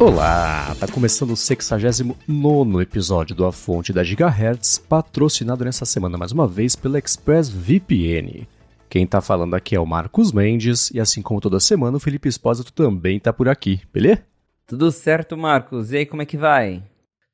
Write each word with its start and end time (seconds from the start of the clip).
Olá, 0.00 0.74
tá 0.80 0.88
começando 0.88 1.32
o 1.32 1.36
69 1.36 2.80
episódio 2.80 3.36
do 3.36 3.44
A 3.44 3.52
Fonte 3.52 3.92
da 3.92 4.02
Gigahertz, 4.02 4.78
patrocinado 4.78 5.62
nessa 5.62 5.84
semana 5.84 6.16
mais 6.16 6.32
uma 6.32 6.48
vez 6.48 6.74
pela 6.74 6.98
ExpressVPN. 6.98 8.48
Quem 8.88 9.06
tá 9.06 9.20
falando 9.20 9.52
aqui 9.52 9.76
é 9.76 9.78
o 9.78 9.84
Marcos 9.84 10.32
Mendes, 10.32 10.90
e 10.90 10.98
assim 10.98 11.20
como 11.20 11.38
toda 11.38 11.60
semana, 11.60 11.98
o 11.98 12.00
Felipe 12.00 12.30
Espósito 12.30 12.72
também 12.72 13.20
tá 13.20 13.30
por 13.30 13.46
aqui, 13.46 13.82
beleza? 13.92 14.22
Tudo 14.66 14.90
certo, 14.90 15.36
Marcos. 15.36 15.92
E 15.92 15.98
aí, 15.98 16.06
como 16.06 16.22
é 16.22 16.24
que 16.24 16.38
vai? 16.38 16.82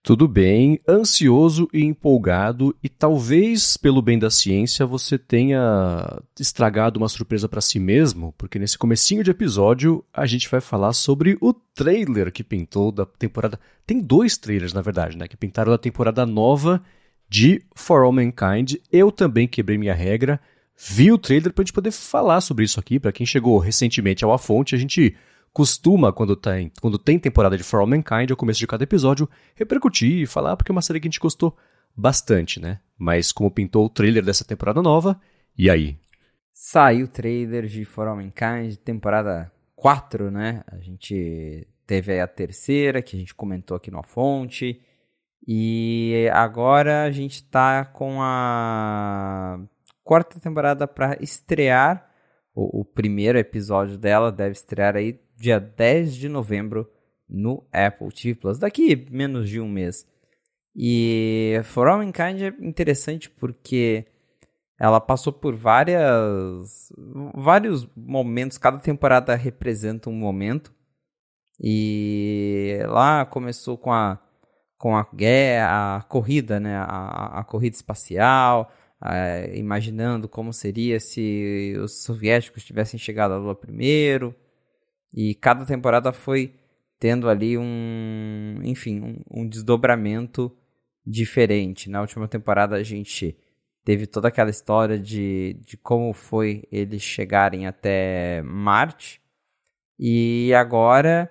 Tudo 0.07 0.29
bem, 0.29 0.79
ansioso 0.89 1.69
e 1.73 1.83
empolgado, 1.83 2.73
e 2.81 2.89
talvez 2.89 3.77
pelo 3.77 4.01
bem 4.01 4.17
da 4.17 4.31
ciência 4.31 4.87
você 4.87 5.19
tenha 5.19 6.23
estragado 6.39 6.97
uma 6.97 7.09
surpresa 7.09 7.49
para 7.49 7.61
si 7.61 7.81
mesmo, 7.81 8.33
porque 8.39 8.57
nesse 8.57 8.79
comecinho 8.79 9.25
de 9.25 9.33
episódio 9.33 10.05
a 10.15 10.25
gente 10.25 10.49
vai 10.49 10.61
falar 10.61 10.93
sobre 10.93 11.37
o 11.41 11.53
trailer 11.53 12.31
que 12.31 12.45
pintou 12.45 12.93
da 12.93 13.05
temporada. 13.05 13.59
Tem 13.85 14.01
dois 14.01 14.39
trailers, 14.39 14.73
na 14.73 14.81
verdade, 14.81 15.19
né? 15.19 15.27
Que 15.27 15.37
pintaram 15.37 15.73
da 15.73 15.79
temporada 15.79 16.25
nova 16.25 16.81
de 17.29 17.65
For 17.75 18.05
All 18.05 18.13
Mankind. 18.13 18.75
Eu 18.93 19.11
também 19.11 19.49
quebrei 19.49 19.77
minha 19.77 19.93
regra, 19.93 20.41
vi 20.79 21.11
o 21.11 21.19
trailer 21.19 21.53
pra 21.53 21.65
gente 21.65 21.73
poder 21.73 21.91
falar 21.91 22.41
sobre 22.43 22.65
isso 22.65 22.79
aqui. 22.79 23.01
Para 23.01 23.11
quem 23.11 23.27
chegou 23.27 23.59
recentemente 23.59 24.25
ao 24.25 24.33
A 24.33 24.39
Fonte, 24.39 24.73
a 24.73 24.79
gente 24.79 25.17
costuma, 25.57 26.13
quando 26.13 26.37
tem, 26.37 26.71
quando 26.83 26.99
tem 26.99 27.19
temporada 27.19 27.57
de 27.57 27.63
For 27.63 27.81
All 27.81 27.87
Mankind, 27.87 28.31
ao 28.31 28.37
começo 28.37 28.61
de 28.61 28.67
cada 28.67 28.85
episódio, 28.85 29.27
repercutir 29.55 30.21
e 30.21 30.27
falar 30.27 30.55
porque 30.55 30.71
é 30.71 30.75
uma 30.75 30.83
série 30.83 31.01
que 31.01 31.09
a 31.09 31.11
gente 31.11 31.19
gostou 31.19 31.57
bastante, 31.97 32.61
né? 32.61 32.79
Mas 32.99 33.33
como 33.33 33.51
pintou 33.51 33.87
o 33.87 33.89
trailer 33.89 34.23
dessa 34.23 34.45
temporada 34.45 34.83
nova, 34.83 35.19
e 35.57 35.71
aí? 35.71 35.97
Saiu 36.53 37.07
o 37.07 37.09
trailer 37.09 37.65
de 37.69 37.87
For 37.87 38.07
All 38.07 38.17
Mankind, 38.17 38.77
temporada 38.85 39.51
4, 39.75 40.31
né? 40.31 40.63
A 40.67 40.77
gente 40.77 41.67
teve 41.87 42.13
aí 42.13 42.21
a 42.21 42.27
terceira, 42.27 43.01
que 43.01 43.17
a 43.17 43.19
gente 43.19 43.35
comentou 43.35 43.79
aqui 43.79 43.91
no 43.91 43.99
A 43.99 44.03
Fonte. 44.03 44.79
E 45.49 46.29
agora 46.35 47.05
a 47.05 47.11
gente 47.11 47.43
tá 47.43 47.83
com 47.83 48.19
a 48.21 49.59
quarta 50.05 50.39
temporada 50.39 50.87
para 50.87 51.17
estrear. 51.23 52.06
O, 52.57 52.81
o, 52.81 52.85
primeiro 52.87 53.39
episódio 53.39 53.99
dela 53.99 54.33
deve 54.33 54.53
estrear 54.53 54.97
aí 54.97 55.21
dia 55.37 55.61
10 55.61 56.17
de 56.17 56.27
novembro 56.27 56.91
no 57.29 57.63
Apple 57.71 58.11
TV 58.11 58.35
Plus, 58.35 58.59
daqui 58.59 59.07
menos 59.11 59.51
de 59.51 59.61
um 59.61 59.69
mês. 59.69 60.07
E 60.75 61.61
For 61.65 61.87
All 61.87 61.99
Mankind 61.99 62.41
é 62.41 62.67
interessante 62.67 63.29
porque 63.29 64.07
ela 64.81 64.99
passou 65.03 65.35
por 65.35 65.55
várias 65.55 66.91
vários 67.35 67.87
momentos, 67.95 68.57
cada 68.57 68.79
temporada 68.79 69.35
representa 69.35 70.09
um 70.09 70.15
momento. 70.15 70.75
E 71.61 72.79
lá 72.87 73.27
começou 73.27 73.77
com 73.77 73.93
a 73.93 74.19
com 74.79 74.97
a 74.97 75.07
guerra, 75.15 75.97
a 75.97 76.03
corrida, 76.03 76.59
né, 76.59 76.77
a, 76.77 77.41
a 77.41 77.45
corrida 77.45 77.77
espacial, 77.77 78.71
imaginando 79.55 80.29
como 80.29 80.53
seria 80.53 81.01
se 81.01 81.75
os 81.83 82.03
soviéticos 82.03 82.65
tivessem 82.65 82.99
chegado 82.99 83.35
à 83.35 83.37
Lua 83.37 83.55
primeiro. 83.55 84.35
E 85.13 85.35
cada 85.35 85.65
temporada 85.65 86.13
foi 86.13 86.55
tendo 86.99 87.29
ali 87.29 87.57
um, 87.59 88.61
enfim, 88.63 89.01
um, 89.01 89.43
um 89.43 89.49
desdobramento 89.49 90.55
diferente. 91.07 91.89
Na 91.89 92.01
última 92.01 92.27
temporada 92.27 92.77
a 92.77 92.83
gente 92.83 93.37
teve 93.85 94.07
toda 94.07 94.29
aquela 94.29 94.51
história 94.51 94.99
de, 94.99 95.61
de 95.65 95.77
como 95.77 96.13
foi 96.13 96.65
eles 96.73 97.03
chegarem 97.03 97.67
até 97.67 98.43
Marte. 98.43 99.21
E 99.99 100.53
agora 100.55 101.31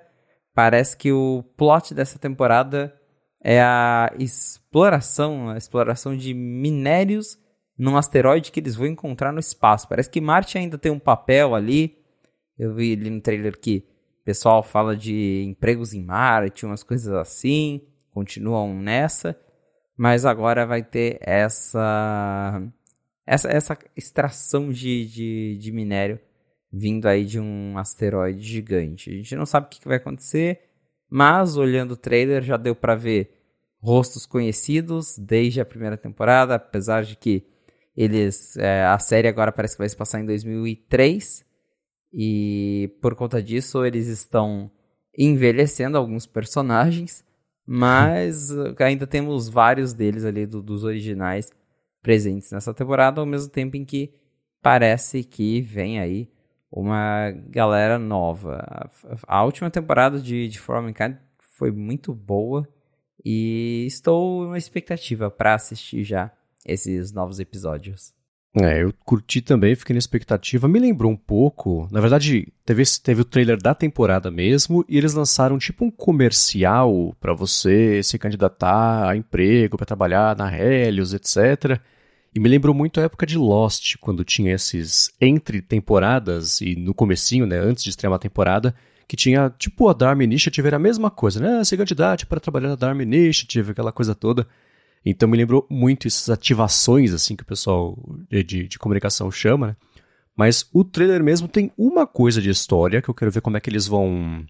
parece 0.53 0.95
que 0.95 1.11
o 1.11 1.43
plot 1.57 1.93
dessa 1.93 2.17
temporada 2.17 2.95
é 3.43 3.61
a 3.61 4.11
exploração, 4.17 5.49
a 5.49 5.57
exploração 5.57 6.15
de 6.15 6.33
minérios 6.33 7.37
num 7.77 7.97
asteroide 7.97 8.51
que 8.51 8.59
eles 8.59 8.75
vão 8.75 8.87
encontrar 8.87 9.31
no 9.31 9.39
espaço. 9.39 9.87
Parece 9.87 10.09
que 10.09 10.21
Marte 10.21 10.57
ainda 10.57 10.77
tem 10.77 10.91
um 10.91 10.99
papel 10.99 11.53
ali 11.53 12.05
eu 12.57 12.73
vi 12.73 12.93
ali 12.93 13.09
no 13.09 13.21
trailer 13.21 13.59
que 13.59 13.85
o 14.21 14.25
pessoal 14.25 14.63
fala 14.63 14.95
de 14.95 15.43
empregos 15.43 15.93
em 15.93 16.03
Marte, 16.03 16.65
umas 16.65 16.83
coisas 16.83 17.13
assim, 17.13 17.81
continuam 18.11 18.73
nessa, 18.73 19.37
mas 19.95 20.25
agora 20.25 20.65
vai 20.65 20.81
ter 20.81 21.19
essa 21.21 22.61
essa, 23.25 23.49
essa 23.49 23.77
extração 23.95 24.69
de, 24.71 25.05
de, 25.07 25.57
de 25.57 25.71
minério 25.71 26.19
vindo 26.71 27.07
aí 27.07 27.25
de 27.25 27.39
um 27.39 27.77
asteroide 27.77 28.41
gigante. 28.41 29.09
A 29.09 29.13
gente 29.13 29.35
não 29.35 29.45
sabe 29.45 29.67
o 29.67 29.69
que, 29.69 29.87
vai 29.87 29.97
acontecer, 29.97 30.61
mas 31.09 31.57
olhando 31.57 31.91
o 31.91 31.97
trailer 31.97 32.43
já 32.43 32.57
deu 32.57 32.75
para 32.75 32.95
ver 32.95 33.31
rostos 33.79 34.25
conhecidos 34.25 35.17
desde 35.17 35.59
a 35.59 35.65
primeira 35.65 35.97
temporada, 35.97 36.55
apesar 36.55 37.03
de 37.03 37.15
que 37.15 37.47
eles 37.95 38.57
é, 38.57 38.85
a 38.85 38.99
série 38.99 39.27
agora 39.27 39.51
parece 39.51 39.75
que 39.75 39.81
vai 39.81 39.89
se 39.89 39.95
passar 39.95 40.19
em 40.19 40.25
2003 40.25 41.45
e 42.17 42.95
por 43.01 43.13
conta 43.13 43.43
disso, 43.43 43.83
eles 43.83 44.07
estão 44.07 44.71
envelhecendo 45.17 45.97
alguns 45.97 46.25
personagens, 46.25 47.25
mas 47.67 48.49
ainda 48.79 49.05
temos 49.05 49.49
vários 49.49 49.91
deles 49.91 50.23
ali 50.23 50.45
do, 50.45 50.61
dos 50.61 50.85
originais 50.85 51.51
presentes 52.01 52.51
nessa 52.51 52.73
temporada, 52.73 53.19
ao 53.19 53.27
mesmo 53.27 53.51
tempo 53.51 53.75
em 53.75 53.83
que 53.83 54.13
parece 54.61 55.25
que 55.25 55.59
vem 55.61 55.99
aí 55.99 56.29
uma 56.71 57.31
galera 57.49 57.99
nova. 57.99 58.63
A, 58.65 58.89
a 59.39 59.43
última 59.43 59.69
temporada 59.69 60.17
de, 60.17 60.47
de 60.47 60.57
For 60.57 60.81
Mankind 60.81 61.17
foi 61.57 61.69
muito 61.69 62.13
boa 62.13 62.65
e 63.25 63.85
estou 63.87 64.45
uma 64.45 64.57
expectativa 64.57 65.29
para 65.29 65.55
assistir 65.55 66.05
já 66.05 66.31
esses 66.65 67.11
novos 67.11 67.39
episódios. 67.39 68.13
É, 68.57 68.83
eu 68.83 68.93
curti 69.03 69.41
também, 69.41 69.75
fiquei 69.75 69.93
na 69.93 69.99
expectativa. 69.99 70.67
Me 70.67 70.79
lembrou 70.79 71.11
um 71.11 71.17
pouco. 71.17 71.89
Na 71.91 71.99
verdade, 71.99 72.47
teve, 72.63 72.83
teve 73.03 73.21
o 73.21 73.25
trailer 73.25 73.61
da 73.61 73.75
temporada 73.75 74.31
mesmo, 74.31 74.85
e 74.87 74.97
eles 74.97 75.13
lançaram 75.13 75.57
tipo 75.57 75.83
um 75.83 75.91
comercial 75.91 77.13
para 77.19 77.33
você 77.33 78.01
se 78.01 78.17
candidatar 78.17 79.09
a 79.09 79.15
emprego, 79.15 79.75
para 79.75 79.85
trabalhar 79.85 80.37
na 80.37 80.57
Helios, 80.57 81.13
etc. 81.13 81.81
E 82.33 82.39
me 82.39 82.47
lembrou 82.47 82.73
muito 82.73 82.99
a 82.99 83.03
época 83.03 83.25
de 83.25 83.37
Lost, 83.37 83.97
quando 83.99 84.23
tinha 84.23 84.53
esses 84.53 85.11
entre 85.19 85.61
temporadas 85.61 86.61
e 86.61 86.75
no 86.75 86.93
comecinho, 86.93 87.45
né, 87.45 87.57
antes 87.57 87.83
de 87.83 87.89
estrear 87.89 88.11
uma 88.11 88.19
temporada, 88.19 88.73
que 89.07 89.17
tinha 89.17 89.49
tipo 89.57 89.87
a 89.89 89.93
Dharma 89.93 90.23
Initiative, 90.23 90.67
era 90.67 90.77
a 90.77 90.79
mesma 90.79 91.11
coisa, 91.11 91.39
né? 91.39 91.63
Se 91.63 91.77
candidate 91.77 92.25
para 92.25 92.39
trabalhar 92.39 92.69
na 92.69 92.75
Dharma 92.75 93.03
Initiative, 93.03 93.71
aquela 93.71 93.91
coisa 93.91 94.15
toda. 94.15 94.47
Então 95.05 95.29
me 95.29 95.37
lembrou 95.37 95.67
muito 95.69 96.07
essas 96.07 96.29
ativações, 96.29 97.13
assim, 97.13 97.35
que 97.35 97.43
o 97.43 97.45
pessoal 97.45 97.97
de, 98.29 98.67
de, 98.67 98.79
comunicação 98.79 99.29
chama, 99.29 99.67
né? 99.67 99.75
Mas 100.35 100.67
o 100.73 100.83
trailer 100.83 101.23
mesmo 101.23 101.47
tem 101.47 101.71
uma 101.77 102.05
coisa 102.05 102.41
de 102.41 102.49
história 102.49 103.01
que 103.01 103.09
eu 103.09 103.13
quero 103.13 103.31
ver 103.31 103.41
como 103.41 103.55
é 103.55 103.59
que 103.61 103.69
eles 103.69 103.87
vão 103.87 104.43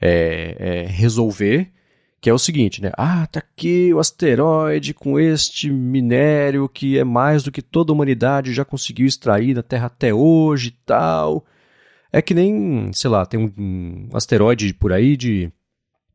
é, 0.00 0.56
é, 0.58 0.86
resolver, 0.86 1.72
que 2.20 2.30
é 2.30 2.34
o 2.34 2.38
seguinte, 2.38 2.80
né? 2.80 2.92
Ah, 2.96 3.26
tá 3.26 3.40
aqui 3.40 3.92
o 3.92 3.98
asteroide 3.98 4.94
com 4.94 5.18
este 5.18 5.70
minério 5.70 6.68
que 6.68 6.98
é 6.98 7.04
mais 7.04 7.42
do 7.42 7.50
que 7.50 7.62
toda 7.62 7.90
a 7.90 7.94
humanidade 7.94 8.54
já 8.54 8.64
conseguiu 8.64 9.06
extrair 9.06 9.54
da 9.54 9.62
Terra 9.62 9.86
até 9.86 10.14
hoje 10.14 10.68
e 10.68 10.76
tal. 10.84 11.44
É 12.12 12.22
que 12.22 12.34
nem, 12.34 12.92
sei 12.92 13.10
lá, 13.10 13.26
tem 13.26 13.40
um, 13.40 13.52
um 13.58 14.08
asteroide 14.16 14.72
por 14.74 14.92
aí 14.92 15.16
de 15.16 15.50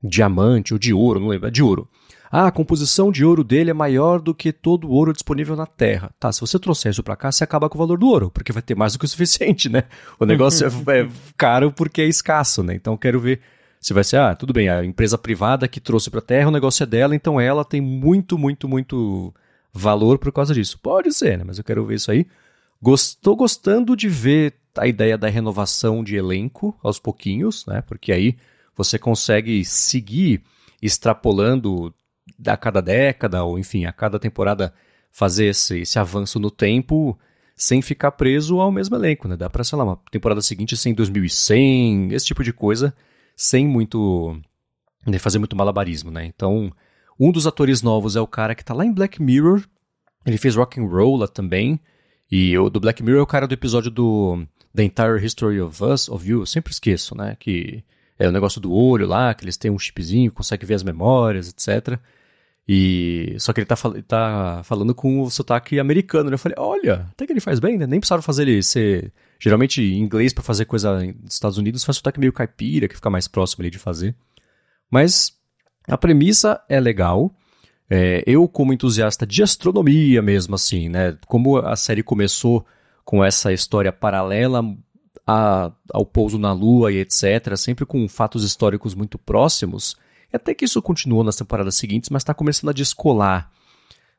diamante 0.01 0.73
ou 0.73 0.79
de 0.79 0.93
ouro, 0.93 1.19
não 1.19 1.27
lembro, 1.27 1.47
é 1.47 1.51
de 1.51 1.61
ouro. 1.61 1.89
Ah, 2.31 2.47
a 2.47 2.51
composição 2.51 3.11
de 3.11 3.25
ouro 3.25 3.43
dele 3.43 3.71
é 3.71 3.73
maior 3.73 4.21
do 4.21 4.33
que 4.33 4.53
todo 4.53 4.87
o 4.87 4.91
ouro 4.91 5.11
disponível 5.11 5.55
na 5.55 5.65
Terra. 5.65 6.11
Tá, 6.17 6.31
se 6.31 6.39
você 6.39 6.57
trouxer 6.57 6.91
isso 6.91 7.03
para 7.03 7.17
cá, 7.17 7.29
você 7.29 7.43
acaba 7.43 7.67
com 7.67 7.77
o 7.77 7.79
valor 7.79 7.97
do 7.97 8.07
ouro, 8.07 8.31
porque 8.31 8.53
vai 8.53 8.61
ter 8.61 8.73
mais 8.73 8.93
do 8.93 8.99
que 8.99 9.05
o 9.05 9.07
suficiente, 9.09 9.67
né? 9.67 9.83
O 10.17 10.25
negócio 10.25 10.65
é, 10.89 11.01
é 11.01 11.09
caro 11.35 11.73
porque 11.73 12.01
é 12.01 12.07
escasso, 12.07 12.63
né? 12.63 12.73
Então 12.73 12.95
quero 12.95 13.19
ver 13.19 13.41
se 13.81 13.93
vai 13.93 14.03
ser, 14.03 14.17
ah, 14.17 14.33
tudo 14.33 14.53
bem, 14.53 14.69
a 14.69 14.85
empresa 14.85 15.17
privada 15.17 15.67
que 15.67 15.81
trouxe 15.81 16.09
para 16.09 16.19
a 16.19 16.23
Terra, 16.23 16.47
o 16.47 16.51
negócio 16.51 16.83
é 16.83 16.85
dela, 16.85 17.15
então 17.15 17.41
ela 17.41 17.65
tem 17.65 17.81
muito, 17.81 18.37
muito, 18.37 18.69
muito 18.69 19.33
valor 19.73 20.17
por 20.17 20.31
causa 20.31 20.53
disso. 20.53 20.79
Pode 20.79 21.11
ser, 21.11 21.37
né? 21.37 21.43
Mas 21.45 21.57
eu 21.57 21.63
quero 21.63 21.85
ver 21.85 21.95
isso 21.95 22.11
aí. 22.11 22.25
Estou 22.93 23.35
gostando 23.35 23.95
de 23.95 24.07
ver 24.07 24.53
a 24.77 24.87
ideia 24.87 25.17
da 25.17 25.27
renovação 25.27 26.03
de 26.03 26.15
elenco 26.15 26.77
aos 26.81 26.97
pouquinhos, 26.99 27.65
né? 27.65 27.81
Porque 27.81 28.11
aí 28.13 28.37
você 28.75 28.97
consegue 28.97 29.65
seguir 29.65 30.41
extrapolando 30.81 31.93
a 32.45 32.57
cada 32.57 32.81
década, 32.81 33.43
ou 33.43 33.57
enfim, 33.57 33.85
a 33.85 33.91
cada 33.91 34.19
temporada 34.19 34.73
fazer 35.11 35.45
esse, 35.45 35.79
esse 35.79 35.99
avanço 35.99 36.39
no 36.39 36.49
tempo 36.49 37.17
sem 37.55 37.81
ficar 37.81 38.11
preso 38.11 38.59
ao 38.59 38.71
mesmo 38.71 38.95
elenco, 38.95 39.27
né? 39.27 39.37
Dá 39.37 39.49
pra, 39.49 39.63
sei 39.63 39.77
lá, 39.77 39.83
uma 39.83 39.99
temporada 40.09 40.41
seguinte 40.41 40.75
ser 40.75 40.89
em 40.89 40.93
2100, 40.93 42.13
esse 42.13 42.25
tipo 42.25 42.43
de 42.43 42.51
coisa, 42.51 42.93
sem 43.35 43.67
muito... 43.67 44.39
Né, 45.05 45.19
fazer 45.19 45.39
muito 45.39 45.55
malabarismo, 45.55 46.11
né? 46.11 46.25
Então, 46.25 46.71
um 47.19 47.31
dos 47.31 47.45
atores 47.45 47.81
novos 47.81 48.15
é 48.15 48.21
o 48.21 48.27
cara 48.27 48.55
que 48.55 48.63
tá 48.63 48.73
lá 48.73 48.85
em 48.85 48.93
Black 48.93 49.21
Mirror, 49.21 49.63
ele 50.25 50.37
fez 50.37 50.55
Rock 50.55 50.79
and 50.79 50.85
Roll 50.85 51.17
lá 51.17 51.27
também, 51.27 51.79
e 52.31 52.57
o 52.57 52.69
do 52.69 52.79
Black 52.79 53.03
Mirror 53.03 53.19
é 53.19 53.23
o 53.23 53.27
cara 53.27 53.47
do 53.47 53.53
episódio 53.53 53.91
do 53.91 54.45
The 54.73 54.83
Entire 54.83 55.23
History 55.23 55.59
of 55.59 55.83
Us, 55.83 56.07
of 56.07 56.27
You, 56.27 56.41
eu 56.41 56.45
sempre 56.45 56.71
esqueço, 56.71 57.15
né? 57.15 57.35
Que 57.39 57.83
é 58.17 58.27
o 58.27 58.31
negócio 58.31 58.61
do 58.61 58.71
olho 58.71 59.07
lá, 59.07 59.33
que 59.33 59.43
eles 59.43 59.57
têm 59.57 59.71
um 59.71 59.79
chipzinho, 59.79 60.31
consegue 60.31 60.65
ver 60.65 60.75
as 60.75 60.83
memórias, 60.83 61.49
etc. 61.49 61.99
E 62.67 63.35
só 63.39 63.51
que 63.51 63.59
ele 63.59 63.65
tá, 63.65 63.75
tá 64.07 64.61
falando 64.63 64.93
com 64.93 65.21
o 65.21 65.29
sotaque 65.29 65.79
americano, 65.79 66.29
né? 66.29 66.35
Eu 66.35 66.39
falei, 66.39 66.55
olha, 66.57 67.07
até 67.11 67.25
que 67.25 67.33
ele 67.33 67.39
faz 67.39 67.59
bem, 67.59 67.77
né? 67.77 67.87
Nem 67.87 67.99
precisaram 67.99 68.21
fazer 68.21 68.43
ele 68.43 68.61
ser. 68.63 69.11
Geralmente, 69.39 69.81
em 69.81 69.99
inglês, 69.99 70.33
para 70.33 70.43
fazer 70.43 70.65
coisa 70.65 71.03
nos 71.03 71.33
Estados 71.33 71.57
Unidos, 71.57 71.83
faz 71.83 71.97
sotaque 71.97 72.19
meio 72.19 72.31
caipira, 72.31 72.87
que 72.87 72.95
fica 72.95 73.09
mais 73.09 73.27
próximo 73.27 73.63
ali 73.63 73.71
de 73.71 73.79
fazer. 73.79 74.15
Mas 74.89 75.33
a 75.87 75.97
premissa 75.97 76.61
é 76.69 76.79
legal. 76.79 77.33
É, 77.89 78.23
eu, 78.25 78.47
como 78.47 78.71
entusiasta 78.71 79.25
de 79.25 79.43
astronomia 79.43 80.21
mesmo, 80.21 80.55
assim, 80.55 80.87
né? 80.87 81.17
Como 81.27 81.57
a 81.57 81.75
série 81.75 82.03
começou 82.03 82.65
com 83.03 83.23
essa 83.23 83.51
história 83.51 83.91
paralela 83.91 84.63
a, 85.27 85.71
ao 85.91 86.05
pouso 86.05 86.37
na 86.37 86.53
Lua 86.53 86.91
e 86.91 86.99
etc., 86.99 87.57
sempre 87.57 87.85
com 87.85 88.07
fatos 88.07 88.43
históricos 88.43 88.93
muito 88.93 89.17
próximos 89.17 89.97
até 90.33 90.53
que 90.53 90.65
isso 90.65 90.81
continuou 90.81 91.23
nas 91.23 91.35
temporadas 91.35 91.75
seguintes, 91.75 92.09
mas 92.09 92.21
está 92.21 92.33
começando 92.33 92.69
a 92.69 92.73
descolar 92.73 93.51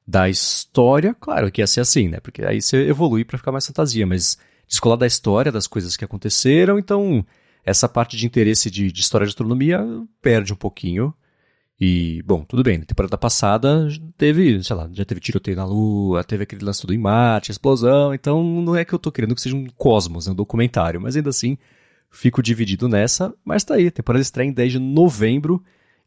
da 0.06 0.28
história. 0.28 1.14
Claro 1.18 1.50
que 1.50 1.60
ia 1.60 1.66
ser 1.66 1.80
assim, 1.80 2.08
né? 2.08 2.20
Porque 2.20 2.44
aí 2.44 2.60
você 2.60 2.88
evolui 2.88 3.24
para 3.24 3.38
ficar 3.38 3.52
mais 3.52 3.66
fantasia, 3.66 4.06
mas 4.06 4.38
descolar 4.66 4.96
da 4.96 5.06
história, 5.06 5.52
das 5.52 5.66
coisas 5.66 5.96
que 5.96 6.04
aconteceram. 6.04 6.78
Então, 6.78 7.24
essa 7.64 7.88
parte 7.88 8.16
de 8.16 8.26
interesse 8.26 8.70
de, 8.70 8.90
de 8.90 9.00
história 9.00 9.26
de 9.26 9.30
astronomia 9.30 9.80
perde 10.20 10.52
um 10.52 10.56
pouquinho. 10.56 11.14
E, 11.84 12.22
bom, 12.22 12.44
tudo 12.44 12.62
bem, 12.62 12.78
na 12.78 12.84
temporada 12.84 13.18
passada 13.18 13.88
teve, 14.16 14.62
sei 14.62 14.76
lá, 14.76 14.88
já 14.92 15.04
teve 15.04 15.20
tiroteio 15.20 15.56
na 15.56 15.64
Lua, 15.64 16.22
teve 16.22 16.44
aquele 16.44 16.64
lance 16.64 16.80
tudo 16.80 16.94
em 16.94 16.98
Marte, 16.98 17.50
explosão, 17.50 18.14
então 18.14 18.40
não 18.62 18.76
é 18.76 18.84
que 18.84 18.92
eu 18.92 19.00
tô 19.00 19.10
querendo 19.10 19.34
que 19.34 19.40
seja 19.40 19.56
um 19.56 19.66
cosmos, 19.76 20.26
né, 20.26 20.32
um 20.32 20.36
documentário, 20.36 21.00
mas 21.00 21.16
ainda 21.16 21.30
assim 21.30 21.58
fico 22.08 22.40
dividido 22.40 22.88
nessa, 22.88 23.34
mas 23.44 23.64
tá 23.64 23.74
aí, 23.74 23.88
a 23.88 23.90
temporada 23.90 24.22
estreia 24.22 24.48
em 24.48 24.52
10 24.52 24.72
de 24.72 24.78
novembro, 24.78 25.60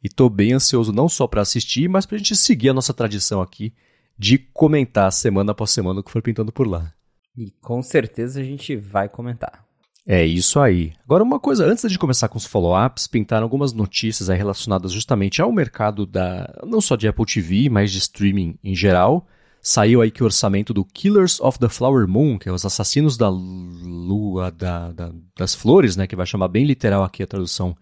e 0.05 0.09
tô 0.09 0.29
bem 0.29 0.53
ansioso 0.53 0.93
não 0.93 1.09
só 1.09 1.25
para 1.25 1.41
assistir, 1.41 1.89
mas 1.89 2.05
para 2.05 2.13
a 2.13 2.19
gente 2.19 2.35
seguir 2.35 2.69
a 2.69 2.73
nossa 2.75 2.93
tradição 2.93 3.41
aqui 3.41 3.73
de 4.15 4.37
comentar 4.37 5.11
semana 5.11 5.51
após 5.51 5.71
semana 5.71 5.99
o 5.99 6.03
que 6.03 6.11
for 6.11 6.21
pintando 6.21 6.51
por 6.51 6.67
lá. 6.67 6.93
E 7.35 7.49
com 7.59 7.81
certeza 7.81 8.39
a 8.39 8.43
gente 8.43 8.75
vai 8.75 9.09
comentar. 9.09 9.65
É 10.05 10.23
isso 10.23 10.59
aí. 10.59 10.93
Agora, 11.05 11.23
uma 11.23 11.39
coisa, 11.39 11.65
antes 11.65 11.91
de 11.91 11.97
começar 11.97 12.27
com 12.27 12.37
os 12.37 12.45
follow-ups, 12.45 13.07
pintaram 13.07 13.45
algumas 13.45 13.73
notícias 13.73 14.27
relacionadas 14.27 14.91
justamente 14.91 15.41
ao 15.41 15.51
mercado 15.51 16.05
da. 16.05 16.53
não 16.63 16.79
só 16.79 16.95
de 16.95 17.07
Apple 17.07 17.25
TV, 17.25 17.67
mas 17.67 17.91
de 17.91 17.97
streaming 17.97 18.59
em 18.63 18.75
geral. 18.75 19.25
Saiu 19.59 20.03
aí 20.03 20.11
que 20.11 20.21
o 20.21 20.25
orçamento 20.27 20.71
do 20.71 20.85
Killers 20.85 21.39
of 21.39 21.57
the 21.57 21.67
Flower 21.67 22.07
Moon, 22.07 22.37
que 22.37 22.47
é 22.47 22.51
os 22.51 22.63
assassinos 22.63 23.17
da 23.17 23.27
lua 23.27 24.51
da, 24.51 24.91
da, 24.91 25.11
das 25.35 25.55
flores, 25.55 25.95
né? 25.95 26.05
Que 26.05 26.15
vai 26.15 26.27
chamar 26.27 26.49
bem 26.49 26.63
literal 26.63 27.03
aqui 27.03 27.23
a 27.23 27.27
tradução 27.27 27.75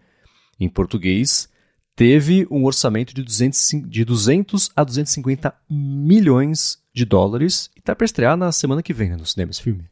em 0.58 0.70
português 0.70 1.52
teve 1.96 2.46
um 2.50 2.64
orçamento 2.64 3.14
de 3.14 3.22
200, 3.22 3.82
de 3.86 4.04
200 4.04 4.70
a 4.74 4.84
250 4.84 5.54
milhões 5.68 6.78
de 6.92 7.04
dólares 7.04 7.70
e 7.76 7.80
tá 7.80 7.94
para 7.94 8.04
estrear 8.04 8.36
na 8.36 8.52
semana 8.52 8.82
que 8.82 8.92
vem 8.92 9.10
né, 9.10 9.16
no 9.16 9.26
cinema 9.26 9.50
esse 9.50 9.62
filme. 9.62 9.84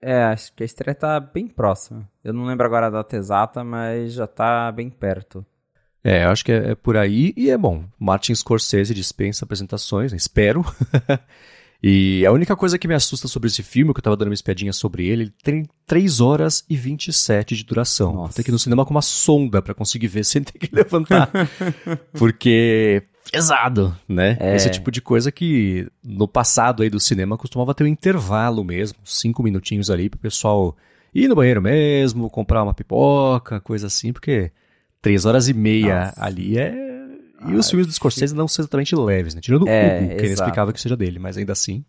É, 0.00 0.22
acho 0.24 0.52
que 0.52 0.62
a 0.62 0.66
estreia 0.66 0.94
tá 0.94 1.18
bem 1.18 1.48
próxima. 1.48 2.08
Eu 2.22 2.32
não 2.32 2.44
lembro 2.44 2.64
agora 2.64 2.86
a 2.86 2.90
data 2.90 3.16
exata, 3.16 3.64
mas 3.64 4.12
já 4.12 4.26
tá 4.26 4.70
bem 4.70 4.88
perto. 4.88 5.44
É, 6.02 6.24
acho 6.24 6.44
que 6.44 6.52
é, 6.52 6.70
é 6.70 6.74
por 6.74 6.96
aí 6.96 7.34
e 7.36 7.50
é 7.50 7.58
bom. 7.58 7.84
Martin 7.98 8.34
Scorsese 8.34 8.94
dispensa 8.94 9.44
apresentações, 9.44 10.12
né? 10.12 10.16
espero. 10.16 10.64
E 11.82 12.26
a 12.26 12.32
única 12.32 12.56
coisa 12.56 12.76
que 12.76 12.88
me 12.88 12.94
assusta 12.94 13.28
sobre 13.28 13.46
esse 13.46 13.62
filme, 13.62 13.92
que 13.94 14.00
eu 14.00 14.02
tava 14.02 14.16
dando 14.16 14.28
uma 14.28 14.34
espiadinha 14.34 14.72
sobre 14.72 15.06
ele, 15.06 15.24
ele 15.24 15.34
tem 15.42 15.68
3 15.86 16.20
horas 16.20 16.64
e 16.68 16.76
27 16.76 17.54
de 17.54 17.64
duração. 17.64 18.12
Nossa. 18.12 18.34
Ter 18.34 18.42
que 18.42 18.50
ir 18.50 18.52
no 18.52 18.58
cinema 18.58 18.84
com 18.84 18.90
uma 18.90 19.02
sonda 19.02 19.62
para 19.62 19.74
conseguir 19.74 20.08
ver 20.08 20.24
sem 20.26 20.42
ter 20.42 20.58
que 20.58 20.74
levantar. 20.74 21.30
Porque 22.14 23.04
pesado, 23.30 23.96
né? 24.08 24.36
É. 24.40 24.56
Esse 24.56 24.70
tipo 24.70 24.90
de 24.90 25.00
coisa 25.00 25.30
que 25.30 25.86
no 26.02 26.26
passado 26.26 26.82
aí 26.82 26.90
do 26.90 26.98
cinema 26.98 27.36
costumava 27.36 27.74
ter 27.74 27.84
um 27.84 27.88
intervalo 27.88 28.64
mesmo, 28.64 28.98
cinco 29.04 29.42
minutinhos 29.42 29.90
ali 29.90 30.08
pro 30.08 30.18
pessoal 30.18 30.76
ir 31.14 31.28
no 31.28 31.36
banheiro 31.36 31.60
mesmo, 31.62 32.30
comprar 32.30 32.62
uma 32.62 32.74
pipoca, 32.74 33.60
coisa 33.60 33.86
assim, 33.86 34.12
porque 34.12 34.50
três 35.00 35.24
horas 35.24 35.48
e 35.48 35.54
meia 35.54 36.06
Nossa. 36.06 36.24
ali 36.24 36.58
é 36.58 36.87
e 37.46 37.54
os 37.54 37.68
filmes 37.68 37.86
do 37.86 37.92
Scorsese 37.92 38.34
não 38.34 38.48
são 38.48 38.62
exatamente 38.62 38.96
leves, 38.96 39.34
né? 39.34 39.40
Tirando 39.40 39.68
é, 39.68 40.00
o 40.00 40.04
Hugo, 40.04 40.16
que 40.16 40.22
é 40.22 40.26
inexplicável 40.26 40.74
que 40.74 40.80
seja 40.80 40.96
dele, 40.96 41.18
mas 41.18 41.36
ainda 41.36 41.52
assim. 41.52 41.84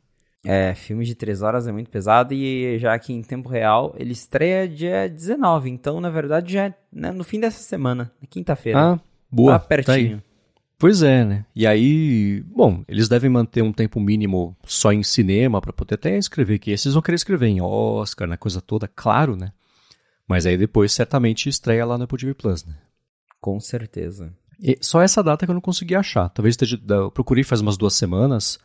É, 0.45 0.73
filme 0.73 1.03
de 1.03 1.15
três 1.15 1.41
horas 1.41 1.67
é 1.67 1.71
muito 1.71 1.89
pesado 1.89 2.33
e 2.33 2.79
já 2.79 2.93
aqui 2.93 3.11
em 3.11 3.21
tempo 3.21 3.49
real 3.49 3.93
ele 3.97 4.13
estreia 4.13 4.69
dia 4.69 5.09
19, 5.09 5.69
então 5.69 5.99
na 5.99 6.09
verdade 6.09 6.53
já 6.53 6.67
é 6.67 6.73
né, 6.93 7.11
no 7.11 7.25
fim 7.25 7.41
dessa 7.41 7.61
semana, 7.61 8.09
quinta-feira. 8.29 8.93
Ah, 8.93 8.99
boa. 9.29 9.59
Tá 9.59 9.65
pertinho. 9.65 10.19
Tá 10.19 10.23
pois 10.77 11.03
é, 11.03 11.25
né? 11.25 11.45
E 11.53 11.67
aí, 11.67 12.41
bom, 12.47 12.85
eles 12.87 13.09
devem 13.09 13.29
manter 13.29 13.61
um 13.61 13.73
tempo 13.73 13.99
mínimo 13.99 14.55
só 14.63 14.93
em 14.93 15.03
cinema 15.03 15.59
para 15.59 15.73
poder 15.73 15.95
até 15.95 16.17
escrever 16.17 16.57
que 16.59 16.71
esses 16.71 16.93
vão 16.93 17.01
querer 17.01 17.15
escrever 17.15 17.47
em 17.47 17.61
Oscar, 17.61 18.25
na 18.25 18.37
coisa 18.37 18.61
toda, 18.61 18.87
claro, 18.87 19.35
né? 19.35 19.51
Mas 20.25 20.45
aí 20.45 20.57
depois 20.57 20.93
certamente 20.93 21.49
estreia 21.49 21.85
lá 21.85 21.97
no 21.97 22.05
Apple 22.05 22.17
TV 22.17 22.33
Plus, 22.33 22.63
né? 22.63 22.75
Com 23.41 23.59
certeza. 23.59 24.31
E 24.61 24.77
só 24.81 25.01
essa 25.01 25.23
data 25.23 25.45
que 25.45 25.51
eu 25.51 25.53
não 25.53 25.61
consegui 25.61 25.95
achar. 25.95 26.29
Talvez 26.29 26.53
esteja, 26.53 26.79
eu 26.87 27.09
procurei 27.09 27.43
faz 27.43 27.61
umas 27.61 27.77
duas 27.77 27.93
semanas. 27.93 28.59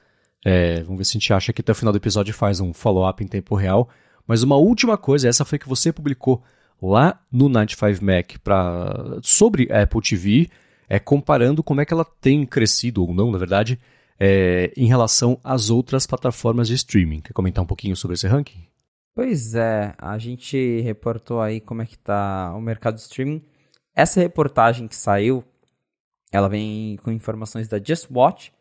É, 0.44 0.82
vamos 0.82 0.99
ver 0.99 1.05
se 1.05 1.12
a 1.12 1.20
gente 1.20 1.32
acha 1.32 1.52
que 1.52 1.61
até 1.61 1.73
o 1.73 1.75
final 1.75 1.93
do 1.93 1.99
episódio 1.99 2.35
faz 2.35 2.61
um 2.61 2.73
follow-up 2.73 3.23
em 3.23 3.29
tempo 3.29 3.55
real. 3.55 3.88
Mas 4.26 4.43
uma 4.43 4.56
última 4.56 4.99
coisa, 4.99 5.29
essa 5.29 5.44
foi 5.44 5.58
que 5.58 5.69
você 5.69 5.93
publicou 5.93 6.43
lá 6.82 7.20
no 7.31 7.49
95Mac 7.49 8.38
pra, 8.43 9.19
sobre 9.23 9.70
a 9.73 9.82
Apple 9.82 10.00
TV, 10.00 10.50
é, 10.88 10.99
comparando 10.99 11.62
como 11.62 11.81
é 11.81 11.85
que 11.85 11.94
ela 11.94 12.05
tem 12.05 12.44
crescido, 12.44 13.02
ou 13.02 13.14
não, 13.14 13.31
na 13.31 13.38
verdade, 13.38 13.79
é, 14.19 14.73
em 14.76 14.87
relação 14.87 15.38
às 15.43 15.70
outras 15.70 16.06
plataformas 16.06 16.69
de 16.69 16.75
streaming. 16.75 17.20
Quer 17.20 17.32
comentar 17.32 17.62
um 17.62 17.67
pouquinho 17.67 17.96
sobre 17.96 18.14
esse 18.14 18.26
ranking? 18.26 18.67
Pois 19.14 19.55
é, 19.55 19.94
a 19.96 20.19
gente 20.19 20.81
reportou 20.81 21.41
aí 21.41 21.61
como 21.61 21.82
é 21.82 21.87
que 21.87 21.94
está 21.94 22.52
o 22.56 22.61
mercado 22.61 22.96
de 22.96 23.02
streaming. 23.02 23.43
Essa 23.94 24.20
reportagem 24.20 24.88
que 24.88 24.96
saiu 24.96 25.44
ela 26.34 26.48
vem 26.48 26.96
com 26.96 27.12
informações 27.12 27.69
da 27.69 27.78
Just 27.78 28.08
Watch 28.10 28.53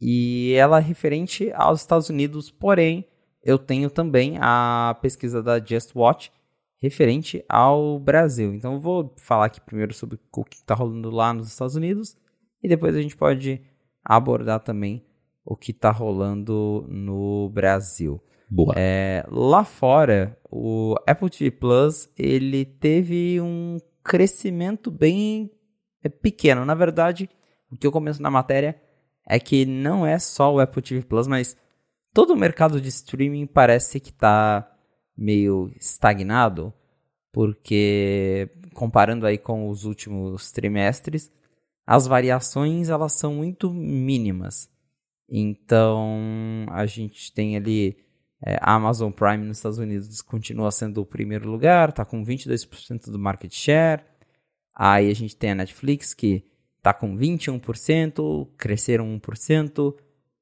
e 0.00 0.54
ela 0.54 0.78
é 0.78 0.82
referente 0.82 1.52
aos 1.54 1.80
Estados 1.80 2.08
Unidos, 2.08 2.50
porém, 2.50 3.06
eu 3.44 3.56
tenho 3.56 3.88
também 3.88 4.38
a 4.40 4.98
pesquisa 5.00 5.40
da 5.40 5.64
Just 5.64 5.94
Watch 5.94 6.32
referente 6.78 7.44
ao 7.48 8.00
Brasil. 8.00 8.52
Então, 8.52 8.74
eu 8.74 8.80
vou 8.80 9.14
falar 9.18 9.44
aqui 9.44 9.60
primeiro 9.60 9.94
sobre 9.94 10.18
o 10.36 10.44
que 10.44 10.56
está 10.56 10.74
rolando 10.74 11.10
lá 11.10 11.32
nos 11.32 11.46
Estados 11.46 11.76
Unidos 11.76 12.16
e 12.60 12.68
depois 12.68 12.96
a 12.96 13.00
gente 13.00 13.16
pode 13.16 13.62
abordar 14.04 14.58
também 14.58 15.06
o 15.44 15.54
que 15.54 15.70
está 15.70 15.92
rolando 15.92 16.84
no 16.88 17.48
Brasil. 17.50 18.20
Boa. 18.50 18.74
É, 18.76 19.24
lá 19.30 19.62
fora, 19.62 20.36
o 20.50 20.96
Apple 21.06 21.30
TV 21.30 21.52
Plus 21.52 22.12
ele 22.18 22.64
teve 22.64 23.40
um 23.40 23.78
crescimento 24.02 24.90
bem 24.90 25.52
é 26.02 26.08
pequeno. 26.08 26.64
Na 26.64 26.74
verdade, 26.74 27.28
o 27.70 27.76
que 27.76 27.86
eu 27.86 27.92
começo 27.92 28.22
na 28.22 28.30
matéria 28.30 28.80
é 29.26 29.38
que 29.38 29.64
não 29.64 30.06
é 30.06 30.18
só 30.18 30.52
o 30.52 30.60
Apple 30.60 30.82
TV 30.82 31.02
Plus, 31.02 31.26
mas 31.26 31.56
todo 32.12 32.32
o 32.32 32.36
mercado 32.36 32.80
de 32.80 32.88
streaming 32.88 33.46
parece 33.46 34.00
que 34.00 34.10
está 34.10 34.68
meio 35.16 35.72
estagnado, 35.78 36.72
porque 37.32 38.50
comparando 38.74 39.26
aí 39.26 39.38
com 39.38 39.68
os 39.68 39.84
últimos 39.84 40.50
trimestres, 40.50 41.30
as 41.86 42.06
variações 42.06 42.88
elas 42.88 43.12
são 43.12 43.34
muito 43.34 43.72
mínimas. 43.72 44.70
Então 45.28 46.66
a 46.70 46.84
gente 46.86 47.32
tem 47.32 47.56
ali 47.56 47.96
é, 48.44 48.58
a 48.60 48.74
Amazon 48.74 49.10
Prime 49.10 49.46
nos 49.46 49.58
Estados 49.58 49.78
Unidos 49.78 50.20
continua 50.20 50.70
sendo 50.70 51.00
o 51.00 51.06
primeiro 51.06 51.48
lugar, 51.48 51.90
está 51.90 52.04
com 52.04 52.24
22% 52.24 53.10
do 53.10 53.18
market 53.18 53.52
share. 53.54 54.02
Aí 54.74 55.10
a 55.10 55.14
gente 55.14 55.36
tem 55.36 55.50
a 55.50 55.54
Netflix 55.54 56.14
que 56.14 56.44
tá 56.82 56.92
com 56.92 57.16
21%, 57.16 58.48
cresceram 58.56 59.18
1%. 59.18 59.94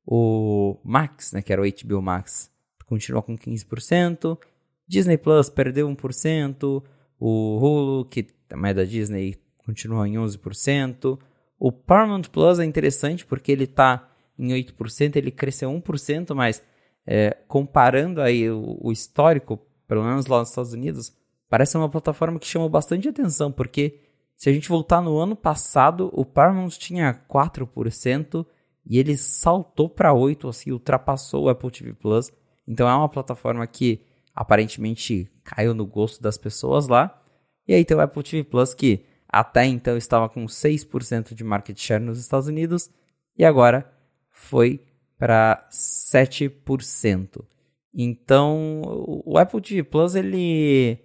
O 0.07 0.79
Max, 0.83 1.33
né, 1.33 1.43
que 1.43 1.53
era 1.53 1.63
o 1.63 1.65
HBO 1.65 2.03
Max, 2.03 2.51
continua 2.87 3.23
com 3.23 3.37
15%. 3.37 4.39
Disney 4.87 5.19
Plus 5.19 5.49
perdeu 5.49 5.89
1%. 5.89 6.83
O 7.19 7.59
Hulu, 7.59 8.05
que 8.07 8.23
também 8.23 8.71
é 8.71 8.75
da 8.75 8.85
Disney, 8.85 9.37
continua 9.59 10.09
em 10.09 10.15
11%. 10.15 11.19
O 11.59 11.71
Paramount 11.71 12.23
Plus 12.33 12.59
é 12.59 12.65
interessante 12.65 13.27
porque 13.27 13.53
ele 13.53 13.65
está 13.65 14.09
em 14.39 14.49
8%, 14.49 15.17
ele 15.17 15.31
cresceu 15.31 15.71
1%, 15.71 16.35
mas 16.35 16.63
é, 17.07 17.37
comparando 17.47 18.23
aí 18.23 18.51
o, 18.51 18.79
o, 18.81 18.91
histórico, 18.91 19.61
pelo 19.87 20.03
menos 20.03 20.27
lá 20.27 20.39
nos 20.39 20.49
Estados 20.49 20.73
Unidos, 20.73 21.13
parece 21.49 21.77
uma 21.77 21.89
plataforma 21.89 22.39
que 22.39 22.47
chama 22.47 22.69
bastante 22.69 23.09
atenção, 23.09 23.53
porque 23.53 24.01
se 24.41 24.49
a 24.49 24.53
gente 24.55 24.71
voltar 24.71 25.03
no 25.03 25.19
ano 25.19 25.37
passado, 25.37 26.09
o 26.15 26.25
Paramount 26.25 26.71
tinha 26.71 27.13
4% 27.29 28.47
e 28.87 28.99
ele 28.99 29.15
saltou 29.15 29.87
para 29.87 30.15
8%, 30.15 30.49
assim, 30.49 30.73
ultrapassou 30.73 31.45
o 31.45 31.49
Apple 31.51 31.71
TV 31.71 31.93
Plus. 31.93 32.33
Então 32.67 32.89
é 32.89 32.95
uma 32.95 33.11
plataforma 33.11 33.67
que 33.67 34.01
aparentemente 34.35 35.31
caiu 35.45 35.75
no 35.75 35.85
gosto 35.85 36.23
das 36.23 36.39
pessoas 36.39 36.89
lá. 36.89 37.23
E 37.69 37.75
aí 37.75 37.85
tem 37.85 37.95
o 37.95 38.01
Apple 38.01 38.23
TV 38.23 38.43
Plus 38.43 38.73
que, 38.73 39.05
até 39.29 39.67
então 39.67 39.95
estava 39.95 40.27
com 40.27 40.47
6% 40.47 41.35
de 41.35 41.45
market 41.45 41.79
share 41.79 42.03
nos 42.03 42.19
Estados 42.19 42.49
Unidos 42.49 42.91
e 43.37 43.45
agora 43.45 43.93
foi 44.31 44.83
para 45.19 45.69
7%. 45.71 47.45
Então, 47.93 48.81
o 49.27 49.37
Apple 49.37 49.61
TV 49.61 49.83
Plus 49.83 50.15
ele 50.15 50.99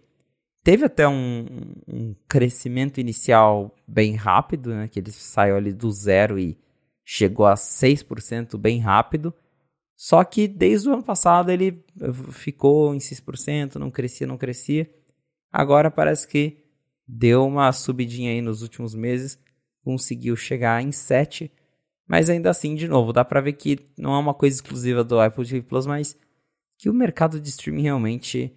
teve 0.65 0.83
até 0.83 1.07
um, 1.07 1.45
um 1.87 2.15
crescimento 2.27 2.99
inicial 2.99 3.75
bem 3.87 4.15
rápido, 4.15 4.73
né? 4.73 4.87
Que 4.87 4.99
ele 4.99 5.11
saiu 5.11 5.55
ali 5.55 5.71
do 5.71 5.91
zero 5.91 6.39
e 6.39 6.57
chegou 7.05 7.45
a 7.45 7.53
6% 7.53 8.57
bem 8.57 8.79
rápido. 8.79 9.31
Só 9.95 10.23
que 10.23 10.47
desde 10.47 10.89
o 10.89 10.93
ano 10.93 11.03
passado 11.03 11.51
ele 11.51 11.85
ficou 12.31 12.95
em 12.95 12.97
6%, 12.97 13.75
não 13.75 13.91
crescia, 13.91 14.25
não 14.25 14.39
crescia. 14.39 14.89
Agora 15.53 15.91
parece 15.91 16.27
que 16.27 16.65
deu 17.07 17.45
uma 17.45 17.71
subidinha 17.71 18.31
aí 18.31 18.41
nos 18.41 18.63
últimos 18.63 18.95
meses, 18.95 19.39
conseguiu 19.83 20.35
chegar 20.35 20.81
em 20.81 20.89
7%. 20.89 21.51
Mas 22.07 22.27
ainda 22.27 22.49
assim, 22.49 22.73
de 22.73 22.87
novo, 22.87 23.13
dá 23.13 23.23
para 23.23 23.39
ver 23.39 23.53
que 23.53 23.77
não 23.95 24.15
é 24.15 24.17
uma 24.17 24.33
coisa 24.33 24.55
exclusiva 24.55 25.03
do 25.03 25.19
Apple 25.19 25.45
TV 25.45 25.61
Plus, 25.61 25.85
mas 25.85 26.17
que 26.75 26.89
o 26.89 26.93
mercado 26.93 27.39
de 27.39 27.49
streaming 27.49 27.83
realmente 27.83 28.51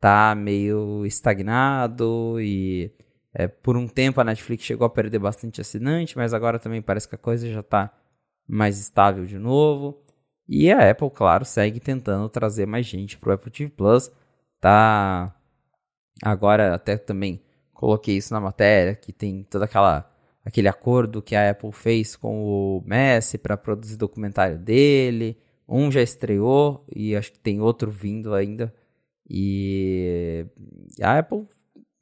tá 0.00 0.34
meio 0.34 1.04
estagnado 1.06 2.40
e 2.40 2.92
é, 3.34 3.48
por 3.48 3.76
um 3.76 3.86
tempo 3.86 4.20
a 4.20 4.24
Netflix 4.24 4.64
chegou 4.64 4.86
a 4.86 4.90
perder 4.90 5.18
bastante 5.18 5.60
assinante, 5.60 6.16
mas 6.16 6.32
agora 6.32 6.58
também 6.58 6.80
parece 6.80 7.08
que 7.08 7.14
a 7.14 7.18
coisa 7.18 7.48
já 7.50 7.60
está 7.60 7.92
mais 8.48 8.78
estável 8.78 9.26
de 9.26 9.38
novo. 9.38 10.02
E 10.48 10.70
a 10.70 10.90
Apple, 10.90 11.10
claro, 11.10 11.44
segue 11.44 11.80
tentando 11.80 12.28
trazer 12.28 12.66
mais 12.66 12.86
gente 12.86 13.18
para 13.18 13.30
o 13.30 13.32
Apple 13.32 13.50
TV 13.50 13.70
Plus. 13.70 14.10
Tá 14.60 15.34
agora 16.22 16.74
até 16.74 16.96
também 16.96 17.42
coloquei 17.74 18.16
isso 18.16 18.32
na 18.32 18.40
matéria 18.40 18.94
que 18.94 19.12
tem 19.12 19.42
toda 19.44 19.66
aquela 19.66 20.10
aquele 20.44 20.68
acordo 20.68 21.20
que 21.20 21.34
a 21.34 21.50
Apple 21.50 21.72
fez 21.72 22.16
com 22.16 22.44
o 22.44 22.82
Messi 22.86 23.36
para 23.36 23.56
produzir 23.56 23.96
documentário 23.96 24.58
dele. 24.58 25.36
Um 25.68 25.90
já 25.90 26.00
estreou 26.00 26.86
e 26.94 27.16
acho 27.16 27.32
que 27.32 27.40
tem 27.40 27.60
outro 27.60 27.90
vindo 27.90 28.32
ainda. 28.32 28.72
E 29.28 30.46
a 31.02 31.18
Apple 31.18 31.46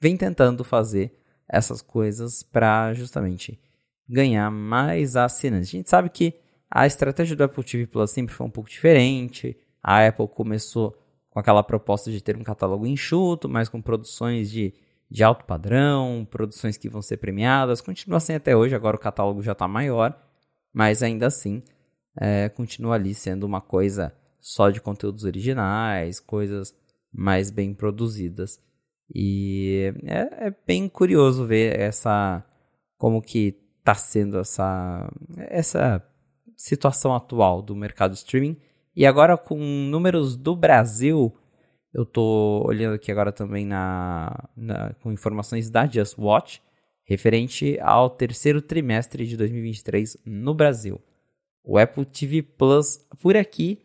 vem 0.00 0.16
tentando 0.16 0.62
fazer 0.62 1.19
essas 1.49 1.81
coisas 1.81 2.43
para 2.43 2.93
justamente 2.93 3.59
ganhar 4.09 4.50
mais 4.50 5.16
assinantes. 5.16 5.69
A 5.69 5.73
gente 5.73 5.90
sabe 5.90 6.11
que 6.11 6.35
a 6.71 6.87
estratégia 6.87 7.37
do 7.37 7.45
Apple 7.45 7.64
TV 7.64 7.87
Plus 7.87 8.11
sempre 8.11 8.35
foi 8.35 8.47
um 8.47 8.50
pouco 8.50 8.69
diferente. 8.69 9.57
A 9.83 10.07
Apple 10.07 10.28
começou 10.28 10.97
com 11.31 11.38
aquela 11.38 11.62
proposta 11.62 12.11
de 12.11 12.23
ter 12.23 12.37
um 12.37 12.43
catálogo 12.43 12.87
enxuto, 12.87 13.49
mas 13.49 13.69
com 13.69 13.81
produções 13.81 14.50
de, 14.50 14.75
de 15.11 15.25
alto 15.25 15.45
padrão, 15.45 16.26
produções 16.31 16.76
que 16.76 16.88
vão 16.88 17.02
ser 17.02 17.16
premiadas. 17.16 17.81
Continua 17.81 18.19
assim 18.19 18.35
até 18.35 18.57
hoje, 18.57 18.75
agora 18.75 18.97
o 18.97 19.00
catálogo 19.00 19.43
já 19.43 19.52
está 19.52 19.66
maior, 19.66 20.16
mas 20.73 21.02
ainda 21.02 21.26
assim 21.26 21.62
é, 22.21 22.49
continua 22.49 22.95
ali 22.95 23.14
sendo 23.14 23.45
uma 23.45 23.61
coisa 23.61 24.14
só 24.40 24.71
de 24.71 24.81
conteúdos 24.81 25.25
originais, 25.25 26.21
coisas 26.21 26.75
mais 27.14 27.50
bem 27.50 27.73
produzidas. 27.73 28.61
E 29.14 29.92
é, 30.04 30.47
é 30.49 30.54
bem 30.66 30.88
curioso 30.88 31.47
ver 31.47 31.78
essa 31.78 32.44
como 32.97 33.23
que 33.23 33.56
está 33.78 33.94
sendo 33.94 34.38
essa 34.38 35.11
essa 35.37 36.02
situação 36.56 37.14
atual 37.14 37.62
do 37.62 37.76
mercado 37.76 38.14
streaming. 38.14 38.56
E 38.97 39.04
agora 39.04 39.37
com 39.37 39.59
números 39.59 40.37
do 40.37 40.56
Brasil, 40.56 41.37
eu 41.92 42.04
estou 42.04 42.66
olhando 42.66 42.94
aqui 42.94 43.12
agora 43.12 43.33
também 43.33 43.66
na, 43.66 44.49
na, 44.56 44.94
com 44.94 45.12
informações 45.12 45.68
da 45.68 45.87
Just 45.87 46.16
Watch, 46.18 46.62
referente 47.04 47.78
ao 47.80 48.09
terceiro 48.09 48.62
trimestre 48.62 49.26
de 49.26 49.37
2023 49.37 50.16
no 50.25 50.54
Brasil. 50.54 51.00
O 51.62 51.78
Apple 51.78 52.04
TV 52.04 52.42
Plus, 52.42 52.99
por 53.21 53.37
aqui, 53.37 53.84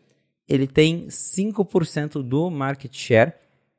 ele 0.50 0.66
tem 0.66 1.06
5% 1.06 2.22
do 2.24 2.50
market 2.50 2.92
share. 2.92 3.32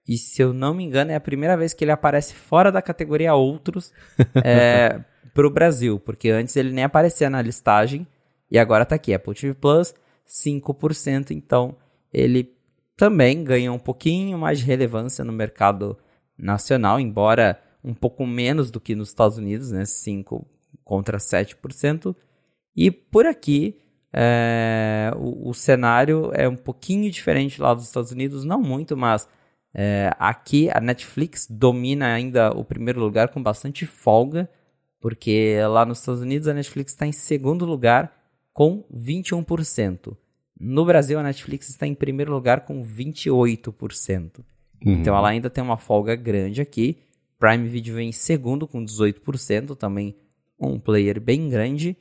E 0.08 0.18
se 0.18 0.42
eu 0.42 0.54
não 0.54 0.74
me 0.74 0.86
engano, 0.86 1.12
é 1.12 1.16
a 1.16 1.20
primeira 1.20 1.58
vez 1.58 1.74
que 1.74 1.84
ele 1.84 1.92
aparece 1.92 2.34
fora 2.34 2.72
da 2.72 2.82
categoria 2.82 3.36
Outros 3.36 3.92
é, 4.44 5.04
para 5.34 5.46
o 5.46 5.52
Brasil, 5.52 6.00
porque 6.00 6.30
antes 6.30 6.56
ele 6.56 6.72
nem 6.72 6.86
aparecia 6.86 7.30
na 7.30 7.42
listagem 7.42 8.08
e 8.50 8.58
agora 8.58 8.84
está 8.84 8.96
aqui, 8.96 9.14
Apple 9.14 9.36
TV 9.36 9.54
Plus, 9.54 9.94
5%. 10.26 11.32
Então 11.32 11.76
ele 12.14 12.56
também 12.96 13.44
ganha 13.44 13.72
um 13.72 13.80
pouquinho 13.80 14.38
mais 14.38 14.60
de 14.60 14.66
relevância 14.66 15.26
no 15.26 15.34
mercado 15.34 15.98
nacional, 16.38 17.02
embora 17.02 17.62
um 17.84 17.94
pouco 17.94 18.26
menos 18.26 18.72
do 18.72 18.80
que 18.80 18.96
nos 18.96 19.10
Estados 19.10 19.38
Unidos, 19.38 19.72
né? 19.72 19.84
5 19.84 20.48
contra 20.86 21.18
7%. 21.18 22.16
E 22.76 22.90
por 22.90 23.26
aqui 23.26 23.82
é, 24.14 25.12
o, 25.16 25.50
o, 25.50 25.54
cenário 25.54 26.32
é 26.34 26.48
um 26.48 26.56
pouquinho 26.56 27.10
diferente 27.10 27.62
lá 27.62 27.74
dos 27.74 27.86
Estados 27.86 28.12
Unidos, 28.12 28.44
não 28.44 28.62
muito, 28.62 28.98
mas 28.98 29.28
é, 29.74 30.12
aqui 30.20 30.70
a 30.70 30.82
Netflix 30.82 31.48
domina 31.50 32.14
ainda 32.14 32.52
o 32.52 32.64
primeiro 32.64 33.00
lugar 33.00 33.30
com 33.30 33.42
bastante 33.42 33.86
folga, 33.86 34.50
porque 35.00 35.58
lá 35.70 35.86
nos 35.86 36.00
Estados 36.00 36.22
Unidos 36.22 36.48
a 36.48 36.54
Netflix 36.54 36.92
está 36.92 37.08
em 37.08 37.14
segundo 37.14 37.66
lugar 37.66 38.14
com 38.54 38.84
21%. 38.94 40.16
No 40.60 40.86
Brasil 40.86 41.18
a 41.18 41.24
Netflix 41.24 41.70
está 41.70 41.88
em 41.88 41.96
primeiro 41.96 42.32
lugar 42.32 42.66
com 42.66 42.84
28%. 42.84 44.40
Uhum. 44.40 44.44
Então 44.94 45.16
ela 45.16 45.30
ainda 45.30 45.50
tem 45.50 45.64
uma 45.64 45.78
folga 45.78 46.16
grande 46.16 46.62
aqui. 46.62 47.00
Prime 47.40 47.68
Video 47.68 47.96
vem 47.96 48.10
em 48.10 48.12
segundo 48.12 48.68
com 48.68 48.84
18%, 48.84 49.76
também 49.76 50.16
um 50.60 50.80
player 50.80 51.20
bem 51.20 51.50
grande. 51.50 51.98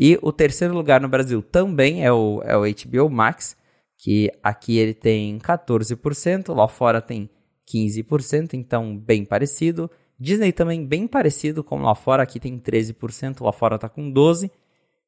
E 0.00 0.16
o 0.22 0.30
terceiro 0.30 0.72
lugar 0.72 1.00
no 1.00 1.08
Brasil 1.08 1.42
também 1.42 2.04
é 2.04 2.12
o, 2.12 2.40
é 2.44 2.56
o 2.56 2.62
HBO 2.62 3.10
Max, 3.10 3.56
que 3.98 4.30
aqui 4.40 4.78
ele 4.78 4.94
tem 4.94 5.36
14%, 5.40 6.54
lá 6.54 6.68
fora 6.68 7.02
tem 7.02 7.28
15%, 7.68 8.54
então 8.54 8.96
bem 8.96 9.24
parecido. 9.24 9.90
Disney 10.16 10.52
também 10.52 10.86
bem 10.86 11.08
parecido 11.08 11.64
com 11.64 11.82
lá 11.82 11.96
fora, 11.96 12.22
aqui 12.22 12.38
tem 12.38 12.56
13%, 12.56 13.42
lá 13.44 13.52
fora 13.52 13.74
está 13.74 13.88
com 13.88 14.12
12%. 14.12 14.48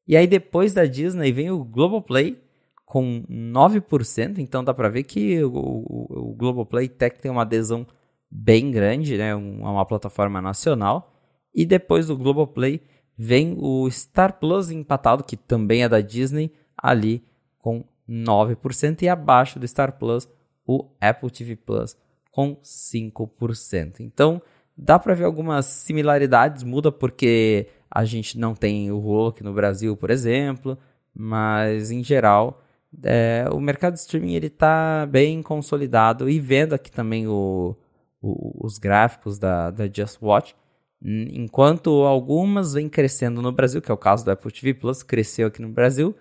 E 0.05 0.17
aí 0.17 0.27
depois 0.27 0.73
da 0.73 0.85
Disney 0.85 1.31
vem 1.31 1.49
o 1.51 1.63
Globoplay 1.63 2.37
com 2.85 3.23
9%, 3.29 4.39
então 4.39 4.61
dá 4.61 4.73
para 4.73 4.89
ver 4.89 5.03
que 5.03 5.41
o, 5.41 5.53
o, 5.53 6.31
o 6.31 6.35
Globoplay 6.35 6.89
Tech 6.89 7.17
tem 7.17 7.31
uma 7.31 7.43
adesão 7.43 7.87
bem 8.29 8.69
grande, 8.71 9.17
né? 9.17 9.29
É 9.29 9.35
uma 9.35 9.85
plataforma 9.85 10.41
nacional. 10.41 11.13
E 11.55 11.65
depois 11.65 12.07
do 12.07 12.17
Globoplay 12.17 12.81
vem 13.23 13.55
o 13.59 13.87
Star 13.91 14.39
Plus 14.39 14.71
empatado, 14.71 15.23
que 15.23 15.37
também 15.37 15.83
é 15.83 15.89
da 15.89 16.01
Disney, 16.01 16.51
ali 16.75 17.23
com 17.59 17.83
9%, 18.09 19.03
e 19.03 19.07
abaixo 19.07 19.59
do 19.59 19.67
Star 19.67 19.99
Plus, 19.99 20.27
o 20.65 20.87
Apple 20.99 21.29
TV 21.29 21.55
Plus 21.55 21.95
com 22.31 22.55
5%. 22.55 23.99
Então, 23.99 24.41
dá 24.75 24.97
para 24.97 25.13
ver 25.13 25.25
algumas 25.25 25.67
similaridades, 25.67 26.63
muda 26.63 26.91
porque 26.91 27.67
a 27.91 28.03
gente 28.05 28.39
não 28.39 28.55
tem 28.55 28.91
o 28.91 29.27
aqui 29.27 29.43
no 29.43 29.53
Brasil, 29.53 29.95
por 29.95 30.09
exemplo, 30.09 30.75
mas 31.13 31.91
em 31.91 32.03
geral, 32.03 32.63
é, 33.03 33.45
o 33.53 33.59
mercado 33.59 33.93
de 33.93 33.99
streaming 33.99 34.33
ele 34.33 34.47
está 34.47 35.05
bem 35.05 35.43
consolidado 35.43 36.27
e 36.27 36.39
vendo 36.39 36.73
aqui 36.73 36.89
também 36.89 37.27
o, 37.27 37.77
o, 38.19 38.65
os 38.65 38.79
gráficos 38.79 39.37
da, 39.37 39.69
da 39.69 39.87
Just 39.87 40.17
Watch, 40.19 40.55
Enquanto 41.03 41.89
algumas 42.03 42.73
vêm 42.73 42.87
crescendo 42.87 43.41
no 43.41 43.51
Brasil, 43.51 43.81
que 43.81 43.89
é 43.89 43.93
o 43.93 43.97
caso 43.97 44.23
do 44.23 44.31
Apple 44.31 44.51
TV 44.51 44.73
Plus, 44.73 45.01
cresceu 45.01 45.47
aqui 45.47 45.61
no 45.61 45.69
Brasil, 45.69 46.15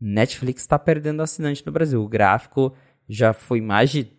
Netflix 0.00 0.62
está 0.62 0.78
perdendo 0.78 1.22
assinante 1.22 1.64
no 1.64 1.72
Brasil. 1.72 2.02
O 2.02 2.08
gráfico 2.08 2.74
já 3.08 3.32
foi 3.32 3.60
mais 3.60 3.90
de. 3.90 4.10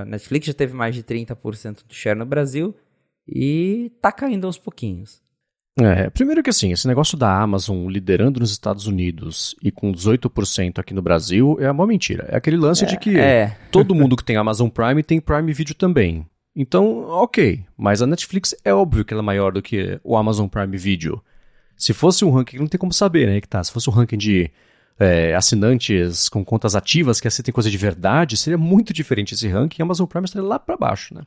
A 0.00 0.04
Netflix 0.04 0.46
já 0.46 0.54
teve 0.54 0.74
mais 0.74 0.94
de 0.94 1.02
30% 1.02 1.86
do 1.86 1.94
share 1.94 2.18
no 2.18 2.24
Brasil 2.24 2.74
e 3.26 3.92
está 3.96 4.12
caindo 4.12 4.46
aos 4.46 4.58
pouquinhos. 4.58 5.20
É, 5.80 6.10
primeiro 6.10 6.42
que 6.42 6.50
assim, 6.50 6.72
esse 6.72 6.88
negócio 6.88 7.16
da 7.16 7.40
Amazon 7.40 7.88
liderando 7.88 8.40
nos 8.40 8.50
Estados 8.50 8.88
Unidos 8.88 9.54
e 9.62 9.70
com 9.70 9.92
18% 9.92 10.78
aqui 10.78 10.92
no 10.92 11.00
Brasil 11.00 11.56
é 11.60 11.70
uma 11.70 11.86
mentira. 11.86 12.26
É 12.30 12.36
aquele 12.36 12.56
lance 12.56 12.84
é, 12.84 12.86
de 12.86 12.98
que 12.98 13.16
é. 13.16 13.56
todo 13.70 13.94
mundo 13.94 14.16
que 14.16 14.24
tem 14.24 14.36
Amazon 14.36 14.68
Prime 14.68 15.02
tem 15.04 15.20
Prime 15.20 15.52
Video 15.52 15.74
também. 15.74 16.26
Então, 16.60 17.04
ok, 17.08 17.64
mas 17.76 18.02
a 18.02 18.06
Netflix 18.06 18.52
é 18.64 18.74
óbvio 18.74 19.04
que 19.04 19.14
ela 19.14 19.22
é 19.22 19.24
maior 19.24 19.52
do 19.52 19.62
que 19.62 20.00
o 20.02 20.16
Amazon 20.16 20.48
Prime 20.48 20.76
Video. 20.76 21.22
Se 21.76 21.92
fosse 21.92 22.24
um 22.24 22.32
ranking, 22.32 22.58
não 22.58 22.66
tem 22.66 22.80
como 22.80 22.92
saber, 22.92 23.28
né, 23.28 23.40
que 23.40 23.46
tá. 23.46 23.62
Se 23.62 23.70
fosse 23.70 23.88
um 23.88 23.92
ranking 23.92 24.18
de 24.18 24.50
é, 24.98 25.36
assinantes 25.36 26.28
com 26.28 26.44
contas 26.44 26.74
ativas 26.74 27.20
que 27.20 27.28
aceitem 27.28 27.54
coisa 27.54 27.70
de 27.70 27.78
verdade, 27.78 28.36
seria 28.36 28.58
muito 28.58 28.92
diferente 28.92 29.34
esse 29.34 29.46
ranking. 29.46 29.80
A 29.80 29.84
Amazon 29.84 30.08
Prime 30.08 30.24
estaria 30.24 30.48
lá 30.48 30.58
para 30.58 30.76
baixo, 30.76 31.14
né? 31.14 31.22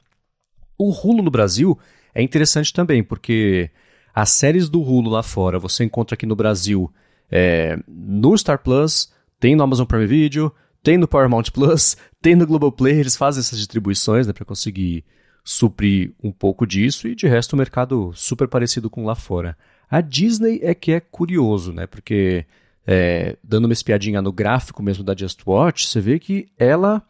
O 0.77 0.91
Hulu 0.91 1.23
no 1.23 1.31
Brasil 1.31 1.79
é 2.13 2.21
interessante 2.21 2.73
também, 2.73 3.01
porque 3.01 3.71
as 4.13 4.31
séries 4.31 4.67
do 4.67 4.81
Hulu 4.81 5.11
lá 5.11 5.23
fora 5.23 5.57
você 5.57 5.85
encontra 5.85 6.15
aqui 6.15 6.25
no 6.25 6.35
Brasil 6.35 6.91
é, 7.31 7.79
no 7.87 8.37
Star 8.37 8.61
Plus, 8.61 9.13
tem 9.39 9.55
no 9.55 9.63
Amazon 9.63 9.85
Prime 9.85 10.05
Video, 10.05 10.53
tem 10.83 10.97
no 10.97 11.07
Paramount 11.07 11.45
Plus, 11.53 11.95
tem 12.21 12.35
no 12.35 12.45
Globoplay, 12.45 12.99
eles 12.99 13.15
fazem 13.15 13.39
essas 13.39 13.57
distribuições 13.57 14.27
né, 14.27 14.33
para 14.33 14.43
conseguir 14.43 15.05
suprir 15.43 16.13
um 16.23 16.31
pouco 16.31 16.65
disso 16.65 17.07
e 17.07 17.15
de 17.15 17.27
resto 17.27 17.53
o 17.53 17.57
mercado 17.57 18.11
super 18.13 18.47
parecido 18.47 18.89
com 18.89 19.05
lá 19.05 19.15
fora. 19.15 19.57
A 19.89 20.01
Disney 20.01 20.59
é 20.61 20.73
que 20.73 20.91
é 20.91 20.99
curioso, 20.99 21.73
né? 21.73 21.87
Porque 21.87 22.45
é, 22.85 23.37
dando 23.43 23.65
uma 23.65 23.73
espiadinha 23.73 24.21
no 24.21 24.31
gráfico 24.31 24.81
mesmo 24.81 25.03
da 25.03 25.15
Just 25.15 25.41
Watch, 25.45 25.87
você 25.87 25.99
vê 25.99 26.19
que 26.19 26.47
ela 26.57 27.03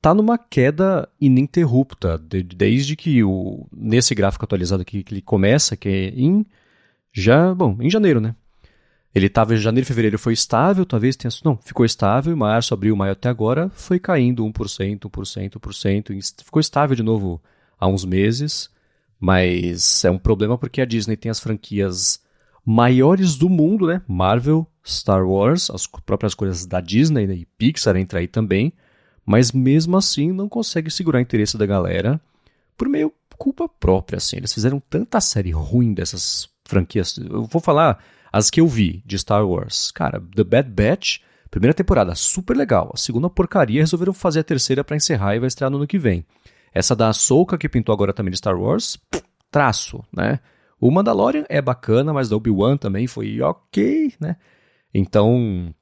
tá 0.00 0.14
numa 0.14 0.38
queda 0.38 1.08
ininterrupta 1.20 2.18
de, 2.18 2.42
desde 2.42 2.94
que 2.96 3.22
o 3.24 3.66
nesse 3.72 4.14
gráfico 4.14 4.44
atualizado 4.44 4.82
aqui 4.82 5.02
que 5.02 5.12
ele 5.14 5.22
começa, 5.22 5.76
que 5.76 5.88
é 5.88 6.08
em 6.08 6.46
já, 7.12 7.54
bom, 7.54 7.76
em 7.80 7.90
janeiro, 7.90 8.20
né? 8.20 8.34
Ele 9.14 9.26
estava 9.26 9.54
em 9.54 9.56
janeiro 9.56 9.86
fevereiro 9.86 10.18
foi 10.18 10.34
estável, 10.34 10.84
talvez 10.84 11.16
tenha. 11.16 11.32
Não, 11.42 11.56
ficou 11.56 11.86
estável, 11.86 12.36
março, 12.36 12.74
abril, 12.74 12.94
maio 12.94 13.12
até 13.12 13.30
agora 13.30 13.70
foi 13.70 13.98
caindo 13.98 14.44
1%, 14.44 15.08
1%, 15.08 15.58
1%. 15.58 16.44
Ficou 16.44 16.60
estável 16.60 16.94
de 16.94 17.02
novo 17.02 17.40
há 17.78 17.86
uns 17.86 18.04
meses, 18.04 18.70
mas 19.18 20.04
é 20.04 20.10
um 20.10 20.18
problema 20.18 20.58
porque 20.58 20.80
a 20.80 20.84
Disney 20.84 21.16
tem 21.16 21.30
as 21.30 21.40
franquias 21.40 22.20
maiores 22.64 23.36
do 23.36 23.48
mundo, 23.48 23.86
né? 23.86 24.02
Marvel, 24.06 24.66
Star 24.84 25.26
Wars, 25.26 25.70
as 25.70 25.86
próprias 25.86 26.34
coisas 26.34 26.66
da 26.66 26.80
Disney 26.80 27.26
né? 27.26 27.34
e 27.34 27.46
Pixar 27.58 27.96
entra 27.96 28.18
aí 28.18 28.26
também, 28.26 28.72
mas 29.24 29.52
mesmo 29.52 29.96
assim 29.96 30.32
não 30.32 30.48
consegue 30.48 30.90
segurar 30.90 31.18
o 31.18 31.22
interesse 31.22 31.56
da 31.56 31.66
galera 31.66 32.20
por 32.76 32.88
meio 32.88 33.12
culpa 33.36 33.68
própria, 33.68 34.16
assim. 34.16 34.36
Eles 34.36 34.52
fizeram 34.52 34.80
tanta 34.80 35.20
série 35.20 35.50
ruim 35.50 35.92
dessas 35.92 36.48
franquias. 36.64 37.16
Eu 37.18 37.44
vou 37.44 37.60
falar 37.60 38.02
as 38.32 38.50
que 38.50 38.60
eu 38.60 38.66
vi 38.66 39.02
de 39.06 39.18
Star 39.18 39.46
Wars, 39.46 39.90
cara, 39.90 40.22
The 40.34 40.44
Bad 40.44 40.70
Batch, 40.70 41.18
primeira 41.50 41.74
temporada, 41.74 42.14
super 42.14 42.56
legal. 42.56 42.90
A 42.92 42.96
segunda 42.96 43.30
porcaria, 43.30 43.80
resolveram 43.80 44.12
fazer 44.12 44.40
a 44.40 44.44
terceira 44.44 44.82
para 44.82 44.96
encerrar 44.96 45.36
e 45.36 45.38
vai 45.38 45.48
estrear 45.48 45.70
no 45.70 45.76
ano 45.76 45.86
que 45.86 45.98
vem. 45.98 46.24
Essa 46.76 46.94
da 46.94 47.08
Ahsoka, 47.08 47.56
que 47.56 47.70
pintou 47.70 47.90
agora 47.90 48.12
também 48.12 48.30
de 48.30 48.36
Star 48.36 48.60
Wars, 48.60 48.98
traço, 49.50 50.04
né? 50.14 50.40
O 50.78 50.90
Mandalorian 50.90 51.46
é 51.48 51.62
bacana, 51.62 52.12
mas 52.12 52.28
da 52.28 52.36
Obi-Wan 52.36 52.76
também 52.76 53.06
foi 53.06 53.40
ok, 53.40 54.12
né? 54.20 54.36
Então, 54.92 55.74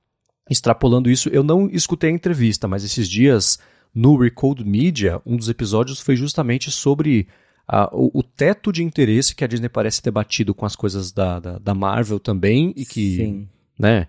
extrapolando 0.49 1.11
isso, 1.11 1.29
eu 1.31 1.43
não 1.43 1.69
escutei 1.69 2.11
a 2.11 2.13
entrevista, 2.13 2.69
mas 2.69 2.85
esses 2.85 3.09
dias 3.09 3.59
no 3.93 4.17
Recode 4.17 4.65
Media, 4.65 5.21
um 5.27 5.37
dos 5.37 5.49
episódios 5.49 5.99
foi 5.99 6.15
justamente 6.15 6.71
sobre 6.71 7.27
o, 7.91 8.21
o, 8.21 8.23
teto 8.23 8.71
de 8.71 8.85
interesse 8.85 9.35
que 9.35 9.43
a 9.43 9.49
Disney 9.49 9.69
parece 9.69 10.01
ter 10.01 10.13
batido 10.13 10.55
com 10.55 10.65
as 10.65 10.77
coisas 10.77 11.11
da, 11.11 11.41
da, 11.41 11.59
da 11.59 11.75
Marvel 11.75 12.21
também 12.21 12.73
e 12.77 12.87
que, 12.87 13.17
Sim. 13.17 13.49
né, 13.77 14.07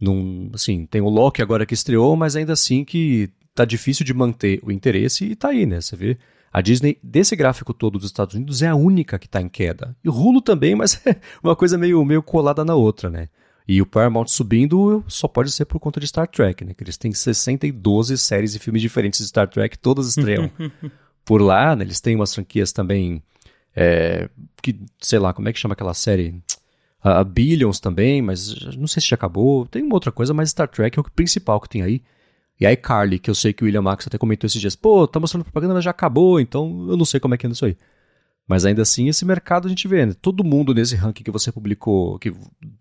num, 0.00 0.48
assim, 0.54 0.86
tem 0.86 1.00
o 1.00 1.08
Loki 1.08 1.42
agora 1.42 1.66
que 1.66 1.74
estreou, 1.74 2.14
mas 2.14 2.36
ainda 2.36 2.52
assim 2.52 2.84
que 2.84 3.30
tá 3.60 3.64
difícil 3.64 4.04
de 4.04 4.14
manter 4.14 4.58
o 4.62 4.72
interesse 4.72 5.24
e 5.24 5.36
tá 5.36 5.48
aí, 5.48 5.66
né, 5.66 5.80
você 5.80 5.96
vê. 5.96 6.16
A 6.52 6.60
Disney, 6.60 6.98
desse 7.02 7.36
gráfico 7.36 7.72
todo 7.72 7.98
dos 7.98 8.06
Estados 8.06 8.34
Unidos, 8.34 8.60
é 8.60 8.66
a 8.66 8.74
única 8.74 9.18
que 9.18 9.26
está 9.26 9.40
em 9.40 9.48
queda. 9.48 9.94
E 10.02 10.08
o 10.08 10.12
Hulu 10.12 10.40
também, 10.40 10.74
mas 10.74 11.00
é 11.06 11.16
uma 11.42 11.54
coisa 11.54 11.78
meio, 11.78 12.04
meio 12.04 12.22
colada 12.22 12.64
na 12.64 12.74
outra, 12.74 13.08
né? 13.08 13.28
E 13.68 13.80
o 13.80 13.86
Paramount 13.86 14.26
subindo 14.26 15.04
só 15.06 15.28
pode 15.28 15.52
ser 15.52 15.64
por 15.64 15.78
conta 15.78 16.00
de 16.00 16.08
Star 16.08 16.26
Trek, 16.26 16.64
né? 16.64 16.74
Que 16.74 16.82
eles 16.82 16.96
têm 16.96 17.12
62 17.12 18.20
séries 18.20 18.54
e 18.56 18.58
filmes 18.58 18.82
diferentes 18.82 19.20
de 19.20 19.28
Star 19.28 19.46
Trek, 19.46 19.78
todas 19.78 20.08
estreiam 20.08 20.50
por 21.24 21.40
lá, 21.40 21.76
né? 21.76 21.84
Eles 21.84 22.00
têm 22.00 22.16
umas 22.16 22.34
franquias 22.34 22.72
também. 22.72 23.22
É, 23.76 24.28
que, 24.60 24.80
sei 25.00 25.20
lá, 25.20 25.32
como 25.32 25.48
é 25.48 25.52
que 25.52 25.58
chama 25.58 25.74
aquela 25.74 25.94
série? 25.94 26.42
A, 27.00 27.20
a 27.20 27.24
Billions 27.24 27.78
também, 27.78 28.20
mas 28.20 28.74
não 28.76 28.88
sei 28.88 29.00
se 29.00 29.08
já 29.08 29.14
acabou. 29.14 29.66
Tem 29.66 29.82
uma 29.82 29.94
outra 29.94 30.10
coisa, 30.10 30.34
mas 30.34 30.50
Star 30.50 30.66
Trek 30.66 30.98
é 30.98 31.00
o 31.00 31.04
principal 31.04 31.60
que 31.60 31.68
tem 31.68 31.82
aí. 31.82 32.02
E 32.60 32.66
aí 32.66 32.76
Carly, 32.76 33.18
que 33.18 33.30
eu 33.30 33.34
sei 33.34 33.52
que 33.52 33.62
o 33.62 33.66
William 33.66 33.82
Max 33.82 34.06
até 34.06 34.18
comentou 34.18 34.46
esses 34.46 34.60
dias, 34.60 34.76
pô, 34.76 35.08
tá 35.08 35.18
mostrando 35.18 35.44
propaganda, 35.44 35.74
mas 35.74 35.84
já 35.84 35.90
acabou, 35.90 36.38
então 36.38 36.86
eu 36.90 36.96
não 36.96 37.06
sei 37.06 37.18
como 37.18 37.34
é 37.34 37.38
que 37.38 37.46
anda 37.46 37.54
isso 37.54 37.64
aí. 37.64 37.76
Mas 38.46 38.64
ainda 38.64 38.82
assim, 38.82 39.08
esse 39.08 39.24
mercado 39.24 39.66
a 39.66 39.68
gente 39.68 39.88
vê, 39.88 40.04
né? 40.04 40.14
Todo 40.20 40.44
mundo 40.44 40.74
nesse 40.74 40.94
ranking 40.96 41.22
que 41.22 41.30
você 41.30 41.50
publicou, 41.50 42.18
que, 42.18 42.34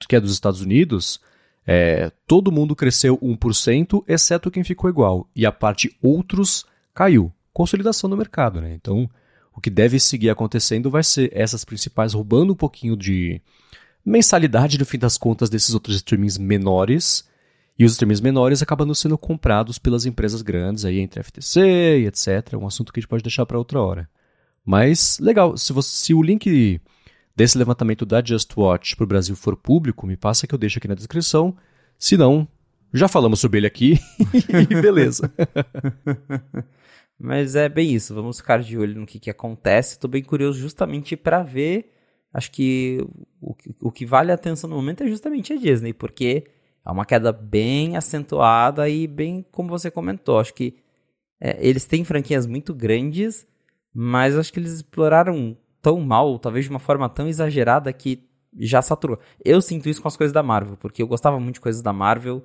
que 0.07 0.15
é 0.15 0.19
dos 0.19 0.33
Estados 0.33 0.61
Unidos, 0.61 1.21
é, 1.65 2.11
todo 2.25 2.51
mundo 2.51 2.75
cresceu 2.75 3.17
1%, 3.19 4.03
exceto 4.07 4.51
quem 4.51 4.63
ficou 4.63 4.89
igual. 4.89 5.29
E 5.35 5.45
a 5.45 5.51
parte 5.51 5.95
outros 6.01 6.65
caiu 6.93 7.31
consolidação 7.53 8.09
no 8.09 8.17
mercado, 8.17 8.59
né? 8.59 8.73
Então, 8.73 9.09
o 9.55 9.61
que 9.61 9.69
deve 9.69 9.99
seguir 9.99 10.29
acontecendo 10.29 10.89
vai 10.89 11.03
ser 11.03 11.31
essas 11.33 11.63
principais 11.63 12.13
roubando 12.13 12.53
um 12.53 12.55
pouquinho 12.55 12.97
de 12.97 13.41
mensalidade 14.03 14.77
no 14.79 14.85
fim 14.85 14.97
das 14.97 15.17
contas 15.17 15.49
desses 15.49 15.73
outros 15.73 15.97
streamings 15.97 16.37
menores 16.37 17.27
e 17.79 17.85
os 17.85 17.93
streamings 17.93 18.19
menores 18.19 18.61
acabando 18.61 18.93
sendo 18.93 19.17
comprados 19.17 19.79
pelas 19.79 20.05
empresas 20.05 20.41
grandes 20.41 20.83
aí 20.83 20.99
entre 20.99 21.23
FTC 21.23 21.61
e 22.01 22.07
etc. 22.07 22.55
Um 22.55 22.67
assunto 22.67 22.91
que 22.91 22.99
a 22.99 23.01
gente 23.01 23.07
pode 23.09 23.23
deixar 23.23 23.45
para 23.45 23.57
outra 23.57 23.79
hora. 23.81 24.09
Mas 24.65 25.17
legal, 25.19 25.55
se, 25.55 25.71
você, 25.71 25.89
se 25.89 26.13
o 26.13 26.21
link 26.21 26.81
desse 27.33 27.57
levantamento 27.57 28.05
da 28.05 28.21
Just 28.21 28.51
Watch 28.57 28.97
para 28.97 29.05
o 29.05 29.07
Brasil 29.07 29.33
for 29.33 29.55
público, 29.55 30.05
me 30.05 30.17
passa 30.17 30.45
que 30.45 30.53
eu 30.53 30.59
deixo 30.59 30.77
aqui 30.77 30.89
na 30.89 30.93
descrição. 30.93 31.55
Se 31.97 32.17
não, 32.17 32.45
já 32.93 33.07
falamos 33.07 33.39
sobre 33.39 33.59
ele 33.59 33.67
aqui 33.67 33.97
e 34.69 34.81
beleza. 34.81 35.31
Mas 37.17 37.55
é 37.55 37.69
bem 37.69 37.93
isso, 37.93 38.13
vamos 38.13 38.37
ficar 38.37 38.61
de 38.61 38.77
olho 38.77 38.99
no 38.99 39.05
que, 39.05 39.19
que 39.19 39.29
acontece. 39.29 39.93
Estou 39.93 40.09
bem 40.09 40.23
curioso 40.23 40.59
justamente 40.59 41.15
para 41.15 41.43
ver. 41.43 41.93
Acho 42.33 42.51
que 42.51 43.05
o, 43.41 43.55
o 43.81 43.91
que 43.91 44.05
vale 44.05 44.31
a 44.31 44.35
atenção 44.35 44.69
no 44.69 44.75
momento 44.75 45.03
é 45.03 45.07
justamente 45.07 45.53
a 45.53 45.55
Disney, 45.55 45.93
porque 45.93 46.45
é 46.85 46.91
uma 46.91 47.05
queda 47.05 47.31
bem 47.31 47.97
acentuada 47.97 48.89
e 48.89 49.07
bem 49.07 49.45
como 49.51 49.69
você 49.69 49.91
comentou. 49.91 50.39
Acho 50.39 50.53
que 50.53 50.77
é, 51.39 51.57
eles 51.65 51.85
têm 51.85 52.03
franquias 52.03 52.45
muito 52.45 52.73
grandes, 52.73 53.47
mas 53.93 54.37
acho 54.37 54.51
que 54.51 54.59
eles 54.59 54.73
exploraram 54.73 55.57
tão 55.81 55.99
mal, 56.01 56.37
talvez 56.39 56.65
de 56.65 56.71
uma 56.71 56.79
forma 56.79 57.07
tão 57.09 57.27
exagerada 57.27 57.91
que 57.93 58.27
já 58.57 58.81
saturou. 58.81 59.19
Eu 59.43 59.61
sinto 59.61 59.87
isso 59.89 60.01
com 60.01 60.07
as 60.07 60.17
coisas 60.17 60.33
da 60.33 60.43
Marvel, 60.43 60.77
porque 60.77 61.01
eu 61.01 61.07
gostava 61.07 61.39
muito 61.39 61.55
de 61.55 61.61
coisas 61.61 61.81
da 61.81 61.93
Marvel 61.93 62.43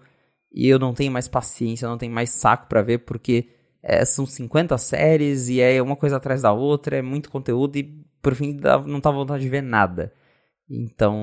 e 0.52 0.68
eu 0.68 0.78
não 0.78 0.94
tenho 0.94 1.12
mais 1.12 1.26
paciência, 1.26 1.88
não 1.88 1.98
tenho 1.98 2.12
mais 2.12 2.30
saco 2.30 2.68
para 2.68 2.82
ver, 2.82 2.98
porque 2.98 3.48
é, 3.82 4.04
são 4.04 4.24
50 4.24 4.78
séries 4.78 5.48
e 5.48 5.60
é 5.60 5.82
uma 5.82 5.96
coisa 5.96 6.16
atrás 6.16 6.42
da 6.42 6.52
outra, 6.52 6.96
é 6.96 7.02
muito 7.02 7.30
conteúdo 7.30 7.76
e 7.76 8.04
por 8.22 8.34
fim 8.34 8.58
não 8.86 9.00
tá 9.00 9.10
vontade 9.10 9.42
de 9.42 9.48
ver 9.48 9.62
nada. 9.62 10.12
Então, 10.68 11.16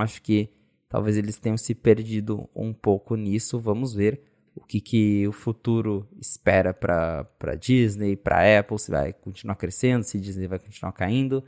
acho 0.00 0.22
que 0.22 0.50
talvez 0.90 1.16
eles 1.16 1.38
tenham 1.38 1.56
se 1.56 1.74
perdido 1.74 2.50
um 2.54 2.74
pouco 2.74 3.14
nisso. 3.16 3.58
Vamos 3.58 3.94
ver 3.94 4.20
o 4.54 4.60
que, 4.60 4.80
que 4.80 5.26
o 5.26 5.32
futuro 5.32 6.06
espera 6.20 6.74
para 6.74 7.54
Disney, 7.58 8.16
para 8.16 8.58
Apple, 8.58 8.78
se 8.78 8.90
vai 8.90 9.12
continuar 9.12 9.54
crescendo, 9.54 10.02
se 10.02 10.20
Disney 10.20 10.48
vai 10.48 10.58
continuar 10.58 10.92
caindo. 10.92 11.42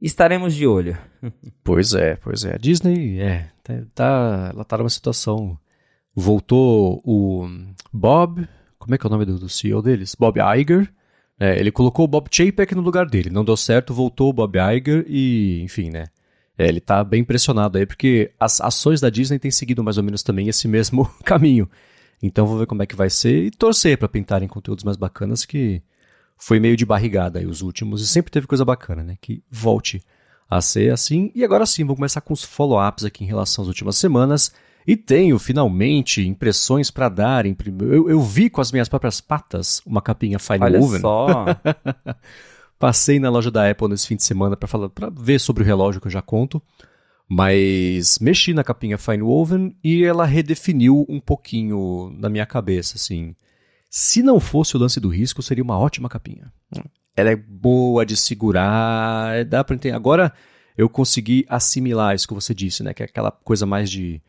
Estaremos 0.00 0.54
de 0.54 0.66
olho. 0.66 0.96
pois 1.64 1.92
é, 1.92 2.16
pois 2.16 2.44
é. 2.44 2.54
A 2.54 2.58
Disney, 2.58 3.18
é, 3.18 3.50
tá, 3.62 3.74
tá, 3.94 4.50
ela 4.54 4.64
tá 4.64 4.78
numa 4.78 4.88
situação. 4.88 5.58
Voltou 6.14 7.02
o 7.04 7.46
Bob, 7.92 8.46
como 8.78 8.94
é 8.94 8.98
que 8.98 9.06
é 9.06 9.08
o 9.08 9.10
nome 9.10 9.24
do, 9.24 9.38
do 9.38 9.48
CEO 9.48 9.82
deles? 9.82 10.14
Bob 10.14 10.38
Iger. 10.40 10.90
É, 11.38 11.58
ele 11.58 11.70
colocou 11.70 12.06
o 12.06 12.08
Bob 12.08 12.28
Chapek 12.30 12.74
no 12.74 12.80
lugar 12.80 13.06
dele. 13.06 13.28
Não 13.28 13.44
deu 13.44 13.56
certo, 13.56 13.92
voltou 13.92 14.30
o 14.30 14.32
Bob 14.32 14.56
Iger 14.56 15.04
e, 15.06 15.60
enfim, 15.62 15.90
né? 15.90 16.06
É, 16.58 16.66
ele 16.66 16.80
tá 16.80 17.04
bem 17.04 17.20
impressionado 17.20 17.76
aí, 17.76 17.84
porque 17.84 18.32
as 18.40 18.60
ações 18.60 19.00
da 19.00 19.10
Disney 19.10 19.38
têm 19.38 19.50
seguido 19.50 19.84
mais 19.84 19.98
ou 19.98 20.02
menos 20.02 20.22
também 20.22 20.48
esse 20.48 20.66
mesmo 20.66 21.06
caminho. 21.24 21.68
Então 22.22 22.46
vou 22.46 22.58
ver 22.58 22.66
como 22.66 22.82
é 22.82 22.86
que 22.86 22.96
vai 22.96 23.10
ser 23.10 23.44
e 23.44 23.50
torcer 23.50 23.98
para 23.98 24.08
pintarem 24.08 24.48
conteúdos 24.48 24.84
mais 24.84 24.96
bacanas 24.96 25.44
que 25.44 25.82
foi 26.38 26.58
meio 26.58 26.76
de 26.76 26.86
barrigada 26.86 27.38
aí 27.38 27.46
os 27.46 27.62
últimos 27.62 28.02
e 28.02 28.06
sempre 28.06 28.30
teve 28.30 28.46
coisa 28.46 28.64
bacana, 28.64 29.02
né? 29.02 29.16
Que 29.20 29.42
volte 29.50 30.02
a 30.48 30.60
ser 30.60 30.92
assim. 30.92 31.30
E 31.34 31.44
agora 31.44 31.66
sim, 31.66 31.84
vou 31.84 31.96
começar 31.96 32.20
com 32.20 32.32
os 32.32 32.42
follow-ups 32.42 33.04
aqui 33.04 33.24
em 33.24 33.26
relação 33.26 33.62
às 33.62 33.68
últimas 33.68 33.96
semanas. 33.96 34.52
E 34.86 34.96
tenho, 34.96 35.36
finalmente, 35.38 36.22
impressões 36.22 36.92
para 36.92 37.08
dar. 37.08 37.44
Eu, 37.44 38.08
eu, 38.08 38.22
vi 38.22 38.48
com 38.48 38.60
as 38.60 38.70
minhas 38.70 38.88
próprias 38.88 39.20
patas 39.20 39.82
uma 39.84 40.00
capinha 40.00 40.38
Fine 40.38 40.62
Olha 40.62 40.78
Woven. 40.78 41.00
só! 41.00 41.44
Passei 42.78 43.18
na 43.18 43.30
loja 43.30 43.50
da 43.50 43.70
Apple 43.70 43.88
nesse 43.88 44.06
fim 44.06 44.16
de 44.16 44.22
semana 44.22 44.56
para 44.56 44.68
falar, 44.68 44.88
para 44.88 45.10
ver 45.10 45.38
sobre 45.38 45.62
o 45.62 45.66
relógio 45.66 46.00
que 46.00 46.06
eu 46.06 46.12
já 46.12 46.22
conto. 46.22 46.62
Mas 47.28 48.18
mexi 48.18 48.54
na 48.54 48.62
capinha 48.62 48.98
Fine 48.98 49.22
Woven 49.22 49.76
e 49.82 50.04
ela 50.04 50.24
redefiniu 50.24 51.04
um 51.08 51.18
pouquinho 51.18 52.14
na 52.18 52.28
minha 52.28 52.46
cabeça, 52.46 52.96
assim. 52.96 53.34
Se 53.90 54.22
não 54.22 54.38
fosse 54.38 54.76
o 54.76 54.78
lance 54.78 55.00
do 55.00 55.08
risco, 55.08 55.42
seria 55.42 55.64
uma 55.64 55.78
ótima 55.78 56.08
capinha. 56.08 56.52
Ela 57.16 57.30
é 57.30 57.36
boa 57.36 58.04
de 58.04 58.16
segurar, 58.16 59.44
dá 59.44 59.64
para 59.64 59.74
entender. 59.74 59.94
Agora 59.94 60.32
eu 60.76 60.88
consegui 60.88 61.44
assimilar 61.48 62.14
isso 62.14 62.28
que 62.28 62.34
você 62.34 62.54
disse, 62.54 62.82
né? 62.82 62.92
Que 62.92 63.02
é 63.02 63.06
aquela 63.06 63.30
coisa 63.30 63.66
mais 63.66 63.90
de 63.90 64.22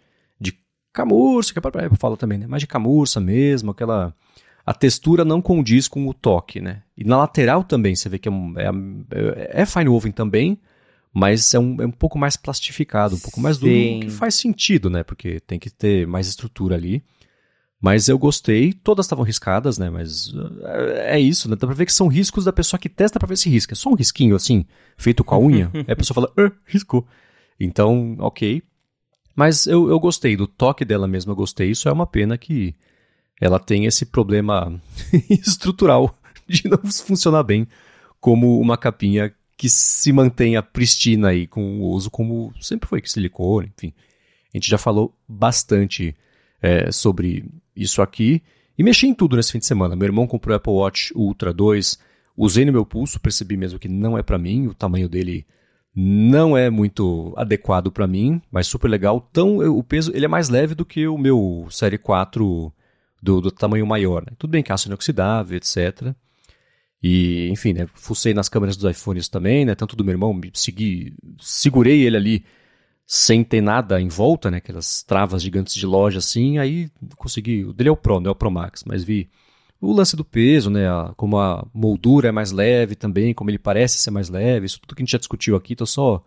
camurça, 0.98 1.54
que 1.54 1.60
a 1.60 1.62
própria 1.62 1.86
Apple 1.86 1.98
fala 2.00 2.18
também, 2.18 2.40
né? 2.40 2.48
Mais 2.48 2.62
de 2.62 2.68
camurça 2.68 3.20
mesmo, 3.20 3.70
aquela. 3.70 4.16
A 4.68 4.74
textura 4.74 5.24
não 5.24 5.42
condiz 5.42 5.88
com 5.88 6.06
o 6.10 6.14
toque, 6.14 6.60
né? 6.60 6.84
E 6.98 7.06
na 7.06 7.16
lateral 7.20 7.64
também, 7.64 7.96
você 7.96 8.10
vê 8.10 8.20
que 8.20 8.28
é, 8.28 8.32
é, 8.32 9.62
é 9.62 9.66
fine 9.66 9.88
woven 9.88 10.12
também, 10.12 10.60
mas 11.14 11.54
é 11.54 11.60
um, 11.60 11.82
é 11.82 11.86
um 11.86 11.92
pouco 11.92 12.20
mais 12.20 12.36
plastificado, 12.36 13.16
um 13.16 13.20
pouco 13.20 13.40
mais 13.40 13.58
duro, 13.58 13.72
que 14.02 14.10
faz 14.10 14.36
sentido, 14.36 14.90
né? 14.90 15.06
Porque 15.06 15.40
tem 15.40 15.58
que 15.58 15.70
ter 15.70 16.06
mais 16.06 16.28
estrutura 16.28 16.76
ali. 16.76 17.02
Mas 17.80 18.10
eu 18.10 18.20
gostei, 18.20 18.74
todas 18.74 19.06
estavam 19.06 19.24
riscadas, 19.24 19.78
né? 19.78 19.90
Mas 19.90 20.34
é, 20.66 21.16
é 21.16 21.20
isso, 21.22 21.50
né? 21.50 21.56
Dá 21.56 21.66
pra 21.66 21.74
ver 21.74 21.86
que 21.86 21.94
são 21.94 22.10
riscos 22.10 22.44
da 22.44 22.52
pessoa 22.52 22.78
que 22.78 22.90
testa 22.90 23.20
pra 23.20 23.28
ver 23.28 23.38
se 23.38 23.50
risca. 23.50 23.74
É 23.74 23.76
só 23.78 23.90
um 23.90 23.96
risquinho 23.96 24.36
assim, 24.36 24.66
feito 24.98 25.24
com 25.24 25.34
a 25.34 25.40
unha. 25.40 25.72
aí 25.74 25.86
a 25.94 25.96
pessoa 25.96 26.16
fala, 26.16 26.34
ah, 26.38 26.52
riscou. 26.66 27.08
Então, 27.58 28.18
ok. 28.20 28.62
Mas 29.34 29.66
eu, 29.66 29.90
eu 29.90 29.98
gostei, 29.98 30.36
do 30.36 30.46
toque 30.46 30.84
dela 30.84 31.08
mesmo 31.08 31.32
eu 31.32 31.38
gostei. 31.38 31.72
Isso 31.72 31.88
é 31.88 31.92
uma 31.94 32.06
pena 32.06 32.38
que 32.38 32.76
ela 33.40 33.60
tem 33.60 33.86
esse 33.86 34.06
problema 34.06 34.82
estrutural 35.30 36.18
de 36.48 36.68
não 36.68 36.80
funcionar 36.92 37.44
bem 37.44 37.68
como 38.20 38.60
uma 38.60 38.78
capinha 38.78 39.34
que 39.56 39.70
se 39.70 40.12
mantenha 40.12 40.62
pristina 40.62 41.30
aí 41.30 41.48
com 41.48 41.82
o 41.82 41.90
uso 41.90 42.12
como 42.12 42.54
sempre 42.62 42.88
foi, 42.88 43.02
que 43.02 43.12
silicone, 43.12 43.72
enfim. 43.76 43.94
A 44.54 44.58
gente 44.58 44.70
já 44.70 44.78
falou 44.78 45.14
bastante 45.28 46.16
é, 46.62 46.92
sobre 46.92 47.46
isso 47.76 48.02
aqui. 48.02 48.42
E 48.78 48.84
mexi 48.84 49.08
em 49.08 49.14
tudo 49.14 49.36
nesse 49.36 49.52
fim 49.52 49.60
de 49.60 49.66
semana. 49.66 49.96
Meu 49.96 50.06
irmão 50.06 50.28
comprou 50.28 50.54
o 50.54 50.58
Apple 50.58 50.74
Watch 50.74 51.12
Ultra 51.16 51.52
2, 51.52 51.98
usei 52.36 52.66
no 52.66 52.72
meu 52.72 52.86
pulso, 52.86 53.20
percebi 53.20 53.58
mesmo 53.58 53.80
que 53.80 53.88
não 53.88 54.18
é 54.18 54.22
para 54.22 54.38
mim, 54.38 54.68
o 54.68 54.74
tamanho 54.74 55.10
dele 55.10 55.46
não 55.96 56.56
é 56.56 56.70
muito 56.70 57.34
adequado 57.36 57.92
para 57.92 58.06
mim, 58.06 58.40
mas 58.52 58.68
super 58.68 58.88
legal. 58.88 59.28
Então, 59.32 59.58
o 59.58 59.84
peso 59.84 60.12
ele 60.14 60.26
é 60.26 60.28
mais 60.28 60.48
leve 60.48 60.76
do 60.76 60.86
que 60.86 61.08
o 61.08 61.18
meu 61.18 61.68
Série 61.72 61.98
4 61.98 62.72
do, 63.22 63.42
do 63.42 63.52
tamanho 63.52 63.86
maior. 63.86 64.24
Né? 64.26 64.34
Tudo 64.38 64.52
bem 64.52 64.64
que 64.64 64.72
aço 64.72 64.88
inoxidável, 64.88 65.58
etc. 65.58 66.14
E, 67.02 67.50
enfim, 67.50 67.74
né, 67.74 67.88
fucei 67.94 68.34
nas 68.34 68.50
câmeras 68.50 68.76
dos 68.76 68.90
iPhones 68.90 69.30
também, 69.30 69.66
né, 69.66 69.76
tanto 69.76 69.96
do 69.96 70.04
meu 70.04 70.14
irmão, 70.14 70.40
segui, 70.54 71.14
segurei 71.40 72.02
ele 72.02 72.18
ali 72.18 72.46
sem 73.06 73.44
ter 73.44 73.62
nada 73.62 74.02
em 74.02 74.10
volta, 74.10 74.52
né? 74.52 74.58
Aquelas 74.58 75.02
travas 75.02 75.42
gigantes 75.42 75.74
de 75.74 75.86
loja 75.86 76.20
assim, 76.20 76.58
aí 76.58 76.92
consegui. 77.16 77.64
O 77.64 77.72
dele 77.72 77.88
é 77.88 77.92
o 77.92 77.96
Pro, 77.96 78.20
não 78.20 78.30
é 78.30 78.32
o 78.32 78.36
Pro 78.36 78.52
Max, 78.52 78.84
mas 78.86 79.02
vi 79.02 79.30
o 79.80 79.94
lance 79.94 80.16
do 80.18 80.26
peso, 80.26 80.70
né? 80.70 80.82
Como 81.16 81.38
a 81.40 81.66
moldura 81.74 82.28
é 82.28 82.32
mais 82.34 82.52
leve 82.52 82.96
também, 82.96 83.34
como 83.34 83.50
ele 83.50 83.58
parece 83.58 83.98
ser 83.98 84.12
mais 84.12 84.28
leve, 84.28 84.66
isso 84.66 84.82
tudo 84.82 84.94
que 84.94 85.02
a 85.02 85.06
gente 85.06 85.12
já 85.14 85.18
discutiu 85.18 85.56
aqui, 85.56 85.74
tô 85.76 85.86
só 85.86 86.22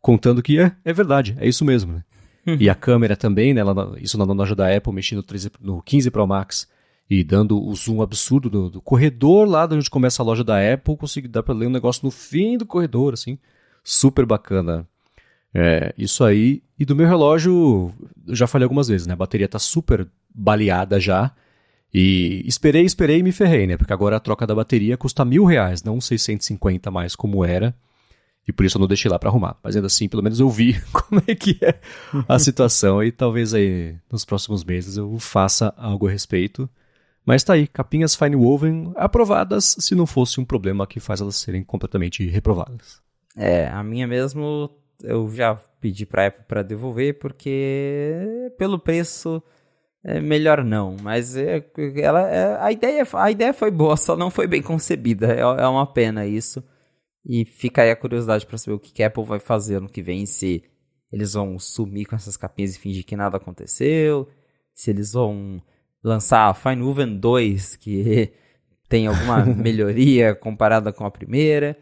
contando 0.00 0.42
que 0.42 0.58
é, 0.58 0.76
é 0.84 0.92
verdade, 0.92 1.36
é 1.40 1.48
isso 1.48 1.64
mesmo, 1.64 1.94
né? 1.94 2.04
E 2.46 2.68
a 2.70 2.74
câmera 2.74 3.16
também, 3.16 3.52
né? 3.52 3.62
isso 4.00 4.16
na 4.18 4.24
loja 4.24 4.54
da 4.54 4.74
Apple, 4.74 4.92
mexendo 4.92 5.18
no, 5.18 5.22
13, 5.22 5.50
no 5.60 5.82
15 5.82 6.10
Pro 6.10 6.26
Max 6.26 6.68
e 7.08 7.24
dando 7.24 7.60
o 7.60 7.74
zoom 7.74 8.02
absurdo 8.02 8.48
do, 8.48 8.70
do 8.70 8.80
corredor 8.80 9.48
lá 9.48 9.66
de 9.66 9.74
onde 9.74 9.90
começa 9.90 10.22
a 10.22 10.24
loja 10.24 10.44
da 10.44 10.56
Apple, 10.72 10.96
consegui 10.96 11.28
dar 11.28 11.42
para 11.42 11.54
ler 11.54 11.66
um 11.66 11.70
negócio 11.70 12.04
no 12.04 12.10
fim 12.10 12.56
do 12.56 12.64
corredor, 12.64 13.14
assim, 13.14 13.36
super 13.82 14.24
bacana 14.24 14.86
é, 15.54 15.92
isso 15.98 16.24
aí. 16.24 16.62
E 16.78 16.84
do 16.84 16.96
meu 16.96 17.06
relógio, 17.06 17.92
eu 18.26 18.34
já 18.34 18.46
falei 18.46 18.64
algumas 18.64 18.88
vezes, 18.88 19.06
né? 19.06 19.12
A 19.12 19.16
bateria 19.16 19.48
tá 19.48 19.58
super 19.58 20.06
baleada 20.34 20.98
já. 20.98 21.32
E 21.92 22.42
esperei, 22.46 22.84
esperei 22.84 23.18
e 23.18 23.22
me 23.22 23.32
ferrei, 23.32 23.66
né? 23.66 23.76
Porque 23.76 23.92
agora 23.92 24.16
a 24.16 24.20
troca 24.20 24.46
da 24.46 24.54
bateria 24.54 24.96
custa 24.96 25.24
mil 25.24 25.44
reais, 25.44 25.82
não 25.82 26.00
650 26.00 26.90
mais 26.90 27.16
como 27.16 27.44
era. 27.44 27.74
E 28.48 28.52
por 28.52 28.64
isso 28.64 28.78
eu 28.78 28.80
não 28.80 28.88
deixei 28.88 29.10
lá 29.10 29.18
para 29.18 29.28
arrumar. 29.28 29.58
Mas 29.62 29.76
ainda 29.76 29.86
assim, 29.86 30.08
pelo 30.08 30.22
menos 30.22 30.40
eu 30.40 30.48
vi 30.48 30.80
como 30.92 31.22
é 31.26 31.34
que 31.34 31.58
é 31.62 31.80
a 32.28 32.38
situação. 32.38 33.02
e 33.02 33.12
talvez 33.12 33.54
aí 33.54 33.96
nos 34.10 34.24
próximos 34.24 34.64
meses 34.64 34.96
eu 34.96 35.18
faça 35.18 35.72
algo 35.76 36.06
a 36.06 36.10
respeito. 36.10 36.68
Mas 37.24 37.44
tá 37.44 37.52
aí, 37.52 37.66
capinhas 37.66 38.14
Fine 38.14 38.36
Woven 38.36 38.92
aprovadas 38.96 39.76
se 39.78 39.94
não 39.94 40.06
fosse 40.06 40.40
um 40.40 40.44
problema 40.44 40.86
que 40.86 40.98
faz 40.98 41.20
elas 41.20 41.36
serem 41.36 41.62
completamente 41.62 42.26
reprovadas. 42.26 43.00
É, 43.36 43.68
a 43.68 43.82
minha 43.84 44.06
mesmo 44.06 44.70
eu 45.02 45.30
já 45.30 45.54
pedi 45.80 46.04
para 46.04 46.24
a 46.24 46.26
Apple 46.26 46.44
para 46.48 46.62
devolver 46.62 47.18
porque 47.18 48.52
pelo 48.58 48.78
preço 48.78 49.42
é 50.02 50.18
melhor 50.18 50.64
não, 50.64 50.96
mas 51.02 51.36
é, 51.36 51.62
ela, 51.96 52.28
é, 52.28 52.56
a, 52.58 52.72
ideia, 52.72 53.06
a 53.12 53.30
ideia 53.30 53.52
foi 53.52 53.70
boa, 53.70 53.96
só 53.96 54.16
não 54.16 54.30
foi 54.30 54.46
bem 54.46 54.62
concebida. 54.62 55.32
É, 55.34 55.40
é 55.40 55.66
uma 55.66 55.86
pena 55.86 56.26
isso. 56.26 56.64
E 57.24 57.44
fica 57.44 57.82
aí 57.82 57.90
a 57.90 57.96
curiosidade 57.96 58.46
para 58.46 58.58
saber 58.58 58.74
o 58.74 58.80
que 58.80 59.02
a 59.02 59.06
Apple 59.06 59.24
vai 59.24 59.38
fazer 59.38 59.80
no 59.80 59.88
que 59.88 60.02
vem, 60.02 60.24
se 60.26 60.64
eles 61.12 61.34
vão 61.34 61.58
sumir 61.58 62.06
com 62.06 62.16
essas 62.16 62.36
capinhas 62.36 62.74
e 62.74 62.78
fingir 62.78 63.04
que 63.04 63.16
nada 63.16 63.36
aconteceu, 63.36 64.28
se 64.72 64.90
eles 64.90 65.12
vão 65.12 65.62
lançar 66.02 66.48
a 66.48 66.54
Fine 66.54 66.82
Woven 66.82 67.18
2, 67.18 67.76
que 67.76 68.32
tem 68.88 69.06
alguma 69.06 69.44
melhoria 69.44 70.34
comparada 70.34 70.92
com 70.92 71.04
a 71.04 71.10
primeira. 71.10 71.76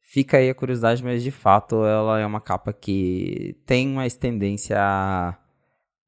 Fica 0.00 0.36
aí 0.36 0.50
a 0.50 0.54
curiosidade, 0.54 1.02
mas 1.02 1.22
de 1.22 1.30
fato 1.30 1.84
ela 1.84 2.20
é 2.20 2.26
uma 2.26 2.40
capa 2.40 2.72
que 2.72 3.56
tem 3.66 3.88
mais 3.88 4.14
tendência 4.14 4.76
a 4.78 5.36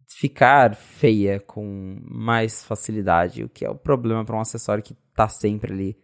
ficar 0.08 0.74
feia 0.74 1.40
com 1.40 1.98
mais 2.02 2.64
facilidade, 2.64 3.42
o 3.42 3.48
que 3.48 3.64
é 3.64 3.70
o 3.70 3.74
problema 3.74 4.24
para 4.24 4.36
um 4.36 4.40
acessório 4.40 4.82
que 4.82 4.96
está 5.10 5.28
sempre 5.28 5.72
ali 5.72 5.96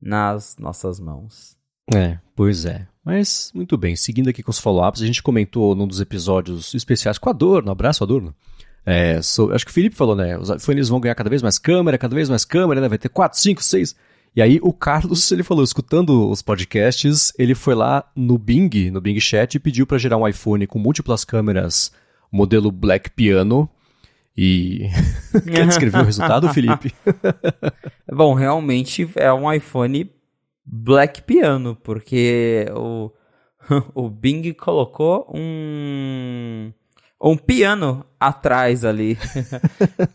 nas 0.00 0.56
nossas 0.58 1.00
mãos. 1.00 1.57
É, 1.94 2.18
pois 2.34 2.64
é. 2.64 2.86
Mas, 3.04 3.50
muito 3.54 3.76
bem, 3.76 3.96
seguindo 3.96 4.28
aqui 4.28 4.42
com 4.42 4.50
os 4.50 4.58
follow-ups, 4.58 5.00
a 5.00 5.06
gente 5.06 5.22
comentou 5.22 5.74
num 5.74 5.86
dos 5.86 6.00
episódios 6.00 6.74
especiais 6.74 7.16
com 7.16 7.28
a 7.28 7.32
Adorno, 7.32 7.70
abraço 7.70 8.04
Adorno. 8.04 8.34
É, 8.84 9.20
so, 9.22 9.52
acho 9.52 9.64
que 9.64 9.70
o 9.70 9.74
Felipe 9.74 9.96
falou, 9.96 10.14
né? 10.14 10.38
Os 10.38 10.50
iPhones 10.50 10.88
vão 10.88 11.00
ganhar 11.00 11.14
cada 11.14 11.30
vez 11.30 11.42
mais 11.42 11.58
câmera, 11.58 11.98
cada 11.98 12.14
vez 12.14 12.28
mais 12.28 12.44
câmera, 12.44 12.80
né? 12.80 12.88
Vai 12.88 12.98
ter 12.98 13.08
4, 13.08 13.38
5, 13.38 13.62
6. 13.62 13.96
E 14.36 14.42
aí 14.42 14.58
o 14.62 14.72
Carlos, 14.72 15.30
ele 15.32 15.42
falou, 15.42 15.64
escutando 15.64 16.30
os 16.30 16.42
podcasts, 16.42 17.32
ele 17.38 17.54
foi 17.54 17.74
lá 17.74 18.04
no 18.14 18.38
Bing, 18.38 18.90
no 18.90 19.00
Bing 19.00 19.18
Chat 19.20 19.54
e 19.54 19.58
pediu 19.58 19.86
para 19.86 19.98
gerar 19.98 20.16
um 20.16 20.28
iPhone 20.28 20.66
com 20.66 20.78
múltiplas 20.78 21.24
câmeras, 21.24 21.92
modelo 22.30 22.70
Black 22.70 23.10
Piano. 23.10 23.68
E 24.36 24.88
quer 25.50 25.66
descrever 25.66 26.00
o 26.00 26.04
resultado, 26.04 26.48
Felipe? 26.52 26.94
Bom, 28.10 28.34
realmente 28.34 29.08
é 29.16 29.32
um 29.32 29.52
iPhone 29.52 30.10
Black 30.70 31.22
Piano, 31.22 31.76
porque 31.82 32.66
o, 32.76 33.10
o 33.94 34.10
Bing 34.10 34.52
colocou 34.52 35.26
um 35.34 36.72
um 37.20 37.36
piano 37.36 38.04
atrás 38.20 38.84
ali. 38.84 39.18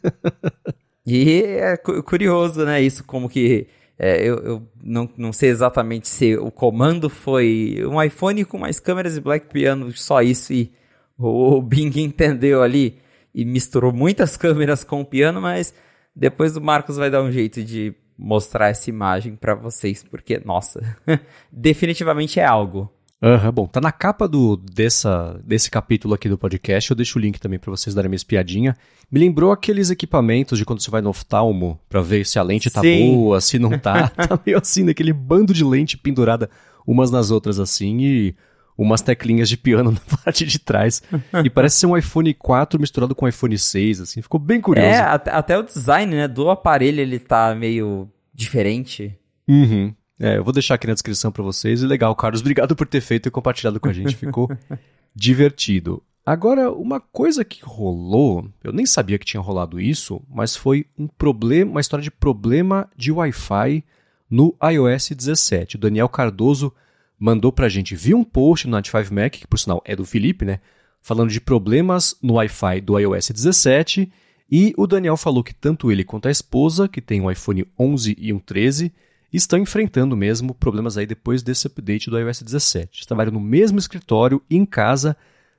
e 1.06 1.42
é 1.42 1.76
curioso, 1.78 2.64
né? 2.64 2.82
Isso 2.82 3.04
como 3.04 3.28
que 3.28 3.68
é, 3.98 4.22
eu, 4.22 4.38
eu 4.38 4.68
não, 4.82 5.10
não 5.18 5.34
sei 5.34 5.50
exatamente 5.50 6.08
se 6.08 6.38
o 6.38 6.50
comando 6.50 7.10
foi 7.10 7.84
um 7.86 8.02
iPhone 8.02 8.46
com 8.46 8.58
mais 8.58 8.80
câmeras 8.80 9.18
e 9.18 9.22
Black 9.22 9.48
Piano, 9.48 9.92
só 9.92 10.22
isso, 10.22 10.54
e 10.54 10.72
o, 11.18 11.58
o 11.58 11.62
Bing 11.62 11.92
entendeu 12.00 12.62
ali 12.62 13.00
e 13.34 13.44
misturou 13.44 13.92
muitas 13.92 14.38
câmeras 14.38 14.84
com 14.84 15.02
o 15.02 15.06
piano, 15.06 15.42
mas 15.42 15.74
depois 16.16 16.56
o 16.56 16.62
Marcos 16.62 16.98
vai 16.98 17.10
dar 17.10 17.24
um 17.24 17.32
jeito 17.32 17.64
de 17.64 17.94
mostrar 18.24 18.70
essa 18.70 18.90
imagem 18.90 19.36
para 19.36 19.54
vocês, 19.54 20.02
porque, 20.02 20.42
nossa, 20.46 20.96
definitivamente 21.52 22.40
é 22.40 22.46
algo. 22.46 22.90
Uhum, 23.22 23.52
bom, 23.52 23.68
tá 23.68 23.80
na 23.82 23.92
capa 23.92 24.28
do, 24.28 24.58
dessa, 24.58 25.40
desse 25.46 25.70
capítulo 25.70 26.14
aqui 26.14 26.28
do 26.30 26.38
podcast, 26.38 26.90
eu 26.90 26.96
deixo 26.96 27.20
o 27.20 27.22
link 27.22 27.40
também 27.40 27.60
para 27.60 27.72
vocês 27.72 27.94
darem 27.94 28.10
uma 28.10 28.16
espiadinha. 28.16 28.76
Me 29.12 29.20
lembrou 29.20 29.52
aqueles 29.52 29.90
equipamentos 29.90 30.58
de 30.58 30.66
quando 30.66 30.82
você 30.82 30.90
vai 30.90 31.02
no 31.02 31.10
oftalmo 31.10 31.80
para 31.90 32.02
ver 32.02 32.26
se 32.26 32.40
a 32.40 32.44
lente 32.44 32.70
tá 32.70 32.82
Sim. 32.82 33.14
boa, 33.14 33.42
se 33.42 33.60
não 33.60 33.78
tá. 33.78 34.08
tá 34.16 34.40
meio 34.46 34.58
assim, 34.58 34.84
naquele 34.84 35.14
bando 35.14 35.54
de 35.54 35.64
lente 35.64 35.98
pendurada 35.98 36.50
umas 36.88 37.12
nas 37.12 37.30
outras 37.30 37.60
assim 37.60 37.98
e 38.00 38.36
umas 38.78 39.02
teclinhas 39.02 39.48
de 39.48 39.58
piano 39.58 39.92
na 40.10 40.18
parte 40.18 40.46
de 40.46 40.60
trás. 40.60 41.02
e 41.44 41.50
parece 41.50 41.78
ser 41.78 41.86
um 41.86 41.98
iPhone 41.98 42.34
4 42.34 42.80
misturado 42.80 43.16
com 43.16 43.26
um 43.26 43.30
iPhone 43.30 43.58
6, 43.58 44.02
assim, 44.02 44.22
ficou 44.22 44.40
bem 44.40 44.60
curioso. 44.60 44.88
É, 44.88 45.00
até, 45.00 45.32
até 45.32 45.58
o 45.58 45.64
design, 45.64 46.14
né, 46.14 46.28
do 46.28 46.50
aparelho 46.50 47.00
ele 47.00 47.20
tá 47.20 47.56
meio 47.56 48.10
diferente. 48.34 49.18
Uhum. 49.48 49.94
É, 50.20 50.38
eu 50.38 50.44
vou 50.44 50.54
deixar 50.54 50.76
aqui 50.76 50.88
na 50.88 50.94
descrição 50.94 51.32
para 51.32 51.44
vocês. 51.44 51.82
E 51.82 51.86
legal, 51.86 52.16
Carlos, 52.16 52.42
obrigado 52.42 52.76
por 52.76 52.88
ter 52.88 53.02
feito 53.02 53.28
e 53.28 53.32
compartilhado 53.32 53.80
com 53.80 53.90
a 53.90 53.94
gente. 53.94 54.16
Ficou 54.16 54.50
divertido. 55.16 56.02
Agora, 56.26 56.72
uma 56.72 57.02
coisa 57.02 57.44
que 57.44 57.60
rolou, 57.64 58.48
eu 58.64 58.72
nem 58.72 58.86
sabia 58.86 59.20
que 59.20 59.26
tinha 59.26 59.42
rolado 59.42 59.80
isso, 59.80 60.22
mas 60.30 60.56
foi 60.56 60.86
um 60.98 61.06
problema, 61.06 61.72
uma 61.72 61.82
história 61.82 62.02
de 62.02 62.10
problema 62.10 62.90
de 62.96 63.12
Wi-Fi 63.12 63.84
no 64.30 64.56
iOS 64.64 65.10
17. 65.10 65.76
O 65.76 65.80
Daniel 65.80 66.08
Cardoso 66.08 66.74
mandou 67.20 67.52
pra 67.52 67.68
gente, 67.68 67.94
viu 67.94 68.18
um 68.18 68.24
post 68.24 68.68
no 68.68 68.72
95 68.72 69.14
Mac, 69.14 69.34
que 69.34 69.48
por 69.48 69.60
sinal 69.60 69.82
é 69.84 69.96
do 69.96 70.06
Felipe, 70.06 70.46
né? 70.46 70.62
Falando 71.02 71.30
de 71.30 71.42
problemas 71.42 72.16
no 72.22 72.36
Wi-Fi 72.36 72.80
do 72.80 72.98
iOS 72.98 73.32
17. 73.32 74.10
E 74.52 74.74
o 74.78 74.86
Daniel 74.86 75.18
falou 75.18 75.44
que 75.44 75.54
tanto 75.54 75.92
ele 75.92 76.04
quanto 76.04 76.28
a 76.28 76.32
esposa, 76.32 76.88
que 76.88 77.02
tem 77.02 77.22
um 77.22 77.32
iPhone 77.32 77.66
11 77.80 78.16
e 78.20 78.32
um 78.32 78.40
13, 78.40 78.94
estão 79.32 79.58
enfrentando 79.58 80.16
mesmo 80.16 80.54
problemas 80.54 80.98
aí 80.98 81.06
depois 81.06 81.42
desse 81.42 81.66
update 81.68 82.10
do 82.10 82.20
iOS 82.20 82.42
17. 82.42 83.08
Trabalham 83.08 83.34
no 83.34 83.40
mesmo 83.40 83.80
escritório, 83.80 84.42
em 84.50 84.66
casa, 84.66 85.18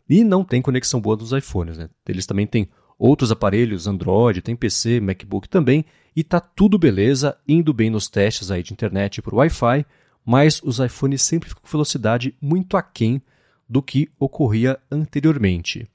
e 0.08 0.22
não 0.22 0.44
tem 0.44 0.62
conexão 0.62 1.00
boa 1.00 1.16
dos 1.16 1.32
iPhones. 1.32 1.76
Né? 1.76 1.88
Eles 2.06 2.26
também 2.26 2.46
têm 2.46 2.68
outros 2.98 3.32
aparelhos, 3.32 3.86
Android, 3.86 4.42
tem 4.42 4.54
PC, 4.54 5.00
MacBook 5.00 5.48
também, 5.48 5.84
e 6.14 6.22
tá 6.22 6.38
tudo 6.38 6.78
beleza, 6.78 7.36
indo 7.48 7.72
bem 7.72 7.90
nos 7.90 8.08
testes 8.08 8.50
aí 8.50 8.62
de 8.62 8.72
internet 8.72 9.20
por 9.20 9.34
Wi-Fi, 9.34 9.84
mas 10.24 10.60
os 10.62 10.78
iPhones 10.78 11.22
sempre 11.22 11.48
ficam 11.48 11.62
com 11.62 11.68
velocidade 11.68 12.34
muito 12.40 12.76
aquém 12.76 13.20
do 13.68 13.82
que 13.82 14.08
ocorria 14.18 14.78
anteriormente. 14.90 15.88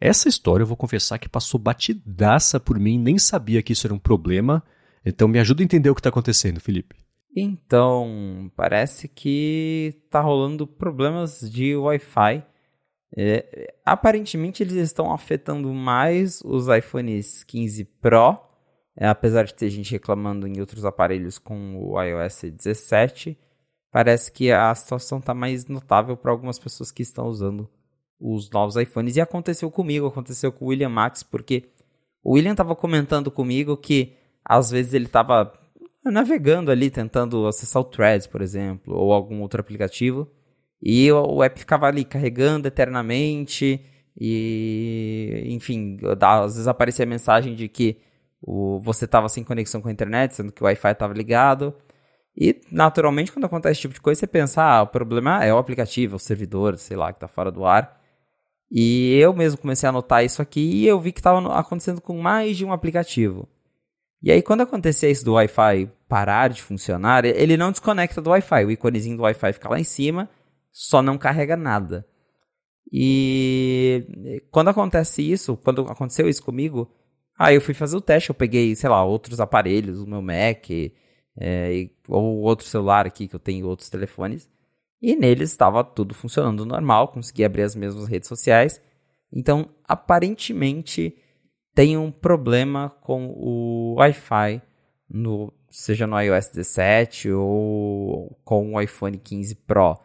Essa 0.00 0.28
história 0.28 0.62
eu 0.62 0.66
vou 0.66 0.76
confessar 0.76 1.18
que 1.18 1.28
passou 1.28 1.60
batidaça 1.60 2.58
por 2.58 2.78
mim, 2.78 2.98
nem 2.98 3.18
sabia 3.18 3.62
que 3.62 3.74
isso 3.74 3.86
era 3.86 3.92
um 3.92 3.98
problema. 3.98 4.64
Então 5.04 5.28
me 5.28 5.38
ajuda 5.38 5.62
a 5.62 5.64
entender 5.64 5.90
o 5.90 5.94
que 5.94 6.00
está 6.00 6.08
acontecendo, 6.08 6.58
Felipe. 6.58 6.96
Então, 7.36 8.50
parece 8.56 9.06
que 9.06 10.02
tá 10.10 10.20
rolando 10.20 10.66
problemas 10.66 11.40
de 11.40 11.76
Wi-Fi. 11.76 12.44
É, 13.16 13.74
aparentemente 13.84 14.62
eles 14.62 14.74
estão 14.74 15.12
afetando 15.12 15.72
mais 15.72 16.40
os 16.44 16.68
iPhones 16.68 17.44
15 17.44 17.84
Pro, 18.00 18.38
é, 18.96 19.06
apesar 19.06 19.44
de 19.44 19.54
ter 19.54 19.68
gente 19.68 19.92
reclamando 19.92 20.46
em 20.46 20.60
outros 20.60 20.84
aparelhos 20.84 21.38
com 21.38 21.76
o 21.76 22.00
iOS 22.02 22.42
17. 22.52 23.38
Parece 23.92 24.32
que 24.32 24.50
a 24.50 24.74
situação 24.74 25.18
está 25.18 25.34
mais 25.34 25.66
notável 25.66 26.16
para 26.16 26.30
algumas 26.30 26.58
pessoas 26.58 26.90
que 26.90 27.02
estão 27.02 27.26
usando 27.26 27.68
os 28.20 28.50
novos 28.50 28.76
iPhones. 28.76 29.16
E 29.16 29.20
aconteceu 29.20 29.70
comigo, 29.70 30.06
aconteceu 30.06 30.52
com 30.52 30.66
o 30.66 30.68
William 30.68 30.88
Max, 30.88 31.22
porque 31.22 31.70
o 32.22 32.34
William 32.34 32.52
estava 32.52 32.76
comentando 32.76 33.30
comigo 33.30 33.76
que 33.76 34.14
às 34.44 34.70
vezes 34.70 34.94
ele 34.94 35.06
estava 35.06 35.52
navegando 36.04 36.70
ali, 36.70 36.90
tentando 36.90 37.46
acessar 37.46 37.80
o 37.80 37.84
Threads, 37.84 38.26
por 38.26 38.42
exemplo, 38.42 38.94
ou 38.94 39.12
algum 39.12 39.40
outro 39.40 39.60
aplicativo, 39.60 40.28
e 40.82 41.10
o 41.12 41.42
app 41.42 41.58
ficava 41.58 41.86
ali 41.86 42.04
carregando 42.04 42.66
eternamente, 42.66 43.84
e 44.18 45.44
enfim, 45.46 45.98
às 46.20 46.54
vezes 46.54 46.68
aparecia 46.68 47.04
a 47.04 47.08
mensagem 47.08 47.54
de 47.54 47.68
que 47.68 47.98
o, 48.42 48.80
você 48.80 49.04
estava 49.04 49.28
sem 49.28 49.44
conexão 49.44 49.80
com 49.80 49.88
a 49.88 49.92
internet, 49.92 50.34
sendo 50.34 50.52
que 50.52 50.62
o 50.62 50.64
Wi-Fi 50.64 50.92
estava 50.92 51.12
ligado. 51.12 51.74
E, 52.36 52.60
naturalmente, 52.72 53.32
quando 53.32 53.44
acontece 53.44 53.72
esse 53.72 53.80
tipo 53.82 53.94
de 53.94 54.00
coisa, 54.00 54.20
você 54.20 54.26
pensa, 54.26 54.62
ah, 54.62 54.82
o 54.82 54.86
problema 54.86 55.44
é 55.44 55.52
o 55.52 55.58
aplicativo, 55.58 56.16
o 56.16 56.18
servidor, 56.18 56.78
sei 56.78 56.96
lá, 56.96 57.12
que 57.12 57.18
está 57.18 57.28
fora 57.28 57.50
do 57.50 57.66
ar. 57.66 57.99
E 58.70 59.18
eu 59.18 59.32
mesmo 59.34 59.60
comecei 59.60 59.88
a 59.88 59.92
notar 59.92 60.24
isso 60.24 60.40
aqui 60.40 60.60
e 60.60 60.86
eu 60.86 61.00
vi 61.00 61.12
que 61.12 61.20
estava 61.20 61.58
acontecendo 61.58 62.00
com 62.00 62.16
mais 62.20 62.56
de 62.56 62.64
um 62.64 62.72
aplicativo. 62.72 63.48
E 64.22 64.30
aí, 64.30 64.42
quando 64.42 64.60
acontecer 64.60 65.10
isso 65.10 65.24
do 65.24 65.32
Wi-Fi 65.32 65.90
parar 66.08 66.48
de 66.48 66.62
funcionar, 66.62 67.24
ele 67.24 67.56
não 67.56 67.70
desconecta 67.70 68.20
do 68.20 68.30
Wi-Fi. 68.30 68.64
O 68.66 68.70
íconezinho 68.70 69.16
do 69.16 69.22
Wi-Fi 69.22 69.54
fica 69.54 69.68
lá 69.68 69.80
em 69.80 69.84
cima, 69.84 70.28
só 70.70 71.02
não 71.02 71.16
carrega 71.16 71.56
nada. 71.56 72.06
E 72.92 74.42
quando 74.50 74.68
acontece 74.68 75.22
isso, 75.22 75.56
quando 75.56 75.82
aconteceu 75.82 76.28
isso 76.28 76.42
comigo, 76.42 76.90
aí 77.38 77.54
eu 77.54 77.60
fui 77.60 77.72
fazer 77.72 77.96
o 77.96 78.00
teste, 78.00 78.30
eu 78.30 78.34
peguei, 78.34 78.74
sei 78.76 78.90
lá, 78.90 79.02
outros 79.04 79.40
aparelhos, 79.40 80.00
o 80.00 80.06
meu 80.06 80.20
Mac, 80.20 80.68
é, 81.40 81.88
ou 82.08 82.40
outro 82.40 82.66
celular 82.66 83.06
aqui 83.06 83.26
que 83.26 83.34
eu 83.34 83.40
tenho 83.40 83.66
outros 83.66 83.88
telefones, 83.88 84.48
e 85.00 85.16
neles 85.16 85.50
estava 85.50 85.82
tudo 85.82 86.14
funcionando 86.14 86.66
normal, 86.66 87.08
consegui 87.08 87.44
abrir 87.44 87.62
as 87.62 87.74
mesmas 87.74 88.06
redes 88.06 88.28
sociais. 88.28 88.80
Então, 89.32 89.70
aparentemente, 89.86 91.16
tem 91.74 91.96
um 91.96 92.10
problema 92.10 92.90
com 93.00 93.28
o 93.28 93.94
Wi-Fi, 93.98 94.60
no, 95.08 95.52
seja 95.70 96.06
no 96.06 96.20
iOS 96.20 96.48
17 96.48 97.30
ou 97.32 98.38
com 98.44 98.74
o 98.74 98.80
iPhone 98.80 99.16
15 99.16 99.54
Pro. 99.66 99.98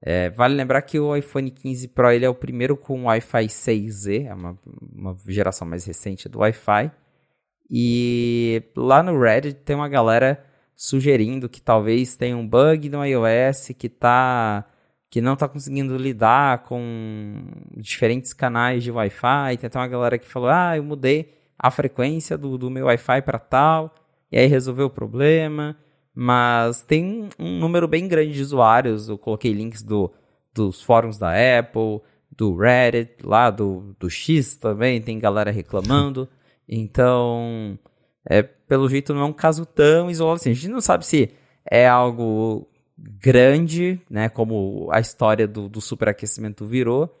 É, 0.00 0.30
vale 0.30 0.54
lembrar 0.54 0.82
que 0.82 0.98
o 0.98 1.14
iPhone 1.14 1.50
15 1.50 1.88
Pro 1.88 2.10
ele 2.10 2.24
é 2.24 2.28
o 2.28 2.34
primeiro 2.34 2.76
com 2.76 3.04
Wi-Fi 3.04 3.46
6E, 3.46 4.26
é 4.26 4.34
uma, 4.34 4.58
uma 4.94 5.16
geração 5.26 5.66
mais 5.66 5.84
recente 5.84 6.28
do 6.28 6.38
Wi-Fi. 6.38 6.90
E 7.70 8.62
lá 8.74 9.02
no 9.02 9.20
Reddit 9.20 9.60
tem 9.60 9.76
uma 9.76 9.88
galera 9.88 10.42
sugerindo 10.78 11.48
que 11.48 11.60
talvez 11.60 12.14
tenha 12.14 12.36
um 12.36 12.46
bug 12.46 12.88
no 12.88 13.04
iOS 13.04 13.72
que 13.76 13.88
tá 13.88 14.64
que 15.10 15.20
não 15.20 15.32
está 15.32 15.48
conseguindo 15.48 15.96
lidar 15.96 16.64
com 16.64 17.46
diferentes 17.76 18.32
canais 18.32 18.84
de 18.84 18.90
Wi-Fi. 18.90 19.56
Tem 19.58 19.66
até 19.66 19.78
uma 19.78 19.88
galera 19.88 20.18
que 20.18 20.28
falou: 20.28 20.48
ah, 20.48 20.76
eu 20.76 20.84
mudei 20.84 21.34
a 21.58 21.70
frequência 21.70 22.38
do, 22.38 22.56
do 22.56 22.70
meu 22.70 22.86
Wi-Fi 22.86 23.22
para 23.22 23.38
tal, 23.40 23.92
e 24.30 24.38
aí 24.38 24.46
resolveu 24.46 24.86
o 24.86 24.90
problema. 24.90 25.76
Mas 26.14 26.82
tem 26.82 27.28
um 27.38 27.58
número 27.58 27.88
bem 27.88 28.06
grande 28.06 28.32
de 28.32 28.42
usuários. 28.42 29.08
Eu 29.08 29.18
coloquei 29.18 29.52
links 29.52 29.82
do, 29.82 30.12
dos 30.54 30.82
fóruns 30.82 31.18
da 31.18 31.32
Apple, 31.58 32.00
do 32.30 32.56
Reddit, 32.56 33.24
lá 33.24 33.50
do, 33.50 33.96
do 33.98 34.10
X 34.10 34.56
também, 34.56 35.00
tem 35.00 35.18
galera 35.18 35.50
reclamando. 35.50 36.28
Então, 36.70 37.78
é, 38.24 38.42
pelo 38.42 38.88
jeito 38.88 39.14
não 39.14 39.22
é 39.22 39.24
um 39.24 39.32
caso 39.32 39.66
tão 39.66 40.10
isolado 40.10 40.36
assim. 40.36 40.50
A 40.50 40.54
gente 40.54 40.68
não 40.68 40.80
sabe 40.80 41.04
se 41.06 41.30
é 41.70 41.86
algo 41.88 42.68
grande, 42.96 44.00
né, 44.10 44.28
como 44.28 44.88
a 44.90 45.00
história 45.00 45.46
do, 45.46 45.68
do 45.68 45.80
superaquecimento 45.80 46.66
virou, 46.66 47.16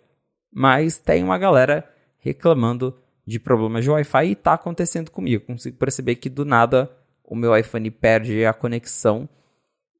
mas 0.52 0.98
tem 0.98 1.22
uma 1.22 1.38
galera 1.38 1.88
reclamando 2.18 2.96
de 3.26 3.38
problemas 3.38 3.84
de 3.84 3.90
Wi-Fi 3.90 4.26
e 4.26 4.32
está 4.32 4.54
acontecendo 4.54 5.10
comigo. 5.10 5.44
Consigo 5.44 5.76
perceber 5.76 6.16
que 6.16 6.28
do 6.28 6.44
nada 6.44 6.90
o 7.22 7.36
meu 7.36 7.56
iPhone 7.56 7.90
perde 7.90 8.44
a 8.44 8.52
conexão 8.52 9.28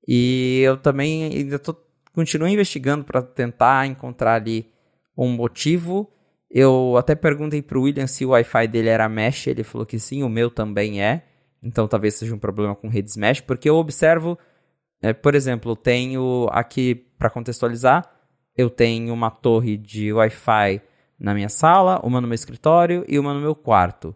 e 0.06 0.60
eu 0.64 0.78
também 0.78 1.24
ainda 1.24 1.58
tô, 1.58 1.76
continuo 2.14 2.48
investigando 2.48 3.04
para 3.04 3.20
tentar 3.20 3.86
encontrar 3.86 4.36
ali 4.36 4.72
um 5.14 5.28
motivo. 5.28 6.10
Eu 6.50 6.96
até 6.96 7.14
perguntei 7.14 7.60
para 7.60 7.78
o 7.78 7.82
William 7.82 8.06
se 8.06 8.24
o 8.24 8.30
Wi-Fi 8.30 8.68
dele 8.68 8.88
era 8.88 9.08
mesh, 9.08 9.48
ele 9.48 9.62
falou 9.62 9.86
que 9.86 9.98
sim, 9.98 10.22
o 10.22 10.28
meu 10.28 10.50
também 10.50 11.02
é. 11.02 11.24
Então 11.62 11.86
talvez 11.86 12.14
seja 12.14 12.34
um 12.34 12.38
problema 12.38 12.74
com 12.74 12.88
redes 12.88 13.16
mesh, 13.16 13.40
porque 13.40 13.68
eu 13.68 13.76
observo 13.76 14.38
é, 15.00 15.12
por 15.12 15.34
exemplo, 15.34 15.76
tenho 15.76 16.48
aqui, 16.50 16.94
para 17.18 17.30
contextualizar, 17.30 18.04
eu 18.56 18.68
tenho 18.68 19.14
uma 19.14 19.30
torre 19.30 19.76
de 19.76 20.12
Wi-Fi 20.12 20.82
na 21.18 21.34
minha 21.34 21.48
sala, 21.48 22.00
uma 22.02 22.20
no 22.20 22.26
meu 22.26 22.34
escritório 22.34 23.04
e 23.08 23.18
uma 23.18 23.32
no 23.32 23.40
meu 23.40 23.54
quarto. 23.54 24.14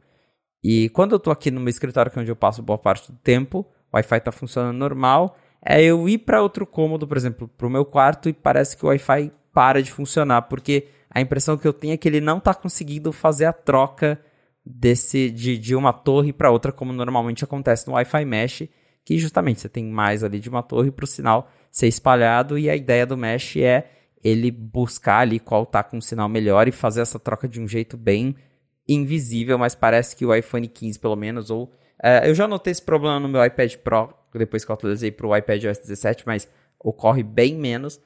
E 0.63 0.89
quando 0.91 1.13
eu 1.13 1.17
estou 1.17 1.33
aqui 1.33 1.51
no 1.51 1.61
meu 1.61 1.71
escritório, 1.71 2.11
que 2.11 2.19
é 2.19 2.23
onde 2.23 2.31
eu 2.31 2.37
passo 2.37 2.63
boa 2.63 2.79
parte 2.79 3.11
do 3.11 3.19
tempo, 3.19 3.61
o 3.93 3.97
Wi-Fi 3.97 4.17
está 4.17 4.33
funcionando 4.33 4.77
normal, 4.77 5.37
é 5.65 5.83
eu 5.83 6.09
ir 6.09 6.19
para 6.19 6.43
outro 6.43 6.67
cômodo, 6.67 7.07
por 7.07 7.17
exemplo, 7.17 7.49
para 7.49 7.67
o 7.67 7.71
meu 7.71 7.85
quarto 7.85 8.29
e 8.29 8.33
parece 8.33 8.77
que 8.77 8.85
o 8.85 8.89
Wi-Fi 8.89 9.33
para 9.53 9.83
de 9.83 9.93
funcionar, 9.93 10.43
porque 10.43 10.89
a 11.15 11.21
impressão 11.21 11.57
que 11.57 11.67
eu 11.69 11.73
tenho 11.73 11.95
é 11.95 11.97
que 11.97 12.09
ele 12.09 12.21
não 12.21 12.39
está 12.39 12.55
conseguindo 12.55 13.13
fazer 13.13 13.45
a 13.45 13.53
troca 13.53 14.19
desse 14.65 15.31
de, 15.31 15.59
de 15.59 15.75
uma 15.75 15.93
torre 15.93 16.33
para 16.33 16.51
outra, 16.51 16.73
como 16.73 16.93
normalmente 16.93 17.45
acontece 17.45 17.87
no 17.87 17.95
Wi-Fi 17.95 18.25
Mesh, 18.25 18.63
que 19.05 19.19
justamente 19.19 19.61
você 19.61 19.69
tem 19.69 19.85
mais 19.85 20.25
ali 20.25 20.39
de 20.39 20.49
uma 20.49 20.63
torre 20.63 20.91
para 20.91 21.05
o 21.05 21.09
sinal 21.09 21.51
ser 21.71 21.89
espalhado 21.89 22.59
e 22.59 22.71
a 22.71 22.77
ideia 22.77 23.05
do 23.05 23.17
mesh 23.17 23.57
é 23.57 23.91
ele 24.23 24.51
buscar 24.51 25.19
ali 25.19 25.41
qual 25.41 25.67
tá 25.67 25.83
com 25.83 25.99
o 25.99 26.03
sinal 26.03 26.29
melhor 26.29 26.69
e 26.69 26.73
fazer 26.73 27.01
essa 27.01 27.19
troca 27.19 27.49
de 27.49 27.61
um 27.61 27.67
jeito 27.67 27.97
bem 27.97 28.37
invisível, 28.89 29.59
mas 29.59 29.75
parece 29.75 30.15
que 30.15 30.25
o 30.25 30.35
iPhone 30.35 30.69
15 30.69 30.99
pelo 30.99 31.17
menos, 31.17 31.51
ou 31.51 31.73
é, 32.01 32.29
eu 32.29 32.35
já 32.35 32.47
notei 32.47 32.71
esse 32.71 32.83
problema 32.83 33.19
no 33.19 33.29
meu 33.29 33.45
iPad 33.45 33.75
Pro 33.77 34.15
depois 34.35 34.65
que 34.65 34.71
eu 34.71 34.75
atualizei 34.75 35.11
para 35.11 35.27
o 35.27 35.37
iPad 35.37 35.65
OS 35.65 35.79
17, 35.79 36.25
mas 36.27 36.49
ocorre 36.79 37.23
bem 37.23 37.57
menos 37.57 38.01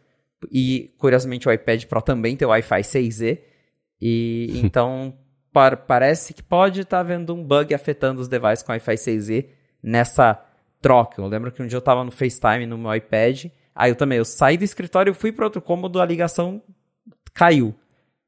e 0.51 0.93
curiosamente 0.99 1.49
o 1.49 1.53
iPad 1.53 1.85
Pro 1.85 2.03
também 2.03 2.37
tem 2.37 2.47
o 2.47 2.51
Wi-Fi 2.51 2.81
6E 2.83 3.39
e 4.01 4.61
então 4.65 5.15
parece 5.87 6.35
que 6.35 6.43
pode 6.43 6.83
estar 6.83 6.99
tá 6.99 7.01
havendo 7.01 7.35
um 7.35 7.43
bug 7.43 7.75
afetando 7.75 8.21
os 8.21 8.29
devices 8.29 8.63
com 8.63 8.73
Wi-Fi 8.73 8.95
6E 8.95 9.47
nessa 9.83 10.43
troca. 10.81 11.21
Eu 11.21 11.27
lembro 11.27 11.51
que 11.51 11.63
um 11.63 11.67
dia 11.67 11.77
eu 11.77 11.83
tava 11.83 12.05
no 12.05 12.11
FaceTime 12.11 12.67
no 12.67 12.77
meu 12.77 12.95
iPad, 12.95 13.47
aí 13.75 13.91
eu 13.91 13.97
também, 13.97 14.19
eu 14.19 14.25
saí 14.25 14.57
do 14.57 14.65
escritório, 14.65 15.15
fui 15.15 15.33
para 15.33 15.47
outro 15.47 15.63
cômodo, 15.63 16.01
a 16.01 16.05
ligação 16.05 16.63
caiu. 17.33 17.75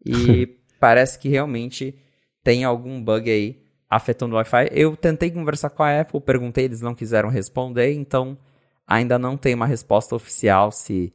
E 0.04 0.56
parece 0.80 1.18
que 1.18 1.28
realmente 1.28 1.98
tem 2.42 2.64
algum 2.64 3.02
bug 3.02 3.30
aí 3.30 3.62
afetando 3.90 4.34
o 4.34 4.38
Wi-Fi. 4.38 4.70
Eu 4.72 4.96
tentei 4.96 5.30
conversar 5.30 5.70
com 5.70 5.82
a 5.82 6.00
Apple, 6.00 6.20
perguntei, 6.20 6.64
eles 6.64 6.80
não 6.80 6.94
quiseram 6.94 7.28
responder, 7.28 7.92
então 7.92 8.38
ainda 8.86 9.18
não 9.18 9.36
tem 9.36 9.54
uma 9.54 9.66
resposta 9.66 10.14
oficial 10.14 10.72
se 10.72 11.12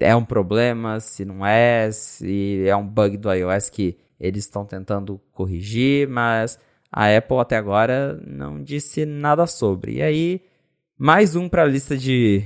é 0.00 0.14
um 0.14 0.24
problema, 0.24 1.00
se 1.00 1.24
não 1.24 1.44
é, 1.46 1.90
se 1.90 2.66
é 2.66 2.76
um 2.76 2.86
bug 2.86 3.16
do 3.16 3.32
iOS 3.32 3.70
que 3.70 3.96
eles 4.18 4.44
estão 4.44 4.64
tentando 4.64 5.20
corrigir, 5.32 6.08
mas 6.08 6.58
a 6.90 7.14
Apple 7.16 7.38
até 7.38 7.56
agora 7.56 8.20
não 8.26 8.62
disse 8.62 9.04
nada 9.04 9.46
sobre. 9.46 9.96
E 9.96 10.02
aí 10.02 10.40
mais 10.98 11.34
um 11.34 11.48
para 11.48 11.62
a 11.62 11.66
lista 11.66 11.96
de 11.96 12.44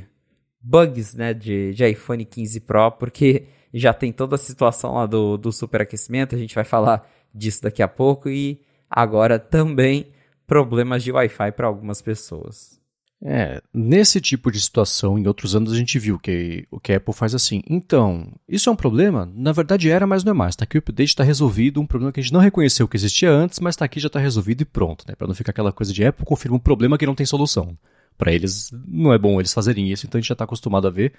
bugs 0.61 1.15
né, 1.15 1.35
de, 1.35 1.73
de 1.75 1.87
iPhone 1.87 2.25
15 2.25 2.61
Pro, 2.61 2.91
porque 2.93 3.47
já 3.73 3.93
tem 3.93 4.13
toda 4.13 4.35
a 4.35 4.39
situação 4.39 4.95
lá 4.95 5.07
do, 5.07 5.37
do 5.37 5.53
superaquecimento, 5.53 6.35
a 6.35 6.39
gente 6.39 6.55
vai 6.55 6.65
falar 6.65 7.09
disso 7.35 7.63
daqui 7.63 7.83
a 7.83 7.89
pouco, 7.89 8.29
e 8.29 8.63
agora 8.91 9.39
também 9.39 10.13
problemas 10.47 11.03
de 11.03 11.13
Wi-Fi 11.13 11.53
para 11.53 11.67
algumas 11.67 12.01
pessoas. 12.01 12.78
É, 13.21 13.61
nesse 13.75 14.21
tipo 14.21 14.51
de 14.53 14.61
situação, 14.61 15.19
em 15.19 15.27
outros 15.27 15.57
anos 15.57 15.73
a 15.73 15.77
gente 15.77 15.99
viu 15.99 16.19
que 16.21 16.67
o 16.71 16.79
que 16.79 16.93
a 16.93 16.99
Apple 16.99 17.13
faz 17.13 17.35
assim. 17.35 17.63
Então, 17.69 18.33
isso 18.49 18.69
é 18.69 18.73
um 18.73 18.77
problema? 18.77 19.29
Na 19.35 19.51
verdade 19.51 19.91
era, 19.91 20.07
mas 20.07 20.23
não 20.23 20.31
é 20.31 20.35
mais. 20.35 20.53
Está 20.53 20.65
aqui 20.65 20.79
o 20.79 20.81
update, 20.81 21.09
está 21.09 21.25
resolvido, 21.25 21.81
um 21.81 21.87
problema 21.87 22.13
que 22.13 22.21
a 22.21 22.23
gente 22.23 22.33
não 22.33 22.41
reconheceu 22.41 22.87
que 22.87 22.97
existia 22.97 23.31
antes, 23.31 23.59
mas 23.59 23.75
está 23.75 23.85
aqui 23.85 23.99
já 23.99 24.07
está 24.07 24.21
resolvido 24.21 24.63
e 24.63 24.65
pronto, 24.65 25.05
né? 25.09 25.15
Para 25.17 25.27
não 25.27 25.35
ficar 25.35 25.51
aquela 25.51 25.73
coisa 25.73 25.93
de 25.93 26.05
Apple 26.05 26.25
confirma 26.25 26.57
um 26.57 26.61
problema 26.61 26.97
que 26.97 27.07
não 27.07 27.15
tem 27.15 27.27
solução 27.27 27.77
para 28.19 28.33
eles 28.33 28.71
não 28.87 29.13
é 29.13 29.19
bom 29.19 29.41
eles 29.41 29.55
fazerem 29.55 29.91
isso, 29.91 30.05
então 30.05 30.19
a 30.19 30.21
gente 30.21 30.29
já 30.29 30.35
está 30.35 30.45
acostumado 30.45 30.89
a 30.89 30.91
ver. 30.91 31.15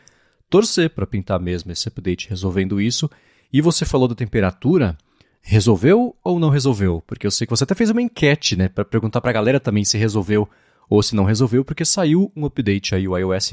Torcer 0.49 0.89
para 0.89 1.07
pintar 1.07 1.39
mesmo 1.39 1.71
esse 1.71 1.87
update 1.87 2.29
resolvendo 2.29 2.81
isso. 2.81 3.09
E 3.51 3.61
você 3.61 3.85
falou 3.85 4.07
da 4.07 4.15
temperatura. 4.15 4.97
resolveu 5.41 6.15
ou 6.21 6.37
não 6.37 6.49
resolveu? 6.49 7.01
Porque 7.07 7.25
eu 7.25 7.31
sei 7.31 7.47
que 7.47 7.51
você 7.51 7.63
até 7.63 7.73
fez 7.73 7.89
uma 7.89 8.01
enquete, 8.01 8.57
né, 8.57 8.67
para 8.67 8.83
perguntar 8.83 9.21
para 9.21 9.29
a 9.29 9.33
galera 9.33 9.59
também 9.59 9.85
se 9.85 9.97
resolveu 9.97 10.47
ou 10.89 11.03
se 11.03 11.15
não 11.15 11.23
resolveu, 11.23 11.63
porque 11.63 11.85
saiu 11.85 12.31
um 12.35 12.45
update 12.45 12.95
aí, 12.95 13.07
o 13.07 13.15
iOS 13.17 13.51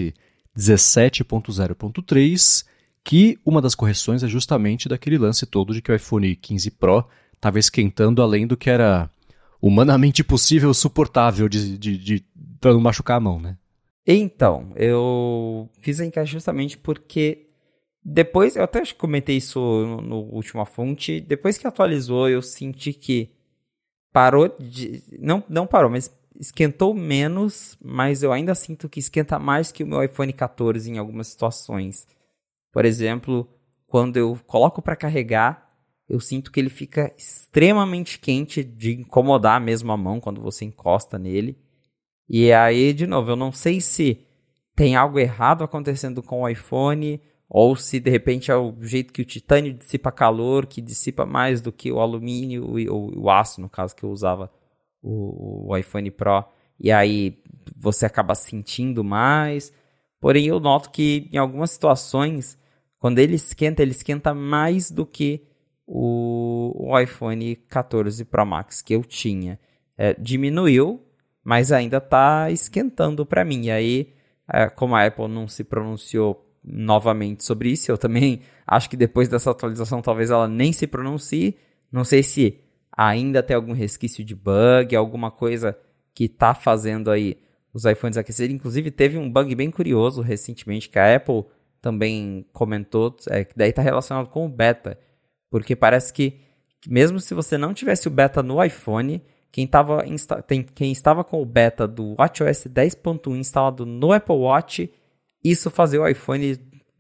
17.0.3, 0.57 2.65
que 3.05 3.39
uma 3.45 3.61
das 3.61 3.75
correções 3.75 4.23
é 4.23 4.29
justamente 4.29 4.89
daquele 4.89 5.19
lance 5.19 5.45
todo 5.45 5.75
de 5.75 5.83
que 5.83 5.93
o 5.93 5.95
iPhone 5.95 6.35
15 6.35 6.71
Pro 6.73 7.07
estava 7.35 7.59
esquentando 7.59 8.23
além 8.23 8.47
do 8.47 8.57
que 8.57 8.71
era 8.71 9.11
humanamente 9.61 10.25
possível, 10.25 10.73
suportável 10.73 11.47
de, 11.49 11.77
de, 11.77 11.99
de, 11.99 12.25
para 12.61 12.73
não 12.73 12.81
machucar 12.81 13.19
a 13.19 13.21
mão, 13.21 13.39
né? 13.39 13.59
Então, 14.07 14.73
eu 14.77 15.69
fiz 15.81 16.01
a 16.01 16.07
enquete 16.07 16.31
justamente 16.31 16.79
porque 16.79 17.47
depois, 18.09 18.55
eu 18.55 18.63
até 18.63 18.81
comentei 18.95 19.37
isso 19.37 19.59
no, 19.59 20.01
no 20.01 20.17
última 20.33 20.65
fonte, 20.65 21.21
depois 21.21 21.59
que 21.59 21.67
atualizou, 21.67 22.29
eu 22.29 22.41
senti 22.41 22.93
que 22.93 23.33
parou 24.13 24.49
de. 24.61 25.03
Não, 25.19 25.43
não 25.49 25.67
parou, 25.67 25.91
mas 25.91 26.09
esquentou 26.39 26.95
menos, 26.95 27.77
mas 27.83 28.23
eu 28.23 28.33
ainda 28.33 28.55
sinto 28.55 28.89
que 28.89 29.01
esquenta 29.01 29.39
mais 29.39 29.73
que 29.73 29.85
o 29.85 29.87
meu 29.87 30.03
iPhone 30.03 30.33
14 30.33 30.91
em 30.91 30.99
algumas 30.99 31.29
situações. 31.29 32.07
Por 32.73 32.85
exemplo, 32.85 33.49
quando 33.87 34.17
eu 34.17 34.39
coloco 34.47 34.83
para 34.83 34.97
carregar, 34.97 35.67
eu 36.09 36.21
sinto 36.21 36.53
que 36.53 36.61
ele 36.61 36.71
fica 36.71 37.13
extremamente 37.17 38.19
quente 38.19 38.63
de 38.63 38.93
incomodar 38.93 39.61
mesmo 39.61 39.91
a 39.93 39.97
mão 39.97 40.21
quando 40.21 40.41
você 40.41 40.65
encosta 40.65 41.19
nele. 41.19 41.59
E 42.29 42.53
aí, 42.53 42.93
de 42.93 43.07
novo, 43.07 43.31
eu 43.31 43.37
não 43.37 43.53
sei 43.53 43.81
se 43.81 44.27
tem 44.75 44.95
algo 44.95 45.19
errado 45.19 45.65
acontecendo 45.65 46.23
com 46.23 46.43
o 46.43 46.49
iPhone 46.49 47.21
ou 47.49 47.77
se 47.77 48.01
de 48.01 48.11
repente 48.11 48.51
é 48.51 48.57
o 48.57 48.75
jeito 48.83 49.13
que 49.13 49.23
o 49.23 49.25
titânio 49.25 49.73
dissipa 49.73 50.11
calor, 50.11 50.67
que 50.67 50.81
dissipa 50.81 51.25
mais 51.25 51.61
do 51.61 51.73
que 51.73 51.91
o 51.91 52.01
alumínio 52.01 52.67
ou 52.93 53.19
o 53.19 53.31
aço, 53.31 53.61
no 53.61 53.69
caso 53.69 53.95
que 53.95 54.05
eu 54.05 54.11
usava 54.11 54.51
o, 55.07 55.71
o 55.71 55.77
iPhone 55.77 56.11
Pro, 56.11 56.45
e 56.79 56.91
aí 56.91 57.39
você 57.77 58.05
acaba 58.07 58.35
sentindo 58.35 59.05
mais. 59.05 59.73
Porém, 60.21 60.47
eu 60.47 60.59
noto 60.59 60.91
que 60.91 61.29
em 61.33 61.39
algumas 61.39 61.71
situações, 61.71 62.59
quando 62.99 63.19
ele 63.19 63.37
esquenta, 63.37 63.83
ele 63.83 63.93
esquenta 63.93 64.35
mais 64.35 64.91
do 64.91 65.07
que 65.07 65.47
o, 65.87 66.91
o 66.91 66.99
iPhone 66.99 67.55
14 67.55 68.25
Pro 68.25 68.45
Max 68.45 68.83
que 68.83 68.95
eu 68.95 69.05
tinha. 69.05 69.59
É, 69.97 70.15
diminuiu, 70.15 71.03
mas 71.45 71.71
ainda 71.73 71.99
está 71.99 72.51
esquentando 72.51 73.25
para 73.25 73.45
mim. 73.45 73.67
E 73.67 73.71
aí, 73.71 74.13
é, 74.53 74.69
como 74.69 74.97
a 74.97 75.07
Apple 75.07 75.29
não 75.29 75.47
se 75.47 75.63
pronunciou 75.63 76.45
novamente 76.65 77.45
sobre 77.45 77.71
isso. 77.71 77.91
Eu 77.91 77.97
também 77.97 78.41
acho 78.67 78.91
que 78.91 78.97
depois 78.97 79.29
dessa 79.29 79.51
atualização 79.51 80.03
talvez 80.03 80.31
ela 80.31 80.49
nem 80.49 80.73
se 80.73 80.87
pronuncie. 80.87 81.57
Não 81.91 82.05
sei 82.05 82.23
se 82.23 82.59
ainda 82.97 83.43
tem 83.43 83.55
algum 83.55 83.73
resquício 83.73 84.25
de 84.25 84.35
bug, 84.35 84.95
alguma 84.97 85.31
coisa 85.31 85.77
que 86.15 86.25
está 86.25 86.55
fazendo 86.55 87.11
aí 87.11 87.37
os 87.73 87.85
iPhones 87.85 88.17
aquecerem. 88.17 88.57
Inclusive 88.57 88.91
teve 88.91 89.19
um 89.19 89.31
bug 89.31 89.55
bem 89.55 89.71
curioso 89.71 90.23
recentemente 90.23 90.89
que 90.89 90.99
a 90.99 91.15
Apple 91.17 91.45
também 91.81 92.47
comentou, 92.53 93.15
é, 93.29 93.45
que 93.45 93.57
daí 93.57 93.71
está 93.71 93.83
relacionado 93.83 94.29
com 94.29 94.47
o 94.47 94.49
beta, 94.49 94.99
porque 95.51 95.77
parece 95.77 96.13
que 96.13 96.41
mesmo 96.89 97.21
se 97.21 97.35
você 97.35 97.59
não 97.59 97.75
tivesse 97.75 98.09
o 98.09 98.11
beta 98.11 98.43
no 98.43 98.63
iPhone, 98.63 99.23
quem, 99.53 99.67
tava 99.67 100.05
tem, 100.47 100.63
quem 100.63 100.91
estava 100.93 101.23
com 101.23 101.41
o 101.41 101.47
beta 101.47 101.87
do 101.87 102.15
WatchOS 102.19 102.67
10.1 102.67 103.37
instalado 103.37 103.85
no 103.85 104.13
Apple 104.13 104.37
Watch 104.37 104.91
isso 105.51 105.71
fazer 105.71 105.99
o 105.99 106.09
iPhone 106.09 106.59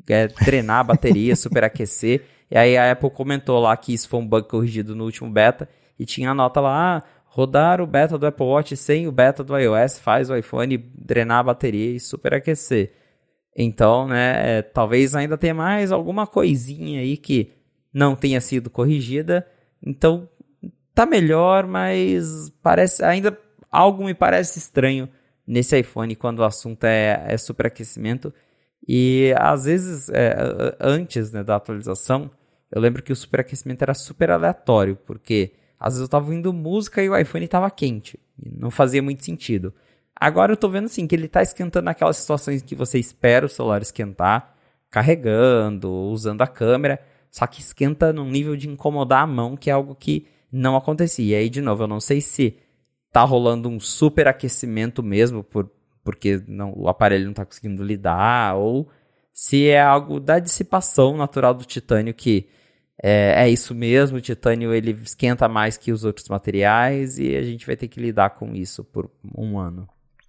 é, 0.09 0.29
drenar 0.29 0.81
a 0.81 0.85
bateria, 0.85 1.35
superaquecer. 1.37 2.23
E 2.51 2.57
aí 2.57 2.77
a 2.77 2.93
Apple 2.93 3.11
comentou 3.11 3.59
lá 3.59 3.77
que 3.77 3.93
isso 3.93 4.09
foi 4.09 4.21
um 4.21 4.27
bug 4.27 4.49
corrigido 4.49 4.95
no 4.95 5.05
último 5.05 5.31
beta. 5.31 5.69
E 5.99 6.05
tinha 6.05 6.31
a 6.31 6.35
nota 6.35 6.61
lá, 6.61 6.99
ah, 6.99 7.03
rodar 7.25 7.81
o 7.81 7.87
beta 7.87 8.17
do 8.17 8.27
Apple 8.27 8.47
Watch 8.47 8.77
sem 8.77 9.07
o 9.07 9.13
beta 9.13 9.45
do 9.45 9.59
iOS 9.59 9.99
faz 9.99 10.31
o 10.31 10.37
iPhone 10.37 10.79
drenar 10.79 11.41
a 11.41 11.45
bateria 11.45 11.97
e 11.97 12.01
superaquecer. 12.01 12.93
Então, 13.57 14.07
né, 14.07 14.59
é, 14.59 14.63
talvez 14.63 15.15
ainda 15.15 15.39
tenha 15.39 15.55
mais 15.55 15.91
alguma 15.91 16.27
coisinha 16.27 17.01
aí 17.01 17.17
que 17.17 17.53
não 17.93 18.15
tenha 18.15 18.41
sido 18.41 18.69
corrigida. 18.69 19.47
Então, 19.83 20.29
tá 20.95 21.07
melhor, 21.07 21.67
mas 21.67 22.51
parece 22.63 23.05
ainda 23.05 23.39
algo 23.71 24.05
me 24.05 24.15
parece 24.15 24.59
estranho 24.59 25.09
nesse 25.47 25.79
iPhone 25.79 26.15
quando 26.17 26.41
o 26.41 26.45
assunto 26.45 26.85
é, 26.85 27.23
é 27.27 27.37
superaquecimento. 27.37 28.33
E 28.87 29.35
às 29.39 29.65
vezes, 29.65 30.09
é, 30.11 30.35
antes 30.81 31.33
né, 31.33 31.43
da 31.43 31.57
atualização, 31.57 32.31
eu 32.71 32.81
lembro 32.81 33.03
que 33.03 33.13
o 33.13 33.17
superaquecimento 33.17 33.83
era 33.83 33.95
super 33.95 34.31
aleatório, 34.31 34.97
porque 35.07 35.53
às 35.79 35.95
vezes 35.95 36.01
eu 36.01 36.07
estava 36.07 36.25
ouvindo 36.25 36.53
música 36.53 37.03
e 37.03 37.09
o 37.09 37.17
iPhone 37.17 37.45
estava 37.45 37.71
quente. 37.71 38.19
não 38.43 38.71
fazia 38.71 39.03
muito 39.03 39.25
sentido. 39.25 39.73
Agora 40.19 40.53
eu 40.53 40.55
estou 40.55 40.71
vendo 40.71 40.87
assim 40.87 41.07
que 41.07 41.15
ele 41.15 41.27
está 41.27 41.43
esquentando 41.43 41.85
naquelas 41.85 42.17
situações 42.17 42.63
que 42.63 42.75
você 42.75 42.99
espera 42.99 43.45
o 43.45 43.49
celular 43.49 43.83
esquentar, 43.83 44.55
carregando, 44.91 45.91
usando 45.91 46.41
a 46.43 46.47
câmera, 46.47 47.01
só 47.31 47.47
que 47.47 47.61
esquenta 47.61 48.13
num 48.13 48.31
nível 48.31 48.57
de 48.57 48.69
incomodar 48.69 49.23
a 49.23 49.27
mão, 49.27 49.57
que 49.57 49.69
é 49.69 49.73
algo 49.75 49.95
que 49.95 50.27
não 50.51 50.75
acontecia. 50.75 51.37
E 51.37 51.43
aí, 51.43 51.51
de 51.51 51.61
novo, 51.61 51.83
eu 51.83 51.89
não 51.89 52.01
sei 52.01 52.23
se 52.23 52.57
tá 53.13 53.23
rolando 53.25 53.69
um 53.69 53.79
superaquecimento 53.79 55.03
mesmo, 55.03 55.45
por, 55.45 55.71
porque 56.03 56.43
não, 56.47 56.73
o 56.75 56.89
aparelho 56.89 57.25
não 57.25 57.33
está 57.33 57.45
conseguindo 57.45 57.83
lidar, 57.83 58.57
ou 58.57 58.89
se 59.33 59.69
é 59.69 59.81
algo 59.81 60.19
da 60.19 60.39
dissipação 60.39 61.15
natural 61.15 61.53
do 61.53 61.65
titânio 61.65 62.15
que 62.15 62.49
é, 63.03 63.45
é, 63.45 63.51
isso 63.51 63.75
mesmo, 63.75 64.19
o 64.19 64.21
titânio 64.21 64.73
ele 64.73 64.93
esquenta 65.03 65.49
mais 65.49 65.77
que 65.77 65.93
os 65.93 66.05
outros 66.05 66.29
materiais 66.29 67.19
e 67.19 67.37
a 67.37 67.43
gente 67.43 67.67
vai 67.67 67.77
ter 67.77 67.89
que 67.89 68.01
lidar 68.01 68.31
com 68.31 68.55
isso 68.55 68.83
por 68.83 69.11
um 69.37 69.59
ano. 69.59 69.89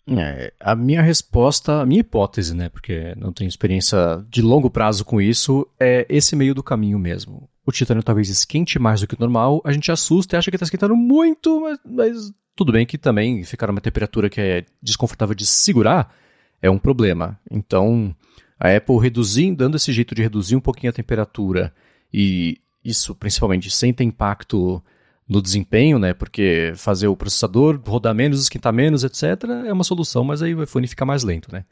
É, 0.09 0.53
a 0.59 0.73
minha 0.75 1.01
resposta, 1.01 1.81
a 1.81 1.85
minha 1.85 1.99
hipótese, 1.99 2.55
né, 2.55 2.69
porque 2.69 3.13
não 3.17 3.33
tenho 3.33 3.49
experiência 3.49 4.25
de 4.29 4.41
longo 4.41 4.69
prazo 4.69 5.03
com 5.03 5.19
isso, 5.21 5.67
é 5.79 6.05
esse 6.09 6.35
meio 6.35 6.55
do 6.55 6.63
caminho 6.63 6.97
mesmo. 6.97 7.49
O 7.65 7.71
titânio 7.71 8.03
talvez 8.03 8.29
esquente 8.29 8.79
mais 8.79 9.01
do 9.01 9.07
que 9.07 9.15
o 9.15 9.19
normal, 9.19 9.61
a 9.65 9.71
gente 9.71 9.91
assusta 9.91 10.35
e 10.35 10.37
acha 10.37 10.49
que 10.49 10.55
está 10.55 10.63
esquentando 10.63 10.95
muito, 10.95 11.59
mas, 11.59 11.79
mas 11.85 12.31
tudo 12.55 12.71
bem 12.71 12.85
que 12.85 12.97
também 12.97 13.43
ficar 13.43 13.69
uma 13.69 13.81
temperatura 13.81 14.29
que 14.29 14.39
é 14.39 14.65
desconfortável 14.81 15.35
de 15.35 15.45
segurar 15.45 16.13
é 16.61 16.69
um 16.69 16.79
problema. 16.79 17.39
Então, 17.51 18.15
a 18.59 18.75
Apple 18.75 18.97
reduzindo, 18.97 19.57
dando 19.57 19.75
esse 19.75 19.91
jeito 19.91 20.15
de 20.15 20.21
reduzir 20.21 20.55
um 20.55 20.61
pouquinho 20.61 20.89
a 20.89 20.93
temperatura 20.93 21.73
e 22.13 22.59
isso 22.83 23.13
principalmente 23.15 23.69
sem 23.69 23.93
ter 23.93 24.03
impacto 24.03 24.81
no 25.27 25.41
desempenho, 25.41 25.99
né? 25.99 26.13
Porque 26.13 26.73
fazer 26.75 27.07
o 27.07 27.17
processador 27.17 27.79
rodar 27.85 28.15
menos, 28.15 28.41
esquentar 28.41 28.71
menos, 28.71 29.03
etc., 29.03 29.43
é 29.65 29.73
uma 29.73 29.83
solução, 29.83 30.23
mas 30.23 30.41
aí 30.41 30.55
o 30.55 30.63
iPhone 30.63 30.87
fica 30.87 31.05
mais 31.05 31.23
lento, 31.23 31.51
né? 31.51 31.65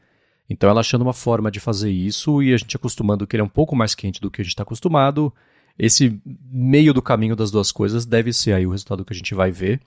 Então 0.50 0.70
ela 0.70 0.82
achando 0.82 1.02
uma 1.02 1.14
forma 1.14 1.50
de 1.50 1.60
fazer 1.60 1.90
isso 1.90 2.44
e 2.44 2.54
a 2.54 2.58
gente 2.58 2.76
acostumando 2.76 3.26
que 3.26 3.36
ele 3.36 3.42
é 3.42 3.46
um 3.46 3.50
pouco 3.50 3.76
mais 3.76 3.96
quente 3.96 4.22
do 4.22 4.30
que 4.30 4.42
a 4.42 4.44
gente 4.44 4.52
está 4.52 4.64
acostumado, 4.64 5.34
esse 5.78 6.22
meio 6.52 6.94
do 6.94 7.02
caminho 7.02 7.36
das 7.36 7.52
duas 7.52 7.72
coisas 7.72 8.06
deve 8.06 8.32
ser 8.32 8.54
aí 8.54 8.66
o 8.66 8.72
resultado 8.72 9.04
que 9.04 9.14
a 9.14 9.16
gente 9.16 9.34
vai 9.34 9.52
ver. 9.52 9.82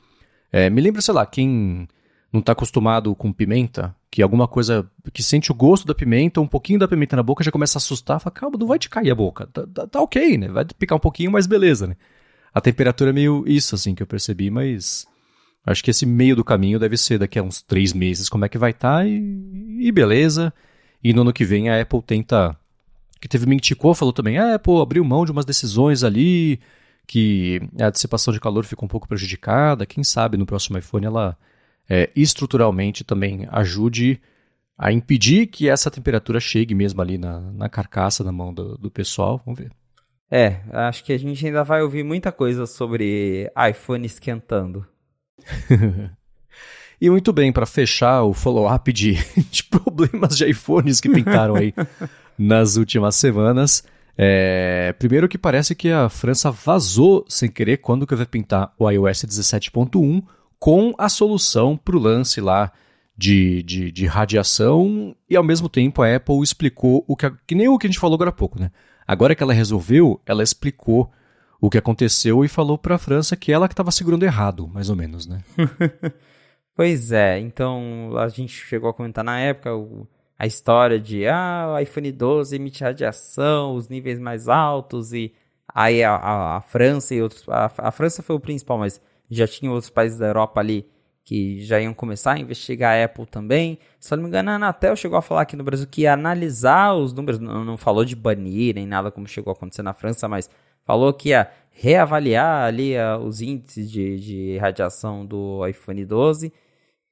É, 0.50 0.68
me 0.68 0.80
lembra, 0.80 1.00
sei 1.00 1.14
lá, 1.14 1.24
quem 1.24 1.88
não 2.32 2.40
está 2.40 2.52
acostumado 2.52 3.14
com 3.14 3.32
pimenta, 3.32 3.94
que 4.10 4.22
alguma 4.22 4.48
coisa 4.48 4.90
que 5.12 5.22
sente 5.22 5.52
o 5.52 5.54
gosto 5.54 5.86
da 5.86 5.94
pimenta, 5.94 6.40
um 6.40 6.46
pouquinho 6.46 6.78
da 6.78 6.88
pimenta 6.88 7.16
na 7.16 7.22
boca 7.22 7.44
já 7.44 7.50
começa 7.50 7.78
a 7.78 7.80
assustar, 7.80 8.20
fala, 8.20 8.34
calma, 8.34 8.58
não 8.58 8.66
vai 8.66 8.78
te 8.78 8.88
cair 8.88 9.10
a 9.10 9.14
boca, 9.14 9.46
tá, 9.46 9.66
tá, 9.66 9.86
tá, 9.86 10.00
ok, 10.00 10.38
né? 10.38 10.48
Vai 10.48 10.64
picar 10.64 10.96
um 10.96 11.00
pouquinho, 11.00 11.30
mas 11.30 11.46
beleza, 11.46 11.86
né? 11.86 11.96
A 12.54 12.60
temperatura 12.60 13.10
é 13.10 13.12
meio 13.12 13.44
isso, 13.46 13.74
assim, 13.74 13.94
que 13.94 14.02
eu 14.02 14.06
percebi, 14.06 14.50
mas 14.50 15.06
acho 15.66 15.84
que 15.84 15.90
esse 15.90 16.06
meio 16.06 16.34
do 16.34 16.42
caminho 16.42 16.78
deve 16.78 16.96
ser 16.96 17.18
daqui 17.18 17.38
a 17.38 17.42
uns 17.42 17.60
três 17.60 17.92
meses, 17.92 18.28
como 18.28 18.44
é 18.44 18.48
que 18.48 18.56
vai 18.56 18.70
estar 18.70 19.00
tá, 19.00 19.06
e, 19.06 19.78
e, 19.80 19.92
beleza. 19.92 20.52
E 21.04 21.12
no 21.12 21.20
ano 21.20 21.32
que 21.32 21.44
vem 21.44 21.68
a 21.68 21.80
Apple 21.80 22.02
tenta, 22.02 22.56
que 23.20 23.28
teve 23.28 23.46
Minticô, 23.46 23.94
falou 23.94 24.12
também, 24.12 24.38
a 24.38 24.54
Apple 24.54 24.80
abriu 24.80 25.04
mão 25.04 25.24
de 25.24 25.32
umas 25.32 25.44
decisões 25.44 26.02
ali, 26.02 26.58
que 27.06 27.60
a 27.78 27.90
dissipação 27.90 28.32
de 28.32 28.40
calor 28.40 28.64
fica 28.64 28.84
um 28.84 28.88
pouco 28.88 29.06
prejudicada. 29.06 29.86
Quem 29.86 30.02
sabe 30.02 30.36
no 30.36 30.46
próximo 30.46 30.78
iPhone 30.78 31.06
ela 31.06 31.36
é, 31.88 32.10
estruturalmente 32.14 33.02
também 33.02 33.46
ajude 33.50 34.20
a 34.76 34.92
impedir 34.92 35.46
que 35.46 35.68
essa 35.68 35.90
temperatura 35.90 36.38
chegue 36.38 36.74
mesmo 36.74 37.00
ali 37.00 37.18
na, 37.18 37.40
na 37.40 37.68
carcaça 37.68 38.22
na 38.22 38.30
mão 38.30 38.54
do, 38.54 38.78
do 38.78 38.90
pessoal. 38.90 39.42
Vamos 39.44 39.58
ver. 39.58 39.72
É, 40.30 40.60
acho 40.70 41.02
que 41.02 41.12
a 41.12 41.18
gente 41.18 41.44
ainda 41.44 41.64
vai 41.64 41.82
ouvir 41.82 42.04
muita 42.04 42.30
coisa 42.30 42.66
sobre 42.66 43.50
iPhone 43.70 44.06
esquentando. 44.06 44.86
e 47.00 47.08
muito 47.08 47.32
bem, 47.32 47.50
para 47.50 47.64
fechar 47.64 48.22
o 48.22 48.34
follow-up 48.34 48.92
de, 48.92 49.14
de 49.50 49.64
problemas 49.64 50.36
de 50.36 50.48
iPhones 50.48 51.00
que 51.00 51.08
pintaram 51.08 51.56
aí 51.56 51.74
nas 52.38 52.76
últimas 52.76 53.16
semanas. 53.16 53.82
É, 54.16 54.92
primeiro 54.98 55.28
que 55.28 55.38
parece 55.38 55.74
que 55.74 55.90
a 55.90 56.08
França 56.08 56.50
vazou 56.50 57.24
sem 57.28 57.48
querer 57.48 57.78
quando 57.78 58.06
que 58.06 58.14
vai 58.14 58.26
pintar 58.26 58.72
o 58.78 58.90
iOS 58.90 59.24
17.1 59.24 60.22
com 60.58 60.92
a 60.98 61.08
solução 61.08 61.76
para 61.76 61.96
o 61.96 62.00
lance 62.00 62.40
lá 62.40 62.72
de, 63.16 63.62
de, 63.64 63.90
de, 63.90 64.06
radiação 64.06 65.14
e 65.28 65.36
ao 65.36 65.42
mesmo 65.42 65.68
tempo 65.68 66.02
a 66.02 66.14
Apple 66.14 66.40
explicou 66.40 67.04
o 67.06 67.16
que, 67.16 67.30
que 67.46 67.54
nem 67.54 67.68
o 67.68 67.76
que 67.76 67.86
a 67.86 67.90
gente 67.90 67.98
falou 67.98 68.14
agora 68.14 68.30
há 68.30 68.32
pouco, 68.32 68.60
né? 68.60 68.70
Agora 69.06 69.34
que 69.34 69.42
ela 69.42 69.52
resolveu, 69.52 70.20
ela 70.24 70.42
explicou 70.42 71.10
o 71.60 71.68
que 71.68 71.78
aconteceu 71.78 72.44
e 72.44 72.48
falou 72.48 72.78
para 72.78 72.94
a 72.94 72.98
França 72.98 73.36
que 73.36 73.50
ela 73.50 73.66
que 73.66 73.72
estava 73.72 73.90
segurando 73.90 74.22
errado, 74.22 74.68
mais 74.68 74.88
ou 74.88 74.94
menos, 74.94 75.26
né? 75.26 75.42
pois 76.76 77.10
é, 77.10 77.40
então 77.40 78.16
a 78.16 78.28
gente 78.28 78.52
chegou 78.52 78.88
a 78.88 78.94
comentar 78.94 79.24
na 79.24 79.40
época 79.40 79.74
o, 79.74 80.06
a 80.38 80.46
história 80.46 81.00
de 81.00 81.26
ah, 81.26 81.74
o 81.74 81.78
iPhone 81.80 82.12
12 82.12 82.54
emite 82.54 82.84
radiação, 82.84 83.74
os 83.74 83.88
níveis 83.88 84.20
mais 84.20 84.48
altos 84.48 85.12
e 85.12 85.34
aí 85.74 86.04
a, 86.04 86.14
a, 86.14 86.56
a 86.58 86.60
França 86.60 87.14
e 87.14 87.20
outros 87.20 87.48
a, 87.48 87.72
a 87.78 87.90
França 87.90 88.22
foi 88.22 88.36
o 88.36 88.40
principal, 88.40 88.78
mas 88.78 89.00
já 89.30 89.46
tinha 89.46 89.70
outros 89.70 89.90
países 89.90 90.18
da 90.18 90.26
Europa 90.26 90.60
ali 90.60 90.86
que 91.28 91.62
já 91.62 91.78
iam 91.78 91.92
começar 91.92 92.32
a 92.32 92.38
investigar 92.38 92.96
a 92.96 93.04
Apple 93.04 93.26
também. 93.26 93.78
Se 94.00 94.16
não 94.16 94.22
me 94.22 94.28
engano, 94.30 94.50
a 94.50 94.54
Anatel 94.54 94.96
chegou 94.96 95.18
a 95.18 95.22
falar 95.22 95.42
aqui 95.42 95.56
no 95.56 95.62
Brasil 95.62 95.86
que 95.86 96.02
ia 96.02 96.14
analisar 96.14 96.94
os 96.94 97.12
números, 97.12 97.38
não, 97.38 97.62
não 97.64 97.76
falou 97.76 98.02
de 98.02 98.16
banir 98.16 98.74
nem 98.74 98.86
nada 98.86 99.10
como 99.10 99.28
chegou 99.28 99.50
a 99.50 99.54
acontecer 99.54 99.82
na 99.82 99.92
França, 99.92 100.26
mas 100.26 100.48
falou 100.86 101.12
que 101.12 101.28
ia 101.28 101.50
reavaliar 101.70 102.64
ali 102.64 102.96
uh, 102.96 103.18
os 103.18 103.42
índices 103.42 103.90
de, 103.90 104.18
de 104.18 104.56
radiação 104.56 105.26
do 105.26 105.66
iPhone 105.66 106.02
12. 106.02 106.50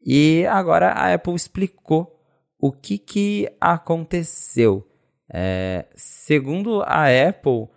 E 0.02 0.46
agora 0.46 0.92
a 0.92 1.12
Apple 1.12 1.34
explicou 1.34 2.18
o 2.58 2.72
que, 2.72 2.96
que 2.96 3.48
aconteceu. 3.60 4.82
É, 5.30 5.84
segundo 5.94 6.82
a 6.86 7.04
Apple, 7.28 7.68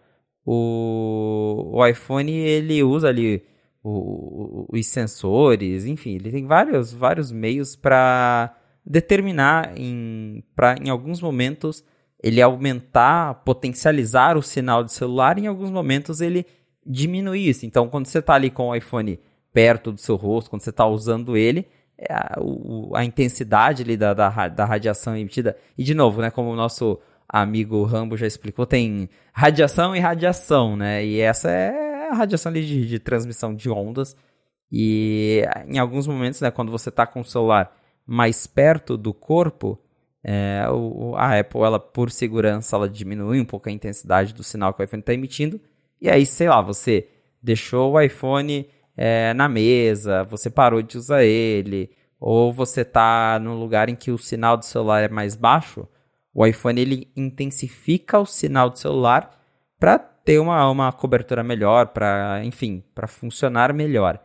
o, 0.45 1.71
o 1.73 1.85
iPhone 1.85 2.31
ele 2.31 2.81
usa 2.81 3.09
ali 3.09 3.48
o, 3.83 4.65
os 4.69 4.87
sensores, 4.87 5.85
enfim, 5.85 6.15
ele 6.15 6.31
tem 6.31 6.45
vários, 6.45 6.93
vários 6.93 7.31
meios 7.31 7.75
para 7.75 8.55
determinar 8.85 9.73
em, 9.77 10.43
pra, 10.55 10.75
em 10.81 10.89
alguns 10.89 11.21
momentos 11.21 11.83
ele 12.21 12.41
aumentar, 12.41 13.35
potencializar 13.45 14.37
o 14.37 14.41
sinal 14.41 14.83
de 14.83 14.91
celular, 14.91 15.37
em 15.37 15.47
alguns 15.47 15.71
momentos 15.71 16.19
ele 16.19 16.45
diminuir 16.85 17.47
isso. 17.47 17.65
Então, 17.65 17.87
quando 17.87 18.07
você 18.07 18.19
está 18.19 18.33
ali 18.33 18.49
com 18.49 18.69
o 18.69 18.75
iPhone 18.75 19.19
perto 19.53 19.91
do 19.91 19.99
seu 19.99 20.15
rosto, 20.15 20.49
quando 20.49 20.61
você 20.61 20.69
está 20.69 20.85
usando 20.85 21.37
ele, 21.37 21.65
é 21.97 22.13
a, 22.13 22.37
o, 22.39 22.95
a, 22.95 23.05
intensidade 23.05 23.83
ali 23.83 23.95
da, 23.95 24.13
da, 24.13 24.47
da, 24.47 24.65
radiação 24.65 25.15
emitida. 25.15 25.55
E 25.77 25.83
de 25.83 25.93
novo, 25.93 26.21
né, 26.21 26.29
como 26.29 26.49
o 26.49 26.55
nosso 26.55 26.99
amigo 27.27 27.83
Rambo 27.83 28.17
já 28.17 28.27
explicou, 28.27 28.65
tem 28.65 29.09
radiação 29.31 29.95
e 29.95 29.99
radiação, 29.99 30.75
né? 30.75 31.05
E 31.05 31.19
essa 31.19 31.51
é 31.51 31.88
a 32.09 32.13
radiação 32.13 32.51
ali 32.51 32.65
de, 32.65 32.87
de 32.87 32.99
transmissão 32.99 33.53
de 33.53 33.69
ondas. 33.69 34.15
E 34.71 35.43
em 35.67 35.79
alguns 35.79 36.07
momentos, 36.07 36.41
né, 36.41 36.51
quando 36.51 36.71
você 36.71 36.89
está 36.89 37.07
com 37.07 37.21
o 37.21 37.25
celular 37.25 37.75
mais 38.05 38.45
perto 38.45 38.97
do 38.97 39.13
corpo, 39.13 39.79
é, 40.23 40.65
o, 40.69 41.15
a 41.15 41.39
Apple, 41.39 41.61
ela, 41.61 41.79
por 41.79 42.11
segurança, 42.11 42.75
ela 42.75 42.89
diminui 42.89 43.39
um 43.39 43.45
pouco 43.45 43.69
a 43.69 43.71
intensidade 43.71 44.33
do 44.33 44.43
sinal 44.43 44.73
que 44.73 44.81
o 44.81 44.83
iPhone 44.83 45.01
está 45.01 45.13
emitindo. 45.13 45.59
E 46.01 46.09
aí, 46.09 46.25
sei 46.25 46.49
lá, 46.49 46.61
você 46.61 47.07
deixou 47.41 47.93
o 47.93 48.01
iPhone 48.01 48.67
é, 48.95 49.33
na 49.33 49.47
mesa, 49.47 50.23
você 50.23 50.49
parou 50.49 50.81
de 50.81 50.97
usar 50.97 51.23
ele, 51.23 51.91
ou 52.19 52.51
você 52.51 52.81
está 52.81 53.39
num 53.39 53.57
lugar 53.57 53.89
em 53.89 53.95
que 53.95 54.11
o 54.11 54.17
sinal 54.17 54.57
do 54.57 54.65
celular 54.65 55.03
é 55.03 55.07
mais 55.07 55.35
baixo, 55.35 55.87
o 56.33 56.45
iPhone 56.45 56.79
ele 56.79 57.11
intensifica 57.15 58.19
o 58.19 58.25
sinal 58.25 58.69
do 58.69 58.77
celular 58.77 59.39
para 59.79 60.08
ter 60.23 60.39
uma, 60.39 60.69
uma 60.69 60.91
cobertura 60.91 61.43
melhor, 61.43 61.87
para, 61.87 62.41
enfim, 62.43 62.83
para 62.93 63.07
funcionar 63.07 63.73
melhor. 63.73 64.19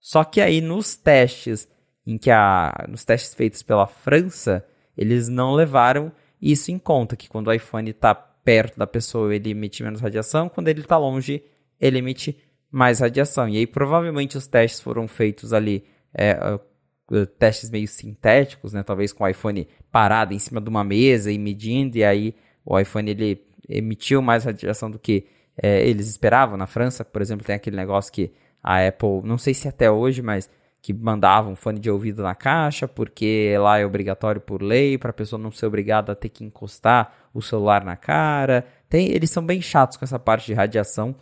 Só 0.00 0.22
que 0.24 0.40
aí 0.40 0.60
nos 0.60 0.96
testes 0.96 1.68
em 2.06 2.18
que 2.18 2.30
a, 2.30 2.86
nos 2.88 3.04
testes 3.04 3.34
feitos 3.34 3.62
pela 3.62 3.86
França, 3.86 4.64
eles 4.96 5.28
não 5.28 5.54
levaram 5.54 6.12
isso 6.40 6.70
em 6.70 6.78
conta, 6.78 7.16
que 7.16 7.28
quando 7.28 7.48
o 7.48 7.52
iPhone 7.52 7.90
está 7.90 8.14
perto 8.14 8.78
da 8.78 8.86
pessoa 8.86 9.34
ele 9.34 9.50
emite 9.50 9.82
menos 9.82 10.00
radiação, 10.00 10.48
quando 10.48 10.68
ele 10.68 10.80
está 10.80 10.98
longe 10.98 11.42
ele 11.80 11.98
emite 11.98 12.36
mais 12.70 13.00
radiação. 13.00 13.48
E 13.48 13.56
aí 13.56 13.66
provavelmente 13.66 14.36
os 14.36 14.46
testes 14.46 14.80
foram 14.80 15.08
feitos 15.08 15.52
ali, 15.52 15.84
é, 16.12 16.36
testes 17.38 17.70
meio 17.70 17.88
sintéticos, 17.88 18.72
né? 18.72 18.82
Talvez 18.82 19.12
com 19.12 19.24
o 19.24 19.28
iPhone 19.28 19.66
parado 19.90 20.34
em 20.34 20.38
cima 20.38 20.60
de 20.60 20.68
uma 20.68 20.84
mesa 20.84 21.32
e 21.32 21.38
medindo, 21.38 21.96
e 21.96 22.04
aí 22.04 22.34
o 22.64 22.78
iPhone 22.78 23.10
ele 23.10 23.42
emitiu 23.68 24.20
mais 24.22 24.44
radiação 24.44 24.90
do 24.90 24.98
que 24.98 25.26
é, 25.60 25.86
eles 25.86 26.08
esperavam. 26.08 26.56
Na 26.56 26.66
França, 26.66 27.04
por 27.04 27.22
exemplo, 27.22 27.46
tem 27.46 27.54
aquele 27.54 27.76
negócio 27.76 28.12
que 28.12 28.32
a 28.62 28.86
Apple, 28.86 29.20
não 29.24 29.38
sei 29.38 29.54
se 29.54 29.68
até 29.68 29.90
hoje, 29.90 30.22
mas 30.22 30.48
que 30.80 30.92
mandava 30.92 31.48
um 31.48 31.56
fone 31.56 31.78
de 31.78 31.90
ouvido 31.90 32.22
na 32.22 32.34
caixa, 32.34 32.86
porque 32.86 33.56
lá 33.58 33.78
é 33.78 33.86
obrigatório 33.86 34.40
por 34.40 34.62
lei, 34.62 34.98
para 34.98 35.10
a 35.10 35.14
pessoa 35.14 35.40
não 35.40 35.50
ser 35.50 35.64
obrigada 35.66 36.12
a 36.12 36.14
ter 36.14 36.28
que 36.28 36.44
encostar 36.44 37.10
o 37.32 37.40
celular 37.40 37.82
na 37.84 37.96
cara. 37.96 38.66
Tem, 38.88 39.10
eles 39.10 39.30
são 39.30 39.44
bem 39.44 39.62
chatos 39.62 39.96
com 39.96 40.04
essa 40.04 40.18
parte 40.18 40.44
de 40.46 40.52
radiação. 40.52 41.14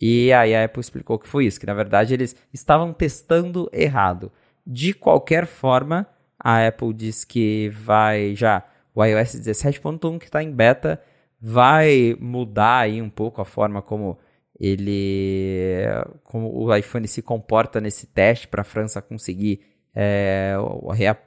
E 0.00 0.32
aí 0.32 0.54
a 0.54 0.64
Apple 0.64 0.80
explicou 0.80 1.18
que 1.18 1.28
foi 1.28 1.44
isso, 1.44 1.60
que 1.60 1.66
na 1.66 1.74
verdade 1.74 2.14
eles 2.14 2.34
estavam 2.52 2.92
testando 2.92 3.68
errado. 3.72 4.32
De 4.66 4.94
qualquer 4.94 5.46
forma, 5.46 6.06
a 6.38 6.66
Apple 6.66 6.94
diz 6.94 7.24
que 7.24 7.68
vai 7.68 8.34
já 8.34 8.64
o 8.94 9.04
iOS 9.04 9.36
17.1 9.36 10.18
que 10.18 10.24
está 10.24 10.42
em 10.42 10.50
beta 10.50 11.00
vai 11.42 12.16
mudar 12.20 12.78
aí 12.78 13.02
um 13.02 13.10
pouco 13.10 13.40
a 13.40 13.44
forma 13.44 13.82
como 13.82 14.16
ele 14.60 15.82
como 16.22 16.48
o 16.54 16.74
iPhone 16.74 17.08
se 17.08 17.20
comporta 17.20 17.80
nesse 17.80 18.06
teste 18.06 18.46
para 18.46 18.60
a 18.60 18.64
França 18.64 19.02
conseguir 19.02 19.60
é, 19.92 20.54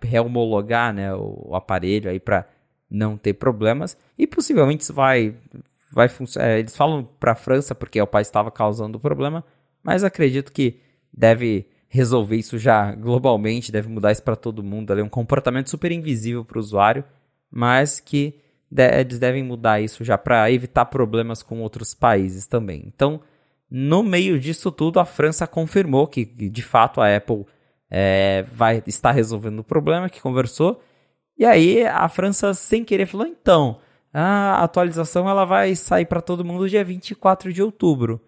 rehomologar 0.01 0.93
né, 0.93 1.13
o, 1.13 1.53
aparelho 1.53 2.09
aí 2.09 2.17
para 2.17 2.47
não 2.89 3.17
ter 3.17 3.33
problemas 3.33 3.97
e 4.17 4.25
possivelmente 4.25 4.83
isso 4.83 4.93
vai 4.93 5.35
vai 5.91 6.07
funcionar. 6.07 6.47
É, 6.47 6.59
eles 6.59 6.77
falam 6.77 7.03
para 7.03 7.33
a 7.33 7.35
França 7.35 7.75
porque 7.75 8.01
o 8.01 8.07
país 8.07 8.27
estava 8.27 8.49
causando 8.49 8.97
o 8.97 9.01
problema, 9.01 9.43
mas 9.83 10.01
acredito 10.01 10.51
que 10.51 10.79
deve 11.11 11.67
resolver 11.89 12.37
isso 12.37 12.57
já 12.57 12.93
globalmente, 12.95 13.71
deve 13.71 13.89
mudar 13.89 14.13
isso 14.13 14.23
para 14.23 14.35
todo 14.35 14.63
mundo, 14.63 14.91
ali 14.91 15.01
um 15.01 15.09
comportamento 15.09 15.69
super 15.69 15.91
invisível 15.91 16.45
para 16.45 16.57
o 16.57 16.59
usuário, 16.59 17.03
mas 17.51 17.99
que 17.99 18.39
eles 18.77 19.19
devem 19.19 19.43
mudar 19.43 19.81
isso 19.81 20.03
já 20.03 20.17
para 20.17 20.51
evitar 20.51 20.85
problemas 20.85 21.41
com 21.41 21.61
outros 21.61 21.93
países 21.93 22.47
também. 22.47 22.83
Então, 22.85 23.21
no 23.69 24.03
meio 24.03 24.39
disso 24.39 24.71
tudo, 24.71 24.99
a 24.99 25.05
França 25.05 25.47
confirmou 25.47 26.07
que, 26.07 26.25
de 26.25 26.61
fato 26.61 27.01
a 27.01 27.15
Apple 27.15 27.45
é, 27.89 28.45
vai 28.51 28.81
estar 28.87 29.11
resolvendo 29.11 29.59
o 29.59 29.63
problema, 29.63 30.09
que 30.09 30.21
conversou. 30.21 30.81
E 31.37 31.45
aí 31.45 31.85
a 31.85 32.07
França, 32.07 32.53
sem 32.53 32.83
querer, 32.83 33.05
falou: 33.05 33.27
então, 33.27 33.79
a 34.13 34.63
atualização 34.63 35.29
ela 35.29 35.45
vai 35.45 35.75
sair 35.75 36.05
para 36.05 36.21
todo 36.21 36.45
mundo 36.45 36.69
dia 36.69 36.83
24 36.83 37.51
de 37.51 37.61
outubro. 37.61 38.21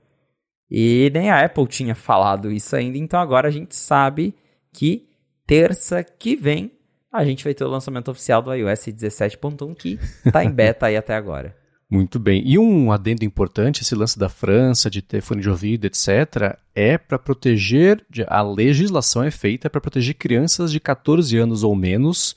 E 0.70 1.10
nem 1.14 1.30
a 1.30 1.46
Apple 1.46 1.66
tinha 1.66 1.96
falado 1.96 2.52
isso 2.52 2.76
ainda, 2.76 2.98
então 2.98 3.20
agora 3.20 3.48
a 3.48 3.52
gente 3.52 3.76
sabe 3.76 4.36
que 4.74 5.08
terça 5.46 6.04
que 6.04 6.36
vem 6.36 6.77
a 7.12 7.24
gente 7.24 7.44
vai 7.44 7.54
ter 7.54 7.64
o 7.64 7.70
lançamento 7.70 8.10
oficial 8.12 8.42
do 8.42 8.54
iOS 8.54 8.88
17.1 8.88 9.76
que 9.76 10.00
está 10.26 10.44
em 10.44 10.52
beta 10.52 10.88
aí 10.88 10.98
até 10.98 11.16
agora. 11.16 11.56
Muito 11.90 12.20
bem. 12.20 12.44
E 12.46 12.60
um 12.60 12.92
adendo 12.92 13.24
importante, 13.24 13.82
esse 13.82 13.96
lance 13.96 14.20
da 14.20 14.28
França, 14.28 14.90
de 14.90 15.02
ter 15.02 15.22
fone 15.22 15.42
de 15.42 15.50
ouvido, 15.50 15.86
etc., 15.86 16.58
é 16.76 16.98
para 16.98 17.18
proteger, 17.18 18.06
a 18.28 18.42
legislação 18.42 19.24
é 19.24 19.32
feita 19.32 19.70
para 19.70 19.80
proteger 19.80 20.16
crianças 20.16 20.70
de 20.70 20.82
14 20.82 21.38
anos 21.38 21.64
ou 21.64 21.74
menos, 21.74 22.36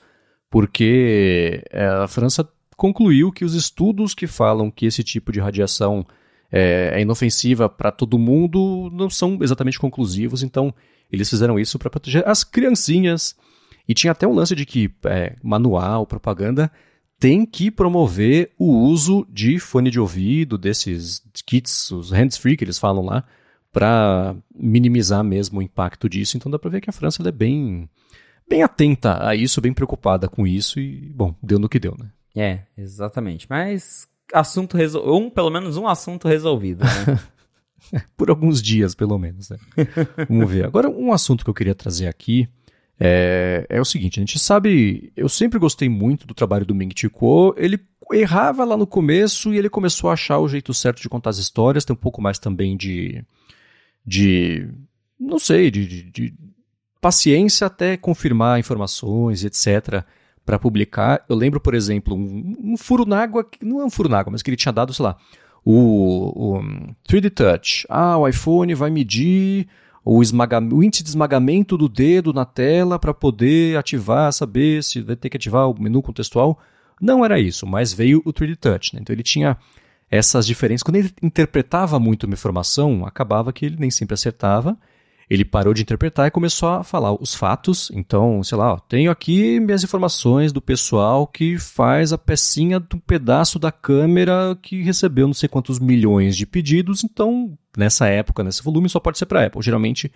porque 0.48 1.64
é, 1.70 1.84
a 1.84 2.06
França 2.06 2.48
concluiu 2.76 3.32
que 3.32 3.44
os 3.44 3.54
estudos 3.54 4.14
que 4.14 4.28
falam 4.28 4.70
que 4.70 4.86
esse 4.86 5.02
tipo 5.02 5.32
de 5.32 5.40
radiação 5.40 6.06
é, 6.50 6.92
é 6.94 7.00
inofensiva 7.00 7.68
para 7.68 7.90
todo 7.90 8.18
mundo 8.18 8.88
não 8.92 9.10
são 9.10 9.38
exatamente 9.42 9.80
conclusivos, 9.80 10.44
então 10.44 10.72
eles 11.10 11.28
fizeram 11.28 11.58
isso 11.58 11.76
para 11.76 11.90
proteger 11.90 12.26
as 12.26 12.44
criancinhas 12.44 13.34
e 13.90 13.94
tinha 13.94 14.12
até 14.12 14.24
um 14.24 14.32
lance 14.32 14.54
de 14.54 14.64
que 14.64 14.88
é, 15.04 15.34
manual, 15.42 16.06
propaganda, 16.06 16.70
tem 17.18 17.44
que 17.44 17.72
promover 17.72 18.52
o 18.56 18.72
uso 18.72 19.26
de 19.28 19.58
fone 19.58 19.90
de 19.90 19.98
ouvido, 19.98 20.56
desses 20.56 21.24
kits, 21.44 21.90
os 21.90 22.12
hands-free 22.12 22.56
que 22.56 22.62
eles 22.62 22.78
falam 22.78 23.04
lá, 23.04 23.24
para 23.72 24.36
minimizar 24.54 25.24
mesmo 25.24 25.58
o 25.58 25.62
impacto 25.62 26.08
disso. 26.08 26.36
Então 26.36 26.48
dá 26.48 26.56
para 26.56 26.70
ver 26.70 26.80
que 26.80 26.88
a 26.88 26.92
França 26.92 27.20
é 27.28 27.32
bem, 27.32 27.90
bem 28.48 28.62
atenta 28.62 29.26
a 29.26 29.34
isso, 29.34 29.60
bem 29.60 29.72
preocupada 29.72 30.28
com 30.28 30.46
isso 30.46 30.78
e, 30.78 31.10
bom, 31.12 31.34
deu 31.42 31.58
no 31.58 31.68
que 31.68 31.80
deu, 31.80 31.96
né? 31.98 32.12
É, 32.36 32.60
exatamente. 32.78 33.48
Mas 33.50 34.06
assunto 34.32 34.76
resolvido, 34.76 35.12
um, 35.12 35.28
pelo 35.28 35.50
menos 35.50 35.76
um 35.76 35.88
assunto 35.88 36.28
resolvido, 36.28 36.84
né? 36.84 37.20
Por 38.16 38.30
alguns 38.30 38.62
dias, 38.62 38.94
pelo 38.94 39.18
menos. 39.18 39.50
Né? 39.50 39.58
Vamos 40.28 40.48
ver. 40.48 40.64
Agora, 40.64 40.88
um 40.88 41.12
assunto 41.12 41.42
que 41.42 41.50
eu 41.50 41.54
queria 41.54 41.74
trazer 41.74 42.06
aqui 42.06 42.48
é, 43.02 43.66
é 43.70 43.80
o 43.80 43.84
seguinte, 43.84 44.20
a 44.20 44.22
gente 44.22 44.38
sabe, 44.38 45.10
eu 45.16 45.26
sempre 45.26 45.58
gostei 45.58 45.88
muito 45.88 46.26
do 46.26 46.34
trabalho 46.34 46.66
do 46.66 46.74
Ming 46.74 46.92
Chi 46.94 47.08
Kuo, 47.08 47.54
ele 47.56 47.80
errava 48.12 48.62
lá 48.62 48.76
no 48.76 48.86
começo 48.86 49.54
e 49.54 49.56
ele 49.58 49.70
começou 49.70 50.10
a 50.10 50.12
achar 50.12 50.38
o 50.38 50.48
jeito 50.48 50.74
certo 50.74 51.00
de 51.00 51.08
contar 51.08 51.30
as 51.30 51.38
histórias, 51.38 51.84
tem 51.84 51.94
um 51.94 51.98
pouco 51.98 52.20
mais 52.20 52.38
também 52.38 52.76
de, 52.76 53.24
de 54.04 54.68
não 55.18 55.38
sei, 55.38 55.70
de, 55.70 55.86
de, 55.86 56.02
de 56.10 56.34
paciência 57.00 57.66
até 57.66 57.96
confirmar 57.96 58.60
informações, 58.60 59.44
etc., 59.44 60.04
para 60.44 60.58
publicar. 60.58 61.24
Eu 61.28 61.36
lembro, 61.36 61.60
por 61.60 61.74
exemplo, 61.74 62.14
um, 62.14 62.72
um 62.72 62.76
furo 62.76 63.06
na 63.06 63.22
água, 63.22 63.48
não 63.62 63.80
é 63.80 63.84
um 63.84 63.90
furo 63.90 64.08
na 64.08 64.18
água, 64.18 64.32
mas 64.32 64.42
que 64.42 64.50
ele 64.50 64.56
tinha 64.56 64.72
dado, 64.72 64.92
sei 64.92 65.04
lá, 65.04 65.16
o, 65.64 66.56
o 66.58 66.62
3D 67.08 67.30
Touch. 67.30 67.86
Ah, 67.88 68.18
o 68.18 68.28
iPhone 68.28 68.74
vai 68.74 68.90
medir 68.90 69.68
o, 70.04 70.18
o 70.18 70.82
índice 70.82 71.02
de 71.02 71.08
esmagamento 71.08 71.76
do 71.76 71.88
dedo 71.88 72.32
na 72.32 72.44
tela 72.44 72.98
para 72.98 73.12
poder 73.12 73.76
ativar, 73.76 74.32
saber 74.32 74.82
se 74.82 75.00
vai 75.00 75.16
ter 75.16 75.28
que 75.28 75.36
ativar 75.36 75.70
o 75.70 75.80
menu 75.80 76.02
contextual. 76.02 76.58
Não 77.00 77.24
era 77.24 77.38
isso, 77.38 77.66
mas 77.66 77.92
veio 77.92 78.22
o 78.24 78.32
3D 78.32 78.56
Touch. 78.56 78.94
Né? 78.94 79.00
Então 79.02 79.14
ele 79.14 79.22
tinha 79.22 79.56
essas 80.10 80.46
diferenças. 80.46 80.82
Quando 80.82 80.96
ele 80.96 81.12
interpretava 81.22 81.98
muito 81.98 82.24
uma 82.24 82.34
informação, 82.34 83.06
acabava 83.06 83.52
que 83.52 83.64
ele 83.64 83.76
nem 83.78 83.90
sempre 83.90 84.14
acertava. 84.14 84.76
Ele 85.30 85.44
parou 85.44 85.72
de 85.72 85.82
interpretar 85.82 86.26
e 86.26 86.30
começou 86.32 86.68
a 86.68 86.82
falar 86.82 87.14
os 87.14 87.36
fatos. 87.36 87.88
Então, 87.94 88.42
sei 88.42 88.58
lá, 88.58 88.74
ó, 88.74 88.78
tenho 88.80 89.12
aqui 89.12 89.60
minhas 89.60 89.84
informações 89.84 90.52
do 90.52 90.60
pessoal 90.60 91.24
que 91.24 91.56
faz 91.56 92.12
a 92.12 92.18
pecinha 92.18 92.80
do 92.80 92.98
pedaço 92.98 93.56
da 93.56 93.70
câmera 93.70 94.58
que 94.60 94.82
recebeu 94.82 95.28
não 95.28 95.34
sei 95.34 95.48
quantos 95.48 95.78
milhões 95.78 96.36
de 96.36 96.44
pedidos. 96.44 97.04
Então, 97.04 97.56
nessa 97.76 98.08
época, 98.08 98.42
nesse 98.42 98.60
volume, 98.60 98.88
só 98.88 98.98
pode 98.98 99.18
ser 99.18 99.26
para 99.26 99.46
Apple. 99.46 99.62
Geralmente, 99.62 100.10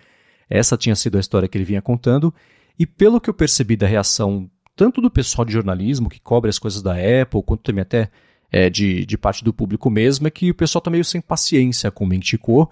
essa 0.49 0.75
tinha 0.75 0.95
sido 0.97 1.15
a 1.15 1.21
história 1.21 1.47
que 1.47 1.57
ele 1.57 1.63
vinha 1.63 1.81
contando. 1.81 2.33
E 2.77 2.85
pelo 2.85 3.21
que 3.21 3.29
eu 3.29 3.33
percebi 3.33 3.77
da 3.77 3.87
reação 3.87 4.49
tanto 4.75 4.99
do 4.99 5.09
pessoal 5.09 5.45
de 5.45 5.53
jornalismo 5.53 6.09
que 6.09 6.19
cobre 6.19 6.49
as 6.49 6.59
coisas 6.59 6.81
da 6.81 6.93
Apple, 6.93 7.41
quanto 7.41 7.63
também 7.63 7.83
até 7.83 8.09
é, 8.51 8.69
de, 8.69 9.05
de 9.05 9.17
parte 9.17 9.45
do 9.45 9.53
público 9.53 9.89
mesmo, 9.89 10.27
é 10.27 10.29
que 10.31 10.51
o 10.51 10.55
pessoal 10.55 10.79
está 10.79 10.91
meio 10.91 11.05
sem 11.05 11.21
paciência 11.21 11.89
com 11.89 12.03
o 12.03 12.07
Mentico. 12.07 12.69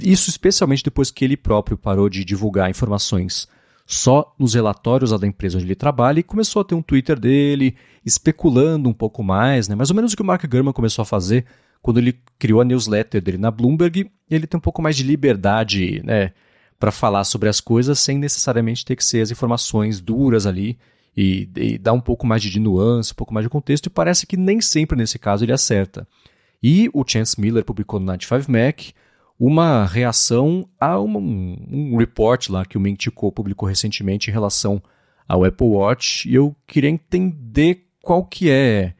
Isso 0.00 0.30
especialmente 0.30 0.84
depois 0.84 1.10
que 1.10 1.24
ele 1.24 1.36
próprio 1.36 1.76
parou 1.76 2.08
de 2.08 2.24
divulgar 2.24 2.70
informações 2.70 3.48
só 3.84 4.34
nos 4.38 4.54
relatórios 4.54 5.10
da 5.18 5.26
empresa 5.26 5.56
onde 5.56 5.66
ele 5.66 5.74
trabalha 5.74 6.20
e 6.20 6.22
começou 6.22 6.62
a 6.62 6.64
ter 6.64 6.74
um 6.74 6.82
Twitter 6.82 7.18
dele 7.18 7.74
especulando 8.04 8.88
um 8.88 8.92
pouco 8.92 9.22
mais, 9.22 9.68
né? 9.68 9.74
mais 9.74 9.90
ou 9.90 9.96
menos 9.96 10.12
o 10.12 10.16
que 10.16 10.22
o 10.22 10.24
Mark 10.24 10.44
Gurman 10.46 10.72
começou 10.72 11.02
a 11.02 11.06
fazer 11.06 11.44
quando 11.82 11.98
ele 11.98 12.18
criou 12.38 12.60
a 12.60 12.64
newsletter 12.64 13.20
dele 13.20 13.38
na 13.38 13.50
Bloomberg. 13.50 14.10
Ele 14.30 14.46
tem 14.46 14.56
um 14.56 14.60
pouco 14.62 14.80
mais 14.80 14.96
de 14.96 15.02
liberdade 15.02 16.00
né, 16.04 16.32
para 16.78 16.92
falar 16.92 17.24
sobre 17.24 17.48
as 17.48 17.60
coisas 17.60 17.98
sem 17.98 18.18
necessariamente 18.18 18.84
ter 18.84 18.96
que 18.96 19.04
ser 19.04 19.20
as 19.20 19.30
informações 19.30 20.00
duras 20.00 20.46
ali 20.46 20.78
e, 21.16 21.48
e 21.56 21.78
dá 21.78 21.92
um 21.92 22.00
pouco 22.00 22.26
mais 22.26 22.42
de 22.42 22.58
nuance, 22.58 23.12
um 23.12 23.16
pouco 23.16 23.34
mais 23.34 23.44
de 23.44 23.50
contexto, 23.50 23.86
e 23.86 23.90
parece 23.90 24.26
que 24.26 24.36
nem 24.36 24.60
sempre 24.60 24.96
nesse 24.96 25.18
caso 25.18 25.44
ele 25.44 25.52
acerta. 25.52 26.06
E 26.62 26.88
o 26.94 27.04
Chance 27.06 27.38
Miller 27.40 27.64
publicou 27.64 27.98
no 27.98 28.06
95 28.06 28.50
Mac 28.50 28.80
uma 29.44 29.84
reação 29.84 30.68
a 30.78 31.00
um, 31.00 31.56
um 31.68 31.96
report 31.96 32.48
lá 32.48 32.64
que 32.64 32.78
o 32.78 32.80
Mentico 32.80 33.32
publicou 33.32 33.68
recentemente 33.68 34.30
em 34.30 34.32
relação 34.32 34.80
ao 35.26 35.42
Apple 35.42 35.66
Watch, 35.66 36.28
e 36.28 36.34
eu 36.36 36.54
queria 36.64 36.88
entender 36.88 37.88
qual 38.00 38.24
que 38.24 38.48
é, 38.48 38.94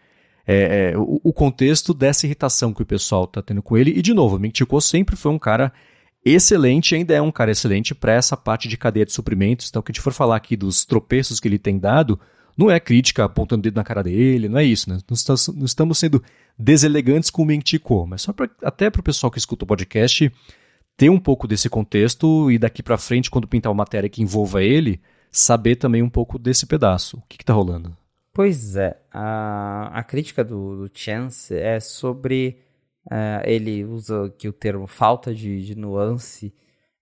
é, 0.44 0.90
é 0.90 0.98
o, 0.98 1.20
o, 1.22 1.32
contexto 1.32 1.94
dessa 1.94 2.26
irritação 2.26 2.74
que 2.74 2.82
o 2.82 2.86
pessoal 2.86 3.22
está 3.22 3.40
tendo 3.40 3.62
com 3.62 3.76
ele. 3.76 3.92
E, 3.96 4.02
de 4.02 4.12
novo, 4.12 4.34
o 4.34 4.40
Mentico 4.40 4.80
sempre 4.80 5.14
foi 5.14 5.30
um 5.30 5.38
cara 5.38 5.72
excelente, 6.24 6.96
ainda 6.96 7.14
é 7.14 7.22
um 7.22 7.30
cara 7.30 7.52
excelente 7.52 7.94
para 7.94 8.12
essa 8.12 8.36
parte 8.36 8.66
de 8.66 8.76
cadeia 8.76 9.06
de 9.06 9.12
suprimentos. 9.12 9.68
Então, 9.68 9.78
o 9.78 9.82
que 9.84 9.92
a 9.92 9.94
gente 9.94 10.02
for 10.02 10.12
falar 10.12 10.34
aqui 10.34 10.56
dos 10.56 10.84
tropeços 10.84 11.38
que 11.38 11.46
ele 11.46 11.58
tem 11.58 11.78
dado, 11.78 12.18
não 12.58 12.68
é 12.68 12.80
crítica 12.80 13.24
apontando 13.24 13.60
o 13.60 13.62
dedo 13.62 13.76
na 13.76 13.84
cara 13.84 14.02
dele, 14.02 14.48
não 14.48 14.58
é 14.58 14.64
isso, 14.64 14.90
né? 14.90 14.98
Não 15.08 15.64
estamos 15.64 15.98
sendo 15.98 16.20
deselegantes 16.58 17.30
com 17.30 17.42
o 17.42 17.46
Mentico, 17.46 18.06
mas 18.06 18.22
só 18.22 18.32
pra, 18.32 18.48
até 18.62 18.90
para 18.90 19.00
o 19.00 19.04
pessoal 19.04 19.30
que 19.30 19.38
escuta 19.38 19.64
o 19.64 19.68
podcast 19.68 20.32
ter 20.96 21.10
um 21.10 21.18
pouco 21.18 21.48
desse 21.48 21.68
contexto 21.68 22.50
e 22.50 22.58
daqui 22.58 22.82
para 22.82 22.98
frente, 22.98 23.30
quando 23.30 23.48
pintar 23.48 23.72
uma 23.72 23.82
matéria 23.82 24.08
que 24.08 24.22
envolva 24.22 24.62
ele, 24.62 25.00
saber 25.30 25.76
também 25.76 26.02
um 26.02 26.10
pouco 26.10 26.38
desse 26.38 26.66
pedaço. 26.66 27.18
O 27.18 27.22
que 27.28 27.42
está 27.42 27.52
rolando? 27.52 27.96
Pois 28.32 28.76
é, 28.76 28.98
a, 29.10 29.90
a 29.92 30.02
crítica 30.02 30.42
do, 30.42 30.86
do 30.86 30.90
Chance 30.92 31.54
é 31.54 31.80
sobre 31.80 32.58
uh, 33.06 33.42
ele 33.44 33.84
usa 33.84 34.26
aqui 34.26 34.48
o 34.48 34.52
termo 34.52 34.86
falta 34.86 35.34
de, 35.34 35.64
de 35.64 35.74
nuance, 35.74 36.54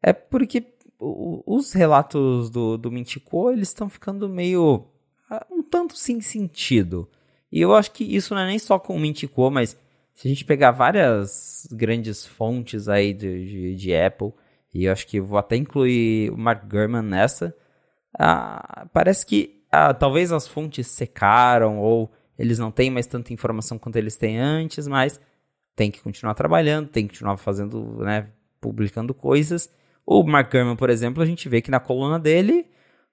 é 0.03 0.13
porque 0.13 0.65
o, 0.99 1.43
os 1.47 1.73
relatos 1.73 2.51
do, 2.51 2.77
do 2.77 2.91
Mintico, 2.91 3.51
eles 3.51 3.69
estão 3.69 3.89
ficando 3.89 4.29
meio 4.29 4.87
uh, 5.31 5.55
um 5.55 5.63
tanto 5.63 5.97
sem 5.97 6.21
sentido. 6.21 7.09
E 7.51 7.61
eu 7.61 7.75
acho 7.75 7.91
que 7.93 8.05
isso 8.05 8.35
não 8.35 8.43
é 8.43 8.47
nem 8.47 8.59
só 8.59 8.79
com 8.79 8.95
o 8.95 9.01
Mintico, 9.01 9.51
mas 9.51 9.77
se 10.15 10.29
a 10.29 10.31
gente 10.31 10.45
pegar 10.45 10.71
várias 10.71 11.67
grandes 11.73 12.27
fontes 12.27 12.89
aí 12.89 13.13
de, 13.13 13.47
de, 13.47 13.75
de 13.77 13.95
Apple, 13.95 14.33
e 14.73 14.85
eu 14.85 14.93
acho 14.93 15.07
que 15.07 15.21
vou 15.21 15.39
até 15.39 15.57
incluir 15.57 16.31
o 16.31 16.39
Mark 16.39 16.65
Gurman 16.69 17.03
nessa, 17.03 17.55
uh, 18.15 18.89
parece 18.93 19.27
que 19.27 19.65
uh, 19.69 19.95
talvez 19.99 20.31
as 20.31 20.47
fontes 20.47 20.87
secaram 20.87 21.79
ou 21.79 22.11
eles 22.39 22.59
não 22.59 22.71
têm 22.71 22.91
mais 22.91 23.07
tanta 23.07 23.33
informação 23.33 23.79
quanto 23.79 23.97
eles 23.97 24.17
têm 24.17 24.39
antes, 24.39 24.87
mas 24.87 25.21
tem 25.75 25.91
que 25.91 26.01
continuar 26.01 26.35
trabalhando, 26.35 26.89
tem 26.89 27.07
que 27.07 27.15
continuar 27.15 27.37
fazendo, 27.37 27.99
né, 28.05 28.29
publicando 28.61 29.13
coisas. 29.13 29.71
O 30.07 30.23
Mark 30.23 30.51
Gurman, 30.53 30.77
por 30.77 30.91
exemplo, 30.91 31.23
a 31.23 31.27
gente 31.27 31.49
vê 31.49 31.61
que 31.61 31.71
na 31.71 31.81
coluna 31.81 32.19
dele, 32.19 32.67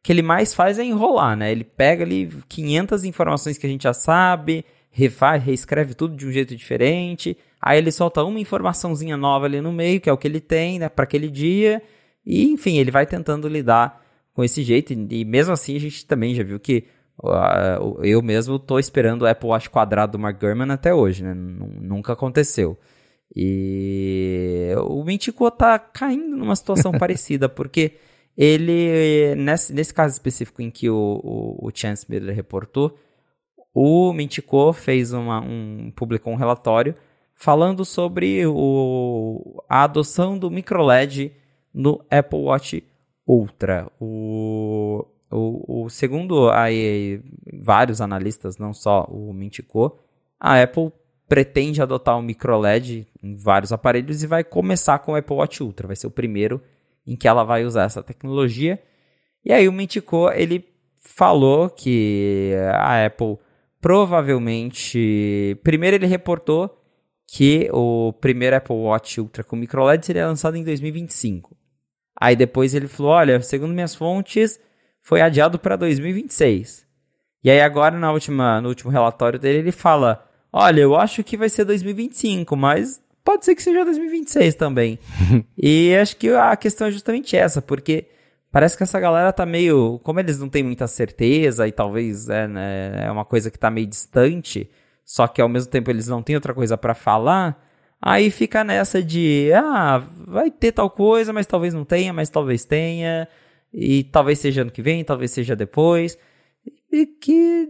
que 0.08 0.14
ele 0.14 0.22
mais 0.22 0.54
faz 0.54 0.80
é 0.80 0.86
enrolar, 0.86 1.36
né? 1.36 1.52
Ele 1.52 1.66
pega 1.66 2.06
ali 2.06 2.30
500 2.48 3.04
informações 3.04 3.58
que 3.58 3.68
a 3.68 3.70
gente 3.70 3.84
já 3.84 3.92
sabe, 3.92 4.64
refaz, 4.90 5.44
reescreve 5.44 5.94
tudo 5.94 6.16
de 6.16 6.26
um 6.26 6.32
jeito 6.32 6.56
diferente, 6.56 7.38
aí 7.62 7.78
ele 7.78 7.92
solta 7.92 8.24
uma 8.24 8.40
informaçãozinha 8.40 9.18
nova 9.18 9.48
ali 9.48 9.60
no 9.60 9.74
meio, 9.74 10.00
que 10.00 10.10
é 10.10 10.14
o 10.14 10.18
que 10.18 10.26
ele 10.26 10.40
tem, 10.40 10.80
né, 10.80 10.88
para 10.88 11.04
aquele 11.04 11.30
dia, 11.30 11.84
e 12.26 12.46
enfim, 12.46 12.78
ele 12.78 12.90
vai 12.90 13.06
tentando 13.06 13.50
lidar 13.50 14.02
com 14.32 14.46
esse 14.46 14.64
jeito, 14.64 14.94
e 14.94 15.26
mesmo 15.26 15.52
assim 15.52 15.76
a 15.76 15.80
gente 15.80 16.06
também 16.06 16.34
já 16.34 16.42
viu 16.42 16.58
que 16.58 16.86
eu 18.02 18.22
mesmo 18.22 18.56
estou 18.56 18.80
esperando 18.80 19.24
o 19.24 19.28
Apple 19.28 19.50
Watch 19.50 19.70
quadrado 19.70 20.14
do 20.14 20.20
Mark 20.20 20.40
Gurman 20.40 20.72
até 20.72 20.94
hoje, 20.94 21.22
né? 21.22 21.34
Nunca 21.34 22.14
aconteceu. 22.14 22.80
E 23.36 24.70
o 24.88 25.04
Mintico 25.04 25.52
tá 25.52 25.78
caindo 25.78 26.38
numa 26.38 26.56
situação 26.56 26.94
parecida, 26.98 27.50
porque 27.50 27.96
ele, 28.38 29.34
nesse, 29.36 29.74
nesse 29.74 29.94
caso 29.94 30.14
específico 30.14 30.62
em 30.62 30.70
que 30.70 30.90
o, 30.90 30.96
o, 31.24 31.68
o 31.68 31.72
Chance 31.74 32.06
Miller 32.08 32.36
reportou, 32.36 32.96
o 33.74 34.14
Mintico 34.14 34.72
fez 34.74 35.12
uma, 35.12 35.40
um, 35.42 35.92
publicou 35.96 36.34
um 36.34 36.38
relatório 36.38 36.96
falando 37.34 37.84
sobre 37.84 38.46
o, 38.46 39.64
a 39.68 39.84
adoção 39.84 40.38
do 40.38 40.52
microLED 40.52 41.32
no 41.74 42.04
Apple 42.10 42.40
Watch 42.40 42.84
Ultra. 43.28 43.92
O, 44.00 45.06
o, 45.32 45.86
o 45.86 45.90
segundo 45.90 46.50
aí, 46.50 47.22
vários 47.62 48.02
analistas, 48.02 48.58
não 48.58 48.74
só 48.74 49.04
o 49.06 49.34
Mintico, 49.34 49.98
a 50.40 50.62
Apple 50.62 50.92
pretende 51.28 51.82
adotar 51.82 52.18
o 52.18 52.22
microLED 52.22 53.08
em 53.22 53.36
vários 53.36 53.74
aparelhos 53.74 54.24
e 54.24 54.28
vai 54.28 54.44
começar 54.44 55.00
com 55.00 55.12
o 55.12 55.16
Apple 55.16 55.36
Watch 55.36 55.62
Ultra. 55.62 55.88
Vai 55.88 55.96
ser 55.96 56.08
o 56.08 56.12
primeiro 56.12 56.62
em 57.08 57.16
que 57.16 57.28
ela 57.28 57.44
vai 57.44 57.66
usar 57.66 57.84
essa 57.84 58.04
tecnologia. 58.04 58.82
E 59.44 59.54
aí 59.54 59.68
o 59.68 59.72
Mintico, 59.72 60.30
ele 60.32 60.68
falou 61.00 61.70
que 61.70 62.54
a 62.74 63.06
Apple 63.06 63.38
provavelmente... 63.80 65.58
Primeiro 65.64 65.96
ele 65.96 66.06
reportou 66.06 66.84
que 67.28 67.70
o 67.72 68.14
primeiro 68.14 68.56
Apple 68.56 68.76
Watch 68.76 69.20
Ultra 69.20 69.44
com 69.44 69.56
microLED 69.56 70.06
seria 70.06 70.28
lançado 70.28 70.58
em 70.58 70.64
2025. 70.64 71.56
Aí 72.20 72.36
depois 72.36 72.74
ele 72.74 72.88
falou, 72.88 73.12
olha, 73.12 73.40
segundo 73.42 73.74
minhas 73.74 73.94
fontes, 73.94 74.60
foi 75.02 75.22
adiado 75.22 75.60
para 75.60 75.76
2026. 75.76 76.86
E 77.44 77.50
aí 77.50 77.62
agora 77.62 77.98
na 77.98 78.12
última, 78.12 78.60
no 78.60 78.70
último 78.70 78.92
relatório 78.92 79.40
dele 79.40 79.60
ele 79.60 79.72
fala, 79.72 80.28
olha, 80.52 80.82
eu 80.82 80.96
acho 80.96 81.24
que 81.24 81.38
vai 81.38 81.50
ser 81.50 81.66
2025, 81.66 82.56
mas 82.56 83.02
pode 83.28 83.44
ser 83.44 83.56
que 83.56 83.62
seja 83.62 83.84
2026 83.84 84.56
também. 84.56 84.98
e 85.62 85.94
acho 85.94 86.16
que 86.16 86.30
a 86.30 86.56
questão 86.56 86.88
é 86.88 86.92
justamente 86.92 87.36
essa, 87.36 87.62
porque 87.62 88.06
parece 88.50 88.78
que 88.78 88.84
essa 88.84 88.98
galera 89.02 89.34
tá 89.34 89.46
meio, 89.46 90.00
como 90.02 90.22
eles 90.22 90.40
não 90.40 90.48
têm 90.48 90.64
muita 90.64 90.88
certeza 90.88 91.68
e 91.68 91.74
talvez 91.74 92.30
é, 92.30 92.48
né, 92.48 93.06
é 93.06 93.12
uma 93.12 93.26
coisa 93.26 93.52
que 93.52 93.60
tá 93.60 93.70
meio 93.70 93.86
distante, 93.86 94.72
só 95.04 95.28
que 95.28 95.42
ao 95.42 95.50
mesmo 95.50 95.70
tempo 95.70 95.92
eles 95.92 96.08
não 96.08 96.24
têm 96.24 96.38
outra 96.38 96.54
coisa 96.54 96.78
para 96.78 96.94
falar, 96.94 97.62
aí 98.02 98.32
fica 98.32 98.64
nessa 98.64 99.04
de, 99.04 99.52
ah, 99.54 100.08
vai 100.26 100.50
ter 100.50 100.72
tal 100.72 100.90
coisa, 100.90 101.34
mas 101.34 101.46
talvez 101.46 101.74
não 101.74 101.84
tenha, 101.84 102.14
mas 102.14 102.30
talvez 102.30 102.64
tenha 102.64 103.28
e 103.74 104.06
talvez 104.06 104.40
seja 104.40 104.62
ano 104.62 104.72
que 104.72 104.82
vem, 104.82 105.04
talvez 105.04 105.32
seja 105.32 105.54
depois, 105.54 106.18
e 106.90 107.06
que 107.06 107.68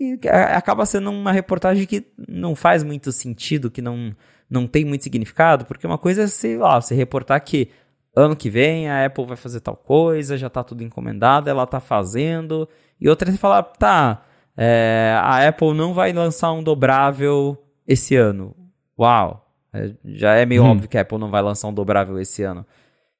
e 0.00 0.18
acaba 0.28 0.84
sendo 0.84 1.10
uma 1.10 1.30
reportagem 1.30 1.86
que 1.86 2.04
não 2.26 2.56
faz 2.56 2.82
muito 2.82 3.12
sentido, 3.12 3.70
que 3.70 3.80
não, 3.80 4.12
não 4.48 4.66
tem 4.66 4.84
muito 4.84 5.04
significado, 5.04 5.64
porque 5.64 5.86
uma 5.86 5.98
coisa 5.98 6.22
é, 6.22 6.26
sei 6.26 6.56
lá, 6.56 6.80
você 6.80 6.94
reportar 6.94 7.42
que 7.42 7.70
ano 8.14 8.34
que 8.34 8.48
vem 8.48 8.88
a 8.88 9.04
Apple 9.04 9.26
vai 9.26 9.36
fazer 9.36 9.60
tal 9.60 9.76
coisa, 9.76 10.38
já 10.38 10.46
está 10.46 10.64
tudo 10.64 10.82
encomendado, 10.82 11.50
ela 11.50 11.64
está 11.64 11.80
fazendo, 11.80 12.68
e 13.00 13.08
outra 13.08 13.28
é 13.28 13.32
você 13.32 13.38
falar, 13.38 13.62
tá, 13.62 14.24
é, 14.56 15.14
a 15.20 15.46
Apple 15.46 15.74
não 15.74 15.92
vai 15.92 16.12
lançar 16.12 16.52
um 16.52 16.62
dobrável 16.62 17.62
esse 17.86 18.16
ano. 18.16 18.56
Uau, 18.98 19.46
é, 19.72 19.92
já 20.04 20.34
é 20.34 20.46
meio 20.46 20.62
hum. 20.62 20.70
óbvio 20.70 20.88
que 20.88 20.96
a 20.96 21.02
Apple 21.02 21.18
não 21.18 21.30
vai 21.30 21.42
lançar 21.42 21.68
um 21.68 21.74
dobrável 21.74 22.18
esse 22.18 22.42
ano. 22.42 22.64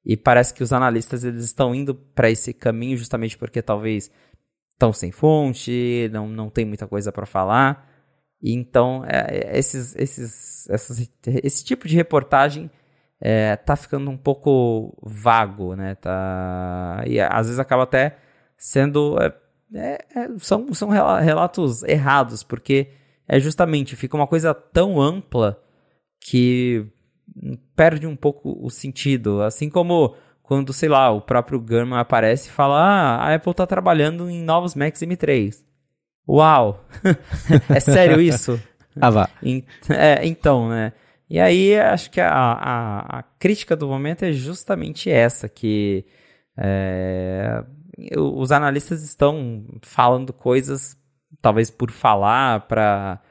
E 0.03 0.17
parece 0.17 0.53
que 0.53 0.63
os 0.63 0.73
analistas 0.73 1.23
eles 1.23 1.43
estão 1.43 1.75
indo 1.75 1.93
para 1.93 2.29
esse 2.29 2.53
caminho 2.53 2.97
justamente 2.97 3.37
porque 3.37 3.61
talvez 3.61 4.09
estão 4.71 4.93
sem 4.93 5.11
fonte, 5.11 6.09
não, 6.11 6.27
não 6.27 6.49
tem 6.49 6.65
muita 6.65 6.87
coisa 6.87 7.11
para 7.11 7.25
falar. 7.25 7.87
Então, 8.41 9.03
é, 9.05 9.37
é, 9.37 9.57
esses, 9.57 9.95
esses, 9.95 10.69
essas, 10.69 11.09
esse 11.25 11.65
tipo 11.65 11.87
de 11.87 11.95
reportagem 11.95 12.69
é, 13.19 13.55
tá 13.55 13.75
ficando 13.75 14.11
um 14.11 14.17
pouco 14.17 14.95
vago, 15.01 15.75
né? 15.75 15.95
Tá, 15.95 17.03
e 17.07 17.19
às 17.19 17.47
vezes 17.47 17.59
acaba 17.59 17.83
até 17.83 18.17
sendo. 18.57 19.17
É, 19.19 19.33
é, 19.73 20.05
é 20.15 20.27
são, 20.39 20.73
são 20.73 20.89
relatos 20.89 21.83
errados, 21.83 22.43
porque 22.43 22.91
é 23.27 23.39
justamente 23.39 23.95
fica 23.95 24.15
uma 24.15 24.27
coisa 24.27 24.53
tão 24.53 25.01
ampla 25.01 25.61
que 26.21 26.85
perde 27.75 28.07
um 28.07 28.15
pouco 28.15 28.57
o 28.63 28.69
sentido. 28.69 29.41
Assim 29.41 29.69
como 29.69 30.15
quando, 30.43 30.71
sei 30.71 30.89
lá, 30.89 31.11
o 31.11 31.21
próprio 31.21 31.59
Gurman 31.59 31.99
aparece 31.99 32.49
e 32.49 32.51
fala: 32.51 32.79
Ah, 32.79 33.15
a 33.25 33.35
Apple 33.35 33.53
tá 33.53 33.65
trabalhando 33.67 34.29
em 34.29 34.43
novos 34.43 34.75
Macs 34.75 35.01
M3. 35.01 35.66
Uau! 36.27 36.85
é 37.69 37.79
sério 37.79 38.19
isso? 38.19 38.61
ah, 38.99 39.09
vá. 39.09 39.29
É, 39.89 40.25
então, 40.25 40.69
né? 40.69 40.93
E 41.29 41.39
aí, 41.39 41.77
acho 41.77 42.09
que 42.09 42.21
a, 42.21 42.31
a, 42.31 43.19
a 43.19 43.23
crítica 43.37 43.75
do 43.75 43.87
momento 43.87 44.23
é 44.23 44.31
justamente 44.31 45.09
essa, 45.09 45.49
que 45.49 46.05
é, 46.57 47.63
os 48.17 48.51
analistas 48.51 49.03
estão 49.03 49.65
falando 49.81 50.31
coisas, 50.31 50.97
talvez 51.41 51.69
por 51.69 51.91
falar, 51.91 52.67
para 52.67 53.21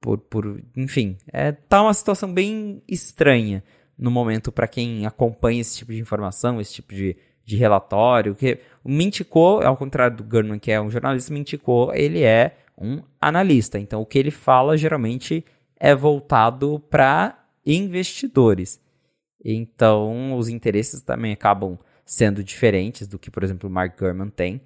por, 0.00 0.18
por, 0.18 0.60
enfim, 0.76 1.16
é, 1.32 1.52
tá 1.52 1.80
uma 1.80 1.94
situação 1.94 2.32
bem 2.32 2.82
estranha 2.88 3.62
no 3.96 4.10
momento 4.10 4.50
para 4.50 4.66
quem 4.66 5.06
acompanha 5.06 5.60
esse 5.60 5.78
tipo 5.78 5.92
de 5.92 6.00
informação, 6.00 6.60
esse 6.60 6.74
tipo 6.74 6.92
de, 6.92 7.16
de 7.44 7.56
relatório, 7.56 8.34
que 8.34 8.58
o 8.84 8.90
Mintico, 8.90 9.60
ao 9.62 9.76
contrário 9.76 10.16
do 10.16 10.24
Gurman, 10.24 10.58
que 10.58 10.70
é 10.70 10.80
um 10.80 10.90
jornalista, 10.90 11.32
Mintico, 11.32 11.92
ele 11.94 12.22
é 12.22 12.56
um 12.78 13.02
analista. 13.20 13.78
Então, 13.78 14.00
o 14.00 14.06
que 14.06 14.18
ele 14.18 14.30
fala 14.30 14.76
geralmente 14.76 15.44
é 15.78 15.94
voltado 15.94 16.80
para 16.90 17.38
investidores. 17.64 18.80
Então, 19.44 20.36
os 20.36 20.48
interesses 20.48 21.02
também 21.02 21.32
acabam 21.32 21.78
sendo 22.04 22.42
diferentes 22.42 23.06
do 23.06 23.18
que, 23.18 23.30
por 23.30 23.42
exemplo, 23.42 23.68
o 23.68 23.72
Mark 23.72 23.98
Gurman 23.98 24.28
tem. 24.28 24.60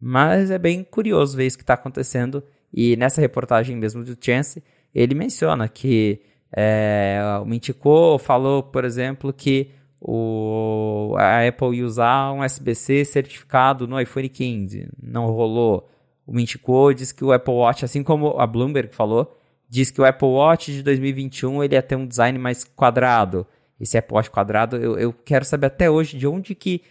Mas 0.00 0.50
é 0.50 0.58
bem 0.58 0.82
curioso 0.82 1.36
ver 1.36 1.46
isso 1.46 1.58
que 1.58 1.62
está 1.62 1.74
acontecendo. 1.74 2.42
E 2.72 2.96
nessa 2.96 3.20
reportagem 3.20 3.76
mesmo 3.76 4.04
do 4.04 4.16
Chance, 4.20 4.62
ele 4.94 5.14
menciona 5.14 5.68
que 5.68 6.22
é, 6.56 7.20
o 7.42 7.44
Mintico 7.44 8.18
falou, 8.18 8.62
por 8.62 8.84
exemplo, 8.84 9.32
que 9.32 9.70
o, 10.00 11.14
a 11.18 11.46
Apple 11.46 11.76
ia 11.76 11.84
usar 11.84 12.32
um 12.32 12.42
SBC 12.42 13.04
certificado 13.04 13.86
no 13.86 14.00
iPhone 14.00 14.28
15. 14.28 14.88
Não 15.00 15.26
rolou. 15.26 15.88
O 16.26 16.32
Mintico 16.32 16.94
diz 16.94 17.12
que 17.12 17.24
o 17.24 17.32
Apple 17.32 17.52
Watch, 17.52 17.84
assim 17.84 18.02
como 18.02 18.38
a 18.38 18.46
Bloomberg 18.46 18.94
falou, 18.94 19.36
diz 19.68 19.90
que 19.90 20.00
o 20.00 20.04
Apple 20.04 20.28
Watch 20.28 20.72
de 20.72 20.82
2021 20.82 21.62
ele 21.62 21.74
ia 21.74 21.82
ter 21.82 21.96
um 21.96 22.06
design 22.06 22.38
mais 22.38 22.64
quadrado. 22.64 23.46
Esse 23.78 23.98
Apple 23.98 24.14
Watch 24.14 24.30
quadrado, 24.30 24.76
eu, 24.76 24.98
eu 24.98 25.12
quero 25.12 25.44
saber 25.44 25.66
até 25.66 25.90
hoje 25.90 26.16
de 26.16 26.26
onde 26.26 26.54
que, 26.54 26.82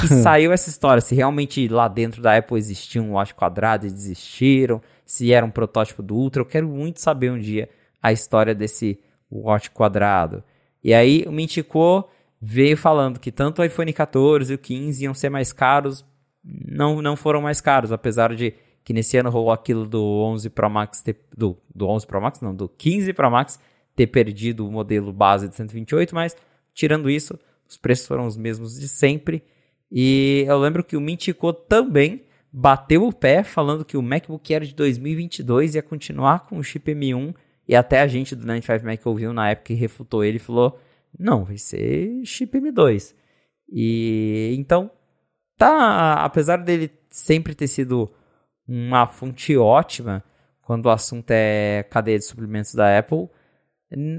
que 0.00 0.08
saiu 0.22 0.52
essa 0.52 0.68
história. 0.68 1.00
Se 1.00 1.14
realmente 1.14 1.66
lá 1.68 1.88
dentro 1.88 2.20
da 2.20 2.36
Apple 2.36 2.58
existia 2.58 3.02
um 3.02 3.12
watch 3.12 3.34
quadrado 3.34 3.86
e 3.86 3.90
desistiram 3.90 4.82
se 5.06 5.32
era 5.32 5.44
um 5.44 5.50
protótipo 5.50 6.02
do 6.02 6.14
Ultra. 6.14 6.42
Eu 6.42 6.46
quero 6.46 6.68
muito 6.68 7.00
saber 7.00 7.30
um 7.30 7.38
dia 7.38 7.68
a 8.02 8.12
história 8.12 8.54
desse 8.54 9.00
Watch 9.30 9.70
quadrado. 9.70 10.42
E 10.82 10.94
aí 10.94 11.24
o 11.26 11.32
Mintico 11.32 12.08
veio 12.40 12.76
falando 12.76 13.18
que 13.18 13.32
tanto 13.32 13.60
o 13.60 13.64
iPhone 13.64 13.92
14 13.92 14.52
e 14.52 14.54
o 14.54 14.58
15 14.58 15.04
iam 15.04 15.14
ser 15.14 15.28
mais 15.28 15.52
caros, 15.52 16.04
não, 16.44 17.02
não 17.02 17.16
foram 17.16 17.42
mais 17.42 17.60
caros, 17.60 17.92
apesar 17.92 18.34
de 18.34 18.54
que 18.84 18.92
nesse 18.92 19.16
ano 19.16 19.28
rolou 19.28 19.52
aquilo 19.52 19.86
do 19.86 20.02
11 20.02 20.48
Pro 20.50 20.70
Max 20.70 21.02
ter, 21.02 21.16
do, 21.36 21.58
do 21.74 21.86
11 21.88 22.06
Pro 22.06 22.22
Max, 22.22 22.40
não, 22.40 22.54
do 22.54 22.68
15 22.68 23.12
Pro 23.12 23.30
Max 23.30 23.58
ter 23.94 24.06
perdido 24.06 24.66
o 24.66 24.70
modelo 24.70 25.12
base 25.12 25.48
de 25.48 25.56
128, 25.56 26.14
mas 26.14 26.36
tirando 26.72 27.10
isso, 27.10 27.38
os 27.68 27.76
preços 27.76 28.06
foram 28.06 28.26
os 28.26 28.36
mesmos 28.36 28.78
de 28.78 28.88
sempre. 28.88 29.42
E 29.90 30.44
eu 30.46 30.58
lembro 30.58 30.84
que 30.84 30.96
o 30.96 31.00
Mintico 31.00 31.52
também 31.52 32.22
bateu 32.52 33.06
o 33.06 33.12
pé 33.12 33.42
falando 33.42 33.84
que 33.84 33.96
o 33.96 34.02
MacBook 34.02 34.54
Air 34.54 34.64
de 34.64 34.74
2022 34.74 35.74
ia 35.74 35.82
continuar 35.82 36.46
com 36.46 36.58
o 36.58 36.62
chip 36.62 36.90
M1 36.90 37.34
e 37.66 37.76
até 37.76 38.00
a 38.00 38.06
gente 38.06 38.34
do 38.34 38.46
95 38.46 38.86
Mac 38.86 39.06
ouviu 39.06 39.32
na 39.32 39.50
época 39.50 39.72
e 39.72 39.76
refutou 39.76 40.24
ele 40.24 40.36
e 40.36 40.40
falou: 40.40 40.80
"Não, 41.18 41.44
vai 41.44 41.58
ser 41.58 42.24
chip 42.24 42.58
M2". 42.58 43.14
E 43.70 44.54
então 44.58 44.90
tá, 45.56 46.24
apesar 46.24 46.58
dele 46.58 46.90
sempre 47.10 47.54
ter 47.54 47.68
sido 47.68 48.10
uma 48.66 49.06
fonte 49.06 49.56
ótima 49.56 50.22
quando 50.62 50.86
o 50.86 50.90
assunto 50.90 51.30
é 51.30 51.82
cadeia 51.90 52.18
de 52.18 52.24
suplementos 52.24 52.74
da 52.74 52.98
Apple, 52.98 53.28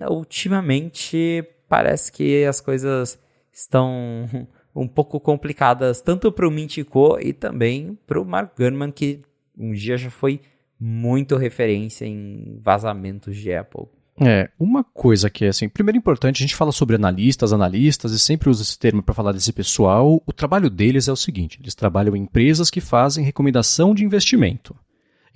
ultimamente 0.09 1.45
parece 1.67 2.11
que 2.11 2.43
as 2.45 2.59
coisas 2.59 3.19
estão 3.53 4.27
um 4.75 4.87
pouco 4.87 5.19
complicadas 5.19 6.01
tanto 6.01 6.31
para 6.31 6.47
o 6.47 6.51
Mintico 6.51 7.19
e 7.19 7.33
também 7.33 7.97
para 8.07 8.19
o 8.19 8.25
Mark 8.25 8.57
Gurman, 8.57 8.91
que 8.91 9.21
um 9.57 9.71
dia 9.73 9.97
já 9.97 10.09
foi 10.09 10.41
muito 10.79 11.35
referência 11.35 12.05
em 12.05 12.59
vazamentos 12.63 13.35
de 13.35 13.53
Apple. 13.53 13.87
É, 14.21 14.49
uma 14.59 14.83
coisa 14.83 15.29
que 15.29 15.45
é 15.45 15.47
assim, 15.47 15.69
primeiro 15.69 15.97
importante, 15.97 16.43
a 16.43 16.45
gente 16.45 16.55
fala 16.55 16.71
sobre 16.71 16.95
analistas, 16.95 17.53
analistas, 17.53 18.11
e 18.11 18.19
sempre 18.19 18.49
usa 18.49 18.63
esse 18.63 18.77
termo 18.77 19.01
para 19.01 19.15
falar 19.15 19.31
desse 19.31 19.53
pessoal. 19.53 20.21
O 20.25 20.33
trabalho 20.33 20.69
deles 20.69 21.07
é 21.07 21.11
o 21.11 21.15
seguinte: 21.15 21.59
eles 21.61 21.73
trabalham 21.73 22.15
em 22.15 22.23
empresas 22.23 22.69
que 22.69 22.81
fazem 22.81 23.23
recomendação 23.23 23.95
de 23.95 24.03
investimento. 24.03 24.75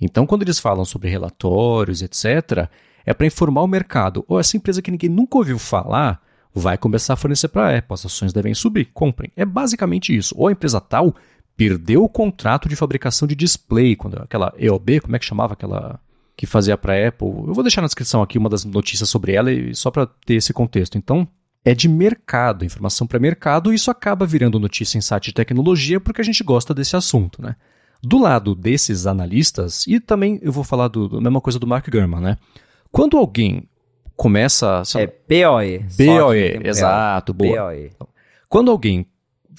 Então, 0.00 0.26
quando 0.26 0.42
eles 0.42 0.58
falam 0.58 0.84
sobre 0.84 1.08
relatórios, 1.08 2.02
etc., 2.02 2.68
é 3.06 3.14
para 3.14 3.26
informar 3.26 3.62
o 3.62 3.68
mercado. 3.68 4.24
Ou 4.28 4.38
essa 4.38 4.56
empresa 4.56 4.82
que 4.82 4.90
ninguém 4.90 5.10
nunca 5.10 5.38
ouviu 5.38 5.58
falar, 5.58 6.20
vai 6.52 6.76
começar 6.76 7.14
a 7.14 7.16
fornecer 7.16 7.48
para 7.48 7.68
a 7.68 7.78
Apple. 7.78 7.94
As 7.94 8.06
ações 8.06 8.32
devem 8.32 8.54
subir, 8.54 8.86
comprem. 8.92 9.30
É 9.36 9.44
basicamente 9.44 10.14
isso. 10.14 10.34
Ou 10.36 10.48
a 10.48 10.52
empresa 10.52 10.80
tal 10.80 11.14
perdeu 11.56 12.02
o 12.02 12.08
contrato 12.08 12.68
de 12.68 12.76
fabricação 12.76 13.26
de 13.28 13.34
display, 13.34 13.94
quando 13.96 14.18
aquela 14.18 14.52
EOB, 14.58 15.00
como 15.00 15.16
é 15.16 15.18
que 15.18 15.24
chamava 15.24 15.54
aquela 15.54 16.00
que 16.36 16.46
fazia 16.46 16.76
para 16.76 16.94
a 16.94 17.08
Apple? 17.08 17.28
Eu 17.28 17.54
vou 17.54 17.62
deixar 17.62 17.80
na 17.80 17.86
descrição 17.86 18.22
aqui 18.22 18.38
uma 18.38 18.48
das 18.48 18.64
notícias 18.64 19.08
sobre 19.08 19.32
ela 19.32 19.50
só 19.74 19.90
para 19.90 20.06
ter 20.06 20.34
esse 20.34 20.52
contexto. 20.52 20.98
Então, 20.98 21.28
é 21.64 21.74
de 21.74 21.88
mercado, 21.88 22.64
informação 22.64 23.06
para 23.06 23.18
mercado, 23.18 23.72
e 23.72 23.76
isso 23.76 23.90
acaba 23.90 24.26
virando 24.26 24.58
notícia 24.58 24.98
em 24.98 25.00
site 25.00 25.26
de 25.26 25.34
tecnologia 25.34 25.98
porque 25.98 26.20
a 26.20 26.24
gente 26.24 26.44
gosta 26.44 26.74
desse 26.74 26.94
assunto, 26.94 27.40
né? 27.40 27.56
Do 28.02 28.18
lado 28.18 28.54
desses 28.54 29.06
analistas, 29.06 29.86
e 29.86 29.98
também 29.98 30.38
eu 30.42 30.52
vou 30.52 30.62
falar 30.62 30.88
do, 30.88 31.08
da 31.08 31.20
mesma 31.20 31.40
coisa 31.40 31.58
do 31.58 31.66
Mark 31.66 31.88
Gurman, 31.88 32.20
né? 32.20 32.38
Quando 32.92 33.16
alguém 33.16 33.66
começa. 34.16 34.82
É 34.96 35.06
BOE. 35.06 35.86
BOE, 35.96 36.60
exato, 36.68 37.32
boa. 37.32 37.72
BOE. 37.72 37.92
Quando 38.48 38.70
alguém. 38.70 39.06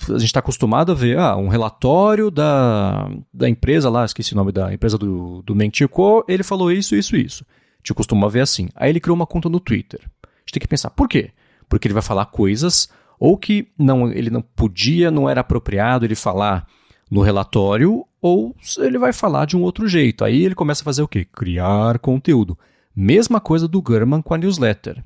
A 0.09 0.13
gente 0.13 0.25
está 0.25 0.39
acostumado 0.39 0.91
a 0.91 0.95
ver 0.95 1.17
ah, 1.17 1.35
um 1.37 1.47
relatório 1.47 2.29
da, 2.29 3.09
da 3.33 3.47
empresa 3.47 3.89
lá, 3.89 4.03
esqueci 4.05 4.33
o 4.33 4.35
nome 4.35 4.51
da 4.51 4.73
empresa 4.73 4.97
do, 4.97 5.41
do 5.43 5.55
Mentico, 5.55 6.25
ele 6.27 6.43
falou 6.43 6.71
isso, 6.71 6.95
isso, 6.95 7.15
isso. 7.15 7.45
A 7.49 7.77
gente 7.79 7.93
costuma 7.93 8.27
ver 8.27 8.41
assim. 8.41 8.69
Aí 8.75 8.89
ele 8.89 8.99
criou 8.99 9.15
uma 9.15 9.27
conta 9.27 9.47
no 9.47 9.59
Twitter. 9.59 10.01
A 10.23 10.27
gente 10.39 10.53
tem 10.53 10.61
que 10.61 10.67
pensar, 10.67 10.89
por 10.89 11.07
quê? 11.07 11.31
Porque 11.69 11.87
ele 11.87 11.93
vai 11.93 12.03
falar 12.03 12.25
coisas 12.25 12.89
ou 13.19 13.37
que 13.37 13.67
não, 13.77 14.11
ele 14.11 14.29
não 14.29 14.41
podia, 14.41 15.09
não 15.09 15.29
era 15.29 15.41
apropriado 15.41 16.05
ele 16.05 16.15
falar 16.15 16.67
no 17.09 17.21
relatório, 17.21 18.05
ou 18.21 18.55
ele 18.79 18.97
vai 18.97 19.13
falar 19.13 19.45
de 19.45 19.55
um 19.55 19.61
outro 19.61 19.87
jeito. 19.87 20.25
Aí 20.25 20.43
ele 20.43 20.55
começa 20.55 20.81
a 20.81 20.85
fazer 20.85 21.01
o 21.01 21.07
quê? 21.07 21.25
Criar 21.25 21.99
conteúdo. 21.99 22.57
Mesma 22.95 23.39
coisa 23.39 23.67
do 23.67 23.81
Gurman 23.81 24.21
com 24.21 24.33
a 24.33 24.37
newsletter. 24.37 25.03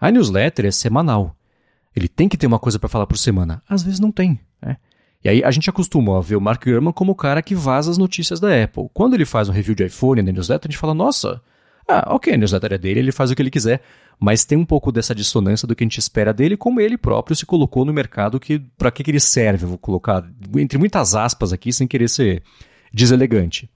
A 0.00 0.10
newsletter 0.10 0.66
é 0.66 0.70
semanal. 0.70 1.36
Ele 1.94 2.08
tem 2.08 2.28
que 2.28 2.36
ter 2.36 2.46
uma 2.46 2.58
coisa 2.58 2.78
para 2.78 2.88
falar 2.88 3.06
por 3.06 3.16
semana. 3.16 3.62
Às 3.68 3.82
vezes 3.82 4.00
não 4.00 4.10
tem. 4.10 4.40
Né? 4.60 4.76
E 5.24 5.28
aí 5.28 5.44
a 5.44 5.50
gente 5.50 5.70
acostuma 5.70 6.18
a 6.18 6.20
ver 6.20 6.36
o 6.36 6.40
Mark 6.40 6.64
Gurman 6.64 6.92
como 6.92 7.12
o 7.12 7.14
cara 7.14 7.42
que 7.42 7.54
vaza 7.54 7.90
as 7.90 7.98
notícias 7.98 8.40
da 8.40 8.62
Apple. 8.62 8.88
Quando 8.92 9.14
ele 9.14 9.24
faz 9.24 9.48
um 9.48 9.52
review 9.52 9.74
de 9.74 9.86
iPhone 9.86 10.22
na 10.22 10.32
newsletter, 10.32 10.68
a 10.68 10.70
gente 10.70 10.78
fala, 10.78 10.92
nossa, 10.92 11.40
ah, 11.88 12.14
ok, 12.14 12.34
a 12.34 12.36
newsletter 12.36 12.72
é 12.72 12.78
dele, 12.78 13.00
ele 13.00 13.12
faz 13.12 13.30
o 13.30 13.34
que 13.34 13.42
ele 13.42 13.50
quiser. 13.50 13.82
Mas 14.18 14.44
tem 14.44 14.56
um 14.56 14.64
pouco 14.64 14.92
dessa 14.92 15.14
dissonância 15.14 15.66
do 15.66 15.74
que 15.74 15.82
a 15.82 15.86
gente 15.86 15.98
espera 15.98 16.32
dele, 16.32 16.56
como 16.56 16.80
ele 16.80 16.96
próprio 16.96 17.36
se 17.36 17.44
colocou 17.44 17.84
no 17.84 17.92
mercado, 17.92 18.38
que 18.38 18.58
para 18.58 18.90
que, 18.90 19.02
que 19.02 19.10
ele 19.10 19.20
serve? 19.20 19.66
Vou 19.66 19.78
colocar 19.78 20.24
entre 20.56 20.78
muitas 20.78 21.14
aspas 21.14 21.52
aqui, 21.52 21.72
sem 21.72 21.86
querer 21.86 22.08
ser 22.08 22.42
deselegante. 22.92 23.68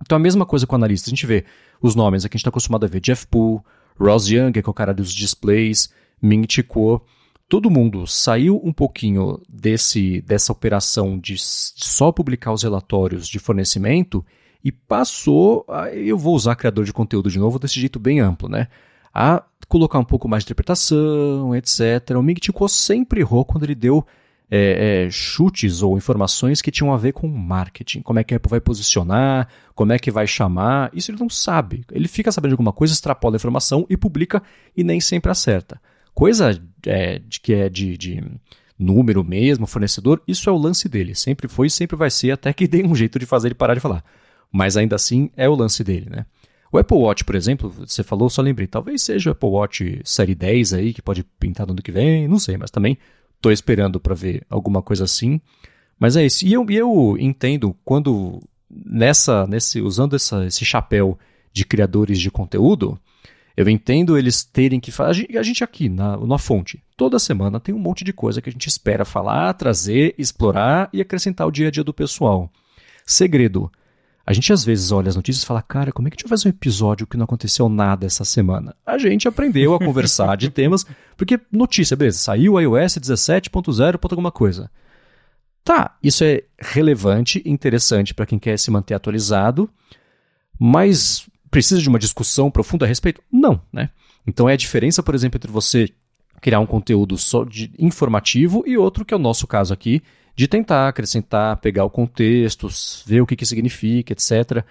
Então 0.00 0.16
a 0.16 0.18
mesma 0.18 0.46
coisa 0.46 0.66
com 0.66 0.74
o 0.74 0.76
analista. 0.76 1.08
A 1.08 1.12
gente 1.12 1.26
vê 1.26 1.44
os 1.82 1.94
nomes 1.94 2.24
aqui, 2.24 2.34
a 2.34 2.36
gente 2.36 2.42
está 2.42 2.48
acostumado 2.48 2.84
a 2.84 2.88
ver 2.88 3.00
Jeff 3.00 3.26
Poole, 3.26 3.60
Ross 3.98 4.28
Young, 4.28 4.52
que 4.52 4.58
é 4.58 4.62
o 4.66 4.74
cara 4.74 4.94
dos 4.94 5.12
displays, 5.12 5.92
Ming 6.20 6.46
Chi 6.48 6.62
Kuo. 6.62 7.02
Todo 7.48 7.70
mundo 7.70 8.06
saiu 8.06 8.60
um 8.64 8.72
pouquinho 8.72 9.40
desse, 9.48 10.22
dessa 10.22 10.52
operação 10.52 11.18
de 11.18 11.36
só 11.38 12.10
publicar 12.10 12.52
os 12.52 12.62
relatórios 12.62 13.28
de 13.28 13.38
fornecimento 13.38 14.24
e 14.64 14.72
passou, 14.72 15.64
a, 15.68 15.90
eu 15.90 16.16
vou 16.16 16.34
usar 16.34 16.56
criador 16.56 16.84
de 16.84 16.92
conteúdo 16.92 17.30
de 17.30 17.38
novo 17.38 17.58
desse 17.58 17.78
jeito 17.78 18.00
bem 18.00 18.18
amplo, 18.20 18.48
né? 18.48 18.68
A 19.12 19.44
colocar 19.68 19.98
um 19.98 20.04
pouco 20.04 20.26
mais 20.26 20.42
de 20.42 20.46
interpretação, 20.46 21.54
etc. 21.54 22.16
O 22.16 22.22
Ming 22.22 22.40
Chi 22.42 22.50
Kuo 22.50 22.68
sempre 22.68 23.20
errou 23.20 23.44
quando 23.44 23.64
ele 23.64 23.74
deu 23.74 24.04
é, 24.50 25.04
é, 25.06 25.10
chutes 25.10 25.82
ou 25.82 25.96
informações 25.96 26.62
que 26.62 26.70
tinham 26.70 26.92
a 26.92 26.96
ver 26.96 27.12
com 27.12 27.28
marketing. 27.28 28.00
Como 28.00 28.18
é 28.18 28.24
que 28.24 28.34
a 28.34 28.38
Apple 28.38 28.50
vai 28.50 28.60
posicionar, 28.60 29.48
como 29.74 29.92
é 29.92 29.98
que 29.98 30.10
vai 30.10 30.26
chamar. 30.26 30.90
Isso 30.94 31.10
ele 31.10 31.18
não 31.18 31.28
sabe. 31.28 31.84
Ele 31.92 32.08
fica 32.08 32.32
sabendo 32.32 32.50
de 32.50 32.54
alguma 32.54 32.72
coisa, 32.72 32.94
extrapola 32.94 33.34
a 33.34 33.38
informação 33.38 33.86
e 33.90 33.96
publica 33.96 34.42
e 34.76 34.82
nem 34.82 35.00
sempre 35.00 35.30
acerta. 35.30 35.80
Coisa 36.14 36.60
é, 36.86 37.18
de, 37.18 37.40
que 37.40 37.52
é 37.52 37.68
de, 37.68 37.96
de 37.98 38.22
número 38.78 39.24
mesmo, 39.24 39.66
fornecedor, 39.66 40.22
isso 40.26 40.48
é 40.48 40.52
o 40.52 40.58
lance 40.58 40.88
dele. 40.88 41.14
Sempre 41.14 41.48
foi 41.48 41.66
e 41.66 41.70
sempre 41.70 41.96
vai 41.96 42.10
ser, 42.10 42.30
até 42.30 42.52
que 42.52 42.66
dê 42.68 42.84
um 42.84 42.94
jeito 42.94 43.18
de 43.18 43.26
fazer 43.26 43.48
ele 43.48 43.54
parar 43.54 43.74
de 43.74 43.80
falar. 43.80 44.04
Mas 44.52 44.76
ainda 44.76 44.96
assim 44.96 45.30
é 45.36 45.48
o 45.48 45.54
lance 45.54 45.82
dele, 45.82 46.08
né? 46.08 46.26
O 46.70 46.78
Apple 46.78 46.96
Watch, 46.96 47.24
por 47.24 47.36
exemplo, 47.36 47.70
você 47.70 48.02
falou, 48.02 48.28
só 48.28 48.42
lembrei, 48.42 48.66
talvez 48.66 49.02
seja 49.02 49.30
o 49.30 49.32
Apple 49.32 49.48
Watch 49.48 50.00
Série 50.04 50.34
10 50.34 50.74
aí, 50.74 50.92
que 50.92 51.00
pode 51.00 51.22
pintar 51.38 51.66
no 51.66 51.72
ano 51.72 51.82
que 51.82 51.92
vem, 51.92 52.26
não 52.26 52.38
sei, 52.38 52.56
mas 52.56 52.70
também 52.70 52.98
estou 53.36 53.52
esperando 53.52 54.00
para 54.00 54.14
ver 54.14 54.44
alguma 54.50 54.82
coisa 54.82 55.04
assim. 55.04 55.40
Mas 55.98 56.16
é 56.16 56.26
isso. 56.26 56.44
E 56.44 56.52
eu, 56.52 56.66
eu 56.70 57.16
entendo 57.18 57.76
quando 57.84 58.42
nessa, 58.68 59.46
nesse, 59.46 59.80
usando 59.80 60.16
essa, 60.16 60.46
esse 60.46 60.64
chapéu 60.64 61.16
de 61.52 61.64
criadores 61.64 62.18
de 62.18 62.30
conteúdo, 62.30 62.98
eu 63.56 63.68
entendo 63.68 64.18
eles 64.18 64.42
terem 64.42 64.80
que 64.80 64.90
fazer. 64.90 65.28
A 65.38 65.42
gente 65.42 65.62
aqui 65.62 65.88
na, 65.88 66.16
na 66.16 66.38
fonte, 66.38 66.82
toda 66.96 67.18
semana 67.18 67.60
tem 67.60 67.74
um 67.74 67.78
monte 67.78 68.02
de 68.02 68.12
coisa 68.12 68.42
que 68.42 68.48
a 68.48 68.52
gente 68.52 68.68
espera 68.68 69.04
falar, 69.04 69.52
trazer, 69.54 70.14
explorar 70.18 70.88
e 70.92 71.00
acrescentar 71.00 71.46
o 71.46 71.52
dia 71.52 71.68
a 71.68 71.70
dia 71.70 71.84
do 71.84 71.94
pessoal. 71.94 72.50
Segredo. 73.06 73.70
A 74.26 74.32
gente 74.32 74.52
às 74.52 74.64
vezes 74.64 74.90
olha 74.90 75.08
as 75.08 75.16
notícias 75.16 75.42
e 75.42 75.46
fala, 75.46 75.60
cara, 75.60 75.92
como 75.92 76.08
é 76.08 76.10
que 76.10 76.14
a 76.14 76.16
gente 76.16 76.28
vai 76.28 76.38
fazer 76.38 76.48
um 76.48 76.50
episódio 76.50 77.06
que 77.06 77.16
não 77.16 77.24
aconteceu 77.24 77.68
nada 77.68 78.06
essa 78.06 78.24
semana? 78.24 78.74
A 78.84 78.96
gente 78.96 79.28
aprendeu 79.28 79.74
a 79.74 79.78
conversar 79.78 80.36
de 80.36 80.48
temas, 80.50 80.86
porque 81.16 81.38
notícia, 81.52 81.96
beleza, 81.96 82.18
saiu 82.18 82.54
o 82.54 82.60
iOS 82.60 82.98
17.0. 82.98 83.98
alguma 84.10 84.32
coisa. 84.32 84.70
Tá, 85.62 85.96
isso 86.02 86.24
é 86.24 86.42
relevante, 86.58 87.42
interessante 87.44 88.14
para 88.14 88.26
quem 88.26 88.38
quer 88.38 88.58
se 88.58 88.70
manter 88.70 88.94
atualizado, 88.94 89.68
mas 90.58 91.28
precisa 91.54 91.80
de 91.80 91.88
uma 91.88 92.00
discussão 92.00 92.50
profunda 92.50 92.84
a 92.84 92.88
respeito? 92.88 93.22
Não, 93.30 93.62
né? 93.72 93.90
Então 94.26 94.48
é 94.48 94.54
a 94.54 94.56
diferença, 94.56 95.04
por 95.04 95.14
exemplo, 95.14 95.38
entre 95.38 95.52
você 95.52 95.88
criar 96.40 96.58
um 96.58 96.66
conteúdo 96.66 97.16
só 97.16 97.44
de 97.44 97.70
informativo 97.78 98.64
e 98.66 98.76
outro 98.76 99.04
que 99.04 99.14
é 99.14 99.16
o 99.16 99.20
nosso 99.20 99.46
caso 99.46 99.72
aqui, 99.72 100.02
de 100.34 100.48
tentar 100.48 100.88
acrescentar, 100.88 101.58
pegar 101.58 101.84
o 101.84 101.90
contexto, 101.90 102.68
ver 103.06 103.20
o 103.20 103.26
que, 103.26 103.36
que 103.36 103.46
significa, 103.46 104.12
etc. 104.12 104.64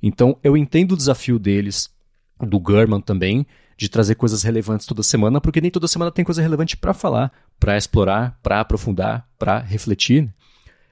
Então, 0.00 0.38
eu 0.44 0.56
entendo 0.56 0.92
o 0.92 0.96
desafio 0.96 1.40
deles, 1.40 1.90
do 2.40 2.60
Gurman 2.60 3.00
também, 3.00 3.44
de 3.76 3.88
trazer 3.88 4.14
coisas 4.14 4.44
relevantes 4.44 4.86
toda 4.86 5.02
semana, 5.02 5.40
porque 5.40 5.60
nem 5.60 5.72
toda 5.72 5.88
semana 5.88 6.12
tem 6.12 6.24
coisa 6.24 6.40
relevante 6.40 6.76
para 6.76 6.94
falar, 6.94 7.32
para 7.58 7.76
explorar, 7.76 8.38
para 8.44 8.60
aprofundar, 8.60 9.26
para 9.36 9.58
refletir. 9.58 10.32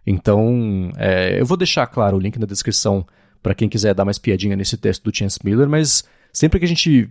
Então, 0.05 0.91
é, 0.97 1.41
eu 1.41 1.47
vou 1.47 1.57
deixar, 1.57 1.87
claro, 1.87 2.17
o 2.17 2.21
link 2.21 2.37
na 2.37 2.47
descrição 2.47 3.07
para 3.47 3.55
quem 3.55 3.69
quiser 3.69 3.95
dar 3.95 4.05
mais 4.05 4.19
piadinha 4.19 4.57
nesse 4.57 4.77
texto 4.77 5.05
do 5.05 5.17
Chance 5.17 5.39
Miller, 5.45 5.69
mas 5.69 6.03
sempre 6.33 6.59
que 6.59 6.65
a 6.65 6.69
gente 6.69 7.09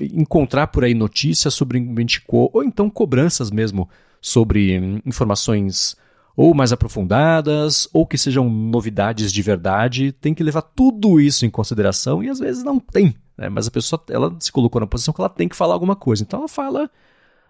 encontrar 0.00 0.68
por 0.68 0.84
aí 0.84 0.94
notícias 0.94 1.52
sobre 1.52 1.78
Mentico, 1.78 2.48
ou 2.50 2.64
então 2.64 2.88
cobranças 2.88 3.50
mesmo 3.50 3.86
sobre 4.22 4.80
hum, 4.80 5.02
informações 5.04 5.96
ou 6.34 6.54
mais 6.54 6.72
aprofundadas, 6.72 7.86
ou 7.92 8.06
que 8.06 8.16
sejam 8.16 8.48
novidades 8.48 9.30
de 9.30 9.42
verdade, 9.42 10.12
tem 10.12 10.32
que 10.32 10.42
levar 10.42 10.62
tudo 10.62 11.20
isso 11.20 11.44
em 11.44 11.50
consideração 11.50 12.22
e 12.22 12.30
às 12.30 12.38
vezes 12.38 12.64
não 12.64 12.80
tem. 12.80 13.14
Né? 13.36 13.50
Mas 13.50 13.68
a 13.68 13.70
pessoa 13.70 14.02
ela 14.08 14.34
se 14.40 14.50
colocou 14.50 14.80
na 14.80 14.86
posição 14.86 15.12
que 15.12 15.20
ela 15.20 15.28
tem 15.28 15.46
que 15.46 15.54
falar 15.54 15.74
alguma 15.74 15.94
coisa. 15.94 16.22
Então 16.22 16.38
ela 16.38 16.48
fala 16.48 16.90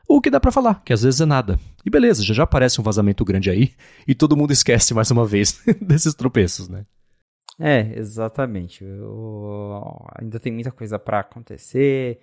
o 0.09 0.21
que 0.21 0.31
dá 0.31 0.41
para 0.41 0.51
falar, 0.51 0.83
que 0.85 0.93
às 0.93 1.03
vezes 1.03 1.21
é 1.21 1.27
nada. 1.27 1.61
E 1.87 1.91
beleza, 1.91 2.25
já 2.25 2.35
já 2.35 2.43
aparece 2.43 2.81
um 2.81 2.85
vazamento 2.85 3.25
grande 3.25 3.51
aí 3.51 3.71
e 4.05 4.17
todo 4.17 4.37
mundo 4.37 4.53
esquece 4.53 4.93
mais 4.93 5.13
uma 5.13 5.25
vez 5.25 5.63
desses 5.81 6.13
tropeços, 6.13 6.69
né? 6.69 6.85
É, 7.59 7.97
exatamente. 7.97 8.85
Eu... 8.85 10.07
Ainda 10.21 10.41
tem 10.41 10.53
muita 10.53 10.73
coisa 10.73 10.99
para 10.99 11.21
acontecer. 11.21 12.21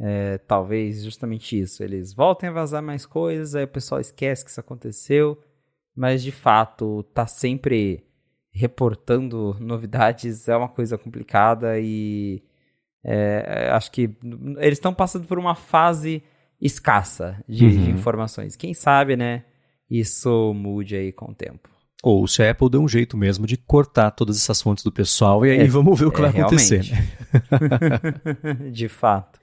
É, 0.00 0.38
talvez 0.38 1.02
justamente 1.02 1.58
isso. 1.58 1.82
Eles 1.82 2.12
voltem 2.14 2.48
a 2.48 2.52
vazar 2.52 2.82
mais 2.82 3.04
coisas, 3.04 3.54
aí 3.54 3.64
o 3.64 3.68
pessoal 3.68 4.00
esquece 4.00 4.44
que 4.44 4.50
isso 4.50 4.60
aconteceu 4.60 5.42
mas 5.98 6.22
de 6.22 6.30
fato 6.30 7.02
tá 7.12 7.26
sempre 7.26 8.04
reportando 8.52 9.56
novidades 9.58 10.48
é 10.48 10.56
uma 10.56 10.68
coisa 10.68 10.96
complicada 10.96 11.76
e 11.80 12.40
é, 13.02 13.68
acho 13.72 13.90
que 13.90 14.16
eles 14.58 14.78
estão 14.78 14.94
passando 14.94 15.26
por 15.26 15.40
uma 15.40 15.56
fase 15.56 16.22
escassa 16.60 17.42
de, 17.48 17.64
uhum. 17.64 17.70
de, 17.70 17.90
informações. 17.90 18.54
Quem 18.54 18.74
sabe, 18.74 19.16
né? 19.16 19.44
Isso 19.90 20.54
mude 20.54 20.94
aí 20.94 21.12
com 21.12 21.32
o 21.32 21.34
tempo. 21.34 21.68
Ou 22.02 22.26
se 22.28 22.42
a 22.42 22.50
Apple 22.50 22.70
deu 22.70 22.80
um 22.80 22.88
jeito 22.88 23.16
mesmo 23.16 23.46
de 23.46 23.56
cortar 23.56 24.12
todas 24.12 24.36
essas 24.36 24.62
fontes 24.62 24.84
do 24.84 24.92
pessoal 24.92 25.44
e 25.44 25.50
aí 25.50 25.58
é, 25.58 25.66
vamos 25.66 25.98
ver 25.98 26.06
o 26.06 26.12
que 26.12 26.20
é, 26.20 26.28
vai 26.28 26.40
acontecer. 26.40 26.84
Né? 26.88 28.70
de 28.70 28.88
fato. 28.88 29.38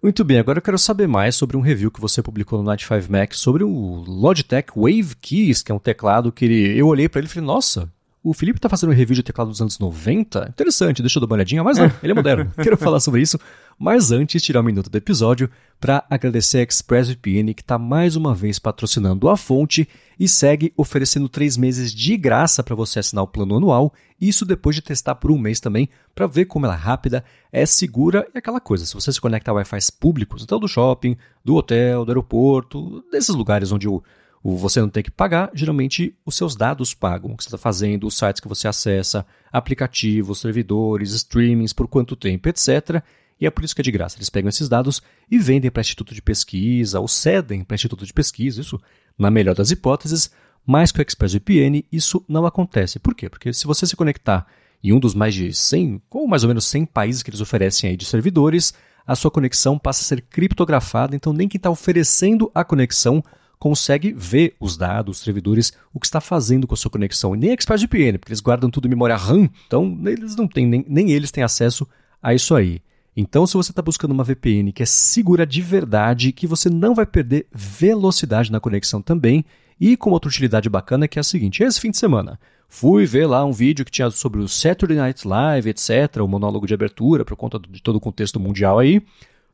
Muito 0.00 0.24
bem, 0.24 0.38
agora 0.38 0.58
eu 0.58 0.62
quero 0.62 0.78
saber 0.78 1.08
mais 1.08 1.34
sobre 1.34 1.56
um 1.56 1.60
review 1.60 1.90
que 1.90 2.00
você 2.00 2.22
publicou 2.22 2.58
no 2.60 2.64
Night 2.64 2.86
5 2.86 3.10
Mac 3.10 3.34
sobre 3.34 3.64
o 3.64 3.68
Logitech 4.06 4.70
Wave 4.76 5.16
Keys, 5.20 5.60
que 5.60 5.72
é 5.72 5.74
um 5.74 5.78
teclado 5.80 6.30
que 6.30 6.44
ele, 6.44 6.78
eu 6.78 6.86
olhei 6.86 7.08
para 7.08 7.18
ele 7.18 7.26
e 7.26 7.30
falei, 7.30 7.44
nossa, 7.44 7.90
o 8.22 8.32
Felipe 8.32 8.58
está 8.58 8.68
fazendo 8.68 8.90
um 8.90 8.94
review 8.94 9.16
de 9.16 9.24
teclado 9.24 9.50
dos 9.50 9.60
anos 9.60 9.76
90? 9.76 10.50
Interessante, 10.50 11.02
deixa 11.02 11.18
eu 11.18 11.20
dar 11.20 11.26
uma 11.26 11.34
olhadinha, 11.34 11.64
mas 11.64 11.78
não, 11.78 11.90
ele 12.00 12.12
é 12.12 12.14
moderno. 12.14 12.52
Quero 12.62 12.76
falar 12.76 13.00
sobre 13.00 13.22
isso, 13.22 13.40
mas 13.78 14.10
antes 14.10 14.42
tirar 14.42 14.60
um 14.60 14.64
minuto 14.64 14.90
do 14.90 14.98
episódio 14.98 15.48
para 15.80 16.04
agradecer 16.10 16.58
a 16.58 16.62
ExpressVPN 16.62 17.54
que 17.54 17.62
está 17.62 17.78
mais 17.78 18.16
uma 18.16 18.34
vez 18.34 18.58
patrocinando 18.58 19.28
a 19.28 19.36
fonte 19.36 19.88
e 20.18 20.26
segue 20.26 20.72
oferecendo 20.76 21.28
três 21.28 21.56
meses 21.56 21.94
de 21.94 22.16
graça 22.16 22.62
para 22.62 22.74
você 22.74 22.98
assinar 22.98 23.22
o 23.22 23.28
plano 23.28 23.56
anual, 23.56 23.94
isso 24.20 24.44
depois 24.44 24.74
de 24.74 24.82
testar 24.82 25.14
por 25.14 25.30
um 25.30 25.38
mês 25.38 25.60
também, 25.60 25.88
para 26.14 26.26
ver 26.26 26.46
como 26.46 26.66
ela 26.66 26.74
é 26.74 26.78
rápida, 26.78 27.24
é 27.52 27.64
segura 27.64 28.26
e 28.34 28.38
aquela 28.38 28.60
coisa. 28.60 28.84
Se 28.84 28.94
você 28.94 29.12
se 29.12 29.20
conecta 29.20 29.52
a 29.52 29.54
Wi-Fi 29.54 29.78
públicos, 30.00 30.42
então 30.42 30.58
do 30.58 30.66
shopping, 30.66 31.16
do 31.44 31.54
hotel, 31.54 32.04
do 32.04 32.10
aeroporto, 32.10 33.04
desses 33.12 33.34
lugares 33.34 33.70
onde 33.70 33.88
o, 33.88 34.02
você 34.42 34.80
não 34.80 34.88
tem 34.88 35.02
que 35.02 35.10
pagar, 35.10 35.50
geralmente 35.54 36.14
os 36.26 36.36
seus 36.36 36.56
dados 36.56 36.94
pagam, 36.94 37.32
o 37.32 37.36
que 37.36 37.44
você 37.44 37.48
está 37.48 37.58
fazendo, 37.58 38.06
os 38.06 38.16
sites 38.16 38.40
que 38.40 38.48
você 38.48 38.66
acessa, 38.66 39.24
aplicativos, 39.52 40.40
servidores, 40.40 41.12
streamings, 41.12 41.72
por 41.72 41.86
quanto 41.86 42.16
tempo, 42.16 42.48
etc. 42.48 43.02
E 43.40 43.46
é 43.46 43.50
por 43.50 43.64
isso 43.64 43.74
que 43.74 43.80
é 43.80 43.84
de 43.84 43.90
graça. 43.90 44.16
Eles 44.16 44.30
pegam 44.30 44.48
esses 44.48 44.68
dados 44.68 45.00
e 45.30 45.38
vendem 45.38 45.70
para 45.70 45.80
instituto 45.80 46.14
de 46.14 46.22
pesquisa 46.22 46.98
ou 47.00 47.06
cedem 47.06 47.62
para 47.62 47.74
instituto 47.74 48.04
de 48.04 48.12
pesquisa, 48.12 48.60
isso 48.60 48.80
na 49.16 49.30
melhor 49.30 49.54
das 49.54 49.70
hipóteses, 49.70 50.30
mas 50.66 50.92
com 50.92 50.98
o 50.98 51.02
ExpressVPN 51.02 51.84
isso 51.90 52.24
não 52.28 52.46
acontece. 52.46 52.98
Por 52.98 53.14
quê? 53.14 53.28
Porque 53.28 53.52
se 53.52 53.66
você 53.66 53.86
se 53.86 53.96
conectar 53.96 54.46
em 54.82 54.92
um 54.92 55.00
dos 55.00 55.14
mais 55.14 55.34
de 55.34 55.52
100, 55.52 56.02
ou 56.10 56.28
mais 56.28 56.44
ou 56.44 56.48
menos 56.48 56.66
100 56.66 56.86
países 56.86 57.22
que 57.22 57.30
eles 57.30 57.40
oferecem 57.40 57.90
aí 57.90 57.96
de 57.96 58.04
servidores, 58.04 58.74
a 59.06 59.16
sua 59.16 59.30
conexão 59.30 59.78
passa 59.78 60.02
a 60.02 60.04
ser 60.04 60.20
criptografada, 60.20 61.16
então 61.16 61.32
nem 61.32 61.48
quem 61.48 61.58
está 61.58 61.70
oferecendo 61.70 62.50
a 62.54 62.62
conexão 62.64 63.24
consegue 63.58 64.12
ver 64.12 64.54
os 64.60 64.76
dados, 64.76 65.18
os 65.18 65.24
servidores, 65.24 65.72
o 65.92 65.98
que 65.98 66.06
está 66.06 66.20
fazendo 66.20 66.66
com 66.66 66.74
a 66.74 66.76
sua 66.76 66.90
conexão. 66.90 67.34
E 67.34 67.38
nem 67.38 67.52
ExpressVPN, 67.52 68.18
porque 68.18 68.32
eles 68.32 68.40
guardam 68.40 68.70
tudo 68.70 68.86
em 68.86 68.90
memória 68.90 69.16
RAM, 69.16 69.48
então 69.66 69.98
eles 70.06 70.36
não 70.36 70.46
têm, 70.46 70.66
nem, 70.66 70.84
nem 70.86 71.10
eles 71.10 71.30
têm 71.30 71.42
acesso 71.42 71.88
a 72.22 72.34
isso 72.34 72.54
aí. 72.54 72.80
Então, 73.20 73.48
se 73.48 73.54
você 73.54 73.72
está 73.72 73.82
buscando 73.82 74.12
uma 74.12 74.22
VPN 74.22 74.70
que 74.70 74.80
é 74.80 74.86
segura 74.86 75.44
de 75.44 75.60
verdade, 75.60 76.30
que 76.30 76.46
você 76.46 76.70
não 76.70 76.94
vai 76.94 77.04
perder 77.04 77.48
velocidade 77.52 78.52
na 78.52 78.60
conexão 78.60 79.02
também, 79.02 79.44
e 79.80 79.96
com 79.96 80.10
outra 80.10 80.28
utilidade 80.28 80.68
bacana 80.68 81.08
que 81.08 81.18
é 81.18 81.20
a 81.20 81.24
seguinte: 81.24 81.64
esse 81.64 81.80
fim 81.80 81.90
de 81.90 81.98
semana, 81.98 82.38
fui 82.68 83.04
ver 83.06 83.26
lá 83.26 83.44
um 83.44 83.50
vídeo 83.50 83.84
que 83.84 83.90
tinha 83.90 84.08
sobre 84.08 84.38
o 84.38 84.46
Saturday 84.46 84.96
Night 84.96 85.26
Live, 85.26 85.68
etc., 85.68 86.18
o 86.22 86.28
monólogo 86.28 86.64
de 86.64 86.74
abertura, 86.74 87.24
por 87.24 87.36
conta 87.36 87.58
de 87.58 87.82
todo 87.82 87.96
o 87.96 88.00
contexto 88.00 88.38
mundial 88.38 88.78
aí. 88.78 89.02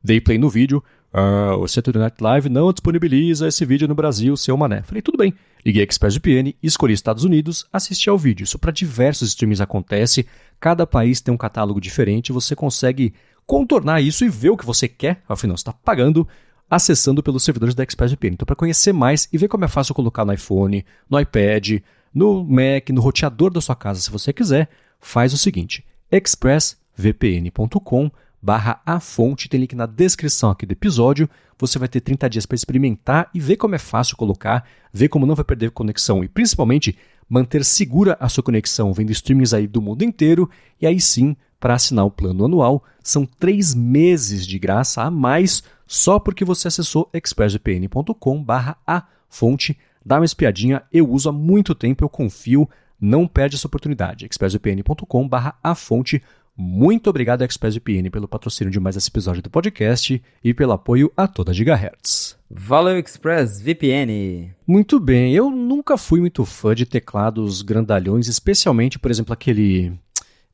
Dei 0.03 0.21
play 0.21 0.37
no 0.37 0.51
vídeo. 0.51 0.85
Uh, 1.15 1.57
o 1.59 1.67
Saturday 1.67 2.03
Night 2.03 2.23
Live 2.23 2.51
não 2.51 2.71
disponibiliza 2.71 3.49
esse 3.49 3.65
vídeo 3.65 3.89
no 3.89 3.95
Brasil, 3.95 4.37
seu 4.37 4.59
mané. 4.59 4.83
Falei, 4.83 5.01
tudo 5.01 5.17
bem. 5.17 5.33
Liguei 5.65 5.81
a 5.81 5.85
ExpressVPN, 5.85 6.55
escolhi 6.63 6.93
Estados 6.93 7.25
Unidos, 7.25 7.65
assisti 7.73 8.11
ao 8.11 8.19
vídeo. 8.19 8.45
Isso 8.45 8.59
para 8.59 8.71
diversos 8.71 9.31
streams 9.31 9.63
acontece. 9.63 10.27
Cada 10.61 10.87
país 10.87 11.23
tem 11.23 11.33
um 11.33 11.39
catálogo 11.39 11.81
diferente. 11.81 12.33
Você 12.33 12.55
consegue 12.55 13.15
contornar 13.47 14.01
isso 14.01 14.25
e 14.25 14.29
ver 14.29 14.51
o 14.51 14.57
que 14.57 14.67
você 14.67 14.89
quer, 14.89 15.23
afinal, 15.29 15.57
você 15.57 15.63
está 15.63 15.73
pagando, 15.73 16.27
acessando 16.69 17.23
pelos 17.23 17.45
servidores 17.45 17.75
da 17.75 17.83
ExpressVPN. 17.83 18.35
Então, 18.35 18.47
para 18.47 18.57
conhecer 18.57 18.93
mais 18.93 19.29
e 19.33 19.39
ver 19.39 19.49
como 19.49 19.65
é 19.65 19.69
fácil 19.69 19.95
colocar 19.95 20.25
no 20.25 20.33
iPhone, 20.33 20.85
no 21.09 21.21
iPad, 21.21 21.81
no 22.15 22.45
Mac, 22.45 22.91
no 22.91 23.01
roteador 23.01 23.51
da 23.51 23.61
sua 23.61 23.77
casa, 23.77 24.01
se 24.01 24.11
você 24.11 24.33
quiser, 24.33 24.69
faz 25.01 25.33
o 25.33 25.39
seguinte: 25.39 25.85
expressvpn.com 26.11 28.11
barra 28.45 28.83
a 28.85 29.01
fonte, 29.01 29.49
tem 29.49 29.61
link 29.61 29.75
na 29.75 29.87
descrição 29.87 30.51
aqui 30.51 30.67
do 30.67 30.73
episódio. 30.73 31.31
Você 31.59 31.79
vai 31.79 31.89
ter 31.89 32.03
30 32.03 32.29
dias 32.29 32.45
para 32.45 32.57
experimentar 32.57 33.31
e 33.33 33.41
ver 33.41 33.57
como 33.57 33.75
é 33.75 33.79
fácil 33.79 34.19
colocar, 34.19 34.69
ver 34.93 35.09
como 35.09 35.25
não 35.25 35.35
vai 35.35 35.47
perder 35.47 35.71
conexão 35.71 36.23
e 36.23 36.29
principalmente 36.29 36.95
manter 37.27 37.65
segura 37.65 38.19
a 38.21 38.29
sua 38.29 38.45
conexão 38.45 38.93
vendo 38.93 39.11
streamings 39.13 39.55
aí 39.55 39.67
do 39.67 39.81
mundo 39.81 40.05
inteiro 40.05 40.51
e 40.79 40.87
aí 40.87 41.01
sim 41.01 41.35
para 41.65 41.73
assinar 41.73 42.05
o 42.05 42.11
plano 42.11 42.45
anual, 42.45 42.85
são 43.03 43.25
três 43.25 43.75
meses 43.75 44.47
de 44.47 44.59
graça 44.59 45.03
a 45.03 45.11
mais 45.11 45.63
só 45.87 46.19
porque 46.19 46.45
você 46.45 46.69
acessou 46.69 47.09
expressvpn.com 47.15 48.45
barra 48.45 48.77
a 48.87 49.05
fonte 49.31 49.75
dá 50.05 50.19
uma 50.19 50.27
espiadinha, 50.27 50.83
eu 50.93 51.09
uso 51.09 51.31
há 51.31 51.33
muito 51.33 51.75
tempo, 51.75 52.05
eu 52.05 52.09
confio, 52.11 52.69
não 53.01 53.27
perde 53.27 53.57
essa 53.57 53.67
oportunidade. 53.67 54.27
expressvpn.com 54.27 55.27
a 55.63 55.75
fonte. 55.75 56.23
Muito 56.55 57.09
obrigado, 57.09 57.43
ExpressVPN, 57.43 58.11
pelo 58.11 58.29
patrocínio 58.29 58.71
de 58.71 58.79
mais 58.79 58.95
esse 58.95 59.09
episódio 59.09 59.43
do 59.43 59.51
podcast 59.51 60.23
e 60.45 60.53
pelo 60.55 60.73
apoio 60.73 61.11
a 61.17 61.27
toda 61.27 61.51
a 61.51 61.55
Gigahertz. 61.55 62.39
Valeu, 62.49 62.99
ExpressVPN! 62.99 64.53
Muito 64.67 65.01
bem, 65.01 65.35
eu 65.35 65.51
nunca 65.51 65.97
fui 65.97 66.21
muito 66.21 66.45
fã 66.45 66.75
de 66.75 66.85
teclados 66.85 67.63
grandalhões, 67.63 68.29
especialmente, 68.29 68.99
por 69.01 69.11
exemplo, 69.11 69.33
aquele 69.33 69.99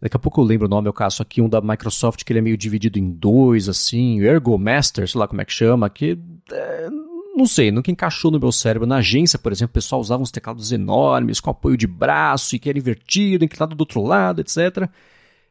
Daqui 0.01 0.17
a 0.17 0.21
pouco 0.21 0.41
eu 0.41 0.45
lembro 0.45 0.67
o 0.67 0.71
nome, 0.71 0.89
eu 0.89 0.93
caço 0.93 1.23
aqui 1.23 1.43
um 1.43 1.49
da 1.49 1.61
Microsoft 1.61 2.25
que 2.25 2.33
ele 2.33 2.39
é 2.39 2.43
meio 2.43 2.57
dividido 2.57 2.99
em 2.99 3.11
dois, 3.11 3.69
assim, 3.69 4.21
Ergo 4.21 4.57
Master, 4.59 5.07
sei 5.07 5.19
lá 5.19 5.29
como 5.29 5.43
é 5.43 5.45
que 5.45 5.53
chama, 5.53 5.91
que 5.91 6.19
é, 6.51 6.89
não 7.37 7.47
sei, 7.47 7.71
nunca 7.71 7.91
encaixou 7.91 8.31
no 8.31 8.41
meu 8.41 8.53
cérebro. 8.53 8.87
Na 8.87 8.97
agência, 8.97 9.39
por 9.39 9.53
exemplo, 9.53 9.71
o 9.71 9.75
pessoal 9.75 10.01
usava 10.01 10.23
uns 10.23 10.31
teclados 10.31 10.73
enormes, 10.73 11.41
com 11.41 11.51
apoio 11.51 11.77
de 11.77 11.87
braço, 11.87 12.55
e 12.57 12.59
que 12.59 12.69
era 12.69 12.79
invertido, 12.79 13.45
inclinado 13.45 13.75
do 13.75 13.81
outro 13.81 14.03
lado, 14.03 14.41
etc. 14.41 14.89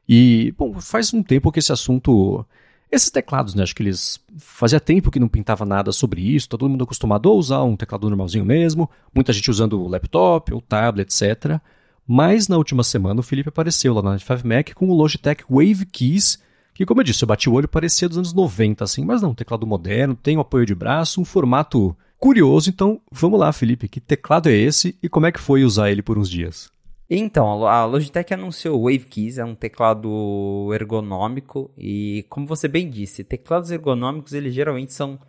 E, 0.08 0.54
bom, 0.58 0.80
faz 0.80 1.14
um 1.14 1.24
tempo 1.24 1.52
que 1.52 1.60
esse 1.60 1.72
assunto. 1.72 2.46
Esses 2.92 3.12
teclados, 3.12 3.54
né? 3.54 3.64
Acho 3.64 3.76
que 3.76 3.84
eles. 3.84 4.20
Fazia 4.38 4.80
tempo 4.80 5.12
que 5.12 5.20
não 5.20 5.28
pintava 5.28 5.66
nada 5.66 5.92
sobre 5.92 6.22
isso, 6.22 6.50
tá 6.50 6.58
todo 6.58 6.70
mundo 6.70 6.84
acostumado 6.84 7.30
a 7.30 7.34
usar 7.34 7.64
um 7.64 7.76
teclado 7.76 8.10
normalzinho 8.10 8.44
mesmo, 8.46 8.90
muita 9.14 9.32
gente 9.32 9.50
usando 9.50 9.80
o 9.82 9.88
laptop 9.88 10.54
ou 10.54 10.62
tablet, 10.62 11.08
etc. 11.08 11.62
Mas 12.12 12.48
na 12.48 12.58
última 12.58 12.82
semana 12.82 13.20
o 13.20 13.24
Felipe 13.24 13.50
apareceu 13.50 13.94
lá 13.94 14.02
na 14.02 14.18
5 14.18 14.42
Mac 14.44 14.74
com 14.74 14.90
o 14.90 14.96
Logitech 14.96 15.44
Wave 15.48 15.86
Keys, 15.86 16.42
que 16.74 16.84
como 16.84 17.02
eu 17.02 17.04
disse, 17.04 17.24
eu 17.24 17.28
bati 17.28 17.48
o 17.48 17.54
olho 17.54 17.68
parecia 17.68 18.10
dos 18.10 18.18
anos 18.18 18.34
90 18.34 18.84
assim, 18.84 19.06
mas 19.06 19.22
não, 19.22 19.36
teclado 19.36 19.68
moderno, 19.68 20.16
tem 20.16 20.36
um 20.36 20.40
apoio 20.40 20.66
de 20.66 20.74
braço, 20.74 21.22
um 21.22 21.26
formato 21.26 21.96
curioso, 22.18 22.68
então 22.68 23.00
vamos 23.12 23.40
lá, 23.40 23.54
Felipe, 23.54 23.88
que 23.88 24.02
teclado 24.02 24.50
é 24.50 24.54
esse 24.54 24.98
e 25.04 25.08
como 25.08 25.28
é 25.28 25.32
que 25.32 25.40
foi 25.40 25.64
usar 25.64 25.92
ele 25.92 26.02
por 26.02 26.18
uns 26.18 26.28
dias? 26.28 26.72
Então, 27.08 27.68
a 27.68 27.86
Logitech 27.86 28.34
anunciou 28.34 28.80
o 28.80 28.86
Wave 28.86 29.06
Keys, 29.06 29.38
é 29.38 29.46
um 29.46 29.54
teclado 29.54 30.72
ergonômico 30.74 31.70
e, 31.78 32.26
como 32.28 32.48
você 32.48 32.68
bem 32.68 32.90
disse, 32.90 33.24
teclados 33.24 33.70
ergonômicos 33.70 34.34
eles 34.34 34.52
geralmente 34.52 34.94
são 34.94 35.20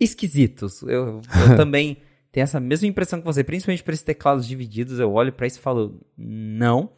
esquisitos. 0.00 0.80
Eu, 0.80 1.20
eu 1.46 1.56
também 1.56 1.98
tem 2.32 2.42
essa 2.42 2.58
mesma 2.58 2.88
impressão 2.88 3.20
que 3.20 3.26
você, 3.26 3.44
principalmente 3.44 3.84
para 3.84 3.92
esses 3.92 4.02
teclados 4.02 4.48
divididos. 4.48 4.98
Eu 4.98 5.12
olho 5.12 5.32
para 5.32 5.46
isso 5.46 5.58
e 5.58 5.62
falo, 5.62 6.00
não. 6.16 6.90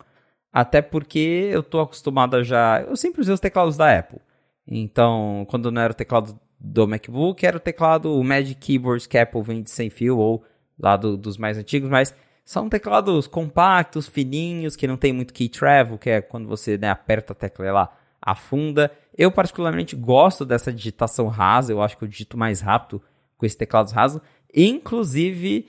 Até 0.52 0.80
porque 0.80 1.50
eu 1.50 1.62
tô 1.62 1.80
acostumado 1.80 2.36
a 2.36 2.42
já. 2.44 2.82
Eu 2.82 2.96
sempre 2.96 3.20
usei 3.20 3.34
os 3.34 3.40
teclados 3.40 3.76
da 3.76 3.98
Apple. 3.98 4.20
Então, 4.66 5.44
quando 5.50 5.72
não 5.72 5.82
era 5.82 5.92
o 5.92 5.96
teclado 5.96 6.38
do 6.58 6.86
MacBook, 6.86 7.44
era 7.44 7.56
o 7.56 7.60
teclado, 7.60 8.14
o 8.14 8.22
Magic 8.22 8.54
Keyboards 8.54 9.06
que 9.06 9.18
a 9.18 9.24
Apple 9.24 9.42
vende 9.42 9.70
sem 9.70 9.90
fio, 9.90 10.16
ou 10.16 10.44
lá 10.78 10.96
do, 10.96 11.16
dos 11.16 11.36
mais 11.36 11.58
antigos, 11.58 11.90
mas 11.90 12.14
são 12.44 12.68
teclados 12.68 13.26
compactos, 13.26 14.06
fininhos, 14.06 14.76
que 14.76 14.86
não 14.86 14.96
tem 14.96 15.12
muito 15.12 15.34
key 15.34 15.48
travel, 15.48 15.98
que 15.98 16.10
é 16.10 16.22
quando 16.22 16.46
você 16.46 16.78
né, 16.78 16.88
aperta 16.88 17.32
a 17.32 17.36
tecla 17.36 17.72
lá 17.72 17.96
afunda. 18.22 18.90
Eu 19.16 19.30
particularmente 19.30 19.96
gosto 19.96 20.44
dessa 20.44 20.72
digitação 20.72 21.28
rasa, 21.28 21.72
eu 21.72 21.82
acho 21.82 21.98
que 21.98 22.04
eu 22.04 22.08
digito 22.08 22.38
mais 22.38 22.60
rápido 22.60 23.02
com 23.36 23.44
esses 23.44 23.56
teclados 23.56 23.92
rasos. 23.92 24.22
Inclusive, 24.54 25.66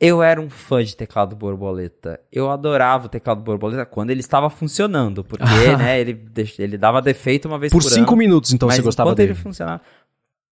eu 0.00 0.22
era 0.22 0.40
um 0.40 0.50
fã 0.50 0.82
de 0.82 0.96
teclado 0.96 1.36
borboleta. 1.36 2.20
Eu 2.32 2.50
adorava 2.50 3.06
o 3.06 3.08
teclado 3.08 3.40
borboleta 3.40 3.86
quando 3.86 4.10
ele 4.10 4.20
estava 4.20 4.50
funcionando, 4.50 5.22
porque 5.22 5.44
né, 5.78 6.00
ele, 6.00 6.20
ele 6.58 6.76
dava 6.76 7.00
defeito 7.00 7.46
uma 7.46 7.58
vez 7.58 7.72
por, 7.72 7.80
por 7.80 7.88
cinco 7.88 8.14
ano, 8.14 8.18
minutos, 8.18 8.52
então 8.52 8.68
você 8.68 8.82
gostava 8.82 9.14
dele. 9.14 9.30
ele 9.30 9.38
funcionava. 9.38 9.80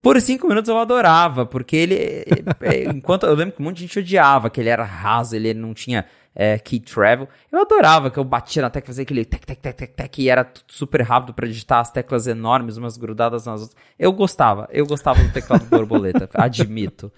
Por 0.02 0.18
cinco 0.20 0.48
minutos 0.48 0.68
eu 0.68 0.78
adorava, 0.78 1.44
porque 1.44 1.76
ele. 1.76 1.96
É, 2.62 2.84
enquanto 2.84 3.24
eu 3.24 3.34
lembro 3.34 3.54
que 3.54 3.60
um 3.60 3.64
monte 3.64 3.76
de 3.76 3.82
gente 3.82 3.98
odiava, 3.98 4.50
que 4.50 4.60
ele 4.60 4.68
era 4.68 4.84
raso, 4.84 5.34
ele 5.34 5.52
não 5.52 5.74
tinha 5.74 6.04
é, 6.34 6.58
key 6.58 6.78
travel. 6.78 7.28
Eu 7.50 7.60
adorava 7.60 8.10
que 8.10 8.18
eu 8.18 8.24
batia 8.24 8.62
na 8.62 8.70
tecla, 8.70 8.88
fazia 8.88 9.02
aquele 9.02 9.24
tec, 9.24 9.44
tec, 9.44 9.60
tec, 9.60 9.76
tec, 9.76 9.94
tec, 9.94 10.18
e 10.18 10.28
era 10.28 10.50
super 10.68 11.02
rápido 11.02 11.34
para 11.34 11.48
digitar 11.48 11.80
as 11.80 11.90
teclas 11.90 12.26
enormes, 12.26 12.76
umas 12.76 12.96
grudadas 12.96 13.46
nas 13.46 13.62
outras. 13.62 13.76
Eu 13.98 14.12
gostava, 14.12 14.68
eu 14.70 14.86
gostava 14.86 15.22
do 15.22 15.32
teclado 15.32 15.66
borboleta, 15.66 16.28
admito. 16.34 17.12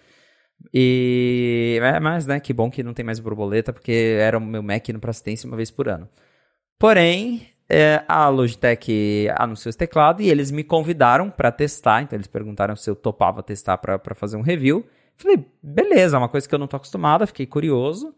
E. 0.72 1.78
É, 1.82 2.00
mas, 2.00 2.26
né, 2.26 2.40
que 2.40 2.52
bom 2.52 2.70
que 2.70 2.82
não 2.82 2.94
tem 2.94 3.04
mais 3.04 3.18
borboleta, 3.18 3.72
porque 3.72 4.16
era 4.18 4.38
o 4.38 4.40
meu 4.40 4.62
Mac 4.62 4.88
indo 4.88 4.98
pra 4.98 5.10
assistência 5.10 5.46
uma 5.46 5.56
vez 5.56 5.70
por 5.70 5.88
ano. 5.88 6.08
Porém, 6.78 7.48
é, 7.68 8.02
a 8.08 8.28
Logitech 8.28 9.28
anunciou 9.36 9.70
esse 9.70 9.78
teclado 9.78 10.20
e 10.20 10.28
eles 10.28 10.50
me 10.50 10.64
convidaram 10.64 11.30
para 11.30 11.50
testar. 11.52 12.02
Então, 12.02 12.16
eles 12.16 12.26
perguntaram 12.26 12.76
se 12.76 12.90
eu 12.90 12.94
topava 12.94 13.42
testar 13.42 13.78
para 13.78 14.14
fazer 14.14 14.36
um 14.36 14.42
review. 14.42 14.84
Falei, 15.16 15.44
beleza, 15.62 16.16
é 16.16 16.18
uma 16.18 16.28
coisa 16.28 16.48
que 16.48 16.54
eu 16.54 16.58
não 16.58 16.66
tô 16.66 16.76
acostumado, 16.76 17.26
fiquei 17.26 17.46
curioso. 17.46 18.14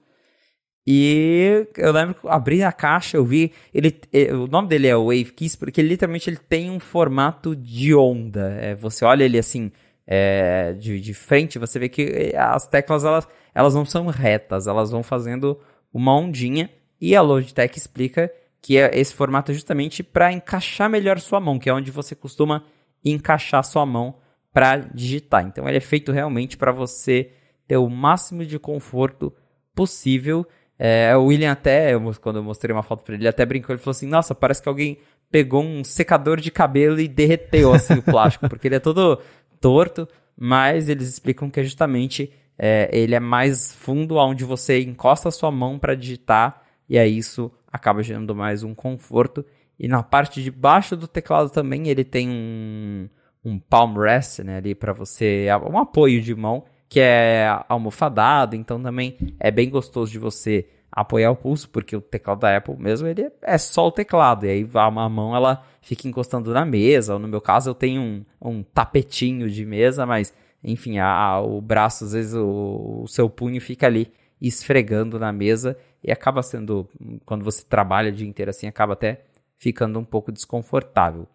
E 0.86 1.66
eu 1.78 1.92
lembro 1.92 2.14
que 2.14 2.28
abri 2.28 2.62
a 2.62 2.70
caixa, 2.72 3.16
eu 3.16 3.24
vi. 3.24 3.52
Ele, 3.72 3.98
o 4.32 4.46
nome 4.46 4.68
dele 4.68 4.86
é 4.86 4.96
Wave 4.96 5.32
Keys, 5.32 5.56
porque 5.56 5.80
literalmente 5.80 6.28
ele 6.28 6.36
tem 6.36 6.70
um 6.70 6.78
formato 6.78 7.56
de 7.56 7.94
onda. 7.94 8.50
É, 8.60 8.74
você 8.74 9.04
olha 9.04 9.24
ele 9.24 9.38
assim 9.38 9.72
é, 10.06 10.74
de, 10.74 11.00
de 11.00 11.14
frente, 11.14 11.58
você 11.58 11.78
vê 11.78 11.88
que 11.88 12.02
eh, 12.02 12.36
as 12.36 12.66
teclas 12.66 13.04
elas, 13.04 13.26
elas 13.54 13.74
não 13.74 13.84
são 13.84 14.06
retas, 14.06 14.66
elas 14.66 14.90
vão 14.90 15.02
fazendo 15.02 15.58
uma 15.92 16.14
ondinha. 16.14 16.70
E 17.00 17.16
a 17.16 17.22
Logitech 17.22 17.76
explica 17.78 18.30
que 18.60 18.78
é 18.78 18.90
esse 18.98 19.14
formato 19.14 19.50
é 19.50 19.54
justamente 19.54 20.02
para 20.02 20.32
encaixar 20.32 20.88
melhor 20.88 21.18
sua 21.20 21.40
mão, 21.40 21.58
que 21.58 21.68
é 21.68 21.72
onde 21.72 21.90
você 21.90 22.14
costuma 22.14 22.64
encaixar 23.04 23.62
sua 23.64 23.84
mão 23.84 24.16
para 24.52 24.76
digitar. 24.76 25.46
Então 25.46 25.68
ele 25.68 25.76
é 25.78 25.80
feito 25.80 26.12
realmente 26.12 26.56
para 26.56 26.72
você 26.72 27.30
ter 27.66 27.76
o 27.76 27.88
máximo 27.88 28.44
de 28.44 28.58
conforto 28.58 29.32
possível. 29.74 30.46
É, 30.78 31.16
o 31.16 31.24
William 31.24 31.52
até, 31.52 31.94
eu, 31.94 32.00
quando 32.20 32.36
eu 32.36 32.42
mostrei 32.42 32.74
uma 32.74 32.82
foto 32.82 33.04
para 33.04 33.14
ele, 33.14 33.22
ele 33.22 33.28
até 33.28 33.44
brincou, 33.44 33.74
ele 33.74 33.82
falou 33.82 33.92
assim, 33.92 34.06
nossa, 34.06 34.34
parece 34.34 34.62
que 34.62 34.68
alguém 34.68 34.98
pegou 35.30 35.62
um 35.62 35.82
secador 35.82 36.40
de 36.40 36.50
cabelo 36.50 37.00
e 37.00 37.08
derreteu 37.08 37.72
assim 37.72 37.94
o 37.94 38.02
plástico, 38.02 38.46
porque 38.48 38.68
ele 38.68 38.76
é 38.76 38.80
todo 38.80 39.20
torto, 39.64 40.06
mas 40.36 40.90
eles 40.90 41.08
explicam 41.08 41.48
que 41.48 41.58
é 41.58 41.62
justamente 41.62 42.30
é, 42.58 42.90
ele 42.92 43.14
é 43.14 43.20
mais 43.20 43.74
fundo, 43.74 44.16
onde 44.16 44.44
você 44.44 44.78
encosta 44.82 45.30
a 45.30 45.32
sua 45.32 45.50
mão 45.50 45.78
para 45.78 45.94
digitar, 45.94 46.62
e 46.86 46.98
aí 46.98 47.16
isso 47.16 47.50
acaba 47.72 48.02
gerando 48.02 48.34
mais 48.34 48.62
um 48.62 48.74
conforto. 48.74 49.42
E 49.78 49.88
na 49.88 50.02
parte 50.02 50.42
de 50.42 50.50
baixo 50.50 50.94
do 50.94 51.08
teclado 51.08 51.48
também 51.48 51.88
ele 51.88 52.04
tem 52.04 52.28
um, 52.28 53.08
um 53.42 53.58
palm 53.58 53.96
rest, 53.96 54.40
né, 54.40 54.58
ali 54.58 54.74
para 54.74 54.92
você, 54.92 55.46
um 55.72 55.78
apoio 55.78 56.20
de 56.20 56.34
mão, 56.34 56.64
que 56.86 57.00
é 57.00 57.46
almofadado, 57.66 58.54
então 58.54 58.78
também 58.82 59.16
é 59.40 59.50
bem 59.50 59.70
gostoso 59.70 60.12
de 60.12 60.18
você 60.18 60.68
apoiar 60.94 61.32
o 61.32 61.36
pulso, 61.36 61.68
porque 61.68 61.96
o 61.96 62.00
teclado 62.00 62.40
da 62.40 62.56
Apple 62.56 62.76
mesmo, 62.78 63.08
ele 63.08 63.28
é 63.42 63.58
só 63.58 63.88
o 63.88 63.92
teclado, 63.92 64.46
e 64.46 64.48
aí 64.48 64.70
a 64.72 65.08
mão 65.08 65.34
ela 65.34 65.64
fica 65.82 66.06
encostando 66.06 66.52
na 66.52 66.64
mesa, 66.64 67.14
ou 67.14 67.18
no 67.18 67.26
meu 67.26 67.40
caso 67.40 67.70
eu 67.70 67.74
tenho 67.74 68.00
um, 68.00 68.24
um 68.40 68.62
tapetinho 68.62 69.50
de 69.50 69.66
mesa, 69.66 70.06
mas 70.06 70.32
enfim, 70.62 70.98
a, 70.98 71.06
a, 71.06 71.40
o 71.40 71.60
braço, 71.60 72.04
às 72.04 72.12
vezes 72.12 72.34
o, 72.34 73.02
o 73.02 73.08
seu 73.08 73.28
punho 73.28 73.60
fica 73.60 73.86
ali 73.86 74.12
esfregando 74.40 75.18
na 75.18 75.32
mesa 75.32 75.76
e 76.02 76.12
acaba 76.12 76.42
sendo, 76.42 76.88
quando 77.26 77.44
você 77.44 77.64
trabalha 77.64 78.10
o 78.10 78.14
dia 78.14 78.28
inteiro 78.28 78.50
assim, 78.50 78.68
acaba 78.68 78.92
até 78.92 79.24
ficando 79.58 79.98
um 79.98 80.04
pouco 80.04 80.30
desconfortável. 80.30 81.26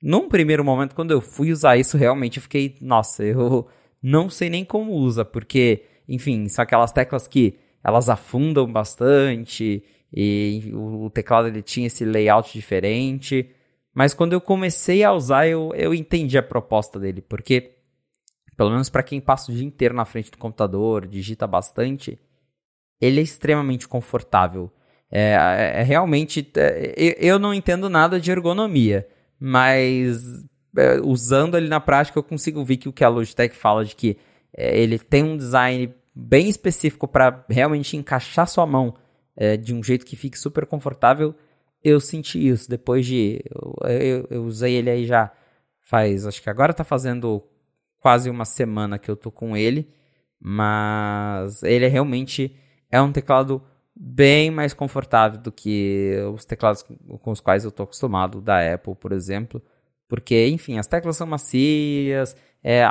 Num 0.00 0.28
primeiro 0.28 0.64
momento, 0.64 0.94
quando 0.94 1.10
eu 1.10 1.20
fui 1.20 1.50
usar 1.50 1.76
isso, 1.76 1.96
realmente 1.96 2.36
eu 2.36 2.42
fiquei, 2.42 2.76
nossa, 2.80 3.24
eu 3.24 3.66
não 4.00 4.30
sei 4.30 4.50
nem 4.50 4.64
como 4.64 4.92
usa, 4.92 5.24
porque, 5.24 5.84
enfim, 6.08 6.48
são 6.48 6.62
aquelas 6.62 6.92
teclas 6.92 7.26
que 7.26 7.58
elas 7.84 8.08
afundam 8.08 8.70
bastante 8.70 9.84
e 10.12 10.72
o 10.72 11.10
teclado 11.10 11.48
ele 11.48 11.60
tinha 11.60 11.86
esse 11.86 12.04
layout 12.04 12.52
diferente. 12.52 13.50
Mas 13.92 14.14
quando 14.14 14.32
eu 14.32 14.40
comecei 14.40 15.04
a 15.04 15.12
usar, 15.12 15.46
eu, 15.46 15.70
eu 15.74 15.92
entendi 15.92 16.38
a 16.38 16.42
proposta 16.42 16.98
dele, 16.98 17.20
porque, 17.20 17.72
pelo 18.56 18.70
menos 18.70 18.88
para 18.88 19.02
quem 19.02 19.20
passa 19.20 19.52
o 19.52 19.54
dia 19.54 19.64
inteiro 19.64 19.94
na 19.94 20.04
frente 20.04 20.30
do 20.30 20.38
computador, 20.38 21.06
digita 21.06 21.46
bastante, 21.46 22.18
ele 23.00 23.20
é 23.20 23.22
extremamente 23.22 23.86
confortável. 23.86 24.72
É, 25.10 25.34
é, 25.34 25.80
é 25.80 25.82
realmente. 25.82 26.50
É, 26.56 26.94
eu 27.18 27.38
não 27.38 27.52
entendo 27.52 27.88
nada 27.88 28.18
de 28.20 28.30
ergonomia, 28.30 29.06
mas 29.38 30.24
é, 30.76 31.00
usando 31.00 31.56
ele 31.56 31.68
na 31.68 31.80
prática 31.80 32.18
eu 32.18 32.22
consigo 32.22 32.64
ver 32.64 32.78
que 32.78 32.88
o 32.88 32.92
que 32.92 33.04
a 33.04 33.08
Logitech 33.08 33.54
fala 33.54 33.84
de 33.84 33.94
que 33.94 34.16
é, 34.56 34.76
ele 34.76 34.98
tem 34.98 35.22
um 35.22 35.36
design 35.36 35.94
bem 36.14 36.48
específico 36.48 37.08
para 37.08 37.44
realmente 37.48 37.96
encaixar 37.96 38.46
sua 38.46 38.66
mão 38.66 38.94
é, 39.36 39.56
de 39.56 39.74
um 39.74 39.82
jeito 39.82 40.06
que 40.06 40.16
fique 40.16 40.38
super 40.38 40.64
confortável, 40.66 41.34
eu 41.82 42.00
senti 42.00 42.48
isso. 42.48 42.68
Depois 42.68 43.04
de. 43.04 43.42
Eu, 43.50 43.76
eu, 43.88 44.26
eu, 44.30 44.44
usei 44.44 44.74
ele 44.74 44.90
aí 44.90 45.06
já 45.06 45.32
faz. 45.82 46.26
Acho 46.26 46.42
que 46.42 46.48
agora 46.48 46.72
tá 46.72 46.84
fazendo 46.84 47.42
quase 48.00 48.30
uma 48.30 48.44
semana 48.44 48.98
que 48.98 49.10
eu 49.10 49.16
tô 49.16 49.30
com 49.30 49.56
ele. 49.56 49.88
Mas 50.40 51.62
ele 51.62 51.84
é 51.84 51.88
realmente. 51.88 52.56
É 52.90 53.00
um 53.00 53.12
teclado 53.12 53.62
bem 53.94 54.50
mais 54.50 54.72
confortável 54.72 55.40
do 55.40 55.52
que 55.52 56.16
os 56.32 56.44
teclados 56.44 56.84
com 57.20 57.30
os 57.30 57.40
quais 57.40 57.64
eu 57.64 57.72
tô 57.72 57.82
acostumado, 57.82 58.40
da 58.40 58.74
Apple, 58.74 58.94
por 58.94 59.12
exemplo. 59.12 59.60
Porque, 60.08 60.46
enfim, 60.48 60.78
as 60.78 60.86
teclas 60.86 61.16
são 61.16 61.26
macias, 61.26 62.36
é, 62.62 62.84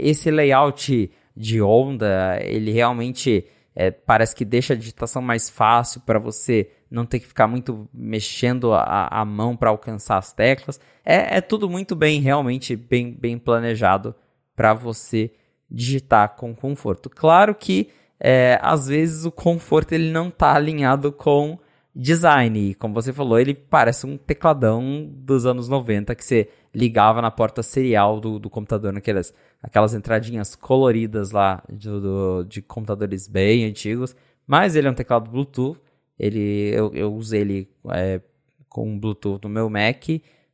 esse 0.00 0.30
layout 0.30 1.10
de 1.36 1.60
onda, 1.60 2.38
ele 2.42 2.70
realmente 2.70 3.46
é, 3.74 3.90
parece 3.90 4.34
que 4.34 4.44
deixa 4.44 4.74
a 4.74 4.76
digitação 4.76 5.22
mais 5.22 5.48
fácil 5.48 6.00
para 6.02 6.18
você 6.18 6.70
não 6.90 7.06
ter 7.06 7.20
que 7.20 7.26
ficar 7.26 7.46
muito 7.46 7.88
mexendo 7.94 8.72
a, 8.74 9.08
a 9.10 9.24
mão 9.24 9.56
para 9.56 9.70
alcançar 9.70 10.18
as 10.18 10.32
teclas. 10.32 10.80
É, 11.04 11.38
é, 11.38 11.40
tudo 11.40 11.70
muito 11.70 11.94
bem, 11.94 12.20
realmente 12.20 12.74
bem, 12.74 13.12
bem 13.12 13.38
planejado 13.38 14.14
para 14.56 14.74
você 14.74 15.30
digitar 15.70 16.36
com 16.36 16.54
conforto. 16.54 17.08
Claro 17.08 17.54
que 17.54 17.90
é, 18.18 18.58
às 18.60 18.88
vezes 18.88 19.24
o 19.24 19.30
conforto 19.30 19.92
ele 19.92 20.10
não 20.10 20.28
está 20.28 20.54
alinhado 20.54 21.12
com 21.12 21.58
design. 21.94 22.70
E 22.70 22.74
como 22.74 22.94
você 22.94 23.12
falou, 23.12 23.38
ele 23.38 23.54
parece 23.54 24.06
um 24.06 24.16
tecladão 24.16 25.08
dos 25.12 25.46
anos 25.46 25.68
90 25.68 26.14
que 26.14 26.24
você 26.24 26.48
ligava 26.74 27.20
na 27.20 27.30
porta 27.30 27.62
serial 27.62 28.20
do, 28.20 28.38
do 28.38 28.48
computador, 28.48 28.92
naquelas 28.92 29.34
aquelas 29.62 29.92
entradinhas 29.94 30.54
coloridas 30.54 31.32
lá 31.32 31.62
do, 31.68 32.00
do, 32.00 32.44
de 32.44 32.62
computadores 32.62 33.28
bem 33.28 33.64
antigos. 33.64 34.16
Mas 34.46 34.74
ele 34.74 34.88
é 34.88 34.90
um 34.90 34.94
teclado 34.94 35.30
Bluetooth. 35.30 35.78
Ele, 36.18 36.70
eu, 36.74 36.92
eu 36.94 37.14
usei 37.14 37.40
ele 37.40 37.68
é, 37.90 38.20
com 38.68 38.98
Bluetooth 38.98 39.44
no 39.44 39.50
meu 39.50 39.68
Mac. 39.68 40.04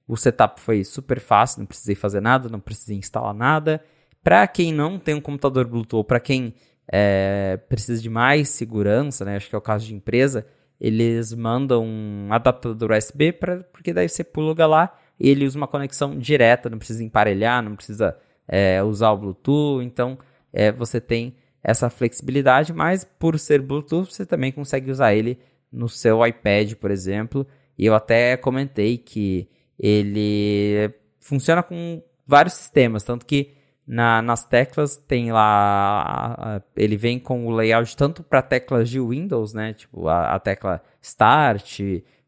O 0.09 0.17
setup 0.17 0.61
foi 0.61 0.85
super 0.85 1.21
fácil, 1.21 1.61
não 1.61 1.67
precisei 1.67 1.95
fazer 1.95 2.21
nada, 2.21 2.49
não 2.49 2.61
precisei 2.61 2.97
instalar 2.97 3.35
nada. 3.35 3.83
Para 4.23 4.47
quem 4.47 4.73
não 4.73 4.99
tem 4.99 5.15
um 5.15 5.21
computador 5.21 5.67
Bluetooth, 5.67 6.07
para 6.07 6.21
quem 6.21 6.55
é, 6.91 7.57
precisa 7.69 8.01
de 8.01 8.09
mais 8.09 8.49
segurança, 8.49 9.25
né? 9.25 9.37
acho 9.37 9.49
que 9.49 9.55
é 9.55 9.59
o 9.59 9.63
caso 9.63 9.87
de 9.87 9.95
empresa, 9.95 10.47
eles 10.81 11.33
mandam 11.33 11.85
um 11.85 12.29
adaptador 12.31 12.93
USB, 12.93 13.33
pra, 13.33 13.59
porque 13.73 13.93
daí 13.93 14.09
você 14.09 14.23
pluga 14.23 14.67
lá 14.67 14.97
e 15.19 15.31
ele 15.31 15.47
usa 15.47 15.57
uma 15.57 15.67
conexão 15.67 16.19
direta, 16.19 16.69
não 16.69 16.79
precisa 16.79 17.03
emparelhar, 17.03 17.63
não 17.63 17.77
precisa 17.77 18.17
é, 18.47 18.83
usar 18.83 19.11
o 19.13 19.17
Bluetooth, 19.17 19.85
então 19.85 20.19
é, 20.53 20.71
você 20.71 21.01
tem 21.01 21.35
essa 21.63 21.91
flexibilidade, 21.91 22.73
mas 22.73 23.05
por 23.05 23.39
ser 23.39 23.61
Bluetooth, 23.61 24.13
você 24.13 24.25
também 24.25 24.53
consegue 24.53 24.91
usar 24.91 25.15
ele 25.15 25.39
no 25.73 25.89
seu 25.89 26.25
iPad, 26.25 26.75
por 26.75 26.91
exemplo. 26.91 27.47
E 27.77 27.85
eu 27.85 27.95
até 27.95 28.37
comentei 28.37 28.97
que 28.97 29.49
ele 29.79 30.95
funciona 31.19 31.63
com 31.63 32.03
vários 32.27 32.55
sistemas, 32.55 33.03
tanto 33.03 33.27
que 33.27 33.55
na, 33.87 34.21
nas 34.21 34.45
teclas 34.45 34.97
tem 34.97 35.31
lá, 35.31 36.61
ele 36.77 36.97
vem 36.97 37.19
com 37.19 37.47
o 37.47 37.51
layout 37.51 37.97
tanto 37.97 38.23
para 38.23 38.43
teclas 38.43 38.91
de 38.91 39.01
Windows, 39.01 39.53
né? 39.53 39.73
Tipo 39.73 40.09
a, 40.09 40.35
a 40.35 40.41
tecla 40.41 40.83
Start, 41.01 41.81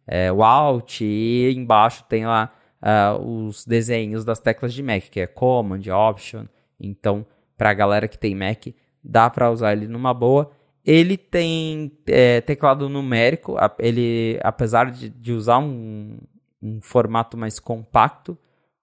é, 0.06 0.32
o 0.32 0.42
Alt 0.42 1.00
e 1.00 1.52
embaixo 1.56 2.04
tem 2.08 2.26
lá 2.26 2.52
uh, 2.82 3.46
os 3.46 3.64
desenhos 3.64 4.24
das 4.24 4.38
teclas 4.38 4.72
de 4.72 4.82
Mac, 4.82 5.02
que 5.10 5.20
é 5.20 5.26
Command, 5.26 5.82
Option. 5.90 6.46
Então, 6.78 7.26
para 7.56 7.70
a 7.70 7.74
galera 7.74 8.08
que 8.08 8.18
tem 8.18 8.34
Mac, 8.34 8.66
dá 9.02 9.28
para 9.28 9.50
usar 9.50 9.72
ele 9.72 9.88
numa 9.88 10.14
boa. 10.14 10.50
Ele 10.84 11.16
tem 11.16 11.92
é, 12.06 12.40
teclado 12.40 12.88
numérico, 12.88 13.56
ele, 13.78 14.38
apesar 14.42 14.90
de, 14.90 15.10
de 15.10 15.32
usar 15.32 15.58
um, 15.58 16.18
um, 16.62 16.80
formato 16.80 17.36
mais 17.36 17.58
compacto, 17.58 18.38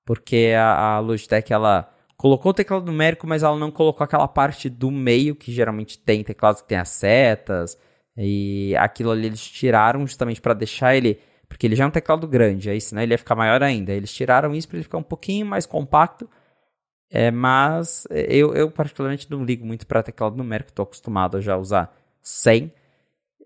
porque 0.05 0.53
a, 0.55 0.95
a 0.95 0.99
Logitech 0.99 1.51
ela 1.51 1.89
colocou 2.17 2.51
o 2.51 2.53
teclado 2.53 2.85
numérico, 2.85 3.27
mas 3.27 3.43
ela 3.43 3.57
não 3.57 3.71
colocou 3.71 4.03
aquela 4.03 4.27
parte 4.27 4.69
do 4.69 4.89
meio 4.91 5.35
que 5.35 5.51
geralmente 5.51 5.97
tem 5.97 6.23
teclados 6.23 6.61
que 6.61 6.67
tem 6.67 6.77
as 6.77 6.89
setas 6.89 7.77
e 8.17 8.75
aquilo 8.77 9.11
ali 9.11 9.27
eles 9.27 9.41
tiraram 9.41 10.05
justamente 10.07 10.41
para 10.41 10.53
deixar 10.53 10.95
ele, 10.95 11.19
porque 11.47 11.67
ele 11.67 11.75
já 11.75 11.83
é 11.83 11.87
um 11.87 11.91
teclado 11.91 12.27
grande, 12.27 12.69
aí 12.69 12.79
senão 12.79 13.01
ele 13.01 13.13
ia 13.13 13.17
ficar 13.17 13.35
maior 13.35 13.61
ainda. 13.61 13.91
Eles 13.91 14.13
tiraram 14.13 14.53
isso 14.55 14.67
para 14.67 14.77
ele 14.77 14.83
ficar 14.83 14.97
um 14.97 15.03
pouquinho 15.03 15.45
mais 15.45 15.65
compacto. 15.65 16.29
É, 17.11 17.29
mas 17.29 18.07
eu, 18.09 18.53
eu 18.55 18.71
particularmente 18.71 19.29
não 19.29 19.43
ligo 19.43 19.65
muito 19.65 19.85
para 19.85 20.03
teclado 20.03 20.35
numérico, 20.35 20.71
estou 20.71 20.83
acostumado 20.83 21.37
a 21.37 21.41
já 21.41 21.55
usar 21.57 21.95
100. 22.21 22.73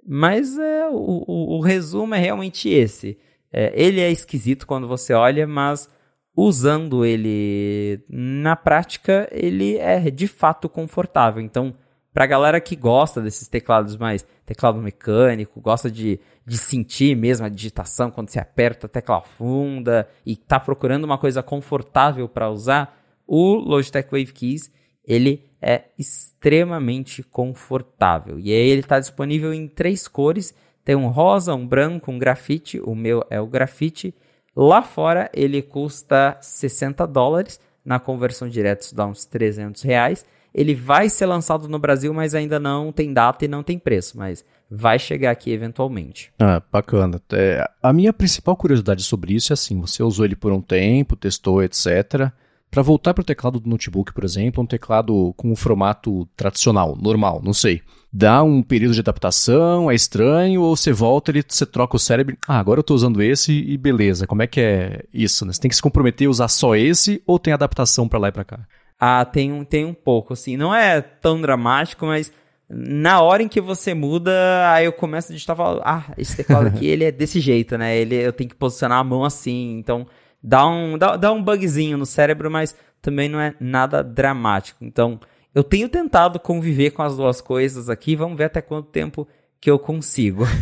Mas 0.07 0.57
é, 0.57 0.87
o, 0.89 1.23
o, 1.27 1.57
o 1.57 1.61
resumo 1.61 2.15
é 2.15 2.19
realmente 2.19 2.69
esse. 2.69 3.19
É, 3.51 3.71
ele 3.75 3.99
é 3.99 4.09
esquisito 4.11 4.65
quando 4.65 4.87
você 4.87 5.13
olha, 5.13 5.45
mas 5.45 5.89
usando 6.35 7.05
ele 7.05 8.03
na 8.09 8.55
prática, 8.55 9.27
ele 9.31 9.77
é 9.77 10.09
de 10.09 10.27
fato 10.27 10.69
confortável. 10.69 11.41
Então, 11.41 11.73
para 12.13 12.23
a 12.23 12.27
galera 12.27 12.61
que 12.61 12.75
gosta 12.75 13.21
desses 13.21 13.47
teclados 13.47 13.95
mais 13.95 14.25
teclado 14.45 14.81
mecânico, 14.81 15.61
gosta 15.61 15.91
de, 15.91 16.19
de 16.45 16.57
sentir 16.57 17.15
mesmo 17.15 17.45
a 17.45 17.49
digitação 17.49 18.09
quando 18.09 18.29
você 18.29 18.39
aperta 18.39 18.87
a 18.87 18.89
tecla 18.89 19.21
funda 19.21 20.07
e 20.25 20.33
está 20.33 20.59
procurando 20.59 21.03
uma 21.03 21.17
coisa 21.17 21.43
confortável 21.43 22.27
para 22.27 22.49
usar, 22.49 22.97
o 23.27 23.55
Logitech 23.55 24.09
Wave 24.11 24.33
Keys 24.33 24.71
ele 25.05 25.49
é 25.61 25.85
extremamente 25.97 27.23
confortável. 27.23 28.39
E 28.39 28.51
aí 28.51 28.69
ele 28.69 28.81
está 28.81 28.99
disponível 28.99 29.53
em 29.53 29.67
três 29.67 30.07
cores. 30.07 30.53
Tem 30.85 30.95
um 30.95 31.07
rosa, 31.07 31.53
um 31.53 31.65
branco, 31.65 32.11
um 32.11 32.19
grafite. 32.19 32.79
O 32.79 32.95
meu 32.95 33.25
é 33.29 33.41
o 33.41 33.47
grafite. 33.47 34.13
Lá 34.55 34.81
fora 34.81 35.29
ele 35.33 35.61
custa 35.61 36.37
60 36.41 37.05
dólares, 37.07 37.59
na 37.83 37.99
conversão 37.99 38.47
direta 38.49 38.83
isso 38.83 38.95
dá 38.95 39.05
uns 39.05 39.25
300 39.25 39.81
reais. 39.83 40.25
Ele 40.53 40.73
vai 40.73 41.09
ser 41.09 41.27
lançado 41.27 41.67
no 41.67 41.77
Brasil, 41.77 42.13
mas 42.13 42.33
ainda 42.33 42.59
não 42.59 42.91
tem 42.91 43.13
data 43.13 43.45
e 43.45 43.47
não 43.47 43.61
tem 43.61 43.77
preço, 43.77 44.17
mas 44.17 44.43
vai 44.69 44.99
chegar 44.99 45.31
aqui 45.31 45.51
eventualmente. 45.51 46.31
Ah, 46.39 46.61
bacana. 46.71 47.21
É, 47.31 47.67
a 47.81 47.93
minha 47.93 48.11
principal 48.11 48.55
curiosidade 48.55 49.03
sobre 49.03 49.33
isso 49.33 49.53
é 49.53 49.55
assim, 49.55 49.79
você 49.79 50.03
usou 50.03 50.25
ele 50.25 50.35
por 50.35 50.51
um 50.51 50.61
tempo, 50.61 51.15
testou, 51.15 51.63
etc., 51.63 52.31
para 52.71 52.81
voltar 52.81 53.13
para 53.13 53.21
o 53.21 53.25
teclado 53.25 53.59
do 53.59 53.69
notebook, 53.69 54.13
por 54.13 54.23
exemplo, 54.23 54.63
um 54.63 54.67
teclado 54.67 55.33
com 55.35 55.51
o 55.51 55.55
formato 55.55 56.27
tradicional, 56.35 56.95
normal, 56.95 57.41
não 57.43 57.53
sei. 57.53 57.81
Dá 58.11 58.43
um 58.43 58.61
período 58.61 58.93
de 58.93 58.99
adaptação, 58.99 59.89
é 59.89 59.95
estranho, 59.95 60.61
ou 60.61 60.75
você 60.75 60.91
volta 60.91 61.31
e 61.31 61.43
você 61.47 61.65
troca 61.65 61.95
o 61.95 61.99
cérebro. 61.99 62.37
Ah, 62.47 62.59
agora 62.59 62.79
eu 62.79 62.81
estou 62.81 62.95
usando 62.95 63.21
esse 63.21 63.53
e 63.53 63.77
beleza. 63.77 64.25
Como 64.25 64.41
é 64.41 64.47
que 64.47 64.59
é 64.59 65.03
isso? 65.13 65.45
Né? 65.45 65.53
Você 65.53 65.61
tem 65.61 65.69
que 65.69 65.75
se 65.75 65.81
comprometer 65.81 66.27
a 66.27 66.31
usar 66.31 66.47
só 66.47 66.75
esse 66.75 67.21
ou 67.25 67.37
tem 67.37 67.53
adaptação 67.53 68.07
para 68.07 68.19
lá 68.19 68.29
e 68.29 68.31
para 68.31 68.43
cá? 68.43 68.59
Ah, 68.99 69.23
tem 69.23 69.51
um, 69.51 69.63
tem 69.63 69.85
um 69.85 69.93
pouco, 69.93 70.33
assim. 70.33 70.57
Não 70.57 70.73
é 70.73 71.01
tão 71.01 71.39
dramático, 71.39 72.05
mas 72.05 72.31
na 72.69 73.21
hora 73.21 73.41
em 73.41 73.47
que 73.47 73.61
você 73.61 73.93
muda, 73.93 74.31
aí 74.71 74.85
eu 74.85 74.93
começo 74.93 75.31
a 75.31 75.33
digitar 75.33 75.55
e 75.55 75.57
falo, 75.57 75.81
ah, 75.83 76.05
esse 76.17 76.35
teclado 76.35 76.67
aqui, 76.67 76.85
ele 76.87 77.03
é 77.03 77.11
desse 77.11 77.39
jeito, 77.39 77.77
né? 77.77 77.97
Ele, 77.97 78.15
eu 78.15 78.33
tenho 78.33 78.49
que 78.49 78.55
posicionar 78.55 78.99
a 78.99 79.03
mão 79.03 79.23
assim, 79.23 79.77
então 79.77 80.05
dá 80.41 80.67
um, 80.67 80.97
dá, 80.97 81.15
dá 81.15 81.31
um 81.31 81.43
bugzinho 81.43 81.97
no 81.97 82.05
cérebro, 82.05 82.49
mas 82.49 82.75
também 83.01 83.29
não 83.29 83.39
é 83.39 83.55
nada 83.59 84.03
dramático. 84.03 84.83
Então, 84.83 85.19
eu 85.53 85.63
tenho 85.63 85.89
tentado 85.89 86.39
conviver 86.39 86.91
com 86.91 87.01
as 87.01 87.17
duas 87.17 87.41
coisas 87.41 87.89
aqui, 87.89 88.15
vamos 88.15 88.37
ver 88.37 88.45
até 88.45 88.61
quanto 88.61 88.89
tempo 88.89 89.27
que 89.59 89.69
eu 89.69 89.79
consigo. 89.79 90.45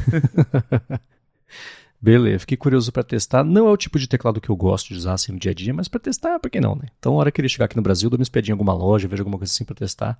Beleza, 1.99 2.39
fiquei 2.39 2.57
curioso 2.57 2.91
para 2.91 3.03
testar. 3.03 3.43
Não 3.43 3.67
é 3.67 3.71
o 3.71 3.77
tipo 3.77 3.97
de 3.97 4.07
teclado 4.07 4.39
que 4.39 4.49
eu 4.49 4.55
gosto 4.55 4.89
de 4.89 4.95
usar 4.95 5.13
assim 5.13 5.31
no 5.31 5.39
dia 5.39 5.51
a 5.51 5.55
dia, 5.55 5.73
mas 5.73 5.87
para 5.87 5.99
testar, 5.99 6.39
por 6.39 6.49
que 6.49 6.61
não, 6.61 6.75
né? 6.75 6.85
Então, 6.97 7.13
na 7.13 7.19
hora 7.19 7.31
que 7.31 7.41
ele 7.41 7.49
chegar 7.49 7.65
aqui 7.65 7.75
no 7.75 7.81
Brasil, 7.81 8.09
dou 8.09 8.19
uma 8.19 8.23
espiadinha 8.23 8.53
em 8.53 8.53
alguma 8.53 8.73
loja, 8.73 9.07
vejo 9.07 9.23
alguma 9.23 9.37
coisa 9.37 9.51
assim 9.51 9.65
para 9.65 9.75
testar 9.75 10.19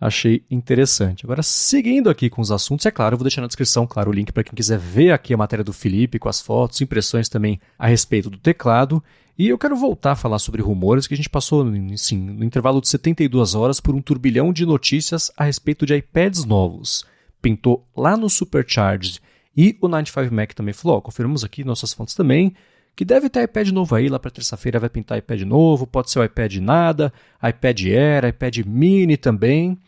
achei 0.00 0.44
interessante. 0.50 1.24
Agora, 1.24 1.42
seguindo 1.42 2.10
aqui 2.10 2.28
com 2.28 2.40
os 2.42 2.50
assuntos, 2.50 2.86
é 2.86 2.90
claro, 2.90 3.14
eu 3.14 3.18
vou 3.18 3.24
deixar 3.24 3.40
na 3.40 3.46
descrição, 3.46 3.86
claro, 3.86 4.10
o 4.10 4.12
link 4.12 4.32
para 4.32 4.44
quem 4.44 4.54
quiser 4.54 4.78
ver 4.78 5.12
aqui 5.12 5.32
a 5.32 5.36
matéria 5.36 5.64
do 5.64 5.72
Felipe 5.72 6.18
com 6.18 6.28
as 6.28 6.40
fotos, 6.40 6.80
impressões 6.80 7.28
também 7.28 7.60
a 7.78 7.86
respeito 7.86 8.28
do 8.28 8.38
teclado. 8.38 9.02
E 9.36 9.48
eu 9.48 9.58
quero 9.58 9.74
voltar 9.74 10.12
a 10.12 10.16
falar 10.16 10.38
sobre 10.38 10.62
rumores 10.62 11.06
que 11.06 11.14
a 11.14 11.16
gente 11.16 11.28
passou, 11.28 11.66
sim, 11.96 12.18
no 12.18 12.44
intervalo 12.44 12.80
de 12.80 12.88
72 12.88 13.54
horas 13.54 13.80
por 13.80 13.94
um 13.94 14.00
turbilhão 14.00 14.52
de 14.52 14.64
notícias 14.64 15.30
a 15.36 15.44
respeito 15.44 15.84
de 15.84 15.94
iPads 15.94 16.44
novos. 16.44 17.04
Pintou 17.42 17.84
lá 17.96 18.16
no 18.16 18.30
Supercharged 18.30 19.20
e 19.56 19.76
o 19.80 19.88
95Mac 19.88 20.52
também 20.54 20.72
falou, 20.72 20.98
ó, 20.98 21.00
confirmamos 21.00 21.42
aqui 21.44 21.64
nossas 21.64 21.92
fontes 21.92 22.14
também, 22.14 22.54
que 22.96 23.04
deve 23.04 23.28
ter 23.28 23.42
iPad 23.42 23.68
novo 23.70 23.94
aí, 23.94 24.08
lá 24.08 24.18
para 24.18 24.30
terça-feira 24.30 24.78
vai 24.78 24.88
pintar 24.88 25.18
iPad 25.18 25.42
novo, 25.42 25.86
pode 25.86 26.10
ser 26.10 26.20
o 26.20 26.24
iPad 26.24 26.56
nada, 26.56 27.12
iPad 27.42 27.80
Air, 27.86 28.24
iPad 28.26 28.58
mini 28.66 29.16
também. 29.16 29.78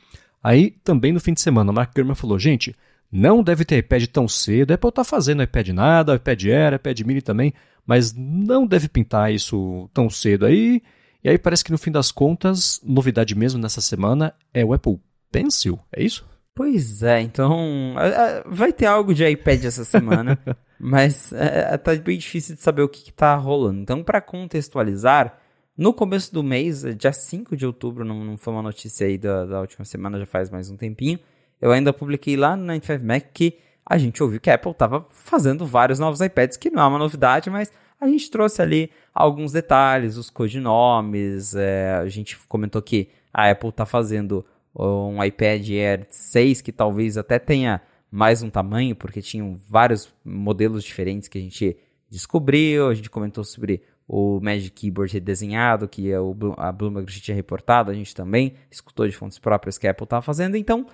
Aí, 0.42 0.72
também 0.82 1.12
no 1.12 1.20
fim 1.20 1.32
de 1.32 1.40
semana, 1.40 1.70
o 1.70 1.74
Mark 1.74 1.94
Gurman 1.94 2.14
falou, 2.14 2.38
gente, 2.38 2.74
não 3.11 3.42
deve 3.42 3.64
ter 3.64 3.78
iPad 3.78 4.07
tão 4.07 4.26
cedo, 4.26 4.72
Apple 4.72 4.88
está 4.88 5.04
fazendo 5.04 5.42
iPad 5.42 5.68
nada, 5.68 6.14
iPad 6.16 6.44
Air, 6.44 6.74
iPad 6.74 7.00
mini 7.00 7.22
também, 7.22 7.52
mas 7.86 8.12
não 8.12 8.66
deve 8.66 8.88
pintar 8.88 9.32
isso 9.32 9.88
tão 9.94 10.11
cedo 10.11 10.46
aí. 10.46 10.82
E 11.22 11.28
aí 11.28 11.38
parece 11.38 11.64
que 11.64 11.72
no 11.72 11.78
fim 11.78 11.90
das 11.90 12.11
contas, 12.11 12.80
novidade 12.84 13.34
mesmo 13.34 13.61
nessa 13.61 13.80
semana 13.80 14.34
é 14.52 14.64
o 14.64 14.72
Apple 14.72 14.98
Pencil, 15.30 15.78
é 15.92 16.02
isso? 16.02 16.24
Pois 16.57 17.02
é, 17.02 17.20
então 17.20 17.94
vai 18.46 18.72
ter 18.72 18.86
algo 18.86 19.12
de 19.12 19.28
iPad 19.28 19.62
essa 19.62 19.84
semana. 19.84 20.38
Mas 20.80 21.30
é, 21.34 21.74
é, 21.74 21.76
tá 21.76 21.94
bem 21.96 22.16
difícil 22.16 22.54
de 22.54 22.62
saber 22.62 22.80
o 22.80 22.88
que, 22.88 23.11
está 23.11 23.34
rolando. 23.36 23.80
Então, 23.80 24.02
para 24.02 24.22
contextualizar, 24.22 25.38
no 25.76 25.92
começo 25.92 26.32
do 26.32 26.42
mês, 26.42 26.82
é, 26.82 26.92
dia 26.92 27.12
5 27.12 27.54
de 27.54 27.66
outubro, 27.66 28.07
não, 28.07 28.24
não 28.24 28.38
foi 28.38 28.54
uma 28.54 28.62
notícia 28.62 29.07
aí 29.07 29.18
da, 29.18 29.44
da, 29.44 29.61
última 29.61 29.84
semana, 29.84 30.18
já 30.18 30.24
faz 30.24 30.48
mais 30.50 30.70
um 30.70 30.76
tempinho, 30.76 31.18
eu 31.61 31.72
ainda 31.72 31.92
publiquei 31.92 32.36
lá 32.36 32.57
no 32.57 32.72
95Mac 32.72 33.24
que 33.34 33.59
a 33.84 33.98
gente 33.98 34.22
ouviu 34.22 34.40
que 34.40 34.50
a 34.50 34.54
Apple 34.54 34.72
estava 34.72 35.07
fazendo 35.11 35.66
vários 35.66 35.98
novos 35.98 36.22
iPads, 36.22 36.57
que 36.57 36.70
não 36.70 36.82
é 36.82 36.86
uma 36.86 36.98
novidade, 36.98 37.50
mas 37.50 37.70
a 38.00 38.09
gente 38.09 38.30
trouxe 38.30 38.62
ali 38.62 38.90
alguns 39.14 39.52
detalhes, 39.52 40.16
os 40.16 40.30
codinomes, 40.30 41.54
é, 41.54 41.94
a 41.96 42.09
gente 42.09 42.38
comentou 42.48 42.80
que 42.80 43.11
a 43.32 43.50
Apple 43.50 43.68
está 43.68 43.84
fazendo 43.84 44.44
um 44.79 45.22
iPad 45.24 45.68
Air 45.70 46.07
6 46.11 46.61
que 46.61 46.72
talvez 46.72 47.16
até 47.16 47.39
tenha 47.39 47.81
mais 48.11 48.43
um 48.43 48.51
tamanho, 48.51 48.95
porque 48.95 49.22
tinham 49.22 49.59
vários 49.68 50.12
modelos 50.24 50.85
diferentes 50.85 51.29
que 51.29 51.39
a 51.39 51.41
gente 51.41 51.77
descobriu. 52.11 52.89
A 52.89 52.95
gente 52.95 53.11
comentou 53.11 53.43
sobre 53.43 53.83
o 54.07 54.39
Magic 54.41 54.70
Keyboard 54.70 55.12
redesenhado, 55.12 55.89
que 55.89 56.12
é 56.12 56.16
a 56.57 56.72
Bloomberg 56.72 57.11
tinha 57.20 57.35
reportado, 57.35 57.91
a 57.91 57.95
gente 57.95 58.14
também 58.14 58.55
escutou 58.70 59.07
de 59.07 59.16
fontes 59.16 59.39
próprias 59.39 59.79
que 59.79 59.87
a 59.87 59.91
Apple 59.91 60.05
estava 60.05 60.22
fazendo. 60.22 60.57
Então, 60.57 60.87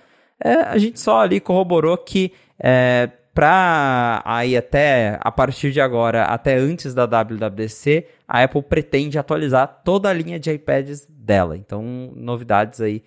é, 0.43 0.53
a 0.53 0.77
gente 0.77 0.99
só 0.99 1.21
ali 1.21 1.39
corroborou 1.39 1.95
que 1.97 2.33
é, 2.59 3.09
para 3.33 4.21
aí 4.25 4.57
até 4.57 5.17
a 5.21 5.31
partir 5.31 5.71
de 5.71 5.79
agora, 5.79 6.23
até 6.23 6.55
antes 6.55 6.93
da 6.93 7.05
WWDC, 7.05 8.07
a 8.27 8.43
Apple 8.43 8.63
pretende 8.63 9.19
atualizar 9.19 9.81
toda 9.83 10.09
a 10.09 10.13
linha 10.13 10.39
de 10.39 10.51
iPads 10.51 11.07
dela. 11.09 11.55
Então, 11.55 12.11
novidades 12.15 12.81
aí 12.81 13.03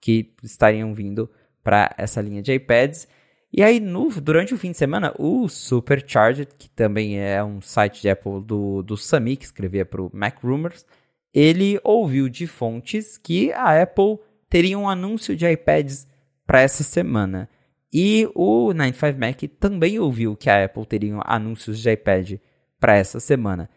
que 0.00 0.32
estariam 0.42 0.94
vindo 0.94 1.30
para 1.62 1.94
essa 1.96 2.20
linha 2.20 2.42
de 2.42 2.52
iPads. 2.52 3.06
E 3.52 3.62
aí, 3.62 3.80
no, 3.80 4.08
durante 4.20 4.54
o 4.54 4.58
fim 4.58 4.70
de 4.70 4.76
semana, 4.76 5.12
o 5.18 5.48
Supercharged, 5.48 6.48
que 6.56 6.70
também 6.70 7.18
é 7.18 7.42
um 7.42 7.60
site 7.60 8.00
de 8.00 8.08
Apple 8.08 8.40
do, 8.44 8.82
do 8.82 8.96
Sami, 8.96 9.36
que 9.36 9.44
escrevia 9.44 9.84
para 9.84 10.00
o 10.00 10.10
Mac 10.12 10.38
Rumors, 10.42 10.86
ele 11.34 11.80
ouviu 11.82 12.28
de 12.28 12.46
fontes 12.46 13.18
que 13.18 13.52
a 13.52 13.82
Apple 13.82 14.18
teria 14.48 14.78
um 14.78 14.88
anúncio 14.88 15.36
de 15.36 15.50
iPads 15.50 16.06
para 16.46 16.60
essa 16.60 16.82
semana. 16.82 17.48
E 17.92 18.28
o 18.34 18.68
95Mac 18.68 19.48
também 19.58 19.98
ouviu 19.98 20.36
que 20.36 20.48
a 20.48 20.64
Apple 20.64 20.86
teria 20.86 21.20
anúncios 21.24 21.80
de 21.80 21.90
iPad 21.90 22.34
para 22.78 22.96
essa 22.96 23.18
semana. 23.18 23.68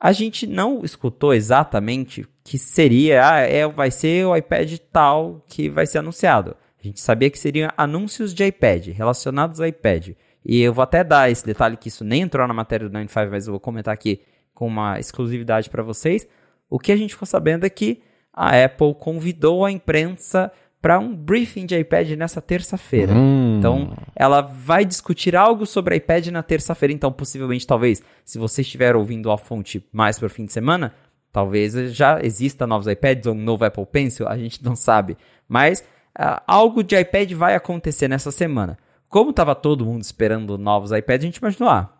A 0.00 0.12
gente 0.12 0.46
não 0.46 0.84
escutou 0.84 1.34
exatamente 1.34 2.26
que 2.44 2.56
seria, 2.56 3.28
ah, 3.28 3.40
é, 3.40 3.66
vai 3.66 3.90
ser 3.90 4.24
o 4.26 4.36
iPad 4.36 4.78
tal 4.92 5.44
que 5.48 5.68
vai 5.68 5.86
ser 5.86 5.98
anunciado. 5.98 6.56
A 6.78 6.86
gente 6.86 7.00
sabia 7.00 7.28
que 7.28 7.38
seriam 7.38 7.70
anúncios 7.76 8.32
de 8.32 8.44
iPad, 8.44 8.88
relacionados 8.88 9.60
ao 9.60 9.66
iPad. 9.66 10.10
E 10.44 10.60
eu 10.60 10.72
vou 10.72 10.82
até 10.82 11.02
dar 11.02 11.30
esse 11.30 11.44
detalhe 11.44 11.76
que 11.76 11.88
isso 11.88 12.04
nem 12.04 12.22
entrou 12.22 12.46
na 12.46 12.54
matéria 12.54 12.88
do 12.88 12.92
95, 12.92 13.30
mas 13.30 13.46
eu 13.46 13.52
vou 13.52 13.60
comentar 13.60 13.92
aqui 13.92 14.22
com 14.54 14.66
uma 14.66 15.00
exclusividade 15.00 15.68
para 15.68 15.82
vocês. 15.82 16.26
O 16.70 16.78
que 16.78 16.92
a 16.92 16.96
gente 16.96 17.14
ficou 17.14 17.26
sabendo 17.26 17.66
é 17.66 17.70
que 17.70 18.00
a 18.32 18.64
Apple 18.64 18.94
convidou 18.94 19.64
a 19.64 19.70
imprensa 19.70 20.52
para 20.80 20.98
um 20.98 21.14
briefing 21.14 21.66
de 21.66 21.76
iPad 21.76 22.10
nessa 22.10 22.40
terça-feira. 22.40 23.12
Hum. 23.12 23.58
Então, 23.58 23.96
ela 24.14 24.40
vai 24.40 24.84
discutir 24.84 25.34
algo 25.34 25.66
sobre 25.66 25.96
iPad 25.96 26.28
na 26.28 26.42
terça-feira. 26.42 26.92
Então, 26.92 27.12
possivelmente, 27.12 27.66
talvez, 27.66 28.02
se 28.24 28.38
você 28.38 28.62
estiver 28.62 28.94
ouvindo 28.94 29.30
a 29.30 29.38
fonte 29.38 29.84
mais 29.92 30.18
para 30.18 30.26
o 30.26 30.30
fim 30.30 30.44
de 30.44 30.52
semana, 30.52 30.94
talvez 31.32 31.74
já 31.94 32.20
exista 32.22 32.66
novos 32.66 32.86
iPads 32.86 33.26
ou 33.26 33.34
um 33.34 33.42
novo 33.42 33.64
Apple 33.64 33.86
Pencil, 33.86 34.28
a 34.28 34.36
gente 34.38 34.64
não 34.64 34.76
sabe. 34.76 35.16
Mas 35.48 35.80
uh, 36.18 36.40
algo 36.46 36.84
de 36.84 36.98
iPad 36.98 37.32
vai 37.32 37.54
acontecer 37.54 38.06
nessa 38.06 38.30
semana. 38.30 38.78
Como 39.08 39.30
estava 39.30 39.54
todo 39.54 39.84
mundo 39.84 40.02
esperando 40.02 40.56
novos 40.56 40.92
iPads, 40.92 41.24
a 41.24 41.26
gente 41.26 41.36
imaginou, 41.38 41.70
ah, 41.70 41.92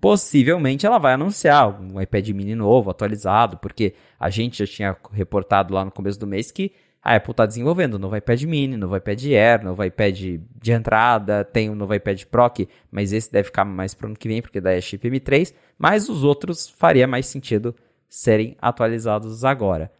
possivelmente 0.00 0.86
ela 0.86 0.98
vai 0.98 1.14
anunciar 1.14 1.80
um 1.80 2.00
iPad 2.00 2.28
mini 2.28 2.54
novo, 2.54 2.90
atualizado, 2.90 3.56
porque 3.58 3.94
a 4.18 4.30
gente 4.30 4.58
já 4.58 4.66
tinha 4.66 4.96
reportado 5.12 5.74
lá 5.74 5.84
no 5.84 5.90
começo 5.90 6.20
do 6.20 6.26
mês 6.26 6.50
que 6.50 6.72
a 7.02 7.16
Apple 7.16 7.32
está 7.32 7.44
desenvolvendo 7.44 7.98
novo 7.98 8.16
iPad 8.16 8.42
mini, 8.44 8.76
novo 8.76 8.96
iPad 8.96 9.24
Air, 9.24 9.64
novo 9.64 9.82
iPad 9.82 10.16
de 10.16 10.72
entrada, 10.72 11.44
tem 11.44 11.68
um 11.68 11.74
novo 11.74 11.92
iPad 11.92 12.22
Pro, 12.26 12.50
mas 12.92 13.12
esse 13.12 13.30
deve 13.30 13.46
ficar 13.46 13.64
mais 13.64 13.92
para 13.92 14.06
o 14.06 14.08
ano 14.10 14.16
que 14.16 14.28
vem, 14.28 14.40
porque 14.40 14.60
daí 14.60 14.78
é 14.78 14.80
chip 14.80 15.10
M3, 15.10 15.52
mas 15.76 16.08
os 16.08 16.22
outros 16.22 16.68
faria 16.68 17.06
mais 17.08 17.26
sentido 17.26 17.74
serem 18.08 18.56
atualizados 18.60 19.44
agora. 19.44 19.90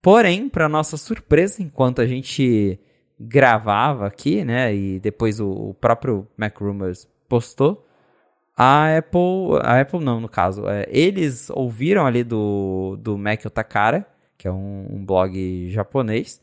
Porém, 0.00 0.48
para 0.48 0.68
nossa 0.68 0.96
surpresa, 0.96 1.60
enquanto 1.60 2.00
a 2.00 2.06
gente 2.06 2.78
gravava 3.18 4.06
aqui, 4.06 4.44
né, 4.44 4.72
e 4.72 5.00
depois 5.00 5.40
o, 5.40 5.50
o 5.50 5.74
próprio 5.74 6.28
Mac 6.36 6.56
Rumors 6.60 7.08
postou, 7.28 7.84
a 8.56 8.96
Apple, 8.96 9.58
a 9.62 9.80
Apple 9.80 10.04
não, 10.04 10.20
no 10.20 10.28
caso, 10.28 10.68
é, 10.68 10.86
eles 10.88 11.50
ouviram 11.50 12.06
ali 12.06 12.22
do, 12.22 12.96
do 13.00 13.18
Mac 13.18 13.44
Otakara, 13.44 14.06
que 14.38 14.46
é 14.46 14.52
um, 14.52 14.86
um 14.90 15.04
blog 15.04 15.68
japonês, 15.70 16.40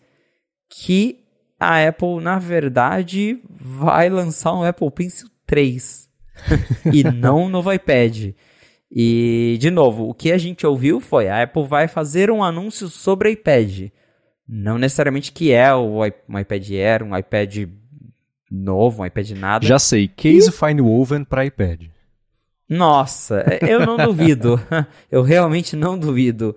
que 0.69 1.23
a 1.59 1.87
Apple, 1.87 2.21
na 2.21 2.37
verdade, 2.37 3.41
vai 3.49 4.09
lançar 4.09 4.53
um 4.53 4.63
Apple 4.63 4.91
Pencil 4.91 5.29
3 5.47 6.09
e 6.93 7.03
não 7.09 7.43
um 7.43 7.49
novo 7.49 7.71
iPad. 7.71 8.33
E, 8.91 9.57
de 9.59 9.71
novo, 9.71 10.09
o 10.09 10.13
que 10.13 10.31
a 10.31 10.37
gente 10.37 10.67
ouviu 10.67 10.99
foi 10.99 11.27
a 11.27 11.43
Apple 11.43 11.65
vai 11.65 11.87
fazer 11.87 12.29
um 12.29 12.43
anúncio 12.43 12.87
sobre 12.87 13.31
iPad. 13.31 13.89
Não 14.47 14.77
necessariamente 14.77 15.31
que 15.31 15.51
é 15.51 15.73
o, 15.73 16.01
um 16.29 16.39
iPad 16.39 16.71
Air, 16.71 17.03
um 17.03 17.17
iPad 17.17 17.67
novo, 18.51 19.01
um 19.01 19.05
iPad 19.05 19.31
nada. 19.31 19.65
Já 19.65 19.79
sei, 19.79 20.07
case 20.07 20.49
e... 20.49 20.51
fine 20.51 20.81
woven 20.81 21.23
para 21.23 21.45
iPad. 21.45 21.87
Nossa, 22.69 23.43
eu 23.61 23.85
não 23.85 23.97
duvido. 23.97 24.59
eu 25.11 25.21
realmente 25.21 25.75
não 25.75 25.97
duvido. 25.97 26.55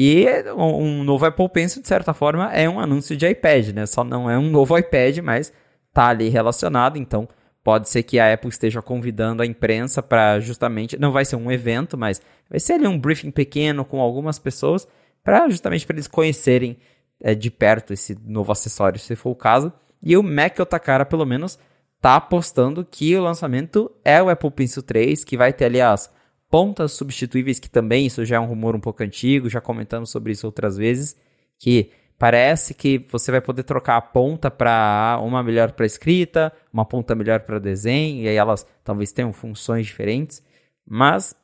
E 0.00 0.26
um 0.56 1.02
novo 1.02 1.26
Apple 1.26 1.48
Pencil, 1.48 1.82
de 1.82 1.88
certa 1.88 2.14
forma, 2.14 2.52
é 2.52 2.68
um 2.68 2.78
anúncio 2.78 3.16
de 3.16 3.26
iPad, 3.26 3.70
né? 3.70 3.84
Só 3.84 4.04
não 4.04 4.30
é 4.30 4.38
um 4.38 4.48
novo 4.48 4.78
iPad, 4.78 5.18
mas 5.18 5.52
tá 5.92 6.06
ali 6.06 6.28
relacionado, 6.28 6.96
então 6.96 7.28
pode 7.64 7.88
ser 7.88 8.04
que 8.04 8.16
a 8.20 8.32
Apple 8.32 8.48
esteja 8.48 8.80
convidando 8.80 9.42
a 9.42 9.46
imprensa 9.46 10.00
para 10.00 10.38
justamente, 10.38 10.96
não 10.96 11.10
vai 11.10 11.24
ser 11.24 11.34
um 11.34 11.50
evento, 11.50 11.98
mas 11.98 12.22
vai 12.48 12.60
ser 12.60 12.74
ali 12.74 12.86
um 12.86 12.96
briefing 12.96 13.32
pequeno 13.32 13.84
com 13.84 14.00
algumas 14.00 14.38
pessoas 14.38 14.86
para 15.24 15.48
justamente 15.48 15.84
para 15.84 15.96
eles 15.96 16.06
conhecerem 16.06 16.78
é, 17.20 17.34
de 17.34 17.50
perto 17.50 17.92
esse 17.92 18.16
novo 18.24 18.52
acessório, 18.52 19.00
se 19.00 19.16
for 19.16 19.30
o 19.30 19.34
caso. 19.34 19.72
E 20.00 20.16
o 20.16 20.22
Mac 20.22 20.60
Otakara, 20.60 21.04
pelo 21.04 21.26
menos, 21.26 21.58
tá 22.00 22.14
apostando 22.14 22.86
que 22.88 23.16
o 23.16 23.22
lançamento 23.24 23.90
é 24.04 24.22
o 24.22 24.30
Apple 24.30 24.52
Pencil 24.52 24.84
3, 24.84 25.24
que 25.24 25.36
vai 25.36 25.52
ter 25.52 25.64
ali 25.64 25.80
as 25.80 26.08
pontas 26.50 26.92
substituíveis, 26.92 27.58
que 27.58 27.68
também 27.68 28.06
isso 28.06 28.24
já 28.24 28.36
é 28.36 28.40
um 28.40 28.46
rumor 28.46 28.74
um 28.74 28.80
pouco 28.80 29.02
antigo, 29.02 29.50
já 29.50 29.60
comentamos 29.60 30.10
sobre 30.10 30.32
isso 30.32 30.46
outras 30.46 30.76
vezes, 30.76 31.16
que 31.58 31.90
parece 32.18 32.74
que 32.74 33.06
você 33.10 33.30
vai 33.30 33.40
poder 33.40 33.62
trocar 33.62 33.96
a 33.96 34.00
ponta 34.00 34.50
para 34.50 35.20
uma 35.22 35.42
melhor 35.42 35.72
para 35.72 35.86
escrita, 35.86 36.52
uma 36.72 36.84
ponta 36.84 37.14
melhor 37.14 37.40
para 37.40 37.58
desenho, 37.58 38.22
e 38.22 38.28
aí 38.28 38.36
elas 38.36 38.66
talvez 38.82 39.12
tenham 39.12 39.32
funções 39.32 39.86
diferentes, 39.86 40.42
mas 40.86 41.34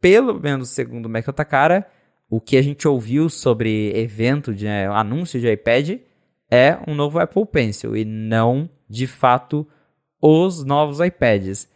pelo 0.00 0.38
menos 0.38 0.70
segundo 0.70 1.06
o 1.06 1.08
Mac 1.08 1.26
Otakara, 1.28 1.86
o 2.28 2.40
que 2.40 2.56
a 2.56 2.62
gente 2.62 2.88
ouviu 2.88 3.28
sobre 3.28 3.92
evento 3.96 4.52
de 4.52 4.66
é, 4.66 4.86
anúncio 4.86 5.40
de 5.40 5.50
iPad 5.50 5.98
é 6.50 6.78
um 6.86 6.94
novo 6.94 7.18
Apple 7.18 7.46
Pencil 7.46 7.96
e 7.96 8.04
não, 8.04 8.68
de 8.88 9.06
fato, 9.06 9.66
os 10.20 10.64
novos 10.64 11.00
iPads. 11.00 11.68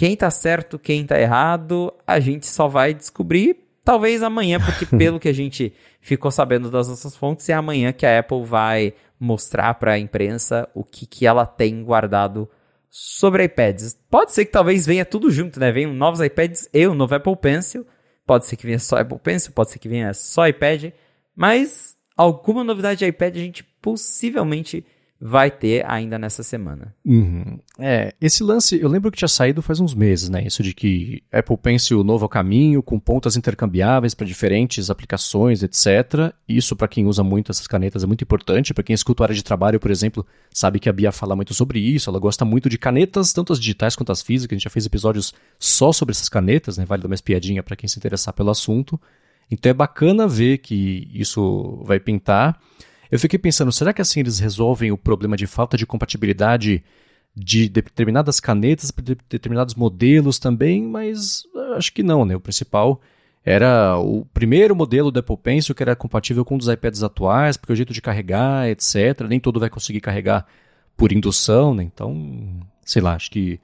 Quem 0.00 0.16
tá 0.16 0.30
certo, 0.30 0.78
quem 0.78 1.04
tá 1.04 1.20
errado, 1.20 1.92
a 2.06 2.18
gente 2.18 2.46
só 2.46 2.66
vai 2.66 2.94
descobrir 2.94 3.54
talvez 3.84 4.22
amanhã, 4.22 4.58
porque 4.58 4.86
pelo 4.96 5.20
que 5.20 5.28
a 5.28 5.34
gente 5.34 5.74
ficou 6.00 6.30
sabendo 6.30 6.70
das 6.70 6.88
nossas 6.88 7.14
fontes, 7.14 7.46
é 7.50 7.52
amanhã 7.52 7.92
que 7.92 8.06
a 8.06 8.18
Apple 8.18 8.42
vai 8.42 8.94
mostrar 9.20 9.74
para 9.74 9.92
a 9.92 9.98
imprensa 9.98 10.66
o 10.74 10.82
que, 10.82 11.04
que 11.04 11.26
ela 11.26 11.44
tem 11.44 11.84
guardado 11.84 12.48
sobre 12.88 13.44
iPads. 13.44 13.94
Pode 14.08 14.32
ser 14.32 14.46
que 14.46 14.52
talvez 14.52 14.86
venha 14.86 15.04
tudo 15.04 15.30
junto, 15.30 15.60
né? 15.60 15.70
Venham 15.70 15.92
novos 15.92 16.22
iPads 16.22 16.70
e 16.72 16.86
o 16.86 16.94
novo 16.94 17.16
Apple 17.16 17.36
Pencil. 17.36 17.86
Pode 18.26 18.46
ser 18.46 18.56
que 18.56 18.64
venha 18.64 18.78
só 18.78 18.96
Apple 18.96 19.18
Pencil, 19.18 19.52
pode 19.52 19.68
ser 19.68 19.78
que 19.78 19.86
venha 19.86 20.14
só 20.14 20.48
iPad. 20.48 20.94
Mas 21.36 21.94
alguma 22.16 22.64
novidade 22.64 23.00
de 23.00 23.04
iPad 23.06 23.36
a 23.36 23.40
gente 23.40 23.62
possivelmente 23.82 24.82
vai 25.20 25.50
ter 25.50 25.84
ainda 25.86 26.18
nessa 26.18 26.42
semana. 26.42 26.94
Uhum. 27.04 27.58
É, 27.78 28.14
esse 28.18 28.42
lance, 28.42 28.80
eu 28.80 28.88
lembro 28.88 29.10
que 29.10 29.18
tinha 29.18 29.28
saído 29.28 29.60
faz 29.60 29.78
uns 29.78 29.94
meses, 29.94 30.30
né? 30.30 30.42
Isso 30.46 30.62
de 30.62 30.72
que 30.72 31.22
Apple 31.30 31.58
Pencil 31.58 32.02
novo 32.02 32.24
ao 32.24 32.28
caminho, 32.28 32.82
com 32.82 32.98
pontas 32.98 33.36
intercambiáveis 33.36 34.14
para 34.14 34.26
diferentes 34.26 34.88
aplicações, 34.88 35.62
etc. 35.62 36.32
Isso, 36.48 36.74
para 36.74 36.88
quem 36.88 37.06
usa 37.06 37.22
muito 37.22 37.52
essas 37.52 37.66
canetas, 37.66 38.02
é 38.02 38.06
muito 38.06 38.24
importante. 38.24 38.72
Para 38.72 38.82
quem 38.82 38.94
escuta 38.94 39.22
a 39.22 39.26
área 39.26 39.34
de 39.34 39.44
trabalho, 39.44 39.78
por 39.78 39.90
exemplo, 39.90 40.26
sabe 40.50 40.80
que 40.80 40.88
a 40.88 40.92
Bia 40.92 41.12
fala 41.12 41.36
muito 41.36 41.52
sobre 41.52 41.78
isso. 41.78 42.08
Ela 42.08 42.18
gosta 42.18 42.46
muito 42.46 42.70
de 42.70 42.78
canetas, 42.78 43.32
tanto 43.34 43.52
as 43.52 43.60
digitais 43.60 43.94
quanto 43.94 44.12
as 44.12 44.22
físicas. 44.22 44.54
A 44.54 44.56
gente 44.56 44.64
já 44.64 44.70
fez 44.70 44.86
episódios 44.86 45.34
só 45.58 45.92
sobre 45.92 46.12
essas 46.12 46.30
canetas, 46.30 46.78
né? 46.78 46.86
Vale 46.86 47.02
dar 47.02 47.08
uma 47.08 47.14
espiadinha 47.14 47.62
para 47.62 47.76
quem 47.76 47.88
se 47.88 47.98
interessar 47.98 48.32
pelo 48.32 48.50
assunto. 48.50 48.98
Então 49.50 49.68
é 49.68 49.74
bacana 49.74 50.26
ver 50.26 50.58
que 50.58 51.10
isso 51.12 51.82
vai 51.84 52.00
pintar. 52.00 52.58
Eu 53.10 53.18
fiquei 53.18 53.38
pensando, 53.38 53.72
será 53.72 53.92
que 53.92 54.00
assim 54.00 54.20
eles 54.20 54.38
resolvem 54.38 54.92
o 54.92 54.98
problema 54.98 55.36
de 55.36 55.46
falta 55.46 55.76
de 55.76 55.86
compatibilidade 55.86 56.82
de 57.34 57.68
determinadas 57.68 58.40
canetas 58.40 58.90
para 58.90 59.04
de 59.04 59.16
determinados 59.28 59.74
modelos 59.74 60.38
também? 60.38 60.82
Mas 60.82 61.42
acho 61.76 61.92
que 61.92 62.02
não, 62.02 62.24
né? 62.24 62.36
O 62.36 62.40
principal 62.40 63.00
era 63.44 63.98
o 63.98 64.24
primeiro 64.26 64.76
modelo 64.76 65.10
do 65.10 65.18
Apple 65.18 65.36
Pencil 65.36 65.74
que 65.74 65.82
era 65.82 65.96
compatível 65.96 66.44
com 66.44 66.54
um 66.54 66.58
dos 66.58 66.68
iPads 66.68 67.02
atuais, 67.02 67.56
porque 67.56 67.72
o 67.72 67.76
jeito 67.76 67.92
de 67.92 68.02
carregar, 68.02 68.68
etc. 68.68 69.22
Nem 69.28 69.40
todo 69.40 69.58
vai 69.58 69.70
conseguir 69.70 70.00
carregar 70.00 70.46
por 70.96 71.12
indução, 71.12 71.74
né? 71.74 71.82
Então, 71.82 72.60
sei 72.84 73.00
lá, 73.02 73.14
acho 73.14 73.30
que 73.30 73.58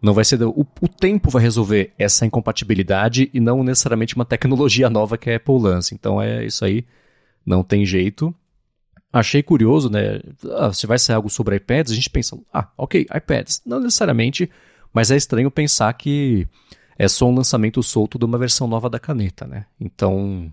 não 0.00 0.14
vai 0.14 0.24
ser. 0.24 0.42
O, 0.42 0.66
o, 0.80 0.88
tempo 0.88 1.30
vai 1.30 1.42
resolver 1.42 1.92
essa 1.98 2.24
incompatibilidade 2.24 3.30
e 3.34 3.40
não 3.40 3.62
necessariamente 3.62 4.14
uma 4.16 4.24
tecnologia 4.24 4.88
nova 4.88 5.18
que 5.18 5.30
a 5.30 5.36
Apple 5.36 5.58
lança. 5.60 5.94
Então 5.94 6.20
é 6.22 6.44
isso 6.44 6.64
aí, 6.64 6.84
não 7.44 7.62
tem 7.62 7.84
jeito. 7.84 8.34
Achei 9.12 9.42
curioso, 9.42 9.90
né? 9.90 10.20
Ah, 10.56 10.72
se 10.72 10.86
vai 10.86 10.98
ser 10.98 11.12
algo 11.12 11.28
sobre 11.28 11.56
iPads, 11.56 11.92
a 11.92 11.94
gente 11.94 12.10
pensa, 12.10 12.38
ah, 12.52 12.68
ok, 12.76 13.06
iPads. 13.14 13.62
Não 13.64 13.80
necessariamente, 13.80 14.50
mas 14.92 15.10
é 15.10 15.16
estranho 15.16 15.50
pensar 15.50 15.92
que 15.94 16.46
é 16.98 17.08
só 17.08 17.26
um 17.26 17.34
lançamento 17.34 17.82
solto 17.82 18.18
de 18.18 18.24
uma 18.24 18.38
versão 18.38 18.66
nova 18.66 18.90
da 18.90 18.98
caneta, 18.98 19.46
né? 19.46 19.66
Então, 19.80 20.52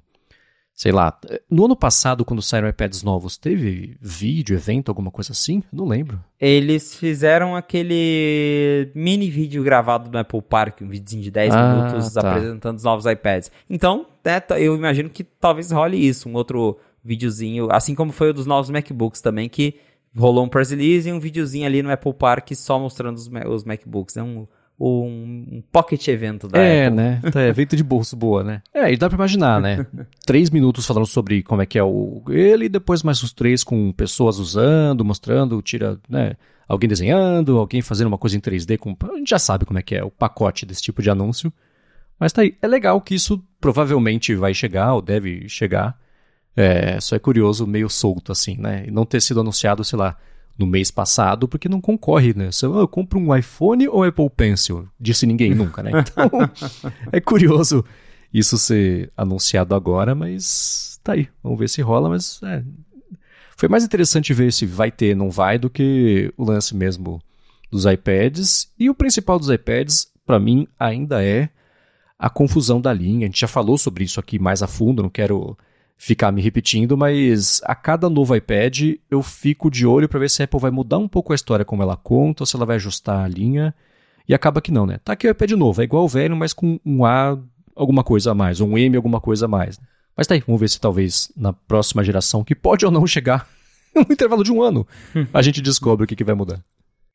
sei 0.76 0.92
lá. 0.92 1.18
No 1.50 1.66
ano 1.66 1.76
passado, 1.76 2.24
quando 2.24 2.42
saíram 2.42 2.70
iPads 2.70 3.02
novos, 3.02 3.38
teve 3.38 3.98
vídeo, 4.00 4.56
evento, 4.56 4.90
alguma 4.90 5.10
coisa 5.10 5.32
assim? 5.32 5.64
não 5.72 5.86
lembro. 5.86 6.22
Eles 6.40 6.94
fizeram 6.94 7.56
aquele 7.56 8.92
mini 8.94 9.30
vídeo 9.30 9.64
gravado 9.64 10.12
no 10.12 10.20
Apple 10.20 10.42
Park, 10.42 10.82
um 10.82 10.90
videozinho 10.90 11.24
de 11.24 11.32
10 11.32 11.56
ah, 11.56 11.74
minutos 11.74 12.14
tá. 12.14 12.20
apresentando 12.20 12.78
os 12.78 12.84
novos 12.84 13.06
iPads. 13.06 13.52
Então, 13.70 14.06
né, 14.24 14.42
eu 14.60 14.76
imagino 14.76 15.10
que 15.10 15.24
talvez 15.24 15.72
role 15.72 15.98
isso, 15.98 16.30
um 16.30 16.36
outro 16.36 16.78
videozinho, 17.06 17.68
assim 17.72 17.94
como 17.94 18.12
foi 18.12 18.32
o 18.32 18.34
dos 18.34 18.48
novos 18.48 18.72
MacBooks 18.72 19.22
também, 19.22 19.48
que 19.48 19.76
rolou 20.18 20.44
um 20.44 20.50
press 20.50 20.72
release 20.72 21.08
e 21.08 21.14
um 21.14 21.20
videozinho 21.20 21.66
ali 21.66 21.84
no 21.84 21.92
Apple 21.92 22.14
Park 22.14 22.52
só 22.54 22.80
mostrando 22.80 23.16
os, 23.18 23.30
os 23.48 23.64
MacBooks. 23.64 24.18
É 24.18 24.24
um, 24.24 24.48
um, 24.80 25.48
um 25.52 25.64
pocket 25.72 26.08
evento 26.08 26.48
da 26.48 26.60
é, 26.60 26.88
Apple. 26.88 26.98
né? 26.98 27.22
É, 27.36 27.48
evento 27.48 27.76
de 27.76 27.84
bolso 27.84 28.16
boa, 28.16 28.44
né? 28.44 28.62
É, 28.74 28.92
e 28.92 28.98
dá 28.98 29.08
pra 29.08 29.18
imaginar, 29.18 29.62
né? 29.62 29.86
três 30.26 30.50
minutos 30.50 30.86
falando 30.88 31.06
sobre 31.06 31.44
como 31.44 31.62
é 31.62 31.66
que 31.66 31.78
é 31.78 31.84
o 31.84 32.24
ele, 32.30 32.66
e 32.66 32.70
depois 32.70 33.04
mais 33.04 33.24
uns 33.24 33.32
três 33.32 33.64
com 33.64 33.92
pessoas 33.92 34.40
usando, 34.40 35.06
mostrando, 35.06 35.62
tira, 35.62 36.00
né? 36.10 36.34
Alguém 36.68 36.90
desenhando, 36.90 37.60
alguém 37.60 37.84
fazendo 37.84 38.08
uma 38.08 38.18
coisa 38.18 38.36
em 38.36 38.42
3D 38.42 38.80
com. 38.80 38.98
A 39.14 39.18
gente 39.18 39.30
já 39.30 39.38
sabe 39.38 39.66
como 39.66 39.78
é 39.78 39.84
que 39.84 39.94
é 39.94 40.04
o 40.04 40.10
pacote 40.10 40.66
desse 40.66 40.82
tipo 40.82 41.00
de 41.02 41.12
anúncio. 41.12 41.54
Mas 42.20 42.34
tá 42.34 42.42
aí. 42.42 42.58
É 42.60 42.68
legal 42.68 43.00
que 43.02 43.14
isso 43.14 43.44
provavelmente 43.62 44.34
vai 44.34 44.54
chegar, 44.54 44.94
ou 44.94 45.02
deve 45.02 45.48
chegar. 45.48 45.96
É, 46.56 47.00
só 47.02 47.16
é 47.16 47.20
curioso, 47.20 47.68
meio 47.68 47.90
solto 47.90 48.32
assim, 48.32 48.56
né? 48.58 48.86
E 48.88 48.92
não 48.92 49.06
ter 49.06 49.22
sido 49.22 49.42
anunciado, 49.42 49.84
sei 49.84 50.00
lá, 50.00 50.18
no 50.58 50.66
mês 50.66 50.90
passado, 50.90 51.48
porque 51.48 51.68
não 51.68 51.82
concorre, 51.82 52.34
né? 52.34 52.52
Você, 52.52 52.66
ah, 52.66 52.70
eu 52.70 52.88
compro 52.88 53.20
um 53.20 53.36
iPhone 53.36 53.88
ou 53.90 54.04
Apple 54.04 54.30
Pencil? 54.30 54.88
Disse 55.00 55.26
ninguém 55.26 55.54
nunca, 55.56 55.84
né? 55.84 55.92
Então, 56.00 56.30
é 57.12 57.20
curioso 57.20 57.84
isso 58.34 58.58
ser 58.58 59.12
anunciado 59.16 59.76
agora, 59.76 60.16
mas 60.16 61.00
tá 61.04 61.14
aí. 61.14 61.28
Vamos 61.44 61.60
ver 61.60 61.70
se 61.70 61.82
rola, 61.82 62.10
mas 62.10 62.42
é, 62.44 62.64
foi 63.56 63.70
mais 63.70 63.84
interessante 63.84 64.34
ver 64.34 64.52
se 64.52 64.66
vai 64.66 64.92
ter, 64.92 65.16
não 65.16 65.30
vai, 65.30 65.58
do 65.58 65.70
que 65.70 66.34
o 66.38 66.44
lance 66.44 66.76
mesmo 66.76 67.22
dos 67.72 67.86
iPads. 67.86 68.70
E 68.78 68.90
o 68.90 68.96
principal 68.96 69.40
dos 69.40 69.50
iPads, 69.50 70.12
para 70.26 70.40
mim, 70.40 70.68
ainda 70.78 71.24
é 71.24 71.50
a 72.20 72.30
confusão 72.30 72.82
da 72.82 72.92
linha. 72.92 73.26
A 73.26 73.28
gente 73.28 73.40
já 73.40 73.48
falou 73.48 73.78
sobre 73.78 74.04
isso 74.04 74.20
aqui 74.20 74.38
mais 74.38 74.62
a 74.62 74.68
fundo, 74.68 75.02
não 75.02 75.10
quero 75.10 75.58
ficar 75.98 76.32
me 76.32 76.42
repetindo, 76.42 76.98
mas 76.98 77.62
a 77.64 77.74
cada 77.74 78.10
novo 78.10 78.36
iPad 78.36 78.96
eu 79.10 79.22
fico 79.22 79.72
de 79.72 79.86
olho 79.86 80.10
para 80.10 80.20
ver 80.20 80.30
se 80.30 80.42
a 80.42 80.46
Apple 80.46 80.60
vai 80.60 80.72
mudar 80.72 80.98
um 80.98 81.08
pouco 81.08 81.32
a 81.32 81.36
história 81.36 81.66
como 81.66 81.82
ela 81.82 81.96
conta, 81.96 82.44
ou 82.44 82.48
se 82.48 82.56
ela 82.56 82.66
vai 82.66 82.76
ajustar 82.76 83.24
a 83.24 83.28
linha. 83.28 83.74
E 84.28 84.34
acaba 84.34 84.62
que 84.62 84.72
não, 84.72 84.86
né? 84.86 85.00
Tá 85.04 85.14
aqui 85.14 85.28
o 85.28 85.32
iPad 85.32 85.52
novo, 85.52 85.82
é 85.82 85.84
igual 85.84 86.04
o 86.04 86.10
velho, 86.10 86.36
mas 86.36 86.54
com 86.54 86.80
um 86.86 87.06
A 87.06 87.38
alguma 87.76 88.04
coisa 88.04 88.32
a 88.32 88.36
mais, 88.36 88.62
um 88.62 88.78
M 88.78 88.96
alguma 88.96 89.20
coisa 89.20 89.46
a 89.46 89.48
mais. 89.48 89.80
Mas 90.16 90.28
tá 90.28 90.34
aí, 90.34 90.44
vamos 90.46 90.62
ver 90.62 90.70
se 90.70 90.80
talvez 90.80 91.32
na 91.36 91.52
próxima 91.52 92.04
geração, 92.04 92.44
que 92.44 92.56
pode 92.56 92.86
ou 92.86 92.92
não 92.92 93.06
chegar 93.06 93.48
no 93.94 94.02
intervalo 94.02 94.44
de 94.44 94.52
um 94.52 94.62
ano, 94.62 94.88
a 95.34 95.42
gente 95.42 95.62
descobre 95.62 96.06
o 96.06 96.08
que, 96.08 96.16
que 96.16 96.24
vai 96.24 96.36
mudar. 96.36 96.64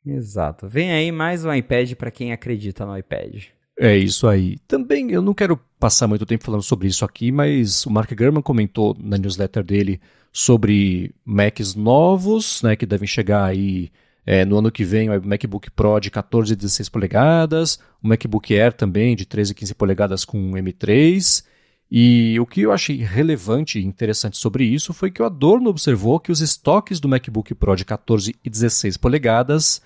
Exato. 0.04 0.68
Vem 0.68 0.92
aí 0.92 1.10
mais 1.12 1.44
um 1.44 1.52
iPad 1.52 1.94
para 1.94 2.10
quem 2.10 2.32
acredita 2.32 2.86
no 2.86 2.96
iPad. 2.96 3.44
É 3.82 3.96
isso 3.96 4.28
aí. 4.28 4.58
Também 4.68 5.10
eu 5.10 5.22
não 5.22 5.32
quero 5.32 5.58
passar 5.78 6.06
muito 6.06 6.26
tempo 6.26 6.44
falando 6.44 6.62
sobre 6.62 6.86
isso 6.86 7.02
aqui, 7.02 7.32
mas 7.32 7.86
o 7.86 7.90
Mark 7.90 8.12
Gurman 8.12 8.42
comentou 8.42 8.94
na 9.00 9.16
newsletter 9.16 9.64
dele 9.64 9.98
sobre 10.30 11.14
Macs 11.24 11.74
novos, 11.74 12.60
né, 12.62 12.76
que 12.76 12.84
devem 12.84 13.08
chegar 13.08 13.42
aí 13.42 13.90
é, 14.26 14.44
no 14.44 14.58
ano 14.58 14.70
que 14.70 14.84
vem, 14.84 15.08
o 15.08 15.26
MacBook 15.26 15.70
Pro 15.70 15.98
de 15.98 16.10
14 16.10 16.52
e 16.52 16.56
16 16.56 16.90
polegadas, 16.90 17.78
o 18.02 18.08
MacBook 18.08 18.54
Air 18.54 18.74
também 18.74 19.16
de 19.16 19.24
13 19.24 19.52
e 19.52 19.54
15 19.54 19.74
polegadas 19.74 20.24
com 20.26 20.52
M3. 20.52 21.42
E 21.90 22.38
o 22.38 22.44
que 22.44 22.60
eu 22.60 22.72
achei 22.72 22.98
relevante 22.98 23.78
e 23.78 23.84
interessante 23.84 24.36
sobre 24.36 24.62
isso 24.62 24.92
foi 24.92 25.10
que 25.10 25.22
o 25.22 25.24
Adorno 25.24 25.70
observou 25.70 26.20
que 26.20 26.30
os 26.30 26.42
estoques 26.42 27.00
do 27.00 27.08
MacBook 27.08 27.54
Pro 27.54 27.74
de 27.74 27.86
14 27.86 28.36
e 28.44 28.50
16 28.50 28.98
polegadas 28.98 29.80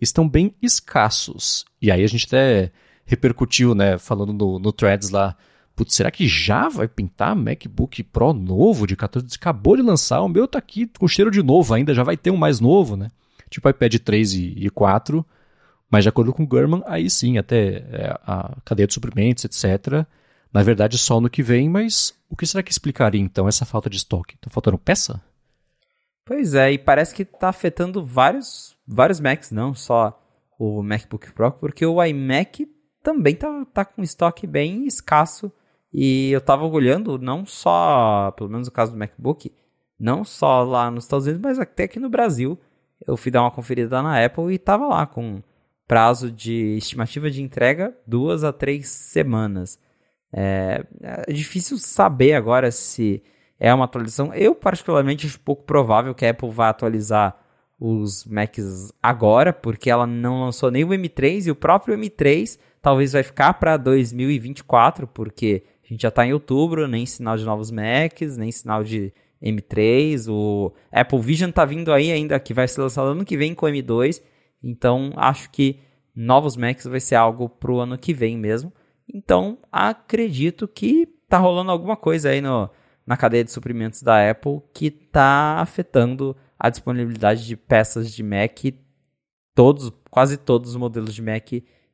estão 0.00 0.28
bem 0.28 0.54
escassos. 0.62 1.64
E 1.82 1.90
aí 1.90 2.04
a 2.04 2.06
gente 2.06 2.26
até 2.26 2.70
repercutiu, 3.04 3.74
né, 3.74 3.98
falando 3.98 4.32
no, 4.32 4.58
no 4.58 4.72
Threads 4.72 5.10
lá, 5.10 5.36
putz, 5.74 5.94
será 5.94 6.10
que 6.10 6.28
já 6.28 6.68
vai 6.68 6.86
pintar 6.86 7.34
MacBook 7.34 8.02
Pro 8.04 8.32
novo 8.32 8.86
de 8.86 8.96
14? 8.96 9.26
Acabou 9.34 9.76
de 9.76 9.82
lançar, 9.82 10.20
o 10.20 10.28
meu 10.28 10.46
tá 10.46 10.58
aqui 10.58 10.90
com 10.98 11.08
cheiro 11.08 11.30
de 11.30 11.42
novo 11.42 11.74
ainda, 11.74 11.94
já 11.94 12.02
vai 12.02 12.16
ter 12.16 12.30
um 12.30 12.36
mais 12.36 12.60
novo, 12.60 12.96
né? 12.96 13.08
Tipo 13.48 13.68
iPad 13.68 13.96
3 13.96 14.34
e, 14.34 14.66
e 14.66 14.70
4, 14.70 15.24
mas 15.90 16.04
de 16.04 16.08
acordo 16.08 16.32
com 16.32 16.44
o 16.44 16.46
Gurman, 16.46 16.82
aí 16.86 17.10
sim, 17.10 17.36
até 17.38 17.78
é, 17.90 18.18
a 18.24 18.56
cadeia 18.64 18.86
de 18.86 18.94
suprimentos, 18.94 19.44
etc., 19.44 20.06
na 20.52 20.62
verdade 20.62 20.98
só 20.98 21.20
no 21.20 21.30
que 21.30 21.42
vem, 21.42 21.68
mas 21.68 22.14
o 22.28 22.36
que 22.36 22.46
será 22.46 22.62
que 22.62 22.70
explicaria 22.70 23.20
então 23.20 23.48
essa 23.48 23.64
falta 23.64 23.88
de 23.88 23.96
estoque? 23.96 24.36
Tá 24.38 24.50
faltando 24.50 24.78
peça? 24.78 25.20
Pois 26.24 26.54
é, 26.54 26.72
e 26.72 26.78
parece 26.78 27.14
que 27.14 27.24
tá 27.24 27.48
afetando 27.48 28.04
vários, 28.04 28.76
vários 28.86 29.18
Macs, 29.18 29.50
não 29.50 29.74
só 29.74 30.16
o 30.58 30.82
MacBook 30.82 31.32
Pro, 31.32 31.50
porque 31.52 31.84
o 31.84 32.04
iMac 32.04 32.68
também 33.02 33.34
tá, 33.34 33.64
tá 33.72 33.84
com 33.84 34.02
estoque 34.02 34.46
bem 34.46 34.86
escasso. 34.86 35.52
E 35.92 36.30
eu 36.30 36.40
tava 36.40 36.64
olhando 36.66 37.18
não 37.18 37.44
só, 37.44 38.30
pelo 38.36 38.48
menos 38.48 38.68
no 38.68 38.72
caso 38.72 38.92
do 38.92 38.98
MacBook, 38.98 39.52
não 39.98 40.24
só 40.24 40.62
lá 40.62 40.90
nos 40.90 41.04
Estados 41.04 41.26
Unidos, 41.26 41.42
mas 41.42 41.58
até 41.58 41.84
aqui 41.84 41.98
no 41.98 42.08
Brasil. 42.08 42.58
Eu 43.06 43.16
fui 43.16 43.30
dar 43.30 43.42
uma 43.42 43.50
conferida 43.50 44.02
na 44.02 44.24
Apple 44.24 44.52
e 44.52 44.58
tava 44.58 44.86
lá 44.86 45.06
com 45.06 45.42
prazo 45.88 46.30
de 46.30 46.76
estimativa 46.76 47.30
de 47.30 47.42
entrega 47.42 47.96
duas 48.06 48.44
a 48.44 48.52
três 48.52 48.88
semanas. 48.88 49.78
É, 50.32 50.84
é 51.02 51.32
difícil 51.32 51.76
saber 51.78 52.34
agora 52.34 52.70
se 52.70 53.22
é 53.58 53.74
uma 53.74 53.86
atualização. 53.86 54.32
Eu, 54.32 54.54
particularmente, 54.54 55.26
acho 55.26 55.40
pouco 55.40 55.64
provável 55.64 56.14
que 56.14 56.24
a 56.24 56.30
Apple 56.30 56.50
vá 56.50 56.68
atualizar 56.68 57.36
os 57.78 58.24
Macs 58.26 58.92
agora, 59.02 59.52
porque 59.52 59.90
ela 59.90 60.06
não 60.06 60.44
lançou 60.44 60.70
nem 60.70 60.84
o 60.84 60.88
M3 60.88 61.46
e 61.46 61.50
o 61.50 61.56
próprio 61.56 61.96
M3 61.96 62.58
talvez 62.82 63.12
vai 63.12 63.22
ficar 63.22 63.54
para 63.54 63.76
2024, 63.76 65.06
porque 65.06 65.62
a 65.84 65.88
gente 65.88 66.02
já 66.02 66.08
está 66.08 66.26
em 66.26 66.32
outubro, 66.32 66.86
nem 66.86 67.04
sinal 67.06 67.36
de 67.36 67.44
novos 67.44 67.70
Macs, 67.70 68.36
nem 68.36 68.50
sinal 68.50 68.82
de 68.84 69.12
M3, 69.42 70.28
o 70.28 70.72
Apple 70.92 71.20
Vision 71.20 71.50
está 71.50 71.64
vindo 71.64 71.92
aí 71.92 72.12
ainda, 72.12 72.38
que 72.38 72.54
vai 72.54 72.68
ser 72.68 72.82
lançado 72.82 73.08
ano 73.08 73.24
que 73.24 73.36
vem 73.36 73.54
com 73.54 73.66
M2, 73.66 74.22
então 74.62 75.12
acho 75.16 75.50
que 75.50 75.80
novos 76.14 76.56
Macs 76.56 76.84
vai 76.84 77.00
ser 77.00 77.14
algo 77.14 77.48
para 77.48 77.72
o 77.72 77.80
ano 77.80 77.96
que 77.96 78.12
vem 78.12 78.36
mesmo. 78.36 78.72
Então 79.12 79.58
acredito 79.72 80.68
que 80.68 81.06
tá 81.28 81.38
rolando 81.38 81.70
alguma 81.70 81.96
coisa 81.96 82.30
aí 82.30 82.40
no, 82.40 82.70
na 83.06 83.16
cadeia 83.16 83.44
de 83.44 83.50
suprimentos 83.50 84.02
da 84.02 84.30
Apple 84.30 84.60
que 84.72 84.86
está 84.86 85.60
afetando 85.60 86.36
a 86.58 86.68
disponibilidade 86.68 87.46
de 87.46 87.56
peças 87.56 88.12
de 88.12 88.22
Mac. 88.22 88.58
Todos, 89.54 89.90
quase 90.10 90.36
todos 90.36 90.70
os 90.70 90.76
modelos 90.76 91.14
de 91.14 91.22
Mac 91.22 91.50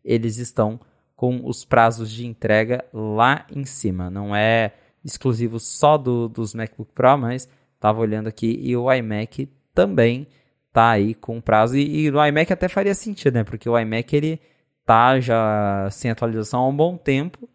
eles 0.07 0.39
estão 0.39 0.81
com 1.17 1.41
os 1.45 1.65
prazos 1.65 2.11
de 2.11 2.27
entrega 2.27 2.85
lá 2.93 3.47
em 3.55 3.65
cima. 3.65 4.09
Não 4.09 4.35
é 4.35 4.73
exclusivo 5.05 5.59
só 5.59 5.99
do, 5.99 6.29
dos 6.29 6.55
MacBook 6.55 6.93
Pro, 6.93 7.19
mas 7.19 7.49
estava 7.75 8.01
olhando 8.01 8.29
aqui 8.29 8.59
e 8.63 8.77
o 8.77 8.93
iMac 8.93 9.49
também 9.75 10.27
tá 10.73 10.91
aí 10.91 11.15
com 11.15 11.41
prazo. 11.41 11.77
E, 11.77 12.07
e 12.07 12.09
iMac 12.09 12.53
até 12.53 12.69
faria 12.69 12.95
sentido, 12.95 13.35
né? 13.35 13.45
Porque 13.45 13.69
o 13.69 13.79
iMac 13.79 14.15
ele 14.15 14.41
tá 14.85 15.19
já 15.19 15.89
sem 15.91 16.11
atualização 16.11 16.61
há 16.61 16.69
um 16.69 16.77
bom 16.77 16.97
tempo. 16.97 17.49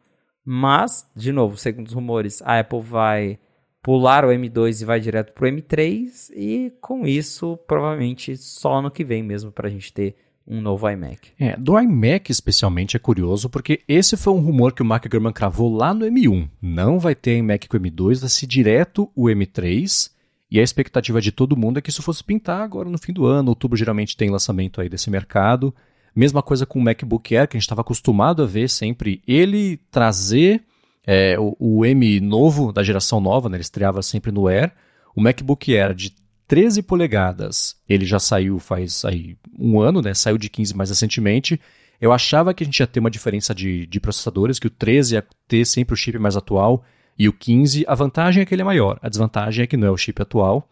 Mas, 0.43 1.07
de 1.15 1.31
novo, 1.31 1.55
segundo 1.55 1.87
os 1.87 1.93
rumores, 1.93 2.41
a 2.41 2.59
Apple 2.59 2.81
vai 2.81 3.39
pular 3.81 4.25
o 4.25 4.29
M2 4.29 4.81
e 4.81 4.85
vai 4.85 4.99
direto 4.99 5.33
para 5.33 5.45
o 5.45 5.47
M3. 5.47 6.31
E 6.35 6.73
com 6.81 7.05
isso, 7.05 7.57
provavelmente 7.67 8.35
só 8.37 8.79
ano 8.79 8.91
que 8.91 9.03
vem 9.03 9.21
mesmo 9.21 9.51
para 9.51 9.67
a 9.67 9.71
gente 9.71 9.93
ter 9.93 10.15
um 10.47 10.61
novo 10.61 10.89
iMac. 10.89 11.31
É, 11.39 11.55
do 11.55 11.79
iMac 11.79 12.31
especialmente 12.31 12.95
é 12.95 12.99
curioso 12.99 13.49
porque 13.49 13.81
esse 13.87 14.17
foi 14.17 14.33
um 14.33 14.39
rumor 14.39 14.73
que 14.73 14.81
o 14.81 14.85
Mark 14.85 15.07
Gurman 15.07 15.33
cravou 15.33 15.73
lá 15.73 15.93
no 15.93 16.05
M1. 16.05 16.49
Não 16.61 16.99
vai 16.99 17.15
ter 17.15 17.37
iMac 17.37 17.67
com 17.67 17.77
M2, 17.77 18.19
vai 18.19 18.29
ser 18.29 18.47
direto 18.47 19.09
o 19.15 19.25
M3. 19.25 20.11
E 20.49 20.59
a 20.59 20.63
expectativa 20.63 21.21
de 21.21 21.31
todo 21.31 21.55
mundo 21.55 21.77
é 21.77 21.81
que 21.81 21.89
isso 21.89 22.01
fosse 22.01 22.21
pintar 22.23 22.61
agora 22.61 22.89
no 22.89 22.97
fim 22.97 23.13
do 23.13 23.25
ano. 23.25 23.49
Outubro 23.49 23.77
geralmente 23.77 24.17
tem 24.17 24.29
lançamento 24.29 24.81
aí 24.81 24.89
desse 24.89 25.09
mercado. 25.09 25.73
Mesma 26.13 26.43
coisa 26.43 26.65
com 26.65 26.77
o 26.77 26.81
MacBook 26.83 27.35
Air, 27.35 27.47
que 27.47 27.55
a 27.55 27.59
gente 27.59 27.65
estava 27.65 27.79
acostumado 27.79 28.43
a 28.43 28.45
ver 28.45 28.69
sempre 28.69 29.21
ele 29.25 29.79
trazer 29.89 30.61
é, 31.07 31.39
o, 31.39 31.55
o, 31.57 31.85
M 31.85 32.19
novo, 32.19 32.73
da 32.73 32.83
geração 32.83 33.21
nova, 33.21 33.47
né? 33.47 33.55
ele 33.55 33.61
estreava 33.61 34.01
sempre 34.01 34.29
no 34.29 34.47
Air. 34.47 34.73
O 35.15 35.21
MacBook 35.21 35.73
Air 35.75 35.93
de 35.93 36.13
13 36.51 36.81
polegadas, 36.81 37.77
ele 37.87 38.05
já 38.05 38.19
saiu 38.19 38.59
faz 38.59 39.05
aí 39.05 39.37
um 39.57 39.79
ano, 39.79 40.01
né? 40.01 40.13
Saiu 40.13 40.37
de 40.37 40.49
15 40.49 40.75
mais 40.75 40.89
recentemente. 40.89 41.57
Eu 42.01 42.11
achava 42.11 42.53
que 42.53 42.61
a 42.61 42.65
gente 42.65 42.77
ia 42.77 42.87
ter 42.87 42.99
uma 42.99 43.09
diferença 43.09 43.55
de, 43.55 43.85
de 43.85 44.01
processadores, 44.01 44.59
que 44.59 44.67
o 44.67 44.69
13 44.69 45.15
ia 45.15 45.25
ter 45.47 45.63
sempre 45.63 45.93
o 45.93 45.95
chip 45.95 46.19
mais 46.19 46.35
atual 46.35 46.83
e 47.17 47.29
o 47.29 47.31
15, 47.31 47.85
a 47.87 47.95
vantagem 47.95 48.43
é 48.43 48.45
que 48.45 48.53
ele 48.53 48.63
é 48.63 48.65
maior, 48.65 48.99
a 49.01 49.07
desvantagem 49.07 49.63
é 49.63 49.67
que 49.67 49.77
não 49.77 49.87
é 49.87 49.91
o 49.91 49.95
chip 49.95 50.21
atual. 50.21 50.67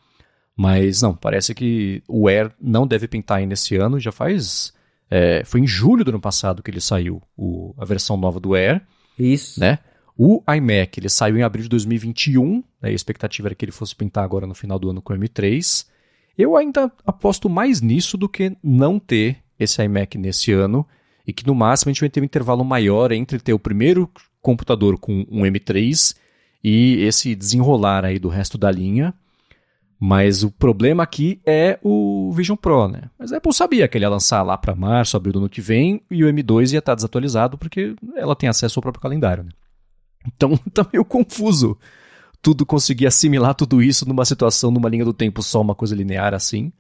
Mas 0.54 1.02
não, 1.02 1.16
parece 1.16 1.56
que 1.56 2.04
o 2.10 2.28
Air 2.28 2.52
não 2.60 2.86
deve 2.86 3.08
pintar 3.08 3.38
ainda 3.38 3.54
esse 3.54 3.78
ano, 3.78 4.02
já 4.02 4.12
faz. 4.12 4.74
É, 5.10 5.46
foi 5.46 5.62
em 5.62 5.68
julho 5.68 6.04
do 6.04 6.10
ano 6.10 6.20
passado 6.20 6.62
que 6.62 6.70
ele 6.70 6.82
saiu, 6.82 7.22
o, 7.38 7.74
a 7.78 7.86
versão 7.86 8.18
nova 8.18 8.38
do 8.38 8.54
Air. 8.54 8.82
Isso. 9.18 9.62
Né? 9.62 9.80
O 10.22 10.44
iMac, 10.54 11.00
ele 11.00 11.08
saiu 11.08 11.38
em 11.38 11.44
abril 11.44 11.64
de 11.64 11.70
2021, 11.70 12.62
né? 12.82 12.90
a 12.90 12.92
expectativa 12.92 13.48
era 13.48 13.56
que 13.56 13.64
ele 13.64 13.72
fosse 13.72 13.96
pintar 13.96 14.22
agora 14.22 14.46
no 14.46 14.54
final 14.54 14.78
do 14.78 14.90
ano 14.90 15.02
com 15.02 15.14
o 15.14 15.18
M3. 15.18 15.86
Eu 16.38 16.58
ainda 16.58 16.92
aposto 17.08 17.50
mais 17.50 17.80
nisso 17.80 18.18
do 18.18 18.28
que 18.28 18.52
não 18.62 19.00
ter 19.00 19.38
esse 19.58 19.82
iMac 19.82 20.18
nesse 20.18 20.52
ano, 20.52 20.86
e 21.26 21.32
que 21.32 21.48
no 21.48 21.56
máximo 21.56 21.90
a 21.90 21.94
gente 21.94 22.02
vai 22.02 22.10
ter 22.10 22.20
um 22.20 22.26
intervalo 22.26 22.66
maior 22.66 23.14
entre 23.14 23.40
ter 23.40 23.54
o 23.54 23.60
primeiro 23.60 24.12
computador 24.42 24.98
com 24.98 25.26
um 25.32 25.44
M3 25.44 26.18
e 26.62 26.98
esse 27.02 27.34
desenrolar 27.34 28.04
aí 28.04 28.20
do 28.20 28.28
resto 28.28 28.58
da 28.58 28.70
linha. 28.70 29.14
Mas 29.98 30.44
o 30.44 30.52
problema 30.52 31.02
aqui 31.02 31.40
é 31.46 31.80
o 31.82 32.34
Vision 32.34 32.58
Pro, 32.58 32.90
né? 32.90 33.04
Mas 33.18 33.32
a 33.32 33.38
Apple 33.38 33.54
sabia 33.54 33.88
que 33.88 33.98
ele 33.98 34.04
ia 34.04 34.10
lançar 34.10 34.44
lá 34.44 34.58
para 34.58 34.76
março, 34.76 35.16
abril 35.16 35.32
do 35.32 35.40
ano 35.40 35.50
que 35.50 35.62
vem, 35.62 36.02
e 36.12 36.26
o 36.26 36.28
M2 36.28 36.74
ia 36.74 36.80
estar 36.80 36.92
tá 36.92 36.96
desatualizado 36.96 37.58
porque 37.58 37.96
ela 38.18 38.36
tem 38.36 38.50
acesso 38.50 38.80
ao 38.80 38.82
próprio 38.82 39.02
calendário, 39.02 39.46
né? 39.46 39.52
Então 40.36 40.58
tá 40.74 40.88
meio 40.92 41.06
confuso 41.06 41.78
tudo 42.42 42.66
conseguir 42.66 43.08
assimilar 43.08 43.54
tudo 43.54 43.82
isso 43.82 44.08
numa 44.08 44.26
situação, 44.26 44.72
numa 44.72 44.90
linha 44.90 45.06
do 45.06 45.14
tempo 45.14 45.42
só, 45.42 45.62
uma 45.62 45.76
coisa 45.76 45.96
linear 45.96 46.34
assim. 46.34 46.72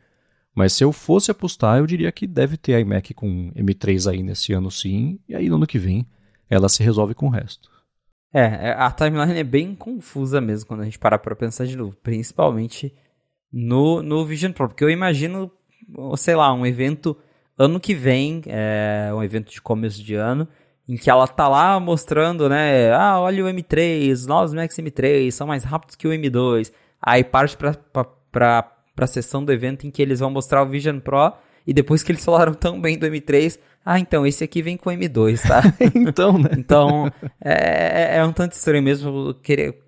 Mas 0.56 0.74
se 0.74 0.84
eu 0.84 0.92
fosse 0.92 1.30
apostar, 1.30 1.78
eu 1.78 1.86
diria 1.86 2.12
que 2.12 2.26
deve 2.26 2.58
ter 2.58 2.80
iMac 2.80 3.14
com 3.14 3.52
M3 3.54 4.12
aí 4.12 4.24
nesse 4.24 4.54
ano 4.54 4.72
sim, 4.72 5.20
e 5.28 5.36
aí 5.36 5.50
no 5.50 5.56
ano 5.56 5.68
que 5.68 5.78
vem 5.78 6.08
ela 6.50 6.68
se 6.68 6.84
resolve 6.84 7.14
com 7.14 7.28
o 7.28 7.30
resto. 7.30 7.70
É, 8.34 8.42
é 8.42 8.72
a 8.72 8.92
timeline 8.92 9.40
é 9.40 9.44
bem 9.44 9.76
confusa 9.76 10.42
mesmo 10.42 10.68
quando 10.68 10.82
a 10.82 10.86
gente 10.86 11.00
parar 11.00 11.20
para 11.20 11.36
pensar 11.36 11.66
de 11.66 11.76
novo, 11.76 11.96
principalmente 11.98 12.94
no, 13.52 14.02
no 14.02 14.26
Vision 14.26 14.52
Pro, 14.52 14.68
porque 14.68 14.84
eu 14.84 14.90
imagino, 14.90 15.52
sei 16.18 16.36
lá, 16.36 16.54
um 16.54 16.66
evento 16.66 17.18
ano 17.58 17.80
que 17.80 17.94
vem, 17.94 18.42
é, 18.48 19.12
um 19.14 19.24
evento 19.24 19.52
de 19.52 19.62
começo 19.62 20.04
de 20.04 20.16
ano, 20.16 20.48
em 20.90 20.98
que 20.98 21.07
ela 21.07 21.28
tá 21.28 21.48
lá 21.48 21.80
mostrando, 21.80 22.49
né? 22.49 22.91
Ah, 22.91 23.20
olha 23.20 23.45
o 23.45 23.48
M3, 23.48 24.11
os 24.11 24.26
novos 24.26 24.56
Max 24.56 24.76
M3 24.76 25.30
são 25.30 25.45
mais 25.45 25.64
rápidos 25.64 25.95
que 25.95 26.07
o 26.07 26.11
M2. 26.11 26.72
Aí 26.99 27.24
parte 27.24 27.56
pra, 27.56 27.76
pra, 27.76 28.06
pra, 28.32 28.64
pra 28.95 29.07
sessão 29.07 29.45
do 29.45 29.53
evento 29.53 29.86
em 29.86 29.91
que 29.91 30.02
eles 30.02 30.20
vão 30.20 30.32
mostrar 30.32 30.64
o 30.64 30.68
Vision 30.68 30.99
Pro. 30.99 31.32
E 31.68 31.74
depois 31.74 32.02
que 32.02 32.11
eles 32.11 32.26
falaram 32.26 32.56
tão 32.56 32.82
bem 32.82 32.98
do 32.98 33.06
M3, 33.06 33.60
ah, 33.86 33.99
então 33.99 34.26
esse 34.26 34.44
aqui 34.44 34.64
vem 34.64 34.78
com 34.78 34.90
o 34.90 34.94
M2, 34.94 35.48
tá? 35.48 35.61
então, 35.94 36.40
né? 36.40 36.49
Então, 36.57 37.06
é, 37.40 38.16
é, 38.16 38.18
é 38.18 38.26
um 38.26 38.34
tanto 38.34 38.53
estranho 38.53 38.82
mesmo. 38.82 39.36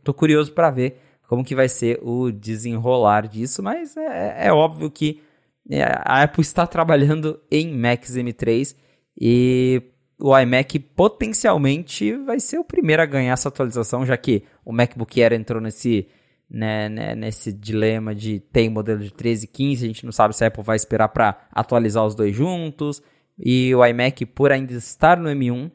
Tô 0.03 0.13
curioso 0.13 0.53
para 0.53 0.69
ver 0.69 1.01
como 1.27 1.43
que 1.43 1.55
vai 1.55 1.67
ser 1.67 1.99
o 2.03 2.29
desenrolar 2.29 3.27
disso, 3.27 3.63
mas 3.63 3.97
é, 3.97 4.47
é 4.47 4.53
óbvio 4.53 4.91
que 4.91 5.19
é, 5.67 5.81
a 5.81 6.21
Apple 6.21 6.41
está 6.41 6.67
trabalhando 6.67 7.39
em 7.49 7.75
Macs 7.75 8.15
M3 8.15 8.75
e 9.19 9.81
o 10.21 10.37
iMac 10.37 10.77
potencialmente 10.79 12.15
vai 12.17 12.39
ser 12.39 12.59
o 12.59 12.63
primeiro 12.63 13.01
a 13.01 13.05
ganhar 13.05 13.33
essa 13.33 13.49
atualização, 13.49 14.05
já 14.05 14.15
que 14.15 14.43
o 14.63 14.71
MacBook 14.71 15.21
Air 15.21 15.33
entrou 15.33 15.59
nesse, 15.59 16.07
né, 16.49 16.87
né, 16.87 17.15
nesse 17.15 17.51
dilema 17.51 18.13
de 18.13 18.39
tem 18.39 18.69
modelo 18.69 18.99
de 18.99 19.11
13 19.11 19.45
e 19.45 19.47
15, 19.47 19.83
a 19.83 19.87
gente 19.87 20.05
não 20.05 20.11
sabe 20.11 20.35
se 20.35 20.43
a 20.43 20.47
Apple 20.47 20.63
vai 20.63 20.75
esperar 20.75 21.09
para 21.09 21.47
atualizar 21.51 22.05
os 22.05 22.13
dois 22.13 22.35
juntos. 22.35 23.01
E 23.37 23.73
o 23.73 23.83
iMac, 23.83 24.25
por 24.27 24.51
ainda 24.51 24.73
estar 24.73 25.17
no 25.17 25.27
M1, 25.29 25.71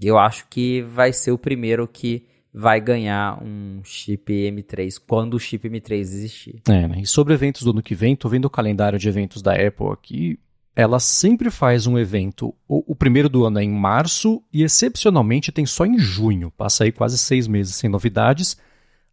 eu 0.00 0.16
acho 0.16 0.46
que 0.48 0.80
vai 0.82 1.12
ser 1.12 1.32
o 1.32 1.38
primeiro 1.38 1.86
que 1.86 2.26
vai 2.52 2.80
ganhar 2.80 3.42
um 3.44 3.82
chip 3.84 4.32
M3 4.32 4.98
quando 5.06 5.34
o 5.34 5.38
chip 5.38 5.68
M3 5.68 5.92
existir. 5.98 6.62
É, 6.66 6.88
né? 6.88 7.00
E 7.02 7.06
sobre 7.06 7.34
eventos 7.34 7.62
do 7.62 7.70
ano 7.70 7.82
que 7.82 7.94
vem, 7.94 8.16
tô 8.16 8.30
vendo 8.30 8.46
o 8.46 8.50
calendário 8.50 8.98
de 8.98 9.06
eventos 9.06 9.42
da 9.42 9.52
Apple 9.52 9.90
aqui 9.92 10.38
ela 10.76 11.00
sempre 11.00 11.50
faz 11.50 11.86
um 11.86 11.98
evento. 11.98 12.54
O, 12.68 12.92
o, 12.92 12.94
primeiro 12.94 13.30
do 13.30 13.46
ano 13.46 13.58
é 13.58 13.64
em 13.64 13.72
março 13.72 14.42
e, 14.52 14.62
excepcionalmente, 14.62 15.50
tem 15.50 15.64
só 15.64 15.86
em 15.86 15.98
junho. 15.98 16.52
Passa 16.54 16.84
aí 16.84 16.92
quase 16.92 17.16
seis 17.16 17.48
meses 17.48 17.76
sem 17.76 17.88
novidades. 17.88 18.58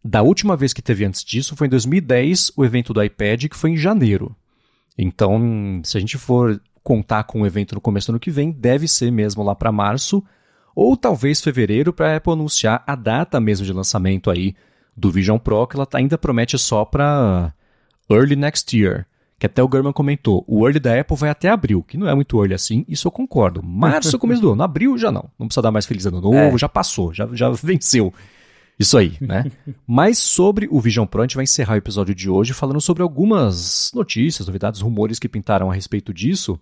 Da 0.04 0.20
última 0.20 0.58
vez 0.58 0.74
que 0.74 0.82
teve 0.82 1.06
antes 1.06 1.24
disso 1.24 1.56
foi 1.56 1.66
em 1.66 1.70
2010, 1.70 2.52
o 2.54 2.66
evento 2.66 2.92
do 2.92 3.02
iPad, 3.02 3.46
que 3.46 3.56
foi 3.56 3.70
em 3.70 3.78
janeiro. 3.78 4.36
Então, 4.98 5.80
se 5.82 5.96
a 5.96 6.00
gente 6.00 6.18
for 6.18 6.60
contar 6.82 7.24
com 7.24 7.40
o 7.40 7.46
evento 7.46 7.74
no 7.74 7.80
começo 7.80 8.08
do 8.08 8.10
ano 8.10 8.20
que 8.20 8.30
vem, 8.30 8.52
deve 8.52 8.86
ser 8.86 9.10
mesmo 9.10 9.42
lá 9.42 9.54
para 9.54 9.72
março, 9.72 10.22
ou 10.76 10.98
talvez 10.98 11.40
fevereiro, 11.40 11.94
para 11.94 12.12
a 12.12 12.16
Apple 12.16 12.34
anunciar 12.34 12.84
a 12.86 12.94
data 12.94 13.40
mesmo 13.40 13.64
de 13.64 13.72
lançamento 13.72 14.30
aí 14.30 14.54
do 14.94 15.10
Vision 15.10 15.38
Pro, 15.38 15.66
que 15.66 15.76
ela 15.76 15.88
ainda 15.94 16.18
promete 16.18 16.58
só 16.58 16.84
para 16.84 17.54
early 18.10 18.36
next 18.36 18.78
year 18.78 19.06
que 19.38 19.46
até 19.46 19.62
o 19.62 19.68
German 19.70 19.92
comentou, 19.92 20.44
o 20.46 20.64
early 20.64 20.80
da 20.80 20.98
Apple 20.98 21.16
vai 21.16 21.30
até 21.30 21.48
abril, 21.48 21.82
que 21.82 21.96
não 21.96 22.08
é 22.08 22.14
muito 22.14 22.38
early 22.38 22.54
assim, 22.54 22.84
isso 22.88 23.08
eu 23.08 23.12
concordo. 23.12 23.62
Março, 23.62 24.16
começo 24.18 24.40
do 24.40 24.52
ano, 24.52 24.62
abril 24.62 24.96
já 24.96 25.10
não. 25.10 25.28
Não 25.38 25.46
precisa 25.46 25.62
dar 25.62 25.70
mais 25.70 25.86
feliz 25.86 26.06
ano 26.06 26.20
novo, 26.20 26.36
é. 26.36 26.58
já 26.58 26.68
passou, 26.68 27.12
já, 27.12 27.28
já 27.32 27.50
venceu. 27.50 28.12
Isso 28.78 28.98
aí, 28.98 29.16
né? 29.20 29.44
Mas 29.86 30.18
sobre 30.18 30.68
o 30.70 30.80
Vision 30.80 31.06
Pro, 31.06 31.20
a 31.20 31.24
gente 31.24 31.36
vai 31.36 31.44
encerrar 31.44 31.74
o 31.74 31.78
episódio 31.78 32.14
de 32.14 32.28
hoje 32.28 32.52
falando 32.52 32.80
sobre 32.80 33.02
algumas 33.02 33.90
notícias, 33.94 34.46
novidades, 34.46 34.80
rumores 34.80 35.18
que 35.18 35.28
pintaram 35.28 35.70
a 35.70 35.74
respeito 35.74 36.12
disso, 36.12 36.58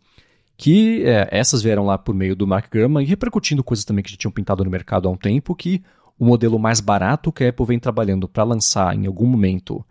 que 0.56 1.04
é, 1.04 1.28
essas 1.30 1.62
vieram 1.62 1.84
lá 1.84 1.96
por 1.96 2.14
meio 2.14 2.36
do 2.36 2.46
Mark 2.46 2.70
Gurman 2.72 3.02
e 3.02 3.06
repercutindo 3.06 3.64
coisas 3.64 3.84
também 3.84 4.02
que 4.02 4.10
já 4.10 4.16
tinham 4.16 4.32
pintado 4.32 4.64
no 4.64 4.70
mercado 4.70 5.08
há 5.08 5.10
um 5.10 5.16
tempo, 5.16 5.54
que 5.54 5.82
o 6.18 6.24
modelo 6.24 6.58
mais 6.58 6.80
barato 6.80 7.32
que 7.32 7.44
a 7.44 7.48
Apple 7.48 7.66
vem 7.66 7.78
trabalhando 7.78 8.28
para 8.28 8.44
lançar 8.44 8.94
em 8.94 9.06
algum 9.06 9.26
momento 9.26 9.84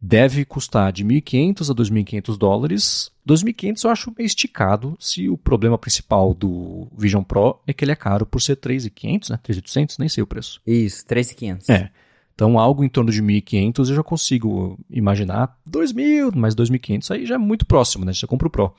deve 0.00 0.44
custar 0.44 0.92
de 0.92 1.04
1.500 1.04 1.70
a 1.70 1.74
2.500 1.74 2.38
dólares. 2.38 3.12
2.500 3.28 3.84
eu 3.84 3.90
acho 3.90 4.14
meio 4.16 4.26
esticado, 4.26 4.96
se 4.98 5.28
o 5.28 5.36
problema 5.36 5.76
principal 5.76 6.32
do 6.32 6.88
Vision 6.96 7.22
Pro 7.22 7.60
é 7.66 7.72
que 7.72 7.84
ele 7.84 7.92
é 7.92 7.96
caro 7.96 8.24
por 8.24 8.40
ser 8.40 8.56
3.500, 8.56 9.30
né? 9.30 9.38
3.800, 9.44 9.98
nem 9.98 10.08
sei 10.08 10.22
o 10.22 10.26
preço. 10.26 10.60
Isso, 10.66 11.04
3.500. 11.06 11.68
É. 11.68 11.90
Então 12.34 12.58
algo 12.58 12.82
em 12.82 12.88
torno 12.88 13.12
de 13.12 13.22
1.500 13.22 13.78
eu 13.78 13.96
já 13.96 14.02
consigo 14.02 14.78
imaginar. 14.88 15.58
2.000, 15.68 16.34
mais 16.34 16.54
2.500 16.54 17.10
aí 17.14 17.26
já 17.26 17.34
é 17.34 17.38
muito 17.38 17.66
próximo, 17.66 18.04
né? 18.04 18.14
Você 18.14 18.26
compra 18.26 18.48
o 18.48 18.50
Pro. 18.50 18.74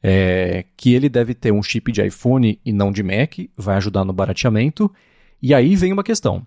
É, 0.00 0.64
que 0.76 0.94
ele 0.94 1.08
deve 1.08 1.34
ter 1.34 1.52
um 1.52 1.62
chip 1.62 1.90
de 1.90 2.04
iPhone 2.04 2.60
e 2.64 2.72
não 2.72 2.92
de 2.92 3.02
Mac, 3.02 3.34
vai 3.56 3.76
ajudar 3.76 4.04
no 4.04 4.12
barateamento. 4.12 4.92
E 5.40 5.54
aí 5.54 5.76
vem 5.76 5.92
uma 5.92 6.04
questão. 6.04 6.46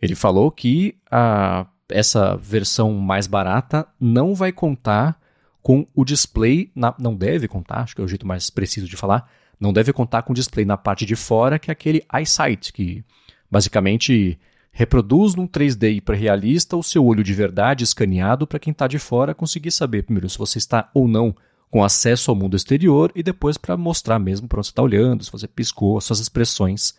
Ele 0.00 0.14
falou 0.14 0.50
que 0.50 0.96
a 1.10 1.66
essa 1.88 2.36
versão 2.36 2.92
mais 2.94 3.26
barata 3.26 3.86
não 4.00 4.34
vai 4.34 4.52
contar 4.52 5.20
com 5.62 5.86
o 5.94 6.04
display, 6.04 6.70
na, 6.74 6.94
não 6.98 7.14
deve 7.14 7.48
contar, 7.48 7.80
acho 7.80 7.94
que 7.94 8.00
é 8.00 8.04
o 8.04 8.08
jeito 8.08 8.26
mais 8.26 8.50
preciso 8.50 8.86
de 8.86 8.96
falar, 8.96 9.30
não 9.58 9.72
deve 9.72 9.92
contar 9.92 10.22
com 10.22 10.32
o 10.32 10.34
display 10.34 10.64
na 10.64 10.76
parte 10.76 11.04
de 11.04 11.16
fora, 11.16 11.58
que 11.58 11.70
é 11.70 11.72
aquele 11.72 12.04
EyeSight, 12.12 12.72
que 12.72 13.04
basicamente 13.50 14.38
reproduz 14.70 15.34
num 15.34 15.48
3D 15.48 15.96
hiperrealista 15.96 16.76
o 16.76 16.82
seu 16.82 17.04
olho 17.04 17.24
de 17.24 17.32
verdade 17.32 17.82
escaneado 17.82 18.46
para 18.46 18.58
quem 18.58 18.70
está 18.70 18.86
de 18.86 18.98
fora 18.98 19.34
conseguir 19.34 19.70
saber 19.70 20.02
primeiro 20.02 20.28
se 20.28 20.36
você 20.36 20.58
está 20.58 20.90
ou 20.92 21.08
não 21.08 21.34
com 21.70 21.82
acesso 21.82 22.30
ao 22.30 22.36
mundo 22.36 22.56
exterior 22.56 23.10
e 23.14 23.22
depois 23.22 23.56
para 23.56 23.76
mostrar 23.76 24.18
mesmo 24.18 24.46
para 24.46 24.58
onde 24.58 24.66
você 24.66 24.72
está 24.72 24.82
olhando, 24.82 25.24
se 25.24 25.32
você 25.32 25.48
piscou, 25.48 25.98
as 25.98 26.04
suas 26.04 26.20
expressões 26.20 26.94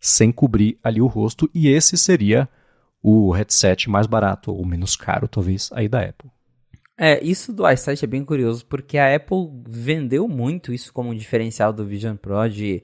sem 0.00 0.32
cobrir 0.32 0.78
ali 0.82 1.00
o 1.00 1.06
rosto. 1.06 1.50
E 1.54 1.68
esse 1.68 1.96
seria 1.96 2.48
o 3.02 3.30
headset 3.30 3.88
mais 3.88 4.06
barato, 4.06 4.52
ou 4.52 4.64
menos 4.64 4.96
caro, 4.96 5.28
talvez, 5.28 5.70
aí 5.72 5.88
da 5.88 6.00
Apple. 6.00 6.30
É, 7.00 7.22
isso 7.22 7.52
do 7.52 7.68
iSight 7.68 8.04
é 8.04 8.08
bem 8.08 8.24
curioso, 8.24 8.66
porque 8.66 8.98
a 8.98 9.14
Apple 9.14 9.48
vendeu 9.68 10.26
muito 10.26 10.72
isso 10.72 10.92
como 10.92 11.10
um 11.10 11.14
diferencial 11.14 11.72
do 11.72 11.86
Vision 11.86 12.16
Pro, 12.16 12.48
de 12.48 12.82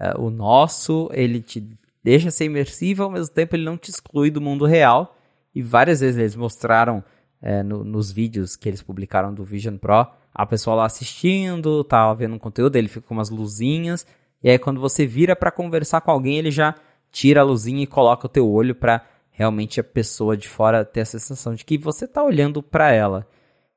uh, 0.00 0.20
o 0.20 0.30
nosso, 0.30 1.08
ele 1.12 1.40
te 1.40 1.64
deixa 2.02 2.30
ser 2.32 2.46
imersivo, 2.46 3.04
ao 3.04 3.10
mesmo 3.10 3.32
tempo 3.32 3.54
ele 3.54 3.64
não 3.64 3.78
te 3.78 3.90
exclui 3.90 4.30
do 4.32 4.40
mundo 4.40 4.66
real, 4.66 5.16
e 5.54 5.62
várias 5.62 6.00
vezes 6.00 6.18
eles 6.18 6.34
mostraram 6.34 7.04
é, 7.40 7.62
no, 7.62 7.84
nos 7.84 8.10
vídeos 8.10 8.56
que 8.56 8.68
eles 8.68 8.82
publicaram 8.82 9.32
do 9.32 9.44
Vision 9.44 9.76
Pro, 9.76 10.08
a 10.34 10.46
pessoa 10.46 10.74
lá 10.74 10.86
assistindo, 10.86 11.84
tá 11.84 12.12
vendo 12.14 12.34
um 12.34 12.40
conteúdo, 12.40 12.74
ele 12.74 12.88
fica 12.88 13.06
com 13.06 13.14
umas 13.14 13.30
luzinhas, 13.30 14.04
e 14.42 14.50
aí 14.50 14.58
quando 14.58 14.80
você 14.80 15.06
vira 15.06 15.36
para 15.36 15.52
conversar 15.52 16.00
com 16.00 16.10
alguém, 16.10 16.36
ele 16.36 16.50
já 16.50 16.74
tira 17.12 17.42
a 17.42 17.44
luzinha 17.44 17.82
e 17.82 17.86
coloca 17.86 18.26
o 18.26 18.30
teu 18.30 18.50
olho 18.50 18.74
para 18.74 19.06
realmente 19.42 19.80
a 19.80 19.84
pessoa 19.84 20.36
de 20.36 20.48
fora 20.48 20.84
ter 20.84 21.00
a 21.00 21.04
sensação 21.04 21.52
de 21.54 21.64
que 21.64 21.76
você 21.76 22.04
está 22.04 22.22
olhando 22.22 22.62
para 22.62 22.92
ela. 22.92 23.26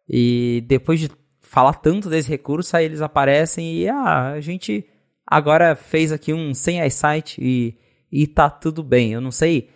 E 0.08 0.64
depois 0.68 1.00
de 1.00 1.10
falar 1.42 1.74
tanto 1.74 2.08
desse 2.08 2.30
recurso, 2.30 2.78
aí 2.78 2.86
eles 2.86 3.02
aparecem 3.02 3.74
e 3.74 3.90
ah, 3.90 4.34
a 4.34 4.42
gente 4.42 4.88
agora 5.26 5.76
fez 5.76 6.12
aqui 6.12 6.32
um 6.34 6.54
sem 6.54 6.80
eyesight 6.80 7.40
e, 7.42 7.76
e 8.12 8.28
tá 8.28 8.48
tudo 8.48 8.84
bem. 8.84 9.14
Eu 9.14 9.22
não 9.22 9.32
sei 9.32 9.70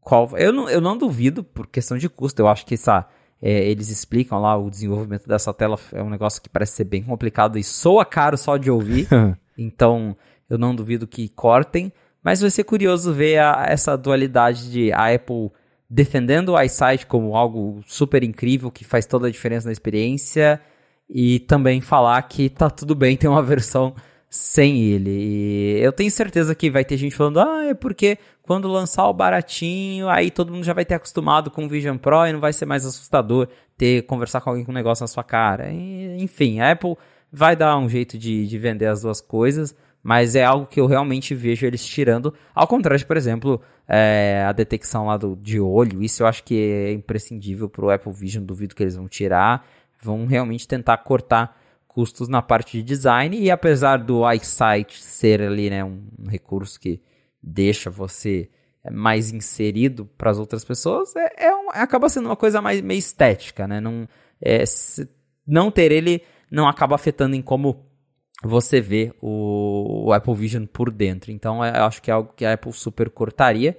qual. 0.00 0.36
Eu 0.36 0.52
não, 0.52 0.68
eu 0.68 0.80
não 0.80 0.98
duvido 0.98 1.44
por 1.44 1.68
questão 1.68 1.96
de 1.96 2.08
custo. 2.08 2.42
Eu 2.42 2.48
acho 2.48 2.66
que 2.66 2.74
essa. 2.74 3.06
É, 3.40 3.64
eles 3.68 3.88
explicam 3.88 4.40
lá 4.40 4.56
o 4.56 4.70
desenvolvimento 4.70 5.26
dessa 5.26 5.52
tela 5.52 5.76
é 5.92 6.00
um 6.00 6.10
negócio 6.10 6.40
que 6.40 6.48
parece 6.48 6.74
ser 6.74 6.84
bem 6.84 7.02
complicado 7.02 7.58
e 7.58 7.64
soa 7.64 8.04
caro 8.04 8.36
só 8.36 8.56
de 8.56 8.70
ouvir. 8.70 9.08
então 9.56 10.16
eu 10.50 10.58
não 10.58 10.74
duvido 10.74 11.06
que 11.06 11.28
cortem. 11.28 11.92
Mas 12.22 12.40
vai 12.40 12.50
ser 12.50 12.64
curioso 12.64 13.12
ver 13.12 13.38
a, 13.38 13.66
essa 13.68 13.96
dualidade 13.96 14.70
de 14.70 14.92
a 14.92 15.12
Apple 15.12 15.50
defendendo 15.88 16.50
o 16.50 16.60
iSight 16.60 17.06
como 17.06 17.36
algo 17.36 17.82
super 17.86 18.22
incrível 18.22 18.70
que 18.70 18.84
faz 18.84 19.04
toda 19.04 19.26
a 19.26 19.30
diferença 19.30 19.66
na 19.66 19.72
experiência 19.72 20.60
e 21.08 21.40
também 21.40 21.80
falar 21.80 22.22
que 22.22 22.48
tá 22.48 22.70
tudo 22.70 22.94
bem 22.94 23.16
ter 23.16 23.28
uma 23.28 23.42
versão 23.44 23.94
sem 24.30 24.80
ele. 24.80 25.10
E 25.10 25.80
eu 25.82 25.92
tenho 25.92 26.10
certeza 26.10 26.54
que 26.54 26.70
vai 26.70 26.86
ter 26.86 26.96
gente 26.96 27.14
falando, 27.14 27.40
ah, 27.40 27.66
é 27.66 27.74
porque 27.74 28.16
quando 28.40 28.66
lançar 28.66 29.06
o 29.06 29.12
baratinho, 29.12 30.08
aí 30.08 30.30
todo 30.30 30.50
mundo 30.50 30.64
já 30.64 30.72
vai 30.72 30.86
ter 30.86 30.94
acostumado 30.94 31.50
com 31.50 31.66
o 31.66 31.68
Vision 31.68 31.98
Pro 31.98 32.26
e 32.26 32.32
não 32.32 32.40
vai 32.40 32.54
ser 32.54 32.64
mais 32.64 32.86
assustador 32.86 33.46
ter 33.76 34.06
conversar 34.06 34.40
com 34.40 34.48
alguém 34.48 34.64
com 34.64 34.72
um 34.72 34.74
negócio 34.74 35.02
na 35.02 35.08
sua 35.08 35.22
cara. 35.22 35.70
E, 35.70 36.16
enfim, 36.22 36.60
a 36.60 36.72
Apple 36.72 36.96
vai 37.30 37.54
dar 37.54 37.76
um 37.76 37.88
jeito 37.88 38.16
de, 38.16 38.46
de 38.46 38.58
vender 38.58 38.86
as 38.86 39.02
duas 39.02 39.20
coisas, 39.20 39.76
mas 40.02 40.34
é 40.34 40.44
algo 40.44 40.66
que 40.66 40.80
eu 40.80 40.86
realmente 40.86 41.34
vejo 41.34 41.64
eles 41.64 41.84
tirando. 41.86 42.34
Ao 42.54 42.66
contrário 42.66 42.98
de, 42.98 43.06
por 43.06 43.16
exemplo, 43.16 43.60
é, 43.86 44.44
a 44.46 44.52
detecção 44.52 45.06
lá 45.06 45.16
do, 45.16 45.36
de 45.36 45.60
olho, 45.60 46.02
isso 46.02 46.22
eu 46.22 46.26
acho 46.26 46.42
que 46.42 46.54
é 46.54 46.92
imprescindível 46.92 47.68
para 47.68 47.84
o 47.84 47.90
Apple 47.90 48.12
Vision, 48.12 48.44
duvido 48.44 48.74
que 48.74 48.82
eles 48.82 48.96
vão 48.96 49.06
tirar. 49.06 49.64
Vão 50.02 50.26
realmente 50.26 50.66
tentar 50.66 50.96
cortar 50.98 51.56
custos 51.86 52.26
na 52.26 52.42
parte 52.42 52.78
de 52.78 52.82
design 52.82 53.38
e 53.38 53.50
apesar 53.50 53.98
do 53.98 54.28
iSight 54.32 55.00
ser 55.00 55.42
ali 55.42 55.68
né, 55.68 55.84
um 55.84 56.00
recurso 56.26 56.80
que 56.80 57.00
deixa 57.42 57.90
você 57.90 58.48
mais 58.90 59.30
inserido 59.30 60.08
para 60.18 60.30
as 60.30 60.38
outras 60.38 60.64
pessoas, 60.64 61.14
é, 61.14 61.46
é 61.46 61.54
um, 61.54 61.68
acaba 61.70 62.08
sendo 62.08 62.26
uma 62.26 62.36
coisa 62.36 62.60
mais 62.60 62.80
meio 62.80 62.98
estética, 62.98 63.68
né? 63.68 63.80
Não, 63.80 64.08
é, 64.40 64.64
não 65.46 65.70
ter 65.70 65.92
ele 65.92 66.22
não 66.50 66.66
acaba 66.66 66.94
afetando 66.94 67.36
em 67.36 67.42
como 67.42 67.86
você 68.42 68.80
vê 68.80 69.12
o, 69.20 70.06
o, 70.06 70.12
Apple 70.12 70.34
Vision 70.34 70.66
por 70.66 70.90
dentro. 70.90 71.30
Então, 71.30 71.64
é, 71.64 71.78
eu 71.78 71.84
acho 71.84 72.02
que 72.02 72.10
é 72.10 72.14
algo 72.14 72.32
que 72.34 72.44
a 72.44 72.52
Apple 72.54 72.72
super 72.72 73.08
cortaria. 73.10 73.78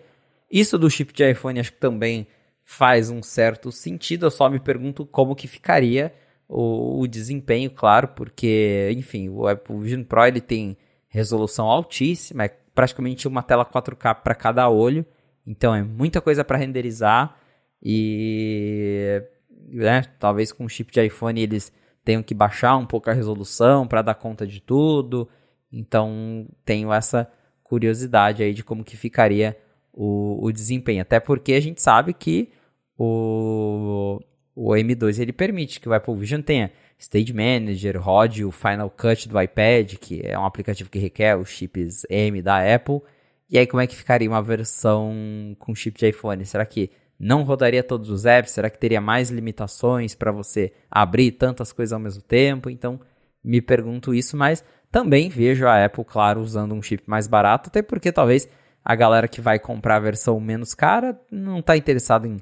Isso 0.51 0.77
do 0.77 0.89
chip 0.89 1.13
de 1.13 1.29
iPhone 1.29 1.59
acho 1.59 1.73
que 1.73 1.79
também 1.79 2.27
faz 2.63 3.09
um 3.09 3.21
certo 3.21 3.71
sentido. 3.71 4.25
Eu 4.25 4.31
só 4.31 4.49
me 4.49 4.59
pergunto 4.59 5.05
como 5.05 5.35
que 5.35 5.47
ficaria 5.47 6.13
o, 6.47 7.01
o 7.01 7.07
desempenho, 7.07 7.71
claro, 7.71 8.09
porque, 8.09 8.91
enfim, 8.95 9.29
o 9.29 9.47
Apple 9.47 9.79
Vision 9.79 10.03
Pro 10.03 10.25
ele 10.25 10.41
tem 10.41 10.77
resolução 11.07 11.67
altíssima, 11.67 12.45
é 12.45 12.49
praticamente 12.73 13.27
uma 13.27 13.43
tela 13.43 13.65
4K 13.65 14.15
para 14.15 14.33
cada 14.33 14.67
olho, 14.69 15.05
então 15.45 15.75
é 15.75 15.83
muita 15.83 16.19
coisa 16.19 16.43
para 16.43 16.57
renderizar 16.57 17.37
e 17.81 19.21
né, 19.67 20.03
talvez 20.19 20.51
com 20.51 20.65
o 20.65 20.69
chip 20.69 20.91
de 20.91 21.05
iPhone 21.05 21.39
eles 21.39 21.71
tenham 22.03 22.23
que 22.23 22.33
baixar 22.33 22.77
um 22.77 22.85
pouco 22.85 23.09
a 23.09 23.13
resolução 23.13 23.87
para 23.87 24.01
dar 24.01 24.15
conta 24.15 24.45
de 24.45 24.59
tudo. 24.61 25.27
Então 25.71 26.47
tenho 26.65 26.91
essa 26.93 27.29
curiosidade 27.63 28.43
aí 28.43 28.53
de 28.53 28.63
como 28.63 28.83
que 28.83 28.97
ficaria 28.97 29.57
o, 29.91 30.39
o 30.45 30.51
desempenho, 30.51 31.01
até 31.01 31.19
porque 31.19 31.53
a 31.53 31.59
gente 31.59 31.81
sabe 31.81 32.13
que 32.13 32.51
o 32.97 34.19
o 34.55 34.69
M2 34.71 35.19
ele 35.19 35.33
permite 35.33 35.79
que 35.79 35.89
o 35.89 35.93
Apple 35.93 36.15
Vision 36.15 36.41
tenha 36.41 36.71
Stage 36.97 37.33
Manager, 37.33 37.99
rode 37.99 38.45
o 38.45 38.51
Final 38.51 38.89
Cut 38.89 39.27
do 39.27 39.41
iPad, 39.41 39.95
que 39.95 40.21
é 40.23 40.37
um 40.37 40.45
aplicativo 40.45 40.89
que 40.89 40.99
requer 40.99 41.35
os 41.35 41.49
chips 41.49 42.05
M 42.09 42.41
da 42.41 42.75
Apple. 42.75 43.01
E 43.49 43.57
aí 43.57 43.67
como 43.67 43.81
é 43.81 43.87
que 43.87 43.95
ficaria 43.95 44.29
uma 44.29 44.41
versão 44.41 45.55
com 45.59 45.75
chip 45.75 45.97
de 45.97 46.07
iPhone? 46.07 46.45
Será 46.45 46.65
que 46.65 46.91
não 47.23 47.43
rodaria 47.43 47.83
todos 47.83 48.09
os 48.09 48.25
apps? 48.25 48.51
Será 48.51 48.69
que 48.69 48.77
teria 48.77 49.01
mais 49.01 49.29
limitações 49.29 50.13
para 50.13 50.31
você 50.31 50.73
abrir 50.89 51.31
tantas 51.31 51.71
coisas 51.71 51.93
ao 51.93 51.99
mesmo 51.99 52.21
tempo? 52.21 52.69
Então, 52.69 52.99
me 53.43 53.61
pergunto 53.61 54.13
isso, 54.13 54.37
mas 54.37 54.63
também 54.91 55.29
vejo 55.29 55.65
a 55.65 55.83
Apple, 55.83 56.05
claro, 56.05 56.41
usando 56.41 56.73
um 56.73 56.81
chip 56.81 57.03
mais 57.07 57.27
barato, 57.27 57.69
até 57.69 57.81
porque 57.81 58.11
talvez 58.11 58.47
a 58.85 58.95
galera 58.95 59.27
que 59.27 59.41
vai 59.41 59.57
comprar 59.57 59.95
a 59.95 59.99
versão 59.99 60.39
menos 60.39 60.73
cara 60.73 61.19
não 61.31 61.59
está 61.59 61.75
interessada 61.75 62.27
em 62.27 62.37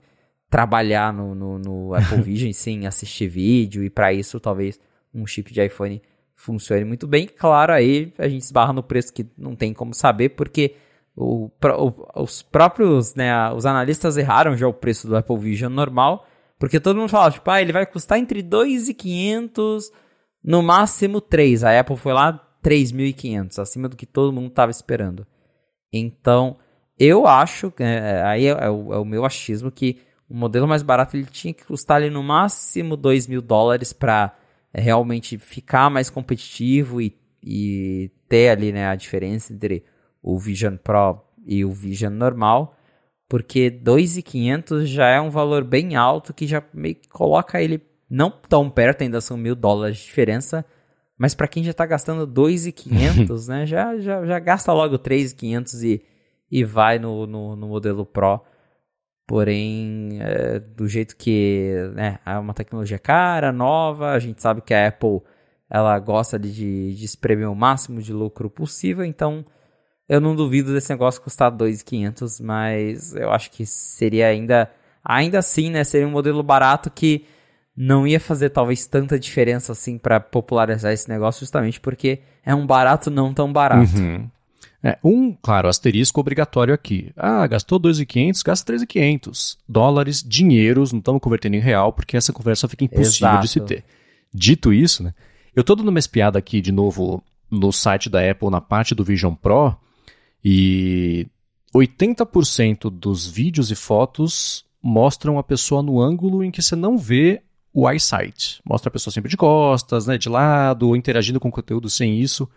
trabalhar 0.49 1.13
no, 1.13 1.33
no, 1.33 1.59
no 1.59 1.93
Apple 1.95 2.21
Vision 2.21 2.51
sem 2.51 2.85
assistir 2.87 3.27
vídeo, 3.27 3.83
e 3.83 3.89
para 3.89 4.11
isso 4.11 4.39
talvez 4.39 4.79
um 5.13 5.25
chip 5.25 5.53
de 5.53 5.63
iPhone 5.63 6.01
funcione 6.35 6.83
muito 6.83 7.07
bem. 7.07 7.27
Claro, 7.27 7.71
aí 7.71 8.13
a 8.17 8.27
gente 8.27 8.41
esbarra 8.41 8.73
no 8.73 8.83
preço 8.83 9.13
que 9.13 9.25
não 9.37 9.55
tem 9.55 9.73
como 9.73 9.93
saber, 9.93 10.29
porque 10.29 10.75
o, 11.15 11.49
o, 11.63 12.21
os 12.23 12.41
próprios, 12.41 13.15
né, 13.15 13.51
os 13.51 13.65
analistas 13.65 14.17
erraram 14.17 14.55
já 14.55 14.67
o 14.67 14.73
preço 14.73 15.07
do 15.07 15.15
Apple 15.15 15.37
Vision 15.37 15.71
normal, 15.71 16.25
porque 16.59 16.79
todo 16.79 16.97
mundo 16.97 17.09
fala, 17.09 17.31
tipo, 17.31 17.49
ah, 17.49 17.61
ele 17.61 17.73
vai 17.73 17.85
custar 17.85 18.19
entre 18.19 18.43
2.500, 18.43 19.85
no 20.43 20.61
máximo 20.61 21.19
3. 21.19 21.63
A 21.63 21.79
Apple 21.79 21.97
foi 21.97 22.13
lá 22.13 22.39
3.500, 22.63 23.59
acima 23.59 23.89
do 23.89 23.95
que 23.95 24.05
todo 24.05 24.33
mundo 24.33 24.47
estava 24.47 24.71
esperando. 24.71 25.25
Então, 25.91 26.57
eu 26.97 27.25
acho, 27.25 27.73
é, 27.79 28.21
aí 28.23 28.45
é, 28.45 28.51
é, 28.51 28.69
o, 28.69 28.93
é 28.93 28.99
o 28.99 29.05
meu 29.05 29.25
achismo, 29.25 29.71
que 29.71 30.01
o 30.29 30.35
modelo 30.35 30.67
mais 30.67 30.83
barato 30.83 31.17
ele 31.17 31.25
tinha 31.25 31.53
que 31.53 31.65
custar 31.65 31.97
ali 31.97 32.09
no 32.09 32.23
máximo 32.23 32.95
2 32.95 33.27
mil 33.27 33.41
dólares 33.41 33.91
para 33.91 34.33
é, 34.73 34.79
realmente 34.79 35.37
ficar 35.37 35.89
mais 35.89 36.09
competitivo 36.09 37.01
e, 37.01 37.17
e 37.43 38.11
ter 38.29 38.49
ali 38.49 38.71
né, 38.71 38.87
a 38.87 38.95
diferença 38.95 39.51
entre 39.51 39.83
o 40.21 40.37
Vision 40.37 40.77
Pro 40.77 41.21
e 41.45 41.65
o 41.65 41.71
Vision 41.71 42.13
normal, 42.13 42.75
porque 43.27 43.71
2.500 43.71 44.85
já 44.85 45.07
é 45.07 45.19
um 45.19 45.29
valor 45.29 45.63
bem 45.63 45.95
alto 45.95 46.33
que 46.33 46.45
já 46.45 46.63
meio 46.73 46.95
que 46.95 47.09
coloca 47.09 47.61
ele 47.61 47.81
não 48.09 48.29
tão 48.29 48.69
perto, 48.69 49.03
ainda 49.03 49.21
são 49.21 49.37
mil 49.37 49.55
dólares 49.55 49.97
de 49.97 50.03
diferença, 50.03 50.65
mas 51.17 51.33
para 51.33 51.47
quem 51.47 51.63
já 51.63 51.71
está 51.71 51.85
gastando 51.85 52.27
2.500, 52.27 53.47
né, 53.49 53.65
já, 53.65 53.97
já, 53.99 54.25
já 54.25 54.39
gasta 54.39 54.73
logo 54.73 54.99
3.500 54.99 55.83
e, 55.83 56.03
e 56.51 56.63
vai 56.63 56.99
no, 56.99 57.25
no, 57.25 57.55
no 57.55 57.67
modelo 57.67 58.05
Pro. 58.05 58.41
Porém, 59.25 60.17
é, 60.19 60.59
do 60.59 60.89
jeito 60.89 61.15
que 61.15 61.73
né, 61.93 62.19
é 62.25 62.37
uma 62.37 62.53
tecnologia 62.53 62.99
cara, 62.99 63.51
nova, 63.53 64.11
a 64.11 64.19
gente 64.19 64.41
sabe 64.41 64.61
que 64.61 64.73
a 64.73 64.89
Apple 64.89 65.21
ela 65.69 65.97
gosta 65.99 66.37
de, 66.37 66.93
de 66.93 67.05
espremer 67.05 67.49
o 67.49 67.55
máximo 67.55 68.01
de 68.01 68.11
lucro 68.11 68.49
possível, 68.49 69.05
então 69.05 69.45
eu 70.11 70.19
não 70.19 70.35
duvido 70.35 70.73
desse 70.73 70.89
negócio 70.89 71.21
custar 71.21 71.49
2.500, 71.49 72.43
mas 72.43 73.15
eu 73.15 73.31
acho 73.31 73.49
que 73.49 73.65
seria 73.65 74.27
ainda, 74.27 74.69
ainda 75.01 75.39
assim, 75.39 75.69
né, 75.69 75.85
seria 75.85 76.05
um 76.05 76.11
modelo 76.11 76.43
barato 76.43 76.91
que 76.91 77.23
não 77.73 78.05
ia 78.05 78.19
fazer 78.19 78.49
talvez 78.49 78.85
tanta 78.85 79.17
diferença 79.17 79.71
assim 79.71 79.97
para 79.97 80.19
popularizar 80.19 80.91
esse 80.91 81.07
negócio, 81.07 81.39
justamente 81.39 81.79
porque 81.79 82.19
é 82.45 82.53
um 82.53 82.67
barato 82.67 83.09
não 83.09 83.33
tão 83.33 83.53
barato. 83.53 83.97
Uhum. 83.97 84.29
É, 84.83 84.97
um, 85.01 85.33
claro, 85.41 85.69
asterisco 85.69 86.19
obrigatório 86.19 86.73
aqui. 86.73 87.13
Ah, 87.15 87.47
gastou 87.47 87.79
2.500, 87.79 88.41
gasta 88.43 88.73
3.500 88.73 89.57
dólares, 89.65 90.21
dinheiros, 90.21 90.91
não 90.91 90.99
estamos 90.99 91.21
convertendo 91.21 91.55
em 91.55 91.61
real, 91.61 91.93
porque 91.93 92.17
essa 92.17 92.33
conversa 92.33 92.67
fica 92.67 92.83
impossível 92.83 93.29
Exato. 93.29 93.41
de 93.43 93.47
se 93.47 93.61
ter. 93.61 93.85
Dito 94.33 94.73
isso, 94.73 95.03
né, 95.03 95.13
eu 95.55 95.61
estou 95.61 95.73
dando 95.73 95.87
uma 95.87 95.99
espiada 95.99 96.37
aqui 96.37 96.59
de 96.59 96.73
novo 96.73 97.23
no 97.49 97.71
site 97.71 98.09
da 98.09 98.29
Apple, 98.29 98.49
na 98.49 98.59
parte 98.59 98.93
do 98.93 99.05
Vision 99.05 99.33
Pro, 99.33 99.77
e 100.43 101.27
80% 101.73 102.89
dos 102.89 103.27
vídeos 103.27 103.71
e 103.71 103.75
fotos 103.75 104.65
mostram 104.81 105.37
a 105.37 105.43
pessoa 105.43 105.81
no 105.81 106.01
ângulo 106.01 106.43
em 106.43 106.51
que 106.51 106.61
você 106.61 106.75
não 106.75 106.97
vê 106.97 107.41
o 107.73 107.89
eyesight. 107.89 108.61
Mostra 108.65 108.89
a 108.89 108.91
pessoa 108.91 109.13
sempre 109.13 109.29
de 109.29 109.37
costas, 109.37 110.07
né, 110.07 110.17
de 110.17 110.27
lado, 110.27 110.87
ou 110.87 110.95
interagindo 110.95 111.39
com 111.39 111.49
o 111.49 111.51
conteúdo 111.51 111.89
sem 111.89 112.19
isso. 112.19 112.49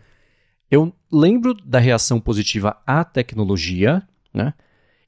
Eu 0.70 0.92
lembro 1.12 1.54
da 1.54 1.78
reação 1.78 2.18
positiva 2.18 2.76
à 2.86 3.04
tecnologia, 3.04 4.02
né? 4.32 4.54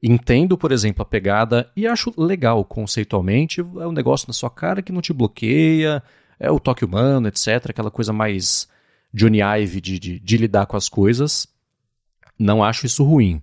Entendo, 0.03 0.57
por 0.57 0.71
exemplo, 0.71 1.03
a 1.03 1.07
pegada 1.07 1.71
e 1.75 1.87
acho 1.87 2.13
legal 2.17 2.65
conceitualmente. 2.65 3.61
É 3.61 3.87
um 3.87 3.93
negócio 3.93 4.29
na 4.29 4.35
sua 4.35 4.51
cara 4.51 4.83
que 4.83 4.93
não 4.93 5.01
te 5.01 5.13
bloqueia, 5.13 6.03
é 6.39 6.51
o 6.51 6.61
toque 6.61 6.85
humano, 6.85 7.27
etc. 7.27 7.71
Aquela 7.71 7.91
coisa 7.91 8.13
mais 8.13 8.69
Johnny 9.13 9.41
Ive 9.41 9.81
de, 9.81 9.99
de, 9.99 10.21
de 10.21 10.37
lidar 10.37 10.67
com 10.67 10.77
as 10.77 10.89
coisas. 10.89 11.49
Não 12.39 12.63
acho 12.63 12.87
isso 12.87 13.05
ruim, 13.05 13.43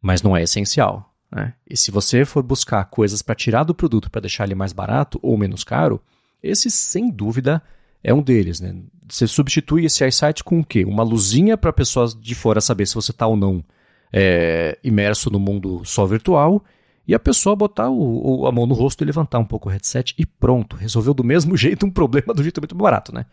mas 0.00 0.22
não 0.22 0.36
é 0.36 0.42
essencial. 0.42 1.14
Né? 1.30 1.54
E 1.68 1.76
se 1.76 1.90
você 1.90 2.24
for 2.24 2.42
buscar 2.42 2.84
coisas 2.86 3.22
para 3.22 3.34
tirar 3.34 3.64
do 3.64 3.74
produto 3.74 4.10
para 4.10 4.22
deixar 4.22 4.44
ele 4.44 4.54
mais 4.54 4.72
barato 4.72 5.18
ou 5.22 5.36
menos 5.36 5.64
caro, 5.64 6.00
esse 6.42 6.70
sem 6.70 7.10
dúvida 7.10 7.62
é 8.02 8.12
um 8.12 8.22
deles. 8.22 8.60
Né? 8.60 8.74
Você 9.08 9.26
substitui 9.26 9.84
esse 9.84 10.04
eyesight 10.04 10.42
com 10.44 10.60
o 10.60 10.64
quê? 10.64 10.84
Uma 10.84 11.02
luzinha 11.02 11.56
para 11.56 11.72
pessoas 11.72 12.14
de 12.14 12.34
fora 12.34 12.60
saber 12.60 12.86
se 12.86 12.94
você 12.94 13.10
está 13.10 13.26
ou 13.26 13.36
não 13.36 13.64
é, 14.12 14.78
imerso 14.82 15.30
no 15.30 15.38
mundo 15.38 15.84
só 15.84 16.06
virtual 16.06 16.64
e 17.06 17.14
a 17.14 17.18
pessoa 17.18 17.54
botar 17.54 17.88
o, 17.88 18.40
o, 18.40 18.46
a 18.46 18.52
mão 18.52 18.66
no 18.66 18.74
rosto 18.74 19.02
e 19.02 19.06
levantar 19.06 19.38
um 19.38 19.44
pouco 19.44 19.68
o 19.68 19.72
headset 19.72 20.14
e 20.18 20.26
pronto, 20.26 20.76
resolveu 20.76 21.14
do 21.14 21.22
mesmo 21.22 21.54
jeito 21.58 21.86
um 21.86 21.90
problema 21.90 22.34
do 22.34 22.42
jeito 22.42 22.60
muito 22.60 22.74
barato, 22.74 23.14
né? 23.14 23.26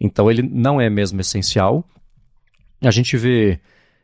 Então 0.00 0.30
ele 0.30 0.42
não 0.42 0.80
é 0.80 0.88
mesmo 0.88 1.20
essencial. 1.20 1.84
A 2.80 2.90
gente 2.90 3.16
vê 3.16 3.60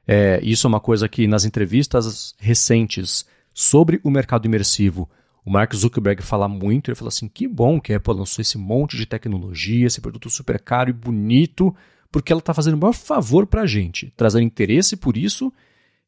é, 0.07 0.41
isso 0.43 0.67
é 0.67 0.69
uma 0.69 0.81
coisa 0.81 1.09
que 1.09 1.27
nas 1.27 1.45
entrevistas 1.45 2.35
recentes 2.39 3.25
sobre 3.53 4.01
o 4.03 4.11
mercado 4.11 4.47
imersivo, 4.47 5.09
o 5.45 5.51
Mark 5.51 5.75
Zuckerberg 5.75 6.23
fala 6.23 6.49
muito. 6.49 6.91
Ele 6.91 6.97
fala 6.97 7.09
assim: 7.09 7.29
que 7.29 7.47
bom 7.47 7.81
que 7.81 7.93
a 7.93 7.97
Apple 7.97 8.15
lançou 8.15 8.43
esse 8.43 8.57
monte 8.57 8.97
de 8.97 9.07
tecnologia, 9.07 9.87
esse 9.87 10.01
produto 10.01 10.31
super 10.31 10.59
caro 10.61 10.91
e 10.91 10.93
bonito, 10.93 11.75
porque 12.11 12.33
ela 12.33 12.41
está 12.41 12.55
fazendo 12.55 12.75
o 12.75 12.79
maior 12.79 12.95
favor 12.95 13.47
para 13.47 13.63
a 13.63 13.67
gente, 13.67 14.13
trazendo 14.17 14.45
interesse 14.45 14.97
por 14.97 15.17
isso 15.17 15.53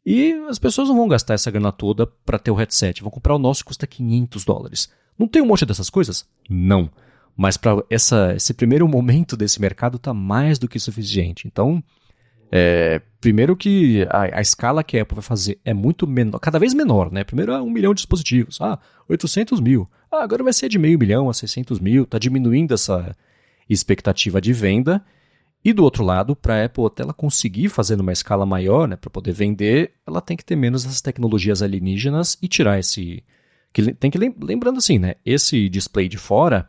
E 0.05 0.33
as 0.49 0.57
pessoas 0.57 0.89
não 0.89 0.97
vão 0.97 1.09
gastar 1.09 1.35
essa 1.35 1.51
grana 1.51 1.73
toda 1.73 2.07
para 2.07 2.39
ter 2.39 2.53
o 2.53 2.55
headset, 2.55 3.03
vão 3.03 3.11
comprar 3.11 3.35
o 3.35 3.41
nosso 3.41 3.65
que 3.65 3.69
custa 3.69 3.89
500 3.89 4.45
dólares. 4.45 4.89
Não 5.19 5.27
tem 5.27 5.43
um 5.43 5.47
monte 5.47 5.67
dessas 5.67 5.91
coisas? 5.91 6.25
Não. 6.49 6.89
Mas 7.37 7.57
para 7.57 7.83
esse 7.91 8.55
primeiro 8.55 8.87
momento 8.87 9.37
desse 9.37 9.61
mercado 9.61 9.99
tá 9.99 10.15
mais 10.15 10.61
do 10.61 10.69
que 10.69 10.79
suficiente. 10.79 11.49
Então, 11.49 11.83
é, 12.51 13.01
primeiro 13.21 13.57
que 13.57 14.07
a, 14.11 14.39
a, 14.39 14.41
escala 14.41 14.85
que 14.85 14.99
a 14.99 15.03
Apple 15.03 15.17
vai 15.17 15.23
fazer 15.23 15.59
é 15.65 15.75
muito 15.75 16.07
menor, 16.07 16.39
cada 16.39 16.59
vez 16.59 16.75
menor, 16.75 17.11
né? 17.11 17.25
Primeiro 17.25 17.53
é 17.53 17.61
um 17.61 17.71
milhão 17.71 17.93
de 17.93 17.99
dispositivos, 17.99 18.61
ah, 18.61 18.79
800 19.09 19.61
mil, 19.61 19.89
ah, 20.11 20.23
agora 20.23 20.45
vai 20.45 20.53
ser 20.53 20.69
de 20.69 20.79
meio 20.79 20.99
milhão 20.99 21.29
a 21.29 21.35
600 21.35 21.81
mil, 21.81 22.07
tá 22.07 22.19
diminuindo 22.19 22.75
essa 22.75 23.17
expectativa 23.69 24.41
de 24.41 24.53
venda. 24.53 25.05
E 25.65 25.73
do 25.73 25.83
outro 25.83 26.05
lado, 26.05 26.37
para 26.37 26.63
a 26.63 26.65
Apple 26.67 26.87
até 26.87 27.03
ela 27.03 27.13
conseguir 27.13 27.69
fazer 27.69 27.97
numa 27.97 28.13
escala 28.13 28.47
maior, 28.47 28.87
né, 28.87 28.95
para 28.95 29.11
poder 29.11 29.33
vender, 29.33 29.95
ela 30.07 30.21
tem 30.21 30.37
que 30.37 30.45
ter 30.45 30.55
menos 30.55 30.85
essas 30.85 31.01
tecnologias 31.01 31.61
alienígenas 31.61 32.39
e 32.41 32.47
tirar 32.47 32.79
esse, 32.79 33.25
que 33.73 33.93
tem 33.95 34.09
que 34.09 34.19
lembrando 34.19 34.79
assim, 34.79 34.99
né? 34.99 35.17
Esse 35.25 35.69
display 35.69 36.09
de 36.09 36.19
fora, 36.19 36.69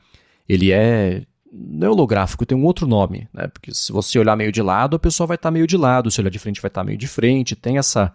ele 0.49 0.71
é 0.71 1.25
não 1.51 2.03
é 2.03 2.45
tem 2.45 2.57
um 2.57 2.65
outro 2.65 2.87
nome, 2.87 3.27
né? 3.33 3.47
Porque 3.47 3.73
se 3.73 3.91
você 3.91 4.19
olhar 4.19 4.35
meio 4.35 4.51
de 4.51 4.61
lado, 4.61 4.95
a 4.95 4.99
pessoa 4.99 5.27
vai 5.27 5.35
estar 5.35 5.47
tá 5.47 5.51
meio 5.51 5.67
de 5.67 5.77
lado, 5.77 6.11
se 6.11 6.19
olhar 6.19 6.29
de 6.29 6.39
frente 6.39 6.61
vai 6.61 6.69
estar 6.69 6.81
tá 6.81 6.85
meio 6.85 6.97
de 6.97 7.07
frente, 7.07 7.55
tem 7.55 7.77
essa 7.77 8.13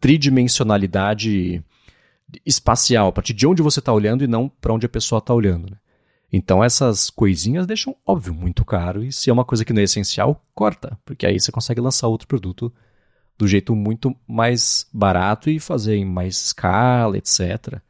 tridimensionalidade 0.00 1.62
espacial, 2.44 3.08
a 3.08 3.12
partir 3.12 3.34
de 3.34 3.46
onde 3.46 3.62
você 3.62 3.78
está 3.78 3.92
olhando 3.92 4.24
e 4.24 4.26
não 4.26 4.48
para 4.48 4.72
onde 4.72 4.86
a 4.86 4.88
pessoa 4.88 5.18
está 5.18 5.34
olhando. 5.34 5.70
Né? 5.70 5.76
Então 6.32 6.64
essas 6.64 7.10
coisinhas 7.10 7.66
deixam, 7.66 7.94
óbvio, 8.06 8.34
muito 8.34 8.64
caro, 8.64 9.04
e 9.04 9.12
se 9.12 9.28
é 9.28 9.32
uma 9.32 9.44
coisa 9.44 9.64
que 9.64 9.72
não 9.72 9.80
é 9.80 9.84
essencial, 9.84 10.42
corta, 10.54 10.98
porque 11.04 11.26
aí 11.26 11.38
você 11.38 11.52
consegue 11.52 11.80
lançar 11.80 12.08
outro 12.08 12.26
produto 12.26 12.72
do 13.38 13.46
jeito 13.46 13.74
muito 13.76 14.16
mais 14.26 14.86
barato 14.92 15.50
e 15.50 15.60
fazer 15.60 15.96
em 15.96 16.04
mais 16.04 16.36
escala, 16.36 17.18
etc. 17.18 17.80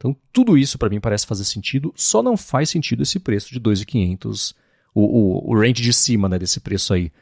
Então, 0.00 0.16
tudo 0.32 0.56
isso 0.56 0.78
para 0.78 0.88
mim 0.88 0.98
parece 0.98 1.26
fazer 1.26 1.44
sentido, 1.44 1.92
só 1.94 2.22
não 2.22 2.34
faz 2.34 2.70
sentido 2.70 3.02
esse 3.02 3.20
preço 3.20 3.52
de 3.52 3.60
2.500, 3.60 4.54
o, 4.94 5.02
o, 5.02 5.50
o 5.50 5.54
range 5.54 5.82
de 5.82 5.92
cima 5.92 6.26
né, 6.26 6.38
desse 6.38 6.58
preço 6.58 6.94
aí 6.94 7.12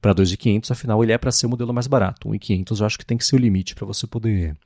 para 0.00 0.14
2.500, 0.14 0.70
afinal 0.70 1.02
ele 1.02 1.12
é 1.12 1.18
para 1.18 1.30
ser 1.30 1.44
o 1.44 1.50
modelo 1.50 1.74
mais 1.74 1.86
barato. 1.86 2.30
1.500 2.30 2.80
eu 2.80 2.86
acho 2.86 2.98
que 2.98 3.04
tem 3.04 3.18
que 3.18 3.26
ser 3.26 3.36
o 3.36 3.38
limite 3.38 3.74
para 3.74 3.86
você 3.86 4.06
poder 4.06 4.56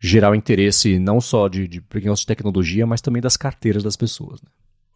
gerar 0.00 0.30
o 0.30 0.34
interesse 0.34 0.98
não 0.98 1.20
só 1.20 1.48
de, 1.48 1.68
de 1.68 1.80
de 1.80 2.26
tecnologia, 2.26 2.86
mas 2.86 3.02
também 3.02 3.20
das 3.20 3.36
carteiras 3.36 3.82
das 3.82 3.96
pessoas. 3.96 4.40
Né? 4.40 4.48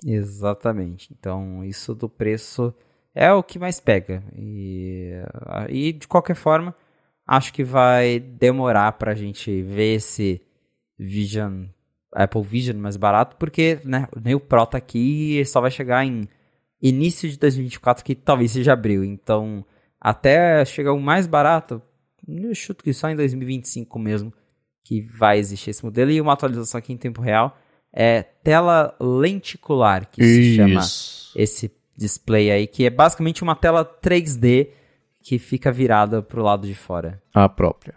Exatamente. 0.06 1.14
Então, 1.18 1.62
isso 1.62 1.94
do 1.94 2.08
preço 2.08 2.74
é 3.14 3.30
o 3.30 3.42
que 3.42 3.58
mais 3.58 3.78
pega. 3.78 4.24
E, 4.34 5.12
e 5.68 5.92
de 5.92 6.08
qualquer 6.08 6.34
forma, 6.34 6.74
acho 7.26 7.52
que 7.52 7.62
vai 7.62 8.18
demorar 8.18 8.92
para 8.92 9.12
a 9.12 9.14
gente 9.14 9.62
ver 9.62 9.96
esse 9.96 10.40
Vision 10.98 11.66
Apple 12.12 12.42
Vision 12.42 12.76
mais 12.76 12.96
barato, 12.96 13.36
porque 13.36 13.78
né, 13.84 14.08
nem 14.22 14.34
o 14.34 14.40
Pro 14.40 14.66
tá 14.66 14.78
aqui 14.78 15.38
e 15.38 15.44
só 15.44 15.60
vai 15.60 15.70
chegar 15.70 16.04
em 16.04 16.28
início 16.82 17.28
de 17.28 17.38
2024, 17.38 18.04
que 18.04 18.14
talvez 18.14 18.52
seja 18.52 18.72
abril. 18.72 19.04
Então, 19.04 19.64
até 20.00 20.64
chegar 20.64 20.92
o 20.92 21.00
mais 21.00 21.26
barato, 21.26 21.82
eu 22.26 22.54
chuto 22.54 22.82
que 22.82 22.92
só 22.92 23.10
em 23.10 23.16
2025 23.16 23.98
mesmo 23.98 24.32
que 24.82 25.02
vai 25.02 25.38
existir 25.38 25.70
esse 25.70 25.84
modelo. 25.84 26.10
E 26.10 26.20
uma 26.20 26.32
atualização 26.32 26.78
aqui 26.78 26.92
em 26.92 26.96
tempo 26.96 27.20
real 27.20 27.56
é 27.92 28.22
tela 28.22 28.96
lenticular, 29.00 30.08
que 30.10 30.22
Isso. 30.22 30.42
se 30.42 30.56
chama 30.56 30.80
esse 31.36 31.70
display 31.96 32.50
aí, 32.50 32.66
que 32.66 32.86
é 32.86 32.90
basicamente 32.90 33.42
uma 33.42 33.54
tela 33.54 33.84
3D 33.84 34.70
que 35.22 35.38
fica 35.38 35.70
virada 35.70 36.22
para 36.22 36.40
o 36.40 36.42
lado 36.42 36.66
de 36.66 36.74
fora. 36.74 37.22
A 37.34 37.48
própria. 37.48 37.94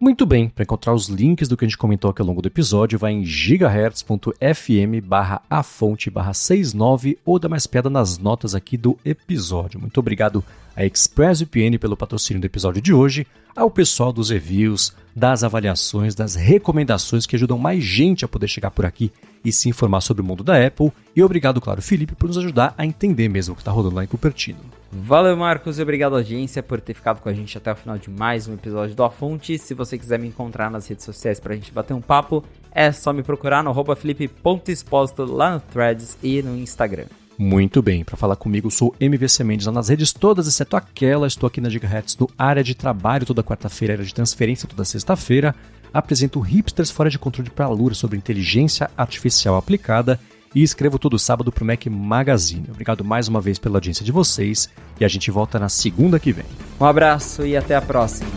Muito 0.00 0.24
bem, 0.24 0.48
para 0.48 0.62
encontrar 0.62 0.94
os 0.94 1.08
links 1.08 1.48
do 1.48 1.56
que 1.56 1.64
a 1.64 1.68
gente 1.68 1.76
comentou 1.76 2.08
aqui 2.08 2.22
ao 2.22 2.28
longo 2.28 2.40
do 2.40 2.46
episódio, 2.46 2.96
vai 2.96 3.12
em 3.12 3.24
gigahertz.fm 3.24 5.02
barra 5.02 5.42
a 5.50 5.60
fonte 5.64 6.08
barra 6.08 6.32
69 6.32 7.18
ou 7.24 7.36
dá 7.36 7.48
mais 7.48 7.66
pedra 7.66 7.90
nas 7.90 8.16
notas 8.16 8.54
aqui 8.54 8.76
do 8.76 8.96
episódio. 9.04 9.80
Muito 9.80 9.98
obrigado 9.98 10.44
a 10.76 10.84
ExpressVPN 10.84 11.78
pelo 11.80 11.96
patrocínio 11.96 12.40
do 12.40 12.46
episódio 12.46 12.80
de 12.80 12.92
hoje, 12.92 13.26
ao 13.56 13.68
pessoal 13.68 14.12
dos 14.12 14.30
reviews, 14.30 14.94
das 15.16 15.42
avaliações, 15.42 16.14
das 16.14 16.36
recomendações 16.36 17.26
que 17.26 17.34
ajudam 17.34 17.58
mais 17.58 17.82
gente 17.82 18.24
a 18.24 18.28
poder 18.28 18.46
chegar 18.46 18.70
por 18.70 18.86
aqui 18.86 19.10
e 19.44 19.52
se 19.52 19.68
informar 19.68 20.00
sobre 20.00 20.22
o 20.22 20.24
mundo 20.24 20.44
da 20.44 20.64
Apple. 20.64 20.92
E 21.14 21.22
obrigado, 21.22 21.60
claro, 21.60 21.82
Felipe, 21.82 22.14
por 22.14 22.26
nos 22.26 22.38
ajudar 22.38 22.74
a 22.76 22.84
entender 22.84 23.28
mesmo 23.28 23.52
o 23.52 23.56
que 23.56 23.62
está 23.62 23.70
rolando 23.70 23.96
lá 23.96 24.04
em 24.04 24.06
Cupertino. 24.06 24.58
Valeu, 24.90 25.36
Marcos, 25.36 25.78
e 25.78 25.82
obrigado, 25.82 26.16
audiência, 26.16 26.62
por 26.62 26.80
ter 26.80 26.94
ficado 26.94 27.20
com 27.20 27.28
a 27.28 27.34
gente 27.34 27.56
até 27.58 27.70
o 27.70 27.76
final 27.76 27.98
de 27.98 28.08
mais 28.08 28.48
um 28.48 28.54
episódio 28.54 28.94
do 28.94 29.04
A 29.04 29.10
Fonte. 29.10 29.58
Se 29.58 29.74
você 29.74 29.98
quiser 29.98 30.18
me 30.18 30.28
encontrar 30.28 30.70
nas 30.70 30.86
redes 30.86 31.04
sociais 31.04 31.38
para 31.38 31.52
a 31.52 31.56
gente 31.56 31.72
bater 31.72 31.92
um 31.92 32.00
papo, 32.00 32.42
é 32.72 32.90
só 32.90 33.12
me 33.12 33.22
procurar 33.22 33.62
no 33.62 33.74
felipe.exposto 33.94 35.24
lá 35.24 35.54
no 35.54 35.60
Threads 35.60 36.16
e 36.22 36.42
no 36.42 36.56
Instagram. 36.56 37.06
Muito 37.40 37.80
bem, 37.80 38.02
para 38.02 38.16
falar 38.16 38.34
comigo 38.34 38.68
sou 38.68 38.92
MVC 38.98 39.44
Mendes 39.44 39.66
lá 39.66 39.72
nas 39.72 39.88
redes 39.88 40.12
todas, 40.12 40.48
exceto 40.48 40.76
aquela. 40.76 41.24
Estou 41.24 41.46
aqui 41.46 41.60
na 41.60 41.68
Gigahertz 41.68 42.16
no 42.16 42.28
área 42.36 42.64
de 42.64 42.74
trabalho 42.74 43.24
toda 43.24 43.44
quarta-feira, 43.44 43.94
área 43.94 44.04
de 44.04 44.12
transferência 44.12 44.68
toda 44.68 44.84
sexta-feira. 44.84 45.54
Apresento 45.92 46.40
Hipsters 46.40 46.90
Fora 46.90 47.10
de 47.10 47.18
Controle 47.18 47.50
para 47.50 47.66
a 47.66 47.70
Lura 47.70 47.94
sobre 47.94 48.16
inteligência 48.16 48.90
artificial 48.96 49.56
aplicada 49.56 50.18
e 50.54 50.62
escrevo 50.62 50.98
todo 50.98 51.18
sábado 51.18 51.52
para 51.52 51.64
o 51.64 51.66
Mac 51.66 51.86
Magazine. 51.86 52.66
Obrigado 52.70 53.04
mais 53.04 53.28
uma 53.28 53.40
vez 53.40 53.58
pela 53.58 53.76
audiência 53.76 54.04
de 54.04 54.12
vocês 54.12 54.68
e 54.98 55.04
a 55.04 55.08
gente 55.08 55.30
volta 55.30 55.58
na 55.58 55.68
segunda 55.68 56.18
que 56.18 56.32
vem. 56.32 56.46
Um 56.80 56.84
abraço 56.84 57.46
e 57.46 57.56
até 57.56 57.76
a 57.76 57.82
próxima. 57.82 58.30